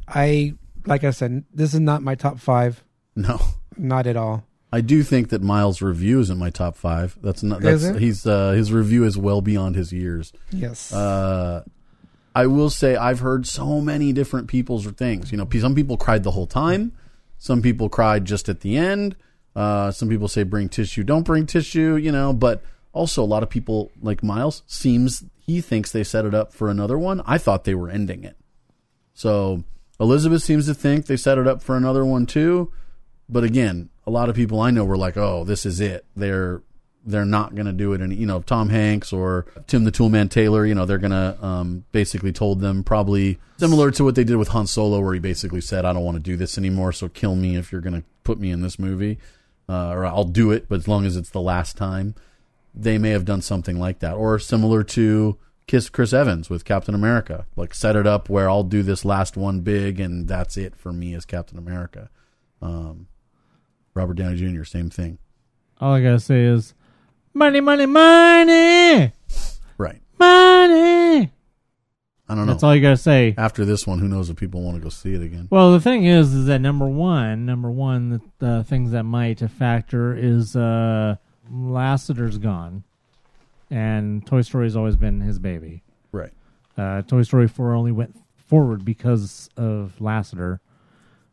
I, 0.07 0.55
like 0.85 1.03
I 1.03 1.11
said, 1.11 1.43
this 1.53 1.73
is 1.73 1.79
not 1.79 2.01
my 2.01 2.15
top 2.15 2.39
five. 2.39 2.83
No. 3.15 3.39
Not 3.77 4.07
at 4.07 4.17
all. 4.17 4.43
I 4.75 4.81
do 4.81 5.03
think 5.03 5.29
that 5.29 5.41
Miles' 5.41 5.81
review 5.81 6.19
is 6.19 6.29
in 6.29 6.37
my 6.37 6.49
top 6.49 6.75
five. 6.75 7.17
That's 7.21 7.41
not. 7.43 7.61
That's 7.61 7.83
Is 7.83 7.85
it? 7.85 8.01
he's 8.01 8.27
uh, 8.27 8.51
his 8.51 8.73
review 8.73 9.05
is 9.05 9.17
well 9.17 9.39
beyond 9.39 9.77
his 9.77 9.93
years. 9.93 10.33
Yes. 10.51 10.91
Uh, 10.91 11.63
I 12.35 12.47
will 12.47 12.69
say 12.69 12.97
I've 12.97 13.21
heard 13.21 13.47
so 13.47 13.79
many 13.79 14.11
different 14.11 14.49
people's 14.49 14.85
things. 14.85 15.31
You 15.31 15.37
know, 15.37 15.47
some 15.61 15.75
people 15.75 15.95
cried 15.95 16.23
the 16.23 16.31
whole 16.31 16.45
time. 16.45 16.91
Some 17.37 17.61
people 17.61 17.87
cried 17.87 18.25
just 18.25 18.49
at 18.49 18.59
the 18.59 18.75
end. 18.75 19.15
Uh, 19.55 19.91
some 19.91 20.09
people 20.09 20.27
say 20.27 20.43
bring 20.43 20.67
tissue, 20.67 21.05
don't 21.05 21.23
bring 21.23 21.45
tissue. 21.45 21.95
You 21.95 22.11
know, 22.11 22.33
but 22.33 22.61
also 22.91 23.23
a 23.23 23.31
lot 23.31 23.43
of 23.43 23.49
people 23.49 23.93
like 24.01 24.23
Miles 24.23 24.61
seems 24.67 25.23
he 25.37 25.61
thinks 25.61 25.93
they 25.93 26.03
set 26.03 26.25
it 26.25 26.33
up 26.33 26.51
for 26.51 26.69
another 26.69 26.99
one. 26.99 27.21
I 27.25 27.37
thought 27.37 27.63
they 27.63 27.75
were 27.75 27.89
ending 27.89 28.25
it. 28.25 28.35
So 29.13 29.63
Elizabeth 30.01 30.43
seems 30.43 30.65
to 30.65 30.73
think 30.73 31.05
they 31.05 31.15
set 31.15 31.37
it 31.37 31.47
up 31.47 31.63
for 31.63 31.77
another 31.77 32.03
one 32.03 32.25
too. 32.25 32.73
But 33.29 33.45
again, 33.45 33.89
a 34.07 34.11
lot 34.11 34.29
of 34.29 34.35
people 34.35 34.59
I 34.59 34.71
know 34.71 34.85
were 34.85 34.97
like, 34.97 35.17
"Oh, 35.17 35.43
this 35.43 35.65
is 35.65 35.79
it. 35.79 36.05
They're 36.15 36.61
they're 37.05 37.25
not 37.25 37.55
going 37.55 37.65
to 37.65 37.73
do 37.73 37.93
it." 37.93 38.01
And 38.01 38.13
you 38.13 38.25
know, 38.25 38.41
Tom 38.41 38.69
Hanks 38.69 39.11
or 39.11 39.45
Tim 39.67 39.83
the 39.83 39.91
Toolman 39.91 40.29
Taylor, 40.29 40.65
you 40.65 40.75
know, 40.75 40.85
they're 40.85 40.97
going 40.97 41.11
to 41.11 41.37
um, 41.45 41.85
basically 41.91 42.31
told 42.31 42.61
them 42.61 42.83
probably 42.83 43.39
similar 43.57 43.91
to 43.91 44.03
what 44.03 44.15
they 44.15 44.23
did 44.23 44.37
with 44.37 44.49
Han 44.49 44.67
Solo, 44.67 44.99
where 44.99 45.13
he 45.13 45.19
basically 45.19 45.61
said, 45.61 45.85
"I 45.85 45.93
don't 45.93 46.03
want 46.05 46.15
to 46.17 46.23
do 46.23 46.35
this 46.37 46.57
anymore, 46.57 46.91
so 46.91 47.07
kill 47.09 47.35
me 47.35 47.55
if 47.55 47.71
you're 47.71 47.81
going 47.81 48.01
to 48.01 48.03
put 48.23 48.39
me 48.39 48.51
in 48.51 48.61
this 48.61 48.79
movie, 48.79 49.17
uh, 49.69 49.89
or 49.89 50.05
I'll 50.05 50.23
do 50.23 50.51
it, 50.51 50.67
but 50.69 50.79
as 50.79 50.87
long 50.87 51.05
as 51.05 51.15
it's 51.15 51.29
the 51.29 51.41
last 51.41 51.77
time." 51.77 52.15
They 52.77 52.97
may 52.97 53.11
have 53.11 53.23
done 53.23 53.41
something 53.41 53.79
like 53.79 53.99
that, 53.99 54.15
or 54.15 54.37
similar 54.37 54.83
to 54.83 55.37
Kiss 55.67 55.89
Chris 55.89 56.13
Evans 56.13 56.49
with 56.49 56.65
Captain 56.65 56.93
America, 56.93 57.45
like 57.55 57.73
set 57.73 57.95
it 57.95 58.05
up 58.05 58.29
where 58.29 58.49
I'll 58.49 58.63
do 58.63 58.83
this 58.83 59.03
last 59.03 59.35
one 59.35 59.61
big, 59.61 59.99
and 59.99 60.27
that's 60.27 60.57
it 60.57 60.75
for 60.75 60.93
me 60.93 61.15
as 61.15 61.25
Captain 61.25 61.57
America. 61.57 62.09
Um, 62.61 63.07
Robert 63.95 64.15
Downey 64.15 64.35
Jr. 64.37 64.63
Same 64.65 64.89
thing. 64.89 65.17
All 65.79 65.93
I 65.93 66.01
gotta 66.03 66.19
say 66.19 66.43
is, 66.43 66.73
money, 67.33 67.61
money, 67.61 67.85
money, 67.85 69.11
Right. 69.77 70.01
money. 70.19 71.31
I 72.27 72.33
don't 72.33 72.45
know. 72.47 72.53
That's 72.53 72.63
all 72.63 72.75
you 72.75 72.81
gotta 72.81 72.97
say. 72.97 73.33
After 73.37 73.65
this 73.65 73.85
one, 73.87 73.99
who 73.99 74.07
knows 74.07 74.29
if 74.29 74.35
people 74.35 74.61
want 74.63 74.77
to 74.77 74.81
go 74.83 74.89
see 74.89 75.13
it 75.13 75.21
again? 75.21 75.47
Well, 75.49 75.71
the 75.73 75.79
thing 75.79 76.05
is, 76.05 76.33
is 76.33 76.45
that 76.47 76.59
number 76.59 76.87
one, 76.87 77.45
number 77.45 77.69
one, 77.71 78.09
the, 78.09 78.21
the 78.39 78.63
things 78.63 78.91
that 78.91 79.03
might 79.03 79.39
factor 79.49 80.15
is 80.15 80.55
uh, 80.55 81.15
Lasseter's 81.51 82.37
gone, 82.37 82.83
and 83.69 84.25
Toy 84.25 84.41
Story's 84.41 84.75
always 84.75 84.95
been 84.95 85.21
his 85.21 85.39
baby. 85.39 85.83
Right. 86.11 86.31
Uh, 86.77 87.01
Toy 87.03 87.21
Story 87.21 87.47
4 87.47 87.73
only 87.73 87.91
went 87.91 88.17
forward 88.47 88.83
because 88.83 89.49
of 89.55 89.93
Lasseter, 89.99 90.59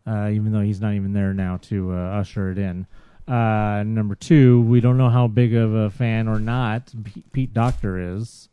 uh, 0.07 0.29
even 0.33 0.53
though 0.53 0.61
he's 0.61 0.81
not 0.81 0.95
even 0.95 1.13
there 1.13 1.33
now 1.35 1.59
to 1.63 1.93
uh, 1.93 1.97
usher 1.97 2.51
it 2.51 2.59
in. 2.59 2.87
Uh, 3.29 3.83
number 3.87 4.15
two, 4.15 4.61
we 4.63 4.81
don't 4.81 4.99
know 4.99 5.09
how 5.09 5.29
big 5.29 5.55
of 5.55 5.73
a 5.75 5.91
fan 5.91 6.27
or 6.29 6.39
not 6.41 6.93
P- 7.05 7.23
Pete 7.33 7.55
Docter 7.55 8.17
is. 8.17 8.49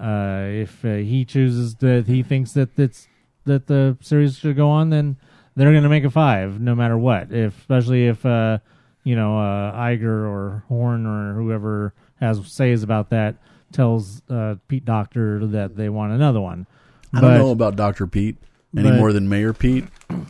Uh, 0.00 0.44
if 0.48 0.84
uh, 0.84 0.94
he 0.94 1.24
chooses 1.24 1.74
that 1.76 2.06
he 2.06 2.22
thinks 2.22 2.52
that 2.52 2.78
it's 2.78 3.08
that 3.44 3.66
the 3.66 3.96
series 4.00 4.36
should 4.38 4.56
go 4.56 4.68
on, 4.70 4.90
then 4.90 5.16
they're 5.56 5.72
going 5.72 5.82
to 5.82 5.88
make 5.88 6.04
a 6.04 6.10
five, 6.10 6.60
no 6.60 6.74
matter 6.74 6.96
what. 6.96 7.32
If 7.32 7.58
especially 7.58 8.06
if 8.06 8.24
uh, 8.24 8.58
you 9.04 9.16
know 9.16 9.38
uh, 9.38 9.72
Iger 9.74 10.28
or 10.28 10.64
Horn 10.68 11.04
or 11.04 11.34
whoever 11.34 11.92
has 12.20 12.46
says 12.46 12.82
about 12.82 13.10
that 13.10 13.36
tells 13.72 14.22
uh, 14.30 14.54
Pete 14.68 14.84
Docter 14.84 15.44
that 15.46 15.76
they 15.76 15.88
want 15.88 16.12
another 16.12 16.40
one. 16.40 16.66
I 17.12 17.20
don't 17.20 17.38
know 17.38 17.50
about 17.50 17.76
Dr. 17.76 18.06
Pete 18.06 18.36
any 18.76 18.90
but- 18.90 18.98
more 18.98 19.12
than 19.12 19.28
Mayor 19.28 19.52
Pete, 19.52 19.84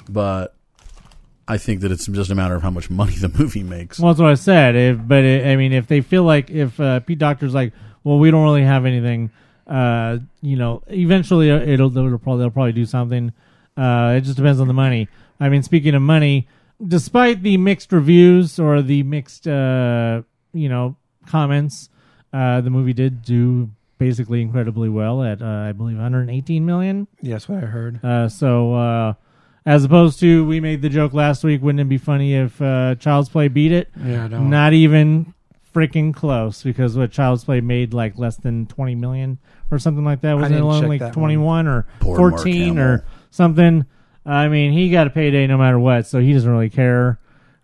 but 0.09 0.55
I 1.47 1.59
think 1.59 1.81
that 1.81 1.93
it's 1.93 2.07
just 2.07 2.31
a 2.31 2.35
matter 2.35 2.55
of 2.55 2.63
how 2.63 2.71
much 2.71 2.91
money 2.91 3.15
the 3.15 3.29
movie 3.29 3.63
makes. 3.63 3.99
Well, 3.99 4.13
that's 4.13 4.21
what 4.21 4.31
I 4.31 4.35
said. 4.35 4.77
If, 4.77 4.99
but 5.07 5.25
it, 5.25 5.47
I 5.47 5.57
mean, 5.57 5.73
if 5.73 5.87
they 5.87 6.01
feel 6.01 6.25
like 6.25 6.51
if 6.51 6.79
uh, 6.79 7.01
Pete 7.01 7.19
Docter's 7.19 7.55
like, 7.55 7.73
well, 8.05 8.19
we 8.19 8.31
don't 8.31 8.43
really 8.45 8.63
have 8.63 8.85
anything, 8.87 9.31
uh, 9.67 10.19
you 10.41 10.57
know, 10.57 10.83
eventually 10.89 11.51
it'll, 11.51 11.97
it'll 11.97 12.19
probably 12.19 12.43
they'll 12.43 12.51
probably 12.51 12.73
do 12.73 12.87
something. 12.87 13.33
Uh, 13.77 14.15
it 14.17 14.23
just 14.23 14.37
depends 14.37 14.61
on 14.61 14.67
the 14.69 14.75
money. 14.75 15.09
I 15.41 15.49
mean, 15.49 15.63
speaking 15.63 15.95
of 15.95 16.03
money, 16.03 16.49
despite 16.85 17.43
the 17.43 17.57
mixed 17.57 17.93
reviews 17.93 18.59
or 18.59 18.83
the 18.83 19.03
mixed, 19.05 19.47
uh, 19.47 20.23
you 20.53 20.69
know, 20.69 20.97
comments, 21.27 21.89
uh, 22.33 22.61
the 22.61 22.71
movie 22.71 22.93
did 22.93 23.23
do 23.23 23.71
basically 23.99 24.41
incredibly 24.43 24.89
well 24.89 25.23
at 25.23 25.43
uh, 25.43 25.47
I 25.47 25.73
believe 25.73 25.97
118 25.97 26.65
million. 26.65 27.07
yes, 27.21 27.49
what 27.49 27.63
I 27.63 27.67
heard. 27.67 28.05
Uh, 28.05 28.29
so 28.29 28.75
uh, 28.75 29.15
As 29.69 29.85
opposed 29.85 30.19
to, 30.21 30.47
we 30.47 30.61
made 30.61 30.81
the 30.81 30.89
joke 30.89 31.13
last 31.13 31.45
week. 31.45 31.61
Wouldn't 31.61 31.81
it 31.81 31.91
be 31.91 31.99
funny 31.99 32.35
if 32.35 32.61
uh, 32.63 32.95
Child's 32.95 33.29
Play 33.29 33.49
beat 33.49 33.71
it? 33.71 33.91
Yeah, 34.03 34.27
no. 34.27 34.43
Not 34.43 34.73
even 34.73 35.35
freaking 35.75 36.15
close 36.15 36.63
because 36.63 36.97
what 36.97 37.13
Child's 37.13 37.45
Play 37.45 37.61
made 37.61 37.93
like 37.93 38.17
less 38.17 38.39
than 38.39 38.67
twenty 38.67 38.95
million 38.95 39.37
or 39.71 39.79
something 39.79 40.07
like 40.07 40.23
that. 40.23 40.37
Wasn't 40.37 40.55
it 40.55 40.57
didn't 40.57 40.73
check 40.73 40.85
only 40.85 40.97
that 40.97 41.05
like 41.05 41.13
twenty 41.13 41.37
one 41.37 41.67
or 41.67 41.87
Poor 42.01 42.19
Mark 42.19 42.33
fourteen 42.37 42.79
or 42.79 43.05
something? 43.31 43.85
I 44.25 44.49
mean, 44.49 44.73
he 44.73 44.89
got 44.89 45.07
a 45.07 45.11
payday 45.11 45.47
no 45.47 45.59
matter 45.59 45.79
what, 45.79 46.07
so 46.07 46.19
he 46.19 46.33
doesn't 46.33 46.51
really 46.51 46.71
care. 46.71 47.19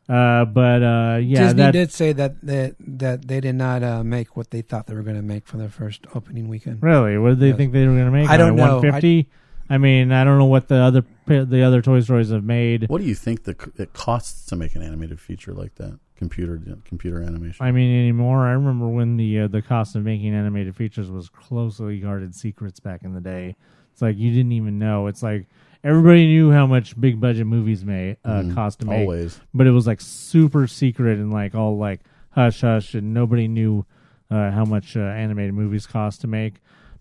Uh, 0.07 0.45
but 0.45 0.83
uh, 0.83 1.19
yeah, 1.23 1.45
Disney 1.45 1.63
that 1.63 1.71
did 1.71 1.91
say 1.91 2.13
that 2.13 2.39
that 2.43 2.75
that 2.81 3.27
they 3.27 3.41
did 3.41 3.55
not 3.55 3.83
uh, 3.83 4.05
make 4.05 4.37
what 4.37 4.51
they 4.51 4.61
thought 4.61 4.87
they 4.87 4.95
were 4.95 5.01
going 5.01 5.17
to 5.17 5.23
make 5.23 5.47
for 5.47 5.57
their 5.57 5.71
first 5.71 6.07
opening 6.15 6.49
weekend. 6.49 6.83
really. 6.83 7.17
What 7.17 7.31
did 7.31 7.41
they 7.41 7.53
think 7.55 7.73
they 7.73 7.87
were 7.87 7.95
going 7.95 8.05
to 8.05 8.11
make? 8.11 8.29
I 8.29 8.37
don't 8.37 8.57
know. 8.57 8.81
One 8.81 8.93
fifty. 8.93 9.31
I 9.71 9.79
mean, 9.79 10.13
I 10.13 10.25
don't 10.25 10.39
know 10.39 10.45
what 10.45 10.69
the 10.69 10.77
other 10.77 11.05
the 11.27 11.63
other 11.63 11.81
Toy 11.81 12.01
Stories 12.01 12.31
have 12.31 12.45
made. 12.45 12.89
What 12.89 13.01
do 13.01 13.07
you 13.07 13.15
think 13.15 13.45
the, 13.45 13.57
it 13.77 13.93
costs 13.95 14.47
to 14.47 14.57
make 14.57 14.75
an 14.75 14.83
animated 14.83 15.21
feature 15.21 15.53
like 15.53 15.75
that? 15.77 15.99
Computer 16.17 16.61
computer 16.85 17.21
animation. 17.23 17.65
I 17.65 17.73
mean, 17.73 17.99
anymore. 17.99 18.47
I 18.47 18.53
remember 18.53 18.87
when 18.89 19.17
the 19.17 19.41
uh, 19.41 19.49
the 19.49 19.63
cost 19.63 19.97
of 19.97 20.05
making 20.05 20.35
animated 20.35 20.77
features 20.77 21.11
was 21.11 21.29
closely 21.29 21.99
guarded 21.99 22.35
secrets 22.35 22.79
back 22.79 23.03
in 23.03 23.15
the 23.15 23.21
day. 23.21 23.57
It's 23.93 24.03
like 24.03 24.17
you 24.17 24.31
didn't 24.33 24.53
even 24.53 24.79
know. 24.79 25.07
It's 25.09 25.23
like 25.23 25.47
everybody 25.83 26.27
knew 26.27 26.51
how 26.53 26.67
much 26.67 26.99
big 27.01 27.21
budget 27.21 27.47
movies 27.47 27.85
may 27.85 28.17
uh, 28.25 28.43
Mhm. 28.43 28.55
cost 28.55 28.81
to 28.81 28.87
make, 28.87 29.01
Always. 29.01 29.41
but 29.53 29.67
it 29.67 29.71
was 29.73 29.87
like 29.87 30.01
super 30.01 30.67
secret 30.67 31.19
and 31.19 31.33
like 31.33 31.55
all 31.55 31.77
like 31.79 32.01
hush 32.31 32.61
hush, 32.61 32.95
and 32.95 33.13
nobody 33.15 33.49
knew 33.49 33.85
uh, 34.31 34.51
how 34.51 34.65
much 34.65 34.97
uh, 34.97 35.01
animated 35.01 35.55
movies 35.55 35.87
cost 35.87 36.21
to 36.21 36.27
make. 36.27 36.55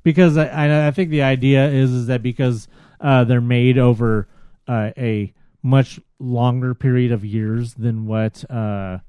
Because 0.04 0.38
I, 0.38 0.48
I, 0.48 0.88
I 0.88 0.92
think 0.92 1.10
the 1.10 1.24
idea 1.24 1.68
is 1.70 1.92
is 1.92 2.08
that 2.08 2.22
because 2.22 2.68
uh, 3.00 3.24
they're 3.24 3.42
made 3.42 3.78
over 3.78 4.28
uh, 4.68 4.92
a 4.98 5.34
much 5.62 6.00
longer 6.20 6.74
period 6.74 7.12
of 7.12 7.24
years 7.24 7.74
than 7.76 8.06
what 8.06 8.50
uh, 8.52 9.00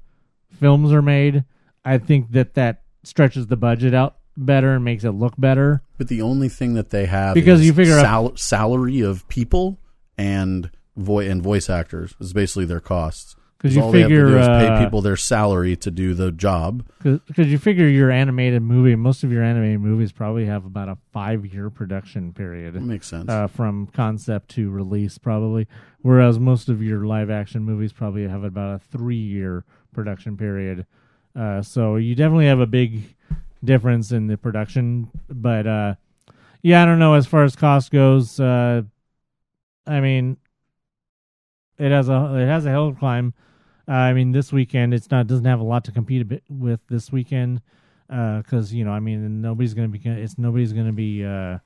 films 0.59 0.91
are 0.91 1.01
made, 1.01 1.43
I 1.83 1.97
think 1.97 2.31
that 2.31 2.53
that 2.55 2.83
stretches 3.03 3.47
the 3.47 3.57
budget 3.57 3.93
out 3.93 4.15
better 4.37 4.73
and 4.73 4.83
makes 4.83 5.03
it 5.03 5.11
look 5.11 5.33
better. 5.37 5.81
But 5.97 6.07
the 6.07 6.21
only 6.21 6.49
thing 6.49 6.73
that 6.73 6.89
they 6.89 7.05
have 7.05 7.35
Because 7.35 7.61
is 7.61 7.67
you 7.67 7.73
figure 7.73 7.97
out- 7.97 8.01
sal- 8.01 8.37
salary 8.37 9.01
of 9.01 9.27
people 9.27 9.79
and 10.17 10.71
voice 10.97 11.29
and 11.29 11.41
voice 11.41 11.69
actors 11.69 12.15
is 12.19 12.33
basically 12.33 12.65
their 12.65 12.79
costs. 12.79 13.34
'Cause 13.65 13.75
you 13.75 13.81
all 13.81 13.91
they 13.91 14.01
have 14.01 14.09
to 14.09 14.15
figure, 14.15 14.29
do 14.29 14.37
is 14.39 14.47
pay 14.47 14.67
uh, 14.67 14.83
people 14.83 15.01
their 15.01 15.15
salary 15.15 15.75
to 15.77 15.89
do 15.89 16.13
the 16.13 16.31
job. 16.31 16.85
Because 17.01 17.47
you 17.47 17.57
figure 17.57 17.87
your 17.87 18.11
animated 18.11 18.61
movie, 18.61 18.95
most 18.95 19.23
of 19.23 19.31
your 19.31 19.41
animated 19.43 19.79
movies 19.81 20.11
probably 20.11 20.45
have 20.45 20.65
about 20.65 20.87
a 20.87 20.97
five 21.11 21.45
year 21.47 21.71
production 21.71 22.31
period. 22.31 22.75
That 22.75 22.81
makes 22.83 23.07
sense. 23.07 23.27
Uh, 23.27 23.47
from 23.47 23.87
concept 23.87 24.49
to 24.51 24.69
release, 24.69 25.17
probably. 25.17 25.67
Whereas 26.03 26.37
most 26.37 26.69
of 26.69 26.83
your 26.83 27.05
live 27.05 27.31
action 27.31 27.63
movies 27.63 27.91
probably 27.91 28.27
have 28.27 28.43
about 28.43 28.75
a 28.75 28.79
three 28.79 29.15
year 29.15 29.65
production 29.93 30.37
period. 30.37 30.85
Uh, 31.35 31.63
so 31.63 31.95
you 31.95 32.13
definitely 32.13 32.45
have 32.45 32.59
a 32.59 32.67
big 32.67 33.15
difference 33.63 34.11
in 34.11 34.27
the 34.27 34.37
production. 34.37 35.09
But 35.27 35.65
uh, 35.65 35.95
yeah, 36.61 36.83
I 36.83 36.85
don't 36.85 36.99
know. 36.99 37.15
As 37.15 37.25
far 37.25 37.43
as 37.43 37.55
cost 37.55 37.91
goes, 37.91 38.39
uh, 38.39 38.83
I 39.87 39.99
mean, 40.01 40.37
it 41.79 41.91
has 41.91 42.09
a 42.09 42.35
it 42.35 42.45
has 42.45 42.65
a 42.67 42.69
hill 42.69 42.93
climb. 42.93 43.33
Uh, 43.87 43.91
I 43.91 44.13
mean, 44.13 44.31
this 44.31 44.51
weekend 44.51 44.93
it's 44.93 45.11
not 45.11 45.27
doesn't 45.27 45.45
have 45.45 45.59
a 45.59 45.63
lot 45.63 45.83
to 45.85 45.91
compete 45.91 46.31
a 46.31 46.41
with 46.49 46.79
this 46.89 47.11
weekend 47.11 47.61
because 48.07 48.73
you 48.73 48.85
know 48.85 48.91
I 48.91 48.99
mean 48.99 49.41
nobody's 49.41 49.73
gonna 49.73 49.87
be 49.87 50.01
it's 50.03 50.37
nobody's 50.37 50.73
gonna 50.73 50.93
be 50.93 51.23
uh, 51.23 51.59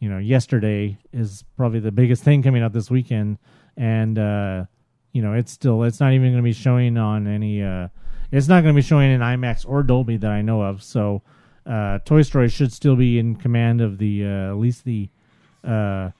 you 0.00 0.08
know 0.08 0.18
yesterday 0.18 0.98
is 1.12 1.44
probably 1.56 1.80
the 1.80 1.92
biggest 1.92 2.22
thing 2.22 2.42
coming 2.42 2.62
out 2.62 2.72
this 2.72 2.90
weekend. 2.90 3.38
And 3.76 4.18
uh, 4.18 4.64
you 5.12 5.22
know 5.22 5.34
it's 5.34 5.52
still 5.52 5.82
it's 5.82 6.00
not 6.00 6.12
even 6.12 6.32
gonna 6.32 6.42
be 6.42 6.52
showing 6.52 6.96
on 6.96 7.26
any 7.26 7.62
uh, 7.62 7.88
it's 8.30 8.48
not 8.48 8.62
gonna 8.62 8.74
be 8.74 8.82
showing 8.82 9.10
in 9.10 9.20
IMAX 9.20 9.64
or 9.66 9.82
Dolby 9.82 10.16
that 10.18 10.30
I 10.30 10.42
know 10.42 10.62
of. 10.62 10.82
So 10.82 11.22
uh, 11.66 11.98
Toy 12.04 12.22
Story 12.22 12.48
should 12.48 12.72
still 12.72 12.96
be 12.96 13.18
in 13.18 13.36
command 13.36 13.80
of 13.80 13.98
the 13.98 14.24
uh, 14.24 14.50
at 14.50 14.56
least 14.56 14.84
the 14.84 15.08
uh, 15.64 16.10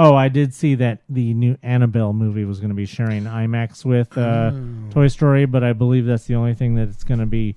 Oh, 0.00 0.14
I 0.14 0.28
did 0.28 0.54
see 0.54 0.76
that 0.76 1.00
the 1.08 1.34
new 1.34 1.58
Annabelle 1.60 2.12
movie 2.12 2.44
was 2.44 2.60
going 2.60 2.68
to 2.68 2.74
be 2.76 2.86
sharing 2.86 3.24
IMAX 3.24 3.84
with 3.84 4.16
uh, 4.16 4.52
Toy 4.90 5.08
Story, 5.08 5.44
but 5.44 5.64
I 5.64 5.72
believe 5.72 6.06
that's 6.06 6.26
the 6.26 6.36
only 6.36 6.54
thing 6.54 6.76
that 6.76 6.88
it's 6.88 7.02
going 7.02 7.18
to 7.18 7.26
be. 7.26 7.56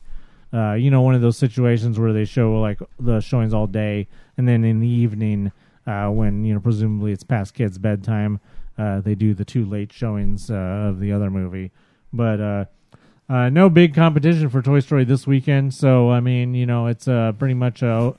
Uh, 0.52 0.74
you 0.74 0.90
know, 0.90 1.02
one 1.02 1.14
of 1.14 1.22
those 1.22 1.38
situations 1.38 2.00
where 2.00 2.12
they 2.12 2.26
show 2.26 2.60
like 2.60 2.80
the 3.00 3.20
showings 3.22 3.54
all 3.54 3.68
day, 3.68 4.08
and 4.38 4.48
then 4.48 4.66
in 4.66 4.80
the 4.80 4.88
evening, 4.88 5.52
uh, 5.86 6.08
when 6.08 6.44
you 6.44 6.54
know 6.56 6.60
presumably 6.60 7.12
it's 7.12 7.24
past 7.24 7.54
kids' 7.54 7.78
bedtime, 7.78 8.40
uh, 8.76 9.00
they 9.02 9.14
do 9.14 9.36
the 9.36 9.46
two 9.46 9.64
late 9.64 9.94
showings 9.94 10.50
uh, 10.50 10.56
of 10.56 11.00
the 11.00 11.14
other 11.14 11.30
movie. 11.30 11.72
But 12.12 12.42
uh, 12.42 12.66
uh, 13.30 13.50
no 13.50 13.70
big 13.70 13.94
competition 13.94 14.50
for 14.50 14.64
Toy 14.64 14.80
Story 14.80 15.04
this 15.04 15.28
weekend, 15.28 15.76
so 15.76 16.10
I 16.10 16.20
mean, 16.20 16.56
you 16.56 16.66
know, 16.66 16.88
it's 16.88 17.08
uh, 17.08 17.34
pretty 17.38 17.54
much 17.54 17.84
a. 17.84 18.16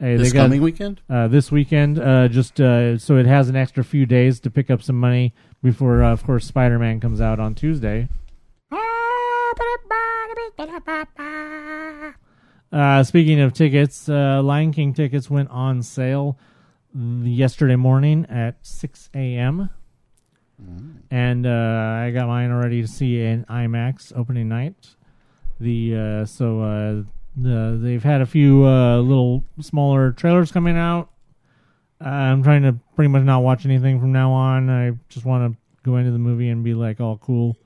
Hey, 0.00 0.16
this 0.16 0.28
they 0.28 0.34
got, 0.34 0.44
coming 0.44 0.62
weekend? 0.62 1.02
uh, 1.10 1.28
this 1.28 1.52
weekend, 1.52 1.98
uh, 1.98 2.26
just 2.28 2.58
uh, 2.58 2.96
so 2.96 3.18
it 3.18 3.26
has 3.26 3.50
an 3.50 3.56
extra 3.56 3.84
few 3.84 4.06
days 4.06 4.40
to 4.40 4.50
pick 4.50 4.70
up 4.70 4.82
some 4.82 4.98
money 4.98 5.34
before, 5.62 6.02
uh, 6.02 6.10
of 6.10 6.24
course, 6.24 6.46
Spider 6.46 6.78
Man 6.78 7.00
comes 7.00 7.20
out 7.20 7.38
on 7.38 7.54
Tuesday. 7.54 8.08
Uh, 12.72 13.02
speaking 13.02 13.40
of 13.40 13.52
tickets, 13.52 14.08
uh, 14.08 14.40
Lion 14.42 14.72
King 14.72 14.94
tickets 14.94 15.28
went 15.28 15.50
on 15.50 15.82
sale 15.82 16.38
yesterday 16.94 17.76
morning 17.76 18.24
at 18.30 18.56
6 18.62 19.10
a.m. 19.14 19.70
And 21.10 21.46
uh, 21.46 21.50
I 21.50 22.10
got 22.12 22.28
mine 22.28 22.50
already 22.50 22.80
to 22.80 22.88
see 22.88 23.20
in 23.20 23.44
IMAX 23.46 24.16
opening 24.16 24.48
night. 24.48 24.94
The 25.58 25.96
uh, 25.96 26.24
so 26.26 26.60
uh, 26.60 27.02
the, 27.36 27.78
they've 27.80 28.02
had 28.02 28.20
a 28.20 28.26
few 28.26 28.64
uh, 28.66 28.98
little 28.98 29.44
smaller 29.60 30.12
trailers 30.12 30.50
coming 30.52 30.76
out. 30.76 31.10
I'm 32.00 32.42
trying 32.42 32.62
to 32.62 32.76
pretty 32.96 33.08
much 33.08 33.24
not 33.24 33.40
watch 33.42 33.64
anything 33.66 34.00
from 34.00 34.12
now 34.12 34.32
on. 34.32 34.70
I 34.70 34.92
just 35.08 35.26
want 35.26 35.52
to 35.52 35.58
go 35.82 35.96
into 35.96 36.10
the 36.10 36.18
movie 36.18 36.48
and 36.48 36.64
be 36.64 36.72
like 36.74 37.00
all 37.00 37.18
cool. 37.18 37.56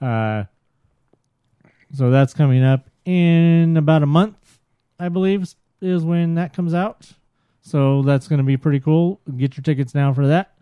Uh, 0.00 0.44
so 1.94 2.10
that's 2.10 2.34
coming 2.34 2.62
up 2.62 2.88
in 3.04 3.76
about 3.76 4.02
a 4.02 4.06
month, 4.06 4.58
I 4.98 5.08
believe, 5.08 5.42
is- 5.42 5.56
is 5.80 6.04
when 6.04 6.34
that 6.34 6.52
comes 6.52 6.74
out. 6.74 7.10
So 7.62 8.02
that's 8.02 8.28
going 8.28 8.38
to 8.38 8.44
be 8.44 8.56
pretty 8.58 8.80
cool. 8.80 9.20
Get 9.36 9.56
your 9.56 9.62
tickets 9.62 9.94
now 9.94 10.12
for 10.12 10.26
that. 10.26 10.52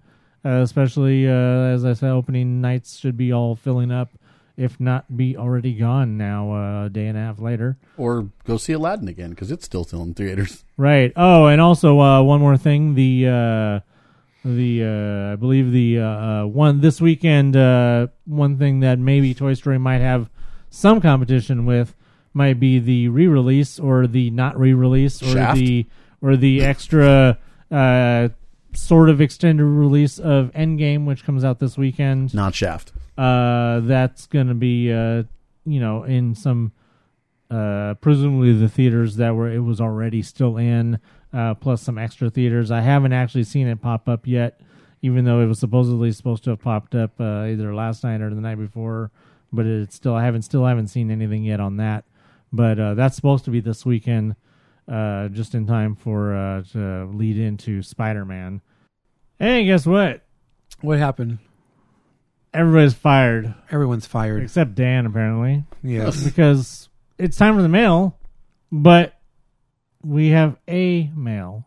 Uh, 0.45 0.61
especially 0.63 1.27
uh, 1.29 1.33
as 1.33 1.85
I 1.85 1.93
said, 1.95 2.11
opening 2.11 2.61
nights 2.61 2.97
should 2.97 3.17
be 3.17 3.33
all 3.33 3.57
filling 3.57 3.91
up, 3.91 4.11
if 4.59 4.79
not 4.81 5.17
be 5.17 5.37
already 5.37 5.73
gone 5.73 6.19
now. 6.19 6.53
Uh, 6.53 6.87
a 6.87 6.91
day 6.91 7.07
and 7.07 7.17
a 7.17 7.21
half 7.21 7.39
later. 7.39 7.79
Or 7.97 8.29
go 8.45 8.57
see 8.57 8.73
Aladdin 8.75 9.09
again 9.09 9.31
because 9.31 9.51
it's 9.51 9.65
still 9.65 9.85
still 9.85 10.03
in 10.03 10.15
theaters. 10.15 10.65
Right. 10.81 11.13
Oh, 11.17 11.47
and 11.47 11.61
also 11.61 11.99
uh, 12.01 12.23
one 12.23 12.39
more 12.39 12.57
thing. 12.57 12.95
The 12.95 13.27
uh, 13.27 13.81
the 14.45 14.85
uh, 14.85 15.33
I 15.33 15.37
believe 15.37 15.73
the 15.73 15.99
uh, 15.99 16.05
uh, 16.05 16.47
one 16.47 16.81
this 16.81 17.01
weekend. 17.01 17.57
Uh, 17.57 18.07
one 18.27 18.59
thing 18.59 18.79
that 18.81 18.99
maybe 19.01 19.35
Toy 19.35 19.55
Story 19.55 19.79
might 19.79 19.99
have 20.01 20.31
some 20.71 21.01
competition 21.01 21.67
with 21.67 21.97
might 22.33 22.61
be 22.61 22.79
the 22.79 23.09
re-release 23.09 23.81
or 23.81 24.07
the 24.07 24.31
not 24.31 24.57
re-release 24.57 25.21
or 25.21 25.33
Shaft? 25.33 25.59
the 25.59 25.87
or 26.23 26.37
the 26.37 26.65
extra 26.65 27.39
uh, 27.73 28.29
sort 28.73 29.11
of 29.11 29.21
extended 29.21 29.65
release 29.65 30.19
of 30.21 30.53
Endgame, 30.53 31.07
which 31.07 31.25
comes 31.25 31.43
out 31.45 31.59
this 31.59 31.77
weekend. 31.77 32.35
Not 32.35 32.55
Shaft. 32.55 32.93
Uh, 33.19 33.81
that's 33.81 34.27
going 34.27 34.47
to 34.47 34.55
be 34.55 34.93
uh, 34.93 35.25
you 35.67 35.81
know 35.81 36.05
in 36.05 36.37
some 36.37 36.73
uh, 37.51 37.95
presumably 37.95 38.53
the 38.53 38.69
theaters 38.69 39.17
that 39.17 39.35
were 39.35 39.51
it 39.51 39.61
was 39.61 39.81
already 39.81 40.23
still 40.23 40.57
in, 40.57 41.01
uh, 41.33 41.55
plus 41.55 41.83
some 41.83 41.99
extra 41.99 42.31
theaters. 42.31 42.71
I 42.71 42.81
haven't 42.81 43.13
actually 43.13 43.45
seen 43.45 43.67
it 43.67 43.81
pop 43.81 44.09
up 44.09 44.27
yet, 44.27 44.61
even 45.03 45.25
though 45.25 45.41
it 45.41 45.47
was 45.47 45.59
supposedly 45.59 46.13
supposed 46.13 46.45
to 46.45 46.51
have 46.51 46.61
popped 46.61 46.95
up 46.95 47.21
uh, 47.21 47.47
either 47.47 47.75
last 47.75 48.05
night 48.05 48.21
or 48.21 48.31
the 48.31 48.41
night 48.41 48.59
before. 48.59 49.11
But 49.53 49.67
it's 49.67 49.97
still 49.97 50.15
I 50.15 50.25
haven't 50.25 50.43
still 50.43 50.65
haven't 50.67 50.89
seen 50.89 51.11
anything 51.11 51.43
yet 51.43 51.59
on 51.59 51.79
that. 51.79 52.05
But 52.53 52.79
uh, 52.79 52.95
that's 52.95 53.17
supposed 53.17 53.45
to 53.47 53.51
be 53.51 53.61
this 53.61 53.85
weekend, 53.85 54.37
uh, 54.87 55.29
just 55.29 55.55
in 55.55 55.67
time 55.67 55.97
for 55.97 56.35
uh, 56.35 56.63
to 56.73 57.07
lead 57.13 57.37
into 57.37 57.83
Spider 57.83 58.25
Man. 58.25 58.61
Hey, 59.39 59.65
guess 59.65 59.87
what? 59.87 60.23
What 60.81 60.99
happened? 60.99 61.39
Everybody's 62.55 62.95
fired 62.95 63.55
Everyone's 63.71 64.07
fired. 64.07 64.43
except 64.43 64.75
Dan, 64.75 65.07
apparently. 65.07 65.65
Yes. 65.83 66.23
because 66.25 66.89
it's 67.19 67.37
time 67.37 67.55
for 67.57 67.63
the 67.63 67.69
mail, 67.69 68.17
but 68.73 69.15
we 70.03 70.29
have 70.29 70.57
a 70.69 71.11
mail. 71.15 71.67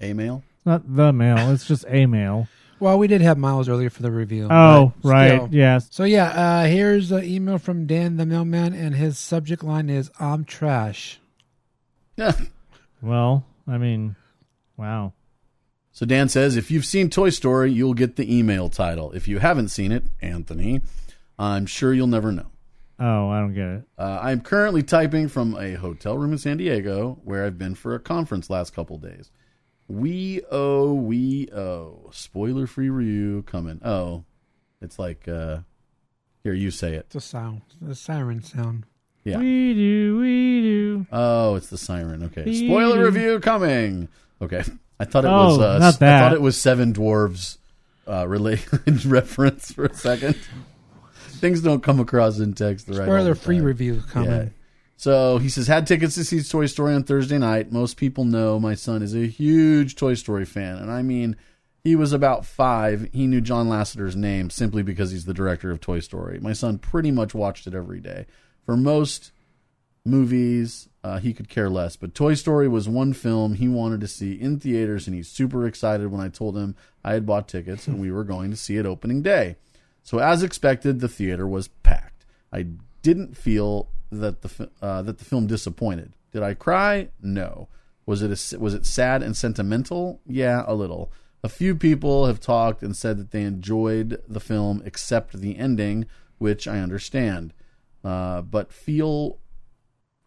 A 0.00 0.12
mail. 0.12 0.42
Not 0.66 0.82
the 0.94 1.12
mail, 1.12 1.50
it's 1.50 1.66
just 1.66 1.84
a 1.88 2.06
mail. 2.06 2.48
well, 2.80 2.98
we 2.98 3.06
did 3.06 3.20
have 3.20 3.38
Miles 3.38 3.68
earlier 3.68 3.90
for 3.90 4.02
the 4.02 4.10
reveal. 4.10 4.48
Oh, 4.50 4.92
but 5.02 5.08
right. 5.08 5.28
still. 5.36 5.48
Yes. 5.50 5.88
So 5.90 6.04
yeah, 6.04 6.28
uh, 6.28 6.64
here's 6.66 7.10
an 7.12 7.24
email 7.24 7.58
from 7.58 7.86
Dan 7.86 8.16
the 8.16 8.26
mailman, 8.26 8.72
and 8.74 8.94
his 8.94 9.18
subject 9.18 9.62
line 9.64 9.88
is 9.88 10.10
"I'm 10.20 10.44
trash." 10.44 11.20
Yeah. 12.16 12.32
Well, 13.02 13.44
I 13.68 13.76
mean, 13.76 14.16
wow. 14.78 15.12
So 15.94 16.04
Dan 16.04 16.28
says, 16.28 16.56
if 16.56 16.72
you've 16.72 16.84
seen 16.84 17.08
Toy 17.08 17.30
Story, 17.30 17.70
you'll 17.70 17.94
get 17.94 18.16
the 18.16 18.36
email 18.36 18.68
title. 18.68 19.12
If 19.12 19.28
you 19.28 19.38
haven't 19.38 19.68
seen 19.68 19.92
it, 19.92 20.02
Anthony, 20.20 20.80
I'm 21.38 21.66
sure 21.66 21.94
you'll 21.94 22.08
never 22.08 22.32
know. 22.32 22.48
Oh, 22.98 23.30
I 23.30 23.38
don't 23.38 23.54
get 23.54 23.68
it. 23.68 23.82
Uh, 23.96 24.18
I'm 24.20 24.40
currently 24.40 24.82
typing 24.82 25.28
from 25.28 25.56
a 25.56 25.74
hotel 25.74 26.18
room 26.18 26.32
in 26.32 26.38
San 26.38 26.56
Diego 26.56 27.20
where 27.22 27.46
I've 27.46 27.58
been 27.58 27.76
for 27.76 27.94
a 27.94 28.00
conference 28.00 28.50
last 28.50 28.74
couple 28.74 28.98
days. 28.98 29.30
We 29.86 30.40
oh 30.50 30.94
we 30.94 31.48
oh 31.52 32.08
spoiler 32.10 32.66
free 32.66 32.90
review 32.90 33.42
coming. 33.42 33.80
Oh, 33.84 34.24
it's 34.80 34.98
like 34.98 35.28
uh, 35.28 35.58
here 36.42 36.54
you 36.54 36.72
say 36.72 36.94
it. 36.94 37.06
It's 37.06 37.16
a 37.16 37.20
sound, 37.20 37.62
the 37.80 37.94
siren 37.94 38.42
sound. 38.42 38.86
Yeah. 39.22 39.38
We 39.38 39.74
do, 39.74 40.18
we 40.18 40.60
do. 40.62 41.06
Oh, 41.12 41.54
it's 41.54 41.68
the 41.68 41.78
siren. 41.78 42.24
Okay. 42.24 42.44
Beep. 42.44 42.68
Spoiler 42.68 43.04
review 43.04 43.38
coming. 43.40 44.08
Okay. 44.40 44.64
I 45.06 45.10
thought 45.10 45.24
it 45.24 45.28
Oh, 45.28 45.46
was 45.48 45.58
uh, 45.60 45.78
not 45.78 46.02
I 46.02 46.18
thought 46.20 46.32
it 46.32 46.40
was 46.42 46.56
Seven 46.60 46.92
Dwarves 46.92 47.58
uh 48.06 48.26
related 48.28 49.04
reference 49.06 49.72
for 49.72 49.86
a 49.86 49.94
second. 49.94 50.36
Things 51.40 51.60
don't 51.60 51.82
come 51.82 52.00
across 52.00 52.38
in 52.38 52.54
text 52.54 52.86
the 52.86 52.94
right 52.94 53.06
Spoiler 53.06 53.34
the 53.34 53.40
free 53.40 53.56
time. 53.56 53.64
review 53.64 54.02
coming. 54.10 54.30
Yeah. 54.30 54.48
So 54.96 55.38
he 55.38 55.48
says, 55.48 55.66
had 55.66 55.86
tickets 55.86 56.14
to 56.14 56.24
see 56.24 56.42
Toy 56.42 56.66
Story 56.66 56.94
on 56.94 57.02
Thursday 57.02 57.36
night. 57.36 57.70
Most 57.72 57.96
people 57.96 58.24
know 58.24 58.58
my 58.58 58.74
son 58.74 59.02
is 59.02 59.14
a 59.14 59.26
huge 59.26 59.96
Toy 59.96 60.14
Story 60.14 60.44
fan. 60.46 60.76
And 60.78 60.90
I 60.90 61.02
mean, 61.02 61.36
he 61.82 61.96
was 61.96 62.12
about 62.14 62.46
five. 62.46 63.08
He 63.12 63.26
knew 63.26 63.40
John 63.42 63.68
Lasseter's 63.68 64.16
name 64.16 64.48
simply 64.48 64.82
because 64.82 65.10
he's 65.10 65.26
the 65.26 65.34
director 65.34 65.70
of 65.70 65.80
Toy 65.80 66.00
Story. 66.00 66.38
My 66.40 66.52
son 66.54 66.78
pretty 66.78 67.10
much 67.10 67.34
watched 67.34 67.66
it 67.66 67.74
every 67.74 68.00
day. 68.00 68.24
For 68.64 68.76
most 68.76 69.32
movies, 70.04 70.88
uh, 71.02 71.18
he 71.18 71.32
could 71.32 71.48
care 71.48 71.70
less. 71.70 71.96
But 71.96 72.14
Toy 72.14 72.34
Story 72.34 72.68
was 72.68 72.88
one 72.88 73.12
film 73.12 73.54
he 73.54 73.68
wanted 73.68 74.00
to 74.00 74.08
see 74.08 74.34
in 74.34 74.60
theaters, 74.60 75.06
and 75.06 75.16
he's 75.16 75.28
super 75.28 75.66
excited 75.66 76.10
when 76.10 76.20
I 76.20 76.28
told 76.28 76.56
him 76.56 76.76
I 77.02 77.12
had 77.14 77.26
bought 77.26 77.48
tickets 77.48 77.86
and 77.86 78.00
we 78.00 78.10
were 78.10 78.24
going 78.24 78.50
to 78.50 78.56
see 78.56 78.76
it 78.76 78.86
opening 78.86 79.22
day. 79.22 79.56
So, 80.02 80.18
as 80.18 80.42
expected, 80.42 81.00
the 81.00 81.08
theater 81.08 81.46
was 81.46 81.68
packed. 81.68 82.26
I 82.52 82.66
didn't 83.02 83.36
feel 83.36 83.88
that 84.10 84.42
the 84.42 84.70
uh, 84.80 85.02
that 85.02 85.18
the 85.18 85.24
film 85.24 85.46
disappointed. 85.46 86.14
Did 86.32 86.42
I 86.42 86.54
cry? 86.54 87.08
No. 87.22 87.68
Was 88.06 88.22
it 88.22 88.30
a, 88.30 88.58
was 88.58 88.74
it 88.74 88.84
sad 88.84 89.22
and 89.22 89.36
sentimental? 89.36 90.20
Yeah, 90.26 90.64
a 90.66 90.74
little. 90.74 91.10
A 91.42 91.48
few 91.48 91.74
people 91.74 92.26
have 92.26 92.40
talked 92.40 92.82
and 92.82 92.96
said 92.96 93.18
that 93.18 93.30
they 93.30 93.42
enjoyed 93.42 94.22
the 94.28 94.40
film 94.40 94.82
except 94.84 95.40
the 95.40 95.58
ending, 95.58 96.06
which 96.38 96.66
I 96.68 96.80
understand. 96.80 97.52
Uh, 98.02 98.42
but 98.42 98.72
feel 98.72 99.38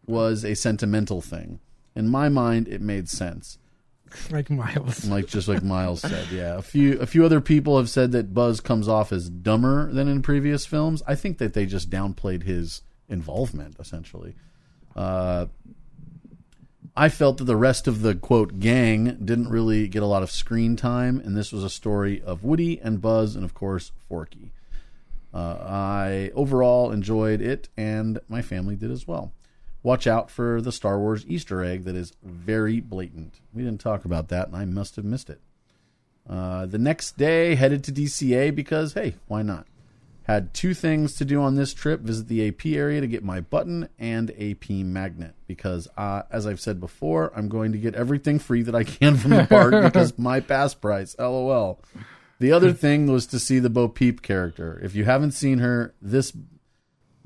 was 0.08 0.44
a 0.44 0.54
sentimental 0.54 1.20
thing. 1.20 1.60
In 1.94 2.08
my 2.08 2.28
mind, 2.28 2.68
it 2.68 2.80
made 2.80 3.08
sense. 3.08 3.58
Like 4.30 4.48
Miles. 4.48 5.04
Like 5.04 5.26
just 5.26 5.48
like 5.48 5.62
Miles 5.62 6.00
said, 6.00 6.28
yeah. 6.32 6.56
A 6.56 6.62
few 6.62 6.98
a 6.98 7.04
few 7.04 7.26
other 7.26 7.42
people 7.42 7.76
have 7.76 7.90
said 7.90 8.12
that 8.12 8.32
Buzz 8.32 8.58
comes 8.58 8.88
off 8.88 9.12
as 9.12 9.28
dumber 9.28 9.92
than 9.92 10.08
in 10.08 10.22
previous 10.22 10.64
films. 10.64 11.02
I 11.06 11.14
think 11.14 11.36
that 11.38 11.52
they 11.52 11.66
just 11.66 11.90
downplayed 11.90 12.44
his 12.44 12.80
involvement 13.08 13.76
essentially. 13.78 14.34
Uh, 14.96 15.46
I 16.96 17.08
felt 17.08 17.38
that 17.38 17.44
the 17.44 17.56
rest 17.56 17.86
of 17.86 18.02
the 18.02 18.14
quote 18.14 18.58
gang 18.58 19.18
didn't 19.24 19.50
really 19.50 19.88
get 19.88 20.02
a 20.02 20.06
lot 20.06 20.22
of 20.22 20.30
screen 20.30 20.74
time, 20.74 21.20
and 21.20 21.36
this 21.36 21.52
was 21.52 21.62
a 21.62 21.70
story 21.70 22.20
of 22.22 22.42
Woody 22.42 22.80
and 22.80 23.00
Buzz, 23.00 23.36
and 23.36 23.44
of 23.44 23.54
course 23.54 23.92
Forky. 24.08 24.52
Uh, 25.32 25.58
I 25.60 26.30
overall 26.34 26.90
enjoyed 26.90 27.40
it, 27.40 27.68
and 27.76 28.18
my 28.28 28.42
family 28.42 28.74
did 28.74 28.90
as 28.90 29.06
well. 29.06 29.32
Watch 29.82 30.06
out 30.06 30.30
for 30.30 30.60
the 30.60 30.72
Star 30.72 30.98
Wars 30.98 31.24
Easter 31.26 31.62
egg 31.62 31.84
that 31.84 31.94
is 31.94 32.12
very 32.22 32.80
blatant. 32.80 33.40
We 33.54 33.62
didn't 33.62 33.80
talk 33.80 34.04
about 34.04 34.28
that, 34.28 34.48
and 34.48 34.56
I 34.56 34.64
must 34.64 34.96
have 34.96 35.04
missed 35.04 35.30
it. 35.30 35.40
Uh, 36.28 36.66
the 36.66 36.78
next 36.78 37.16
day, 37.16 37.54
headed 37.54 37.84
to 37.84 37.92
DCA 37.92 38.54
because, 38.54 38.94
hey, 38.94 39.14
why 39.28 39.42
not? 39.42 39.66
Had 40.24 40.52
two 40.52 40.74
things 40.74 41.14
to 41.14 41.24
do 41.24 41.40
on 41.40 41.54
this 41.54 41.72
trip 41.72 42.00
visit 42.00 42.28
the 42.28 42.46
AP 42.46 42.66
area 42.66 43.00
to 43.00 43.06
get 43.06 43.24
my 43.24 43.40
button 43.40 43.88
and 43.98 44.30
AP 44.38 44.68
magnet. 44.68 45.34
Because, 45.46 45.88
uh, 45.96 46.24
as 46.30 46.46
I've 46.46 46.60
said 46.60 46.80
before, 46.80 47.32
I'm 47.34 47.48
going 47.48 47.72
to 47.72 47.78
get 47.78 47.94
everything 47.94 48.38
free 48.38 48.60
that 48.62 48.74
I 48.74 48.84
can 48.84 49.16
from 49.16 49.30
the 49.30 49.46
park 49.46 49.72
because 49.82 50.18
my 50.18 50.40
pass 50.40 50.74
price. 50.74 51.16
LOL. 51.18 51.80
The 52.40 52.52
other 52.52 52.72
thing 52.74 53.10
was 53.10 53.26
to 53.28 53.38
see 53.38 53.58
the 53.58 53.70
Bo 53.70 53.88
Peep 53.88 54.20
character. 54.20 54.78
If 54.82 54.94
you 54.94 55.04
haven't 55.04 55.32
seen 55.32 55.60
her, 55.60 55.94
this 56.02 56.32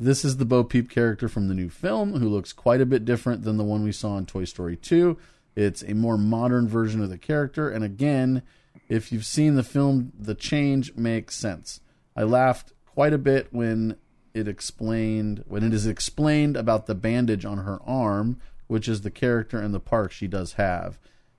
this 0.03 0.25
is 0.25 0.37
the 0.37 0.45
Bo 0.45 0.65
Peep 0.65 0.91
character 0.91 1.29
from 1.29 1.49
the 1.49 1.55
new 1.55 1.69
film, 1.69 2.15
who 2.15 2.29
looks 2.29 2.53
quite 2.53 2.81
a 2.81 2.87
bit 2.87 3.05
different 3.05 3.45
than 3.45 3.57
the 3.57 3.65
one 3.65 3.85
we 3.85 3.93
saw 3.93 4.19
in 4.19 4.27
Toy 4.27 4.45
Story 4.45 4.77
2. 4.77 5.17
It's 5.55 5.83
a 5.83 5.95
more 5.95 6.19
modern 6.19 6.67
version 6.67 7.01
of 7.03 7.09
the 7.09 7.19
character, 7.19 7.71
and 7.71 7.85
again, 7.85 8.43
if 8.89 9.13
you've 9.13 9.25
seen 9.25 9.55
the 9.55 9.63
film, 9.63 10.13
the 10.19 10.35
change 10.35 10.95
makes 10.97 11.37
sense. 11.37 11.81
I 12.17 12.25
laughed 12.25 12.73
quite 12.85 13.13
a 13.13 13.19
bit 13.19 13.49
when 13.53 13.97
it 14.35 14.49
explained 14.49 15.45
when 15.47 15.63
it 15.63 15.73
is 15.73 15.87
explained 15.87 16.57
about 16.57 16.87
the 16.87 16.95
bandage 16.95 17.45
on 17.45 17.59
her 17.59 17.79
arm, 17.87 18.41
which 18.67 18.89
is 18.89 19.03
the 19.03 19.11
character 19.11 19.63
in 19.63 19.73
the 19.73 19.81
park 19.81 20.11
she 20.11 20.27
does 20.27 20.55
have. 20.55 20.99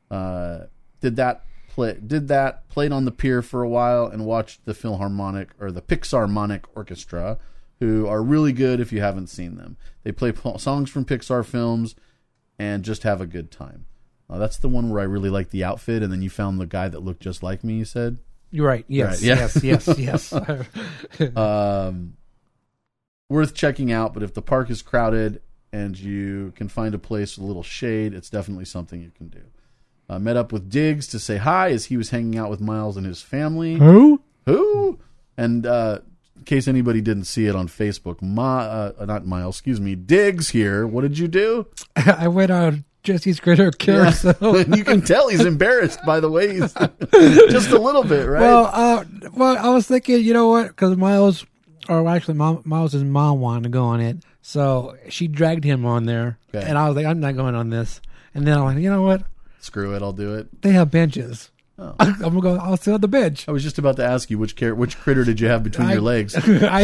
Uh, 0.09 0.65
did 1.01 1.15
that 1.17 1.43
play? 1.69 1.97
Did 2.05 2.27
that 2.29 2.69
played 2.69 2.91
on 2.91 3.05
the 3.05 3.11
pier 3.11 3.41
for 3.41 3.61
a 3.61 3.69
while 3.69 4.05
and 4.05 4.25
watched 4.25 4.65
the 4.65 4.73
Philharmonic 4.73 5.49
or 5.59 5.71
the 5.71 5.81
Pixarmonic 5.81 6.65
Orchestra, 6.75 7.39
who 7.79 8.07
are 8.07 8.21
really 8.21 8.53
good 8.53 8.79
if 8.79 8.91
you 8.91 9.01
haven't 9.01 9.27
seen 9.27 9.55
them. 9.55 9.77
They 10.03 10.11
play 10.11 10.33
songs 10.57 10.89
from 10.89 11.05
Pixar 11.05 11.45
films 11.45 11.95
and 12.59 12.83
just 12.83 13.03
have 13.03 13.21
a 13.21 13.25
good 13.25 13.51
time. 13.51 13.85
Uh, 14.29 14.37
that's 14.37 14.57
the 14.57 14.69
one 14.69 14.89
where 14.89 15.01
I 15.01 15.05
really 15.05 15.29
like 15.29 15.49
the 15.49 15.63
outfit, 15.63 16.01
and 16.01 16.11
then 16.11 16.21
you 16.21 16.29
found 16.29 16.59
the 16.59 16.65
guy 16.65 16.87
that 16.87 17.01
looked 17.01 17.21
just 17.21 17.43
like 17.43 17.63
me. 17.63 17.75
You 17.75 17.85
said. 17.85 18.19
You're 18.51 18.67
right. 18.67 18.85
Yes. 18.87 19.21
Right, 19.21 19.27
yeah. 19.27 19.35
Yes. 19.63 19.97
Yes. 19.97 20.33
Yes. 21.19 21.31
um, 21.37 22.13
worth 23.29 23.53
checking 23.53 23.91
out. 23.91 24.13
But 24.13 24.23
if 24.23 24.33
the 24.33 24.41
park 24.41 24.69
is 24.69 24.81
crowded 24.81 25.41
and 25.71 25.97
you 25.97 26.53
can 26.55 26.69
find 26.69 26.93
a 26.93 26.99
place 26.99 27.35
with 27.35 27.43
a 27.43 27.47
little 27.47 27.63
shade, 27.63 28.13
it's 28.13 28.29
definitely 28.29 28.65
something 28.65 29.01
you 29.01 29.11
can 29.15 29.27
do. 29.27 29.41
Uh, 30.07 30.19
met 30.19 30.37
up 30.37 30.51
with 30.51 30.69
Diggs 30.69 31.07
to 31.07 31.19
say 31.19 31.37
hi 31.37 31.71
as 31.71 31.85
he 31.85 31.97
was 31.97 32.11
hanging 32.11 32.37
out 32.37 32.49
with 32.49 32.61
Miles 32.61 32.95
and 32.95 33.05
his 33.05 33.21
family. 33.21 33.75
Who? 33.75 34.21
Who? 34.45 34.99
And 35.35 35.65
uh, 35.65 35.99
in 36.37 36.43
case 36.43 36.67
anybody 36.67 37.01
didn't 37.01 37.25
see 37.25 37.45
it 37.47 37.55
on 37.55 37.67
Facebook, 37.67 38.21
Ma, 38.21 38.59
uh, 38.99 39.05
not 39.05 39.25
Miles, 39.25 39.55
excuse 39.55 39.79
me, 39.79 39.95
Diggs 39.95 40.49
here. 40.49 40.85
What 40.85 41.01
did 41.01 41.17
you 41.17 41.27
do? 41.27 41.67
I 41.95 42.27
went 42.27 42.51
on 42.51 42.85
Jesse's 43.03 43.39
Critter 43.39 43.71
Carousel. 43.71 44.35
and 44.57 44.75
you 44.77 44.83
can 44.83 45.01
tell 45.01 45.27
he's 45.29 45.45
embarrassed 45.45 45.99
by 46.05 46.19
the 46.19 46.29
way 46.29 46.53
he's 46.53 46.73
just 47.13 47.69
a 47.71 47.79
little 47.79 48.03
bit, 48.03 48.27
right? 48.27 48.41
Well, 48.41 48.65
uh, 48.73 49.03
well, 49.33 49.57
I 49.57 49.69
was 49.69 49.87
thinking, 49.87 50.21
you 50.23 50.33
know 50.33 50.47
what? 50.49 50.67
Because 50.67 50.95
Miles, 50.97 51.45
or 51.89 52.07
actually, 52.07 52.35
Mom, 52.35 52.61
Miles' 52.65 52.95
mom 52.95 53.39
wanted 53.39 53.63
to 53.63 53.69
go 53.69 53.83
on 53.85 53.99
it, 54.01 54.17
so 54.41 54.95
she 55.09 55.27
dragged 55.27 55.63
him 55.63 55.85
on 55.85 56.05
there, 56.05 56.37
Okay. 56.53 56.65
and 56.67 56.77
I 56.77 56.87
was 56.87 56.95
like, 56.95 57.05
I'm 57.05 57.19
not 57.19 57.35
going 57.35 57.55
on 57.55 57.69
this. 57.69 58.01
And 58.33 58.47
then 58.47 58.57
I'm 58.57 58.63
like, 58.65 58.77
you 58.79 58.89
know 58.89 59.03
what? 59.03 59.23
Screw 59.59 59.95
it, 59.95 60.01
I'll 60.01 60.11
do 60.13 60.33
it. 60.35 60.61
They 60.61 60.71
have 60.71 60.89
benches. 60.91 61.51
Oh. 61.79 61.95
I'm 61.99 62.19
gonna 62.19 62.39
go. 62.41 62.55
I'll 62.57 62.77
sit 62.77 62.93
on 62.93 63.01
the 63.01 63.07
bench. 63.07 63.49
I 63.49 63.51
was 63.51 63.63
just 63.63 63.79
about 63.79 63.95
to 63.95 64.05
ask 64.05 64.29
you 64.29 64.37
which 64.37 64.55
car- 64.55 64.75
which 64.75 64.97
critter 64.97 65.23
did 65.23 65.39
you 65.39 65.47
have 65.47 65.63
between 65.63 65.87
I- 65.87 65.93
your 65.93 66.01
legs? 66.01 66.35
I 66.37 66.83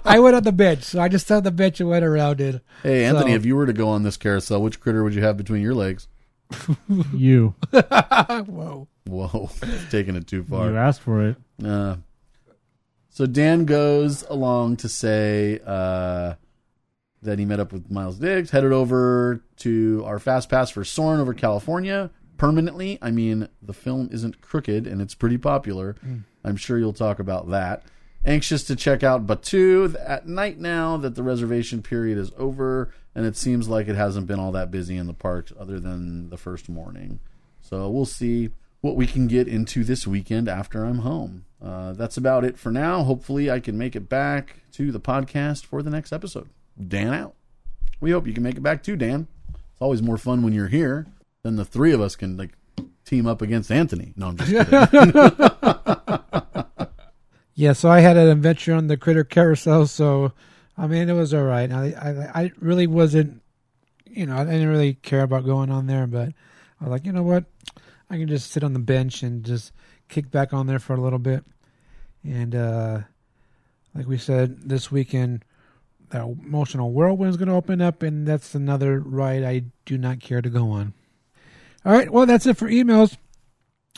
I 0.04 0.18
went 0.18 0.34
on 0.36 0.42
the 0.44 0.52
bench, 0.52 0.82
so 0.84 1.00
I 1.00 1.08
just 1.08 1.26
sat 1.26 1.38
on 1.38 1.42
the 1.42 1.50
bench 1.50 1.78
and 1.80 1.88
went 1.90 2.04
around 2.04 2.40
it. 2.40 2.62
Hey, 2.82 3.04
Anthony, 3.04 3.32
So- 3.32 3.36
if 3.36 3.44
you 3.46 3.56
were 3.56 3.66
to 3.66 3.72
go 3.74 3.88
on 3.88 4.02
this 4.02 4.16
carousel, 4.16 4.62
which 4.62 4.80
critter 4.80 5.04
would 5.04 5.14
you 5.14 5.22
have 5.22 5.36
between 5.36 5.62
your 5.62 5.74
legs? 5.74 6.08
You. 7.12 7.54
Whoa. 7.72 8.88
Whoa, 9.06 9.50
taking 9.90 10.16
it 10.16 10.26
too 10.26 10.44
far. 10.44 10.70
You 10.70 10.76
asked 10.76 11.00
for 11.02 11.22
it. 11.28 11.36
Uh, 11.62 11.96
so 13.10 13.26
Dan 13.26 13.64
goes 13.66 14.22
along 14.28 14.76
to 14.78 14.88
say 14.88 15.60
uh, 15.66 16.34
that 17.22 17.38
he 17.38 17.44
met 17.44 17.60
up 17.60 17.72
with 17.72 17.90
Miles 17.90 18.18
Diggs, 18.18 18.50
headed 18.50 18.72
over 18.72 19.42
to 19.58 20.02
our 20.06 20.18
fast 20.18 20.48
pass 20.48 20.70
for 20.70 20.84
Soarin' 20.84 21.20
over 21.20 21.34
California 21.34 22.10
permanently. 22.36 22.98
I 23.00 23.10
mean, 23.10 23.48
the 23.62 23.72
film 23.72 24.08
isn't 24.12 24.40
crooked 24.40 24.86
and 24.86 25.00
it's 25.00 25.14
pretty 25.14 25.38
popular. 25.38 25.96
I'm 26.44 26.56
sure 26.56 26.78
you'll 26.78 26.92
talk 26.92 27.18
about 27.18 27.50
that. 27.50 27.82
Anxious 28.24 28.64
to 28.64 28.76
check 28.76 29.02
out 29.02 29.26
Batuu 29.26 29.94
at 30.06 30.26
night 30.26 30.58
now 30.58 30.96
that 30.96 31.14
the 31.14 31.22
reservation 31.22 31.82
period 31.82 32.16
is 32.16 32.32
over, 32.38 32.90
and 33.14 33.26
it 33.26 33.36
seems 33.36 33.68
like 33.68 33.86
it 33.86 33.96
hasn't 33.96 34.26
been 34.26 34.40
all 34.40 34.52
that 34.52 34.70
busy 34.70 34.96
in 34.96 35.06
the 35.06 35.12
parks 35.12 35.52
other 35.58 35.78
than 35.78 36.30
the 36.30 36.38
first 36.38 36.70
morning. 36.70 37.20
So 37.60 37.88
we'll 37.90 38.06
see 38.06 38.50
what 38.80 38.96
we 38.96 39.06
can 39.06 39.26
get 39.26 39.46
into 39.46 39.84
this 39.84 40.06
weekend 40.06 40.48
after 40.48 40.84
I'm 40.84 40.98
home. 40.98 41.44
Uh, 41.62 41.92
that's 41.92 42.16
about 42.16 42.44
it 42.44 42.58
for 42.58 42.70
now. 42.70 43.02
Hopefully, 43.02 43.50
I 43.50 43.60
can 43.60 43.76
make 43.76 43.94
it 43.94 44.08
back 44.08 44.60
to 44.72 44.90
the 44.90 45.00
podcast 45.00 45.66
for 45.66 45.82
the 45.82 45.90
next 45.90 46.12
episode. 46.12 46.48
Dan 46.88 47.12
out. 47.12 47.34
We 48.00 48.10
hope 48.10 48.26
you 48.26 48.32
can 48.32 48.42
make 48.42 48.56
it 48.56 48.62
back 48.62 48.82
too, 48.82 48.96
Dan. 48.96 49.28
It's 49.48 49.82
always 49.82 50.02
more 50.02 50.18
fun 50.18 50.42
when 50.42 50.54
you're 50.54 50.68
here 50.68 51.06
than 51.44 51.56
the 51.56 51.64
three 51.64 51.92
of 51.92 52.00
us 52.00 52.16
can 52.16 52.36
like 52.36 52.50
team 53.04 53.26
up 53.26 53.40
against 53.40 53.70
Anthony. 53.70 54.12
No, 54.16 54.28
I'm 54.28 54.36
just 54.36 54.90
kidding. 54.90 55.12
Yeah, 57.56 57.72
so 57.72 57.88
I 57.88 58.00
had 58.00 58.16
an 58.16 58.26
adventure 58.26 58.74
on 58.74 58.88
the 58.88 58.96
Critter 58.96 59.22
Carousel, 59.22 59.86
so 59.86 60.32
I 60.76 60.88
mean 60.88 61.08
it 61.08 61.12
was 61.12 61.32
all 61.32 61.44
right. 61.44 61.70
I 61.70 61.84
I, 62.34 62.42
I 62.42 62.52
really 62.58 62.88
wasn't, 62.88 63.42
you 64.04 64.26
know, 64.26 64.36
I 64.36 64.44
didn't 64.44 64.68
really 64.68 64.94
care 64.94 65.22
about 65.22 65.44
going 65.44 65.70
on 65.70 65.86
there, 65.86 66.08
but 66.08 66.30
I 66.80 66.84
was 66.84 66.90
like, 66.90 67.06
you 67.06 67.12
know 67.12 67.22
what, 67.22 67.44
I 68.10 68.16
can 68.18 68.26
just 68.26 68.50
sit 68.50 68.64
on 68.64 68.72
the 68.72 68.80
bench 68.80 69.22
and 69.22 69.44
just 69.44 69.70
kick 70.08 70.32
back 70.32 70.52
on 70.52 70.66
there 70.66 70.80
for 70.80 70.94
a 70.94 71.00
little 71.00 71.20
bit. 71.20 71.44
And 72.24 72.56
uh, 72.56 72.98
like 73.94 74.08
we 74.08 74.18
said, 74.18 74.68
this 74.68 74.90
weekend, 74.90 75.44
the 76.10 76.22
emotional 76.22 76.90
whirlwind 76.90 77.30
is 77.30 77.36
going 77.36 77.48
to 77.48 77.54
open 77.54 77.80
up, 77.80 78.02
and 78.02 78.26
that's 78.26 78.56
another 78.56 78.98
ride 78.98 79.44
I 79.44 79.62
do 79.84 79.96
not 79.96 80.18
care 80.18 80.42
to 80.42 80.50
go 80.50 80.70
on. 80.72 80.92
All 81.84 81.92
right, 81.92 82.10
well, 82.10 82.26
that's 82.26 82.46
it 82.46 82.56
for 82.56 82.68
emails. 82.68 83.16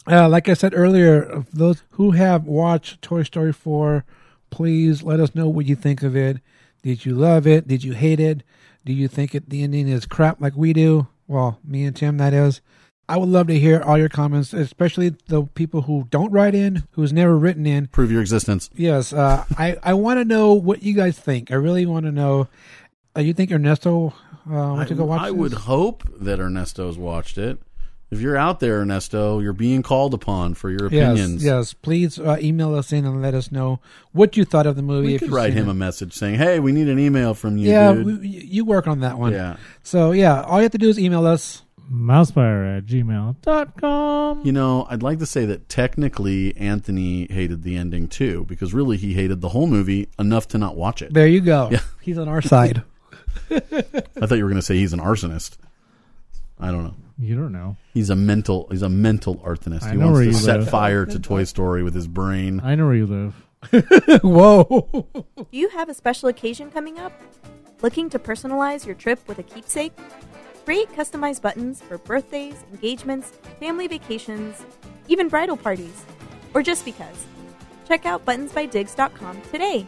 Uh, 0.09 0.29
like 0.29 0.49
I 0.49 0.55
said 0.55 0.73
earlier, 0.75 1.45
those 1.53 1.83
who 1.93 2.13
have 2.13 2.45
watched 2.45 3.03
Toy 3.03 3.23
Story 3.23 3.53
4, 3.53 4.05
please 4.51 5.03
let 5.03 5.21
us 5.21 5.35
know 5.35 5.49
what 5.49 5.67
you 5.67 5.77
think 5.77 6.03
of 6.03 6.17
it. 6.17 6.39
Did 6.83 7.05
you 7.05 7.15
love 7.15 7.47
it? 7.47 7.67
Did 7.67 7.83
you 7.85 7.93
hate 7.93 8.21
it? 8.21 8.43
Do 8.85 8.93
you 8.93 9.09
think 9.09 9.35
it, 9.35 9.51
the 9.51 9.63
ending 9.63 9.89
is 9.89 10.07
crap 10.07 10.41
like 10.41 10.55
we 10.57 10.73
do? 10.73 11.09
Well, 11.27 11.59
me 11.65 11.85
and 11.85 11.97
Tim, 11.97 12.19
that 12.19 12.33
is. 12.33 12.61
I 13.09 13.17
would 13.17 13.29
love 13.29 13.47
to 13.49 13.59
hear 13.59 13.81
all 13.83 13.99
your 13.99 14.09
comments, 14.09 14.53
especially 14.53 15.15
the 15.29 15.45
people 15.45 15.83
who 15.83 16.07
don't 16.11 16.33
write 16.33 16.55
in, 16.55 16.85
who's 16.93 17.13
never 17.13 17.37
written 17.39 17.67
in. 17.67 17.87
Prove 17.89 18.11
your 18.11 18.21
existence. 18.21 18.69
Yes, 18.75 19.13
uh, 19.13 19.45
I 19.59 19.77
I 19.83 19.95
want 19.95 20.19
to 20.19 20.25
know 20.25 20.55
what 20.55 20.83
you 20.83 20.93
guys 20.93 21.19
think. 21.19 21.51
I 21.53 21.55
really 21.55 21.87
want 21.87 22.07
to 22.07 22.13
know. 22.13 22.49
Uh, 23.17 23.21
you 23.21 23.33
think 23.33 23.53
Ernesto 23.53 24.13
uh, 24.51 24.75
went 24.77 24.89
to 24.89 24.95
go 24.95 25.05
watch? 25.05 25.21
It. 25.21 25.25
I 25.25 25.31
this? 25.31 25.39
would 25.39 25.53
hope 25.53 26.03
that 26.19 26.41
Ernesto's 26.41 26.99
watched 26.99 27.39
it. 27.39 27.61
If 28.09 28.21
you're 28.21 28.37
out 28.37 28.61
there, 28.61 28.81
Ernesto, 28.83 29.41
you're 29.41 29.53
being 29.53 29.83
called 29.83 30.15
upon 30.15 30.55
for 30.55 30.71
your 30.71 30.87
opinions. 30.87 31.43
Yes, 31.45 31.53
yes. 31.53 31.73
Please 31.75 32.21
uh, 32.21 32.37
email 32.41 32.75
us 32.77 32.93
in 32.93 33.05
and 33.05 33.21
let 33.21 33.35
us 33.35 33.51
know 33.51 33.81
what 34.13 34.37
you 34.37 34.45
thought 34.45 34.67
of 34.67 34.77
the 34.77 34.83
movie. 34.83 35.09
We 35.09 35.15
if 35.17 35.21
could 35.21 35.27
you've 35.27 35.35
write 35.35 35.53
him 35.55 35.67
it. 35.67 35.73
a 35.73 35.75
message 35.75 36.13
saying, 36.13 36.37
"Hey, 36.37 36.61
we 36.61 36.71
need 36.71 36.89
an 36.89 37.01
email 37.01 37.35
from 37.35 37.57
you, 37.57 37.69
yeah, 37.69 37.93
dude." 37.93 38.21
we, 38.21 38.29
you 38.29 38.65
work 38.65 38.87
on 38.87 39.01
that 39.01 39.19
one. 39.19 39.33
yeah. 39.33 39.57
So 39.83 40.13
yeah, 40.13 40.43
all 40.43 40.59
you 40.59 40.63
have 40.63 40.73
to 40.73 40.79
do 40.79 40.89
is 40.89 40.99
email 41.01 41.27
us. 41.27 41.63
Mousepire 41.93 42.79
at 42.79 42.87
gmail.com. 42.87 44.45
You 44.45 44.53
know, 44.53 44.87
I'd 44.91 45.03
like 45.05 45.19
to 45.21 45.27
say 45.27 45.45
that 45.47 45.69
technically 45.69 46.57
Anthony 46.57 47.27
hated 47.31 47.63
the 47.63 47.77
ending 47.77 48.09
too, 48.09 48.45
because 48.49 48.75
really 48.75 48.97
he 48.97 49.15
hated 49.15 49.41
the 49.41 49.51
whole 49.51 49.67
movie 49.69 50.09
enough 50.19 50.49
to 50.49 50.59
not 50.59 50.77
watch 50.77 51.01
it. 51.03 51.15
There 51.15 51.29
you 51.29 51.41
go. 51.41 51.69
Yeah. 51.71 51.81
He's 52.01 52.19
on 52.19 52.29
our 52.29 52.43
side. 52.43 52.83
I 53.51 53.61
thought 53.61 54.33
you 54.37 54.43
were 54.45 54.51
going 54.51 54.57
to 54.57 54.63
say 54.63 54.77
he's 54.77 54.93
an 54.93 55.01
arsonist. 55.01 55.59
I 56.59 56.73
don't 56.73 56.85
know. 56.85 56.95
You 57.19 57.35
don't 57.35 57.53
know. 57.53 57.77
He's 57.95 58.11
a 58.11 58.17
mental. 58.17 58.69
He's 58.71 58.83
a 58.83 58.89
mental 58.89 59.37
arsonist. 59.37 59.85
I 59.85 59.93
He 59.93 59.97
know 59.97 60.07
wants 60.07 60.17
where 60.17 60.25
to 60.25 60.31
you 60.31 60.37
set 60.37 60.61
live. 60.61 60.71
fire 60.71 61.07
to 61.07 61.19
Toy 61.19 61.45
Story 61.45 61.83
with 61.83 61.95
his 61.95 62.07
brain. 62.09 62.61
I 62.63 62.75
know 62.75 62.87
where 62.87 62.95
you 62.95 63.07
live. 63.07 63.35
Whoa. 64.23 65.07
Do 65.15 65.45
you 65.51 65.69
have 65.71 65.89
a 65.89 65.95
special 65.95 66.29
occasion 66.29 66.71
coming 66.71 66.99
up? 66.99 67.13
Looking 67.83 68.11
to 68.11 68.19
personalize 68.19 68.85
your 68.87 68.95
trip 68.95 69.27
with 69.29 69.39
a 69.39 69.43
keepsake? 69.43 69.93
Create 70.65 70.89
customized 70.93 71.43
buttons 71.43 71.81
for 71.81 71.99
birthdays, 71.99 72.57
engagements, 72.73 73.31
family 73.61 73.87
vacations, 73.87 74.65
even 75.09 75.29
bridal 75.29 75.57
parties, 75.57 76.05
or 76.55 76.63
just 76.63 76.85
because. 76.85 77.25
Check 77.89 78.05
out 78.05 78.25
buttonsbydigs.com 78.27 79.43
today. 79.53 79.87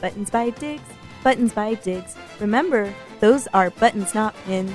Buttons 0.00 0.30
by 0.30 0.50
Digs, 0.50 0.82
Buttons 1.22 1.52
by 1.52 1.74
Digs. 1.74 2.16
Remember, 2.40 2.92
those 3.20 3.46
are 3.54 3.70
buttons, 3.70 4.14
not 4.14 4.34
pins. 4.44 4.74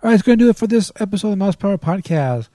All 0.00 0.10
right, 0.10 0.14
it's 0.14 0.22
going 0.22 0.38
to 0.38 0.44
do 0.44 0.48
it 0.48 0.56
for 0.56 0.68
this 0.68 0.92
episode 1.00 1.32
of 1.32 1.38
the 1.40 1.44
Mousepire 1.44 1.76
Podcast. 1.76 2.50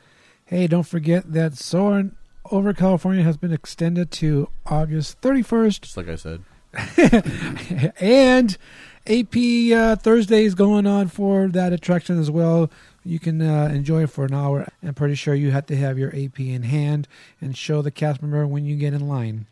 Hey, 0.45 0.65
don't 0.65 0.87
forget 0.87 1.33
that 1.33 1.57
Soarin' 1.57 2.15
over 2.49 2.73
California 2.73 3.21
has 3.23 3.35
been 3.35 3.51
extended 3.51 4.11
to 4.11 4.47
August 4.65 5.19
31st. 5.19 5.81
Just 5.81 5.97
like 5.97 6.07
I 6.07 6.15
said. 6.15 6.41
and 7.99 8.57
AP 9.05 9.35
uh, 9.75 9.97
Thursday 9.97 10.45
is 10.45 10.55
going 10.55 10.87
on 10.87 11.09
for 11.09 11.49
that 11.49 11.73
attraction 11.73 12.17
as 12.17 12.31
well. 12.31 12.71
You 13.03 13.19
can 13.19 13.41
uh, 13.41 13.65
enjoy 13.73 14.03
it 14.03 14.09
for 14.09 14.23
an 14.23 14.33
hour. 14.33 14.65
I'm 14.81 14.93
pretty 14.93 15.15
sure 15.15 15.35
you 15.35 15.51
have 15.51 15.65
to 15.65 15.75
have 15.75 15.99
your 15.99 16.15
AP 16.15 16.39
in 16.39 16.63
hand 16.63 17.09
and 17.41 17.57
show 17.57 17.81
the 17.81 17.91
cast 17.91 18.21
member 18.21 18.47
when 18.47 18.63
you 18.63 18.77
get 18.77 18.93
in 18.93 19.09
line. 19.09 19.47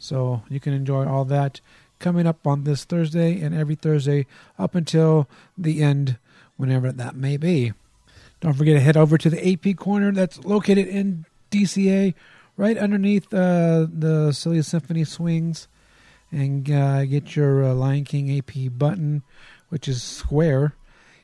So 0.00 0.42
you 0.48 0.58
can 0.58 0.72
enjoy 0.72 1.06
all 1.06 1.24
that 1.26 1.60
coming 2.00 2.26
up 2.26 2.44
on 2.44 2.64
this 2.64 2.82
Thursday 2.84 3.40
and 3.40 3.54
every 3.54 3.76
Thursday 3.76 4.26
up 4.58 4.74
until 4.74 5.28
the 5.56 5.80
end, 5.80 6.18
whenever 6.60 6.92
that 6.92 7.16
may 7.16 7.36
be. 7.36 7.72
Don't 8.40 8.54
forget 8.54 8.74
to 8.74 8.80
head 8.80 8.96
over 8.96 9.18
to 9.18 9.30
the 9.30 9.52
AP 9.52 9.76
corner 9.76 10.12
that's 10.12 10.44
located 10.44 10.86
in 10.86 11.26
DCA, 11.50 12.14
right 12.56 12.78
underneath 12.78 13.32
uh, 13.34 13.86
the 13.92 14.32
Silly 14.32 14.62
Symphony 14.62 15.04
swings 15.04 15.68
and 16.30 16.70
uh, 16.70 17.04
get 17.04 17.34
your 17.36 17.64
uh, 17.64 17.74
Lion 17.74 18.04
King 18.04 18.36
AP 18.38 18.72
button, 18.78 19.22
which 19.68 19.88
is 19.88 20.02
square, 20.02 20.74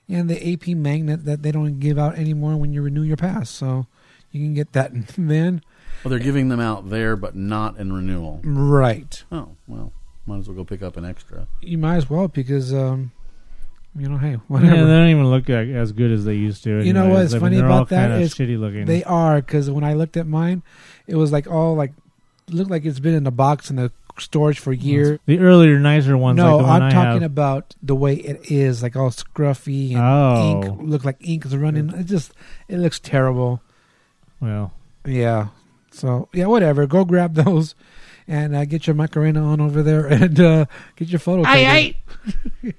and 0.08 0.28
the 0.28 0.52
AP 0.52 0.68
magnet 0.68 1.24
that 1.24 1.42
they 1.42 1.52
don't 1.52 1.78
give 1.78 1.98
out 1.98 2.16
anymore 2.16 2.56
when 2.56 2.72
you 2.72 2.82
renew 2.82 3.02
your 3.02 3.16
pass. 3.16 3.50
So 3.50 3.86
you 4.32 4.44
can 4.44 4.54
get 4.54 4.72
that 4.72 4.92
then. 5.18 5.62
Well, 6.04 6.10
they're 6.10 6.18
giving 6.18 6.48
them 6.48 6.60
out 6.60 6.90
there, 6.90 7.16
but 7.16 7.34
not 7.34 7.78
in 7.78 7.92
renewal. 7.92 8.40
Right. 8.44 9.24
Oh 9.32 9.56
well, 9.66 9.92
might 10.26 10.38
as 10.38 10.48
well 10.48 10.56
go 10.56 10.64
pick 10.64 10.82
up 10.82 10.96
an 10.96 11.04
extra. 11.04 11.46
You 11.60 11.78
might 11.78 11.96
as 11.96 12.10
well 12.10 12.28
because, 12.28 12.74
um, 12.74 13.12
you 13.98 14.09
know, 14.09 14.18
hey, 14.18 14.32
Yeah, 14.32 14.36
whatever. 14.48 14.77
they 14.86 14.93
don't 14.93 15.09
even 15.09 15.31
look 15.31 15.48
like, 15.48 15.68
as 15.68 15.93
good 15.93 16.10
as 16.10 16.24
they 16.24 16.35
used 16.35 16.64
to. 16.64 16.82
You 16.85 16.93
know 16.93 17.09
what's 17.09 17.32
I 17.32 17.36
mean, 17.36 17.40
funny 17.40 17.59
about 17.59 17.70
all 17.70 17.85
that 17.86 18.10
kinda 18.10 18.27
shitty 18.27 18.59
looking. 18.59 18.85
They 18.85 19.02
are 19.05 19.36
because 19.40 19.70
when 19.70 19.85
I 19.85 19.94
looked 19.94 20.16
at 20.16 20.27
mine, 20.27 20.62
it 21.06 21.16
was 21.16 21.32
like 21.32 21.47
all 21.47 21.74
like 21.74 21.93
looked 22.51 22.70
like 22.70 22.85
it's 22.85 23.01
been 23.01 23.14
in 23.14 23.27
a 23.27 23.31
box 23.31 23.70
in 23.70 23.77
the 23.77 23.90
storage 24.18 24.59
for 24.59 24.73
years. 24.73 25.18
the 25.27 25.39
earlier, 25.40 25.78
nicer 25.78 26.16
ones. 26.16 26.36
No, 26.36 26.56
like 26.56 26.64
the 26.64 26.68
one 26.70 26.82
I'm 26.82 26.89
I 26.89 26.90
talking 26.93 27.23
have. 27.23 27.31
about 27.32 27.74
the 27.82 27.94
way 27.94 28.14
it 28.14 28.51
is, 28.51 28.82
like 28.82 28.97
all 28.97 29.10
scruffy 29.10 29.90
and 29.93 30.01
Oh. 30.01 30.62
ink 30.64 30.81
look 30.82 31.05
like 31.05 31.16
ink 31.20 31.44
is 31.47 31.56
running. 31.56 31.90
It 31.90 32.05
just 32.05 32.32
it 32.68 32.78
looks 32.78 32.98
terrible. 33.01 33.60
Well, 34.40 34.73
Yeah. 35.06 35.48
So 35.90 36.28
yeah, 36.35 36.47
whatever. 36.47 36.86
Go 36.86 37.05
grab 37.05 37.35
those 37.35 37.74
and 38.28 38.55
uh, 38.56 38.64
get 38.64 38.86
your 38.86 38.94
Macarena 38.94 39.43
on 39.44 39.60
over 39.60 39.82
there 39.82 40.06
and 40.12 40.39
uh, 40.40 40.66
get 40.97 41.09
your 41.09 41.18
photo. 41.20 41.43
taken. 41.44 41.94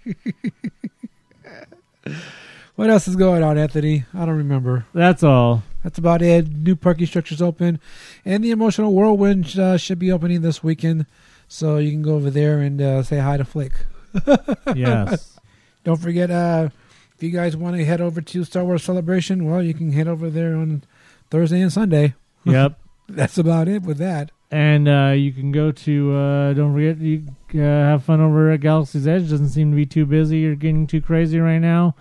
What 2.75 2.89
else 2.91 3.07
is 3.07 3.15
going 3.15 3.41
on, 3.43 3.57
Anthony? 3.57 4.05
I 4.13 4.19
don't 4.25 4.38
remember. 4.38 4.85
that's 4.93 5.23
all. 5.23 5.63
That's 5.84 5.97
about 5.97 6.21
it. 6.21 6.47
New 6.51 6.75
parking 6.75 7.07
structures 7.07 7.41
open, 7.41 7.79
and 8.25 8.43
the 8.43 8.51
emotional 8.51 8.93
whirlwind 8.93 9.57
uh, 9.57 9.77
should 9.77 9.97
be 9.99 10.11
opening 10.11 10.41
this 10.41 10.63
weekend. 10.63 11.05
So 11.47 11.77
you 11.77 11.91
can 11.91 12.01
go 12.01 12.15
over 12.15 12.29
there 12.29 12.59
and 12.59 12.81
uh, 12.81 13.03
say 13.03 13.19
hi 13.19 13.38
to 13.38 13.43
Flik. 13.45 13.73
Yes. 14.75 15.39
Don't 15.84 15.99
forget, 16.01 16.29
uh, 16.29 16.69
if 17.15 17.23
you 17.23 17.29
guys 17.29 17.55
want 17.55 17.77
to 17.77 17.85
head 17.85 18.01
over 18.01 18.19
to 18.19 18.43
Star 18.43 18.65
Wars 18.65 18.84
Celebration, 18.84 19.49
well, 19.49 19.63
you 19.63 19.73
can 19.73 19.93
head 19.93 20.07
over 20.07 20.29
there 20.29 20.55
on 20.55 20.84
Thursday 21.31 21.61
and 21.61 21.71
Sunday. 21.71 22.13
yep. 22.43 22.77
That's 23.09 23.38
about 23.38 23.69
it 23.69 23.84
with 23.84 23.97
that. 23.99 24.31
And 24.49 24.87
uh, 24.87 25.13
you 25.15 25.33
can 25.33 25.51
go 25.51 25.71
to. 25.71 26.15
Uh, 26.15 26.53
don't 26.53 26.73
forget, 26.73 26.97
you 26.97 27.23
uh, 27.55 27.57
have 27.57 28.03
fun 28.03 28.21
over 28.21 28.51
at 28.51 28.61
Galaxy's 28.61 29.05
Edge. 29.07 29.29
Doesn't 29.29 29.49
seem 29.49 29.71
to 29.71 29.75
be 29.75 29.85
too 29.85 30.05
busy 30.05 30.45
or 30.47 30.55
getting 30.55 30.87
too 30.87 31.01
crazy 31.01 31.39
right 31.39 31.59
now. 31.59 31.95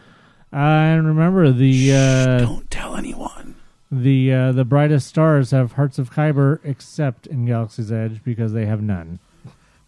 Uh, 0.52 0.56
and 0.56 1.06
remember 1.06 1.50
the 1.50 1.92
uh, 1.92 2.38
Don't 2.38 2.70
tell 2.70 2.96
anyone. 2.96 3.56
the 3.90 4.32
uh, 4.32 4.52
the 4.52 4.64
brightest 4.64 5.08
stars 5.08 5.50
have 5.50 5.72
hearts 5.72 5.98
of 5.98 6.12
Kyber, 6.12 6.60
except 6.62 7.26
in 7.26 7.46
Galaxy's 7.46 7.90
Edge 7.90 8.22
because 8.22 8.52
they 8.52 8.64
have 8.66 8.80
none. 8.80 9.18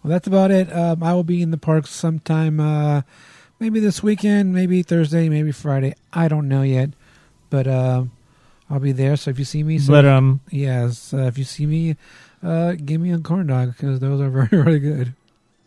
Well, 0.03 0.11
that's 0.11 0.27
about 0.27 0.51
it. 0.51 0.73
Um, 0.75 1.01
I 1.03 1.15
will 1.15 1.25
be 1.25 1.43
in 1.43 1.53
the 1.53 1.59
parks 1.59 1.91
sometime, 1.91 2.59
uh, 2.59 3.03
maybe 3.61 3.79
this 3.79 4.03
weekend, 4.03 4.53
maybe 4.53 4.83
Thursday, 4.83 5.29
maybe 5.29 5.53
Friday. 5.53 5.95
I 6.13 6.27
don't 6.27 6.49
know 6.49 6.63
yet, 6.63 6.91
but 7.51 7.69
uh, 7.69 8.05
I'll 8.69 8.81
be 8.81 8.93
there. 8.93 9.17
So 9.17 9.31
if 9.31 9.39
you 9.39 9.45
see 9.45 9.63
me, 9.63 9.79
say, 9.79 9.93
But 9.93 10.05
um, 10.07 10.41
yes, 10.51 11.15
uh, 11.15 11.19
if 11.23 11.39
you 11.39 11.45
see 11.45 11.67
me, 11.67 11.97
uh, 12.43 12.73
give 12.73 13.01
me 13.01 13.13
a 13.13 13.19
corn 13.19 13.47
dog 13.47 13.73
because 13.73 14.01
those 14.01 14.21
are 14.21 14.31
very, 14.47 14.49
very 14.49 14.79
good. 14.79 15.15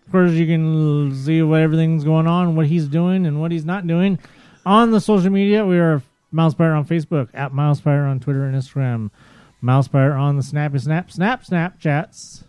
of 0.05 0.11
course, 0.11 0.31
you 0.31 0.45
can 0.45 1.13
see 1.15 1.41
what 1.41 1.61
everything's 1.61 2.03
going 2.03 2.27
on, 2.27 2.55
what 2.55 2.67
he's 2.67 2.87
doing, 2.87 3.25
and 3.25 3.41
what 3.41 3.51
he's 3.51 3.65
not 3.65 3.87
doing 3.87 4.19
on 4.65 4.91
the 4.91 5.01
social 5.01 5.29
media. 5.29 5.65
We 5.65 5.79
are 5.79 6.01
Mousepire 6.33 6.77
on 6.77 6.85
Facebook, 6.85 7.29
at 7.33 7.51
Mousepire 7.51 8.09
on 8.09 8.19
Twitter 8.19 8.45
and 8.45 8.55
Instagram, 8.55 9.11
Mousepire 9.61 10.17
on 10.17 10.37
the 10.37 10.43
Snappy 10.43 10.79
Snap 10.79 11.11
Snap 11.11 11.43
Snapchats, 11.43 12.43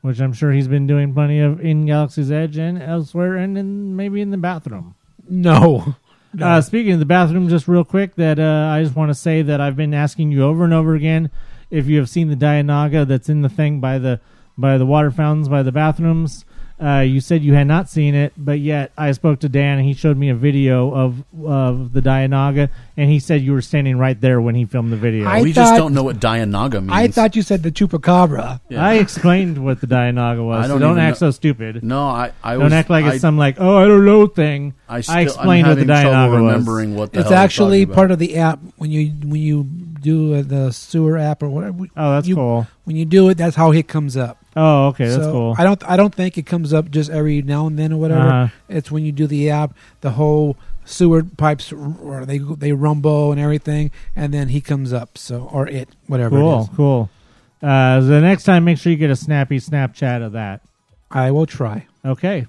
which 0.00 0.20
I'm 0.20 0.32
sure 0.32 0.52
he's 0.52 0.68
been 0.68 0.86
doing 0.86 1.12
plenty 1.12 1.40
of 1.40 1.60
in 1.60 1.86
Galaxy's 1.86 2.30
Edge 2.30 2.56
and 2.56 2.82
elsewhere, 2.82 3.36
and 3.36 3.58
in, 3.58 3.94
maybe 3.96 4.20
in 4.20 4.30
the 4.30 4.38
bathroom. 4.38 4.94
No, 5.28 5.94
Uh, 6.40 6.60
speaking 6.60 6.92
of 6.92 6.98
the 6.98 7.06
bathroom, 7.06 7.48
just 7.48 7.68
real 7.68 7.84
quick, 7.84 8.14
that 8.16 8.38
uh, 8.38 8.72
I 8.72 8.82
just 8.82 8.94
want 8.94 9.10
to 9.10 9.14
say 9.14 9.42
that 9.42 9.60
I've 9.60 9.76
been 9.76 9.94
asking 9.94 10.30
you 10.30 10.44
over 10.44 10.64
and 10.64 10.72
over 10.72 10.94
again 10.94 11.30
if 11.70 11.86
you 11.86 11.98
have 11.98 12.08
seen 12.08 12.28
the 12.28 12.36
Dianoga 12.36 13.06
that's 13.06 13.28
in 13.28 13.42
the 13.42 13.48
thing 13.48 13.80
by 13.80 13.98
the 13.98 14.20
by 14.58 14.76
the 14.76 14.86
water 14.86 15.10
fountains 15.10 15.48
by 15.48 15.62
the 15.62 15.72
bathrooms. 15.72 16.44
Uh, 16.82 17.00
you 17.00 17.20
said 17.20 17.42
you 17.42 17.52
had 17.52 17.66
not 17.66 17.90
seen 17.90 18.14
it, 18.14 18.32
but 18.38 18.58
yet 18.58 18.90
I 18.96 19.12
spoke 19.12 19.40
to 19.40 19.50
Dan 19.50 19.78
and 19.78 19.86
he 19.86 19.92
showed 19.92 20.16
me 20.16 20.30
a 20.30 20.34
video 20.34 20.94
of 20.94 21.22
of 21.44 21.92
the 21.92 22.00
Dianoga, 22.00 22.70
and 22.96 23.10
he 23.10 23.18
said 23.20 23.42
you 23.42 23.52
were 23.52 23.60
standing 23.60 23.98
right 23.98 24.18
there 24.18 24.40
when 24.40 24.54
he 24.54 24.64
filmed 24.64 24.90
the 24.90 24.96
video. 24.96 25.26
I 25.26 25.42
we 25.42 25.52
just 25.52 25.70
thought- 25.72 25.76
don't 25.76 25.92
know 25.92 26.02
what 26.04 26.16
Dianoga 26.20 26.80
means. 26.80 26.90
I 26.92 27.08
thought 27.08 27.36
you 27.36 27.42
said 27.42 27.62
the 27.62 27.70
chupacabra. 27.70 28.60
Yeah. 28.70 28.82
I 28.82 28.94
explained 28.94 29.62
what 29.62 29.82
the 29.82 29.86
Dianoga 29.86 30.42
was. 30.44 30.64
I 30.64 30.68
don't 30.68 30.80
don't 30.80 30.92
even 30.92 31.02
act 31.04 31.20
know- 31.20 31.28
so 31.28 31.30
stupid. 31.32 31.82
No, 31.84 32.08
I. 32.08 32.32
I 32.42 32.54
don't 32.54 32.64
was, 32.64 32.72
act 32.72 32.88
like 32.88 33.04
I, 33.04 33.12
it's 33.12 33.20
some 33.20 33.36
like 33.36 33.56
oh 33.60 33.76
I 33.76 33.86
don't 33.86 34.06
know 34.06 34.26
thing. 34.26 34.72
I, 34.88 35.02
still, 35.02 35.18
explained 35.18 35.66
I'm 35.66 35.76
what 35.76 35.86
the 35.86 35.92
having 35.94 36.10
trouble 36.10 36.16
Dianoga 36.16 36.42
was. 36.42 36.52
remembering 36.52 36.96
what 36.96 37.12
the 37.12 37.20
It's 37.20 37.28
hell 37.28 37.36
you're 37.38 37.44
actually 37.44 37.80
talking 37.84 37.94
part 37.94 38.04
about. 38.06 38.12
of 38.14 38.18
the 38.20 38.36
app 38.38 38.58
when 38.78 38.90
you 38.90 39.10
when 39.10 39.40
you 39.42 39.64
do 39.64 40.34
uh, 40.36 40.42
the 40.42 40.70
sewer 40.72 41.18
app 41.18 41.42
or 41.42 41.50
whatever. 41.50 41.84
Oh, 41.96 42.12
that's 42.12 42.26
you, 42.26 42.36
cool. 42.36 42.66
When 42.84 42.96
you 42.96 43.04
do 43.04 43.28
it, 43.28 43.36
that's 43.36 43.54
how 43.54 43.70
it 43.72 43.86
comes 43.86 44.16
up. 44.16 44.38
Oh, 44.56 44.88
okay, 44.88 45.04
that's 45.08 45.24
so 45.24 45.32
cool. 45.32 45.54
I 45.58 45.64
don't 45.64 45.82
I 45.88 45.96
don't 45.96 46.14
think 46.14 46.36
it 46.36 46.42
comes 46.46 46.72
up 46.72 46.90
just 46.90 47.10
every 47.10 47.40
now 47.42 47.66
and 47.66 47.78
then 47.78 47.92
or 47.92 48.00
whatever. 48.00 48.20
Uh-huh. 48.28 48.48
It's 48.68 48.90
when 48.90 49.04
you 49.04 49.12
do 49.12 49.26
the 49.26 49.48
app, 49.50 49.74
the 50.00 50.10
whole 50.12 50.56
sewer 50.84 51.22
pipes 51.22 51.72
or 51.72 52.24
they 52.26 52.38
they 52.38 52.72
rumble 52.72 53.30
and 53.30 53.40
everything, 53.40 53.90
and 54.16 54.34
then 54.34 54.48
he 54.48 54.60
comes 54.60 54.92
up. 54.92 55.16
So 55.16 55.48
or 55.52 55.68
it 55.68 55.88
whatever 56.08 56.38
Cool, 56.38 56.62
is. 56.62 56.68
cool. 56.74 57.10
Uh, 57.62 58.00
the 58.00 58.20
next 58.20 58.44
time, 58.44 58.64
make 58.64 58.78
sure 58.78 58.90
you 58.90 58.96
get 58.98 59.10
a 59.10 59.16
snappy 59.16 59.58
Snapchat 59.58 60.24
of 60.24 60.32
that. 60.32 60.62
I 61.10 61.30
will 61.30 61.46
try. 61.46 61.86
Okay. 62.04 62.46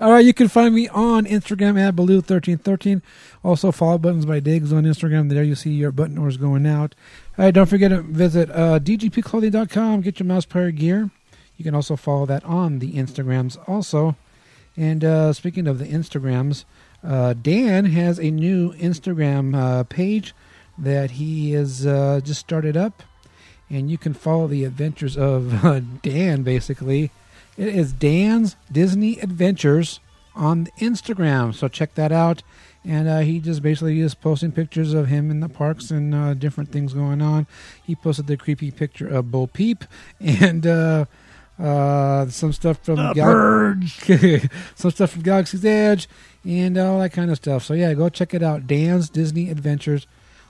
All 0.00 0.10
right, 0.10 0.24
you 0.24 0.32
can 0.32 0.48
find 0.48 0.74
me 0.74 0.88
on 0.88 1.26
Instagram 1.26 1.78
at 1.78 1.94
Baloo1313. 1.94 3.02
Also, 3.44 3.70
follow 3.70 3.98
buttons 3.98 4.24
by 4.24 4.40
Diggs 4.40 4.72
on 4.72 4.84
Instagram. 4.84 5.28
There 5.28 5.44
you 5.44 5.54
see 5.54 5.72
your 5.72 5.92
button 5.92 6.16
orders 6.16 6.38
going 6.38 6.66
out. 6.66 6.94
All 7.38 7.44
right, 7.44 7.52
don't 7.52 7.66
forget 7.66 7.90
to 7.90 8.00
visit 8.00 8.48
uh, 8.50 8.78
dgpclothing.com. 8.80 10.00
Get 10.00 10.18
your 10.18 10.26
Mousepire 10.26 10.74
gear. 10.74 11.10
You 11.60 11.64
can 11.64 11.74
also 11.74 11.94
follow 11.94 12.24
that 12.24 12.42
on 12.46 12.78
the 12.78 12.94
Instagrams 12.94 13.58
also. 13.68 14.16
And 14.78 15.04
uh, 15.04 15.34
speaking 15.34 15.66
of 15.66 15.78
the 15.78 15.84
Instagrams, 15.84 16.64
uh, 17.04 17.34
Dan 17.34 17.84
has 17.84 18.18
a 18.18 18.30
new 18.30 18.72
Instagram 18.76 19.54
uh, 19.54 19.84
page 19.84 20.34
that 20.78 21.10
he 21.10 21.50
has 21.50 21.86
uh, 21.86 22.22
just 22.24 22.40
started 22.40 22.78
up. 22.78 23.02
And 23.68 23.90
you 23.90 23.98
can 23.98 24.14
follow 24.14 24.46
the 24.46 24.64
adventures 24.64 25.18
of 25.18 26.00
Dan, 26.02 26.44
basically. 26.44 27.10
It 27.58 27.68
is 27.68 27.92
Dan's 27.92 28.56
Disney 28.72 29.20
Adventures 29.20 30.00
on 30.34 30.68
Instagram. 30.78 31.54
So 31.54 31.68
check 31.68 31.94
that 31.96 32.10
out. 32.10 32.42
And 32.86 33.06
uh, 33.06 33.18
he 33.18 33.38
just 33.38 33.60
basically 33.60 34.00
is 34.00 34.14
posting 34.14 34.52
pictures 34.52 34.94
of 34.94 35.08
him 35.08 35.30
in 35.30 35.40
the 35.40 35.50
parks 35.50 35.90
and 35.90 36.14
uh, 36.14 36.32
different 36.32 36.72
things 36.72 36.94
going 36.94 37.20
on. 37.20 37.46
He 37.84 37.94
posted 37.94 38.28
the 38.28 38.38
creepy 38.38 38.70
picture 38.70 39.08
of 39.08 39.30
Bo 39.30 39.46
Peep 39.46 39.84
and 40.20 40.66
uh, 40.66 41.04
uh, 41.60 42.28
some 42.28 42.52
stuff 42.52 42.78
from 42.82 42.96
the 42.96 43.12
Gal- 43.12 44.48
some 44.74 44.90
stuff 44.90 45.10
from 45.10 45.22
Galaxy's 45.22 45.64
Edge 45.64 46.08
and 46.44 46.78
all 46.78 46.98
that 47.00 47.12
kind 47.12 47.30
of 47.30 47.36
stuff. 47.36 47.64
So 47.64 47.74
yeah, 47.74 47.92
go 47.94 48.08
check 48.08 48.32
it 48.34 48.42
out. 48.42 48.66
Dan's 48.66 49.10
Disney 49.10 49.50
Adventures 49.50 50.06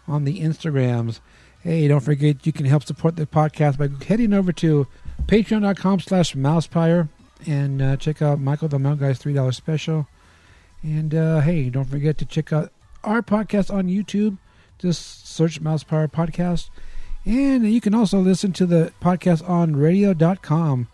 on 0.06 0.24
the 0.24 0.40
Instagrams. 0.40 1.20
Hey, 1.62 1.88
don't 1.88 2.00
forget 2.00 2.46
you 2.46 2.52
can 2.52 2.66
help 2.66 2.84
support 2.84 3.16
the 3.16 3.26
podcast 3.26 3.76
by 3.76 3.88
heading 4.06 4.32
over 4.32 4.52
to 4.52 4.86
patreon.com 5.26 6.00
slash 6.00 6.34
mousepire 6.34 7.08
and 7.46 7.82
uh, 7.82 7.96
check 7.96 8.22
out 8.22 8.40
Michael 8.40 8.68
the 8.68 8.78
Mount 8.78 9.00
Guy's 9.00 9.18
$3 9.18 9.54
special. 9.54 10.06
And 10.82 11.14
uh, 11.14 11.40
hey, 11.40 11.68
don't 11.68 11.84
forget 11.84 12.18
to 12.18 12.24
check 12.24 12.52
out 12.52 12.72
our 13.04 13.22
podcast 13.22 13.72
on 13.72 13.88
YouTube. 13.88 14.38
Just 14.78 15.28
search 15.28 15.62
Mousepire 15.62 16.10
Podcast. 16.10 16.70
And 17.26 17.70
you 17.70 17.80
can 17.80 17.94
also 17.94 18.18
listen 18.18 18.52
to 18.54 18.64
the 18.64 18.92
podcast 19.02 19.46
on 19.46 19.76
radio.com. 19.76 20.88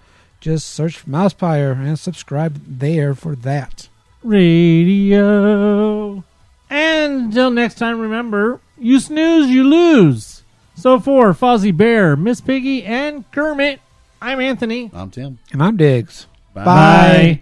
Just 0.47 0.69
search 0.69 1.05
Mousepire 1.07 1.73
and 1.73 1.99
subscribe 1.99 2.63
there 2.65 3.15
for 3.15 3.35
that. 3.35 3.89
Radio. 4.23 6.23
And 6.71 7.25
until 7.25 7.51
next 7.51 7.79
time, 7.79 7.99
remember, 7.99 8.61
you 8.79 9.01
snooze, 9.01 9.51
you 9.51 9.65
lose. 9.65 10.45
So 10.77 11.01
for 11.01 11.33
Fozzie 11.33 11.77
Bear, 11.77 12.15
Miss 12.15 12.41
Piggy, 12.41 12.85
and 12.85 13.29
Kermit, 13.33 13.81
I'm 14.23 14.39
Anthony. 14.39 14.89
I'm 14.95 15.11
Tim. 15.11 15.41
And 15.51 15.61
I'm 15.61 15.77
Diggs. 15.77 16.29
Bye. 16.55 16.65
Bye. 16.65 17.41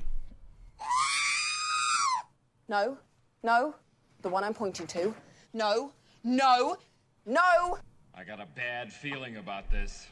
No, 2.69 2.97
no, 3.43 3.75
the 4.23 4.31
one 4.31 4.45
I'm 4.45 4.55
pointing 4.55 4.87
to. 4.87 5.15
No, 5.53 5.93
no, 6.25 6.79
no! 7.27 7.79
I 8.15 8.25
got 8.25 8.41
a 8.41 8.47
bad 8.57 8.91
feeling 8.91 9.37
about 9.37 9.71
this. 9.71 10.07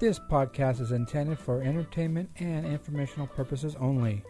This 0.00 0.18
podcast 0.18 0.80
is 0.80 0.92
intended 0.92 1.38
for 1.38 1.60
entertainment 1.60 2.30
and 2.38 2.64
informational 2.64 3.26
purposes 3.26 3.76
only. 3.78 4.24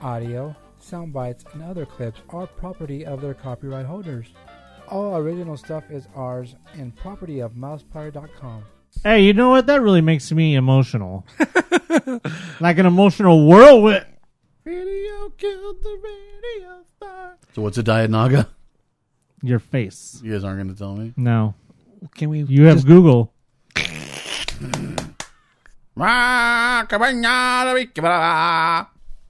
Audio, 0.00 0.54
sound 0.78 1.12
bites, 1.12 1.44
and 1.52 1.60
other 1.64 1.84
clips 1.84 2.20
are 2.28 2.46
property 2.46 3.04
of 3.04 3.20
their 3.20 3.34
copyright 3.34 3.84
holders. 3.84 4.28
All 4.86 5.16
original 5.16 5.56
stuff 5.56 5.90
is 5.90 6.06
ours 6.14 6.54
and 6.74 6.94
property 6.94 7.40
of 7.40 7.54
mousepire.com. 7.54 8.64
Hey, 9.02 9.24
you 9.24 9.32
know 9.32 9.50
what? 9.50 9.66
That 9.66 9.82
really 9.82 10.02
makes 10.02 10.30
me 10.30 10.54
emotional. 10.54 11.26
like 12.60 12.78
an 12.78 12.86
emotional 12.86 13.44
whirlwind. 13.44 14.06
Radio 14.62 15.30
killed 15.30 15.82
the 15.82 16.00
radio 16.00 16.84
star. 16.96 17.38
So 17.56 17.62
what's 17.62 17.78
a 17.78 17.82
dianoga? 17.82 18.46
Your 19.42 19.58
face. 19.58 20.20
You 20.22 20.30
guys 20.30 20.44
aren't 20.44 20.58
going 20.58 20.72
to 20.72 20.78
tell 20.78 20.94
me. 20.94 21.12
No. 21.16 21.54
Can 22.14 22.30
we? 22.30 22.42
You 22.42 22.66
have 22.66 22.86
Google. 22.86 23.32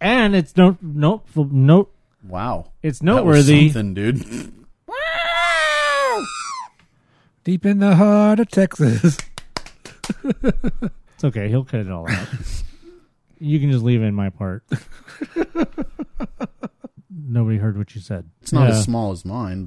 And 0.01 0.35
it's 0.35 0.57
no, 0.57 0.77
no, 0.83 1.23
no, 1.37 1.89
Wow. 2.27 2.73
it's 2.83 3.03
noteworthy. 3.03 3.69
something, 3.71 3.95
dude. 3.95 4.53
Deep 7.45 7.65
in 7.65 7.79
the 7.79 7.95
heart 7.95 8.41
of 8.41 8.49
Texas. 8.51 9.17
It's 10.25 11.23
okay. 11.25 11.49
He'll 11.49 11.65
cut 11.65 11.81
it 11.81 11.91
all 11.91 12.11
out. 12.11 12.29
you 13.39 13.61
can 13.61 13.71
just 13.71 13.85
leave 13.85 14.03
in 14.03 14.15
my 14.15 14.31
part. 14.31 14.65
Nobody 17.29 17.59
heard 17.59 17.79
what 17.79 17.95
you 17.95 18.01
said. 18.01 18.29
It's 18.43 18.53
not 18.53 18.69
Yeah. 18.69 18.75
as 18.77 18.83
small 18.85 19.13
as 19.13 19.25
mine. 19.25 19.65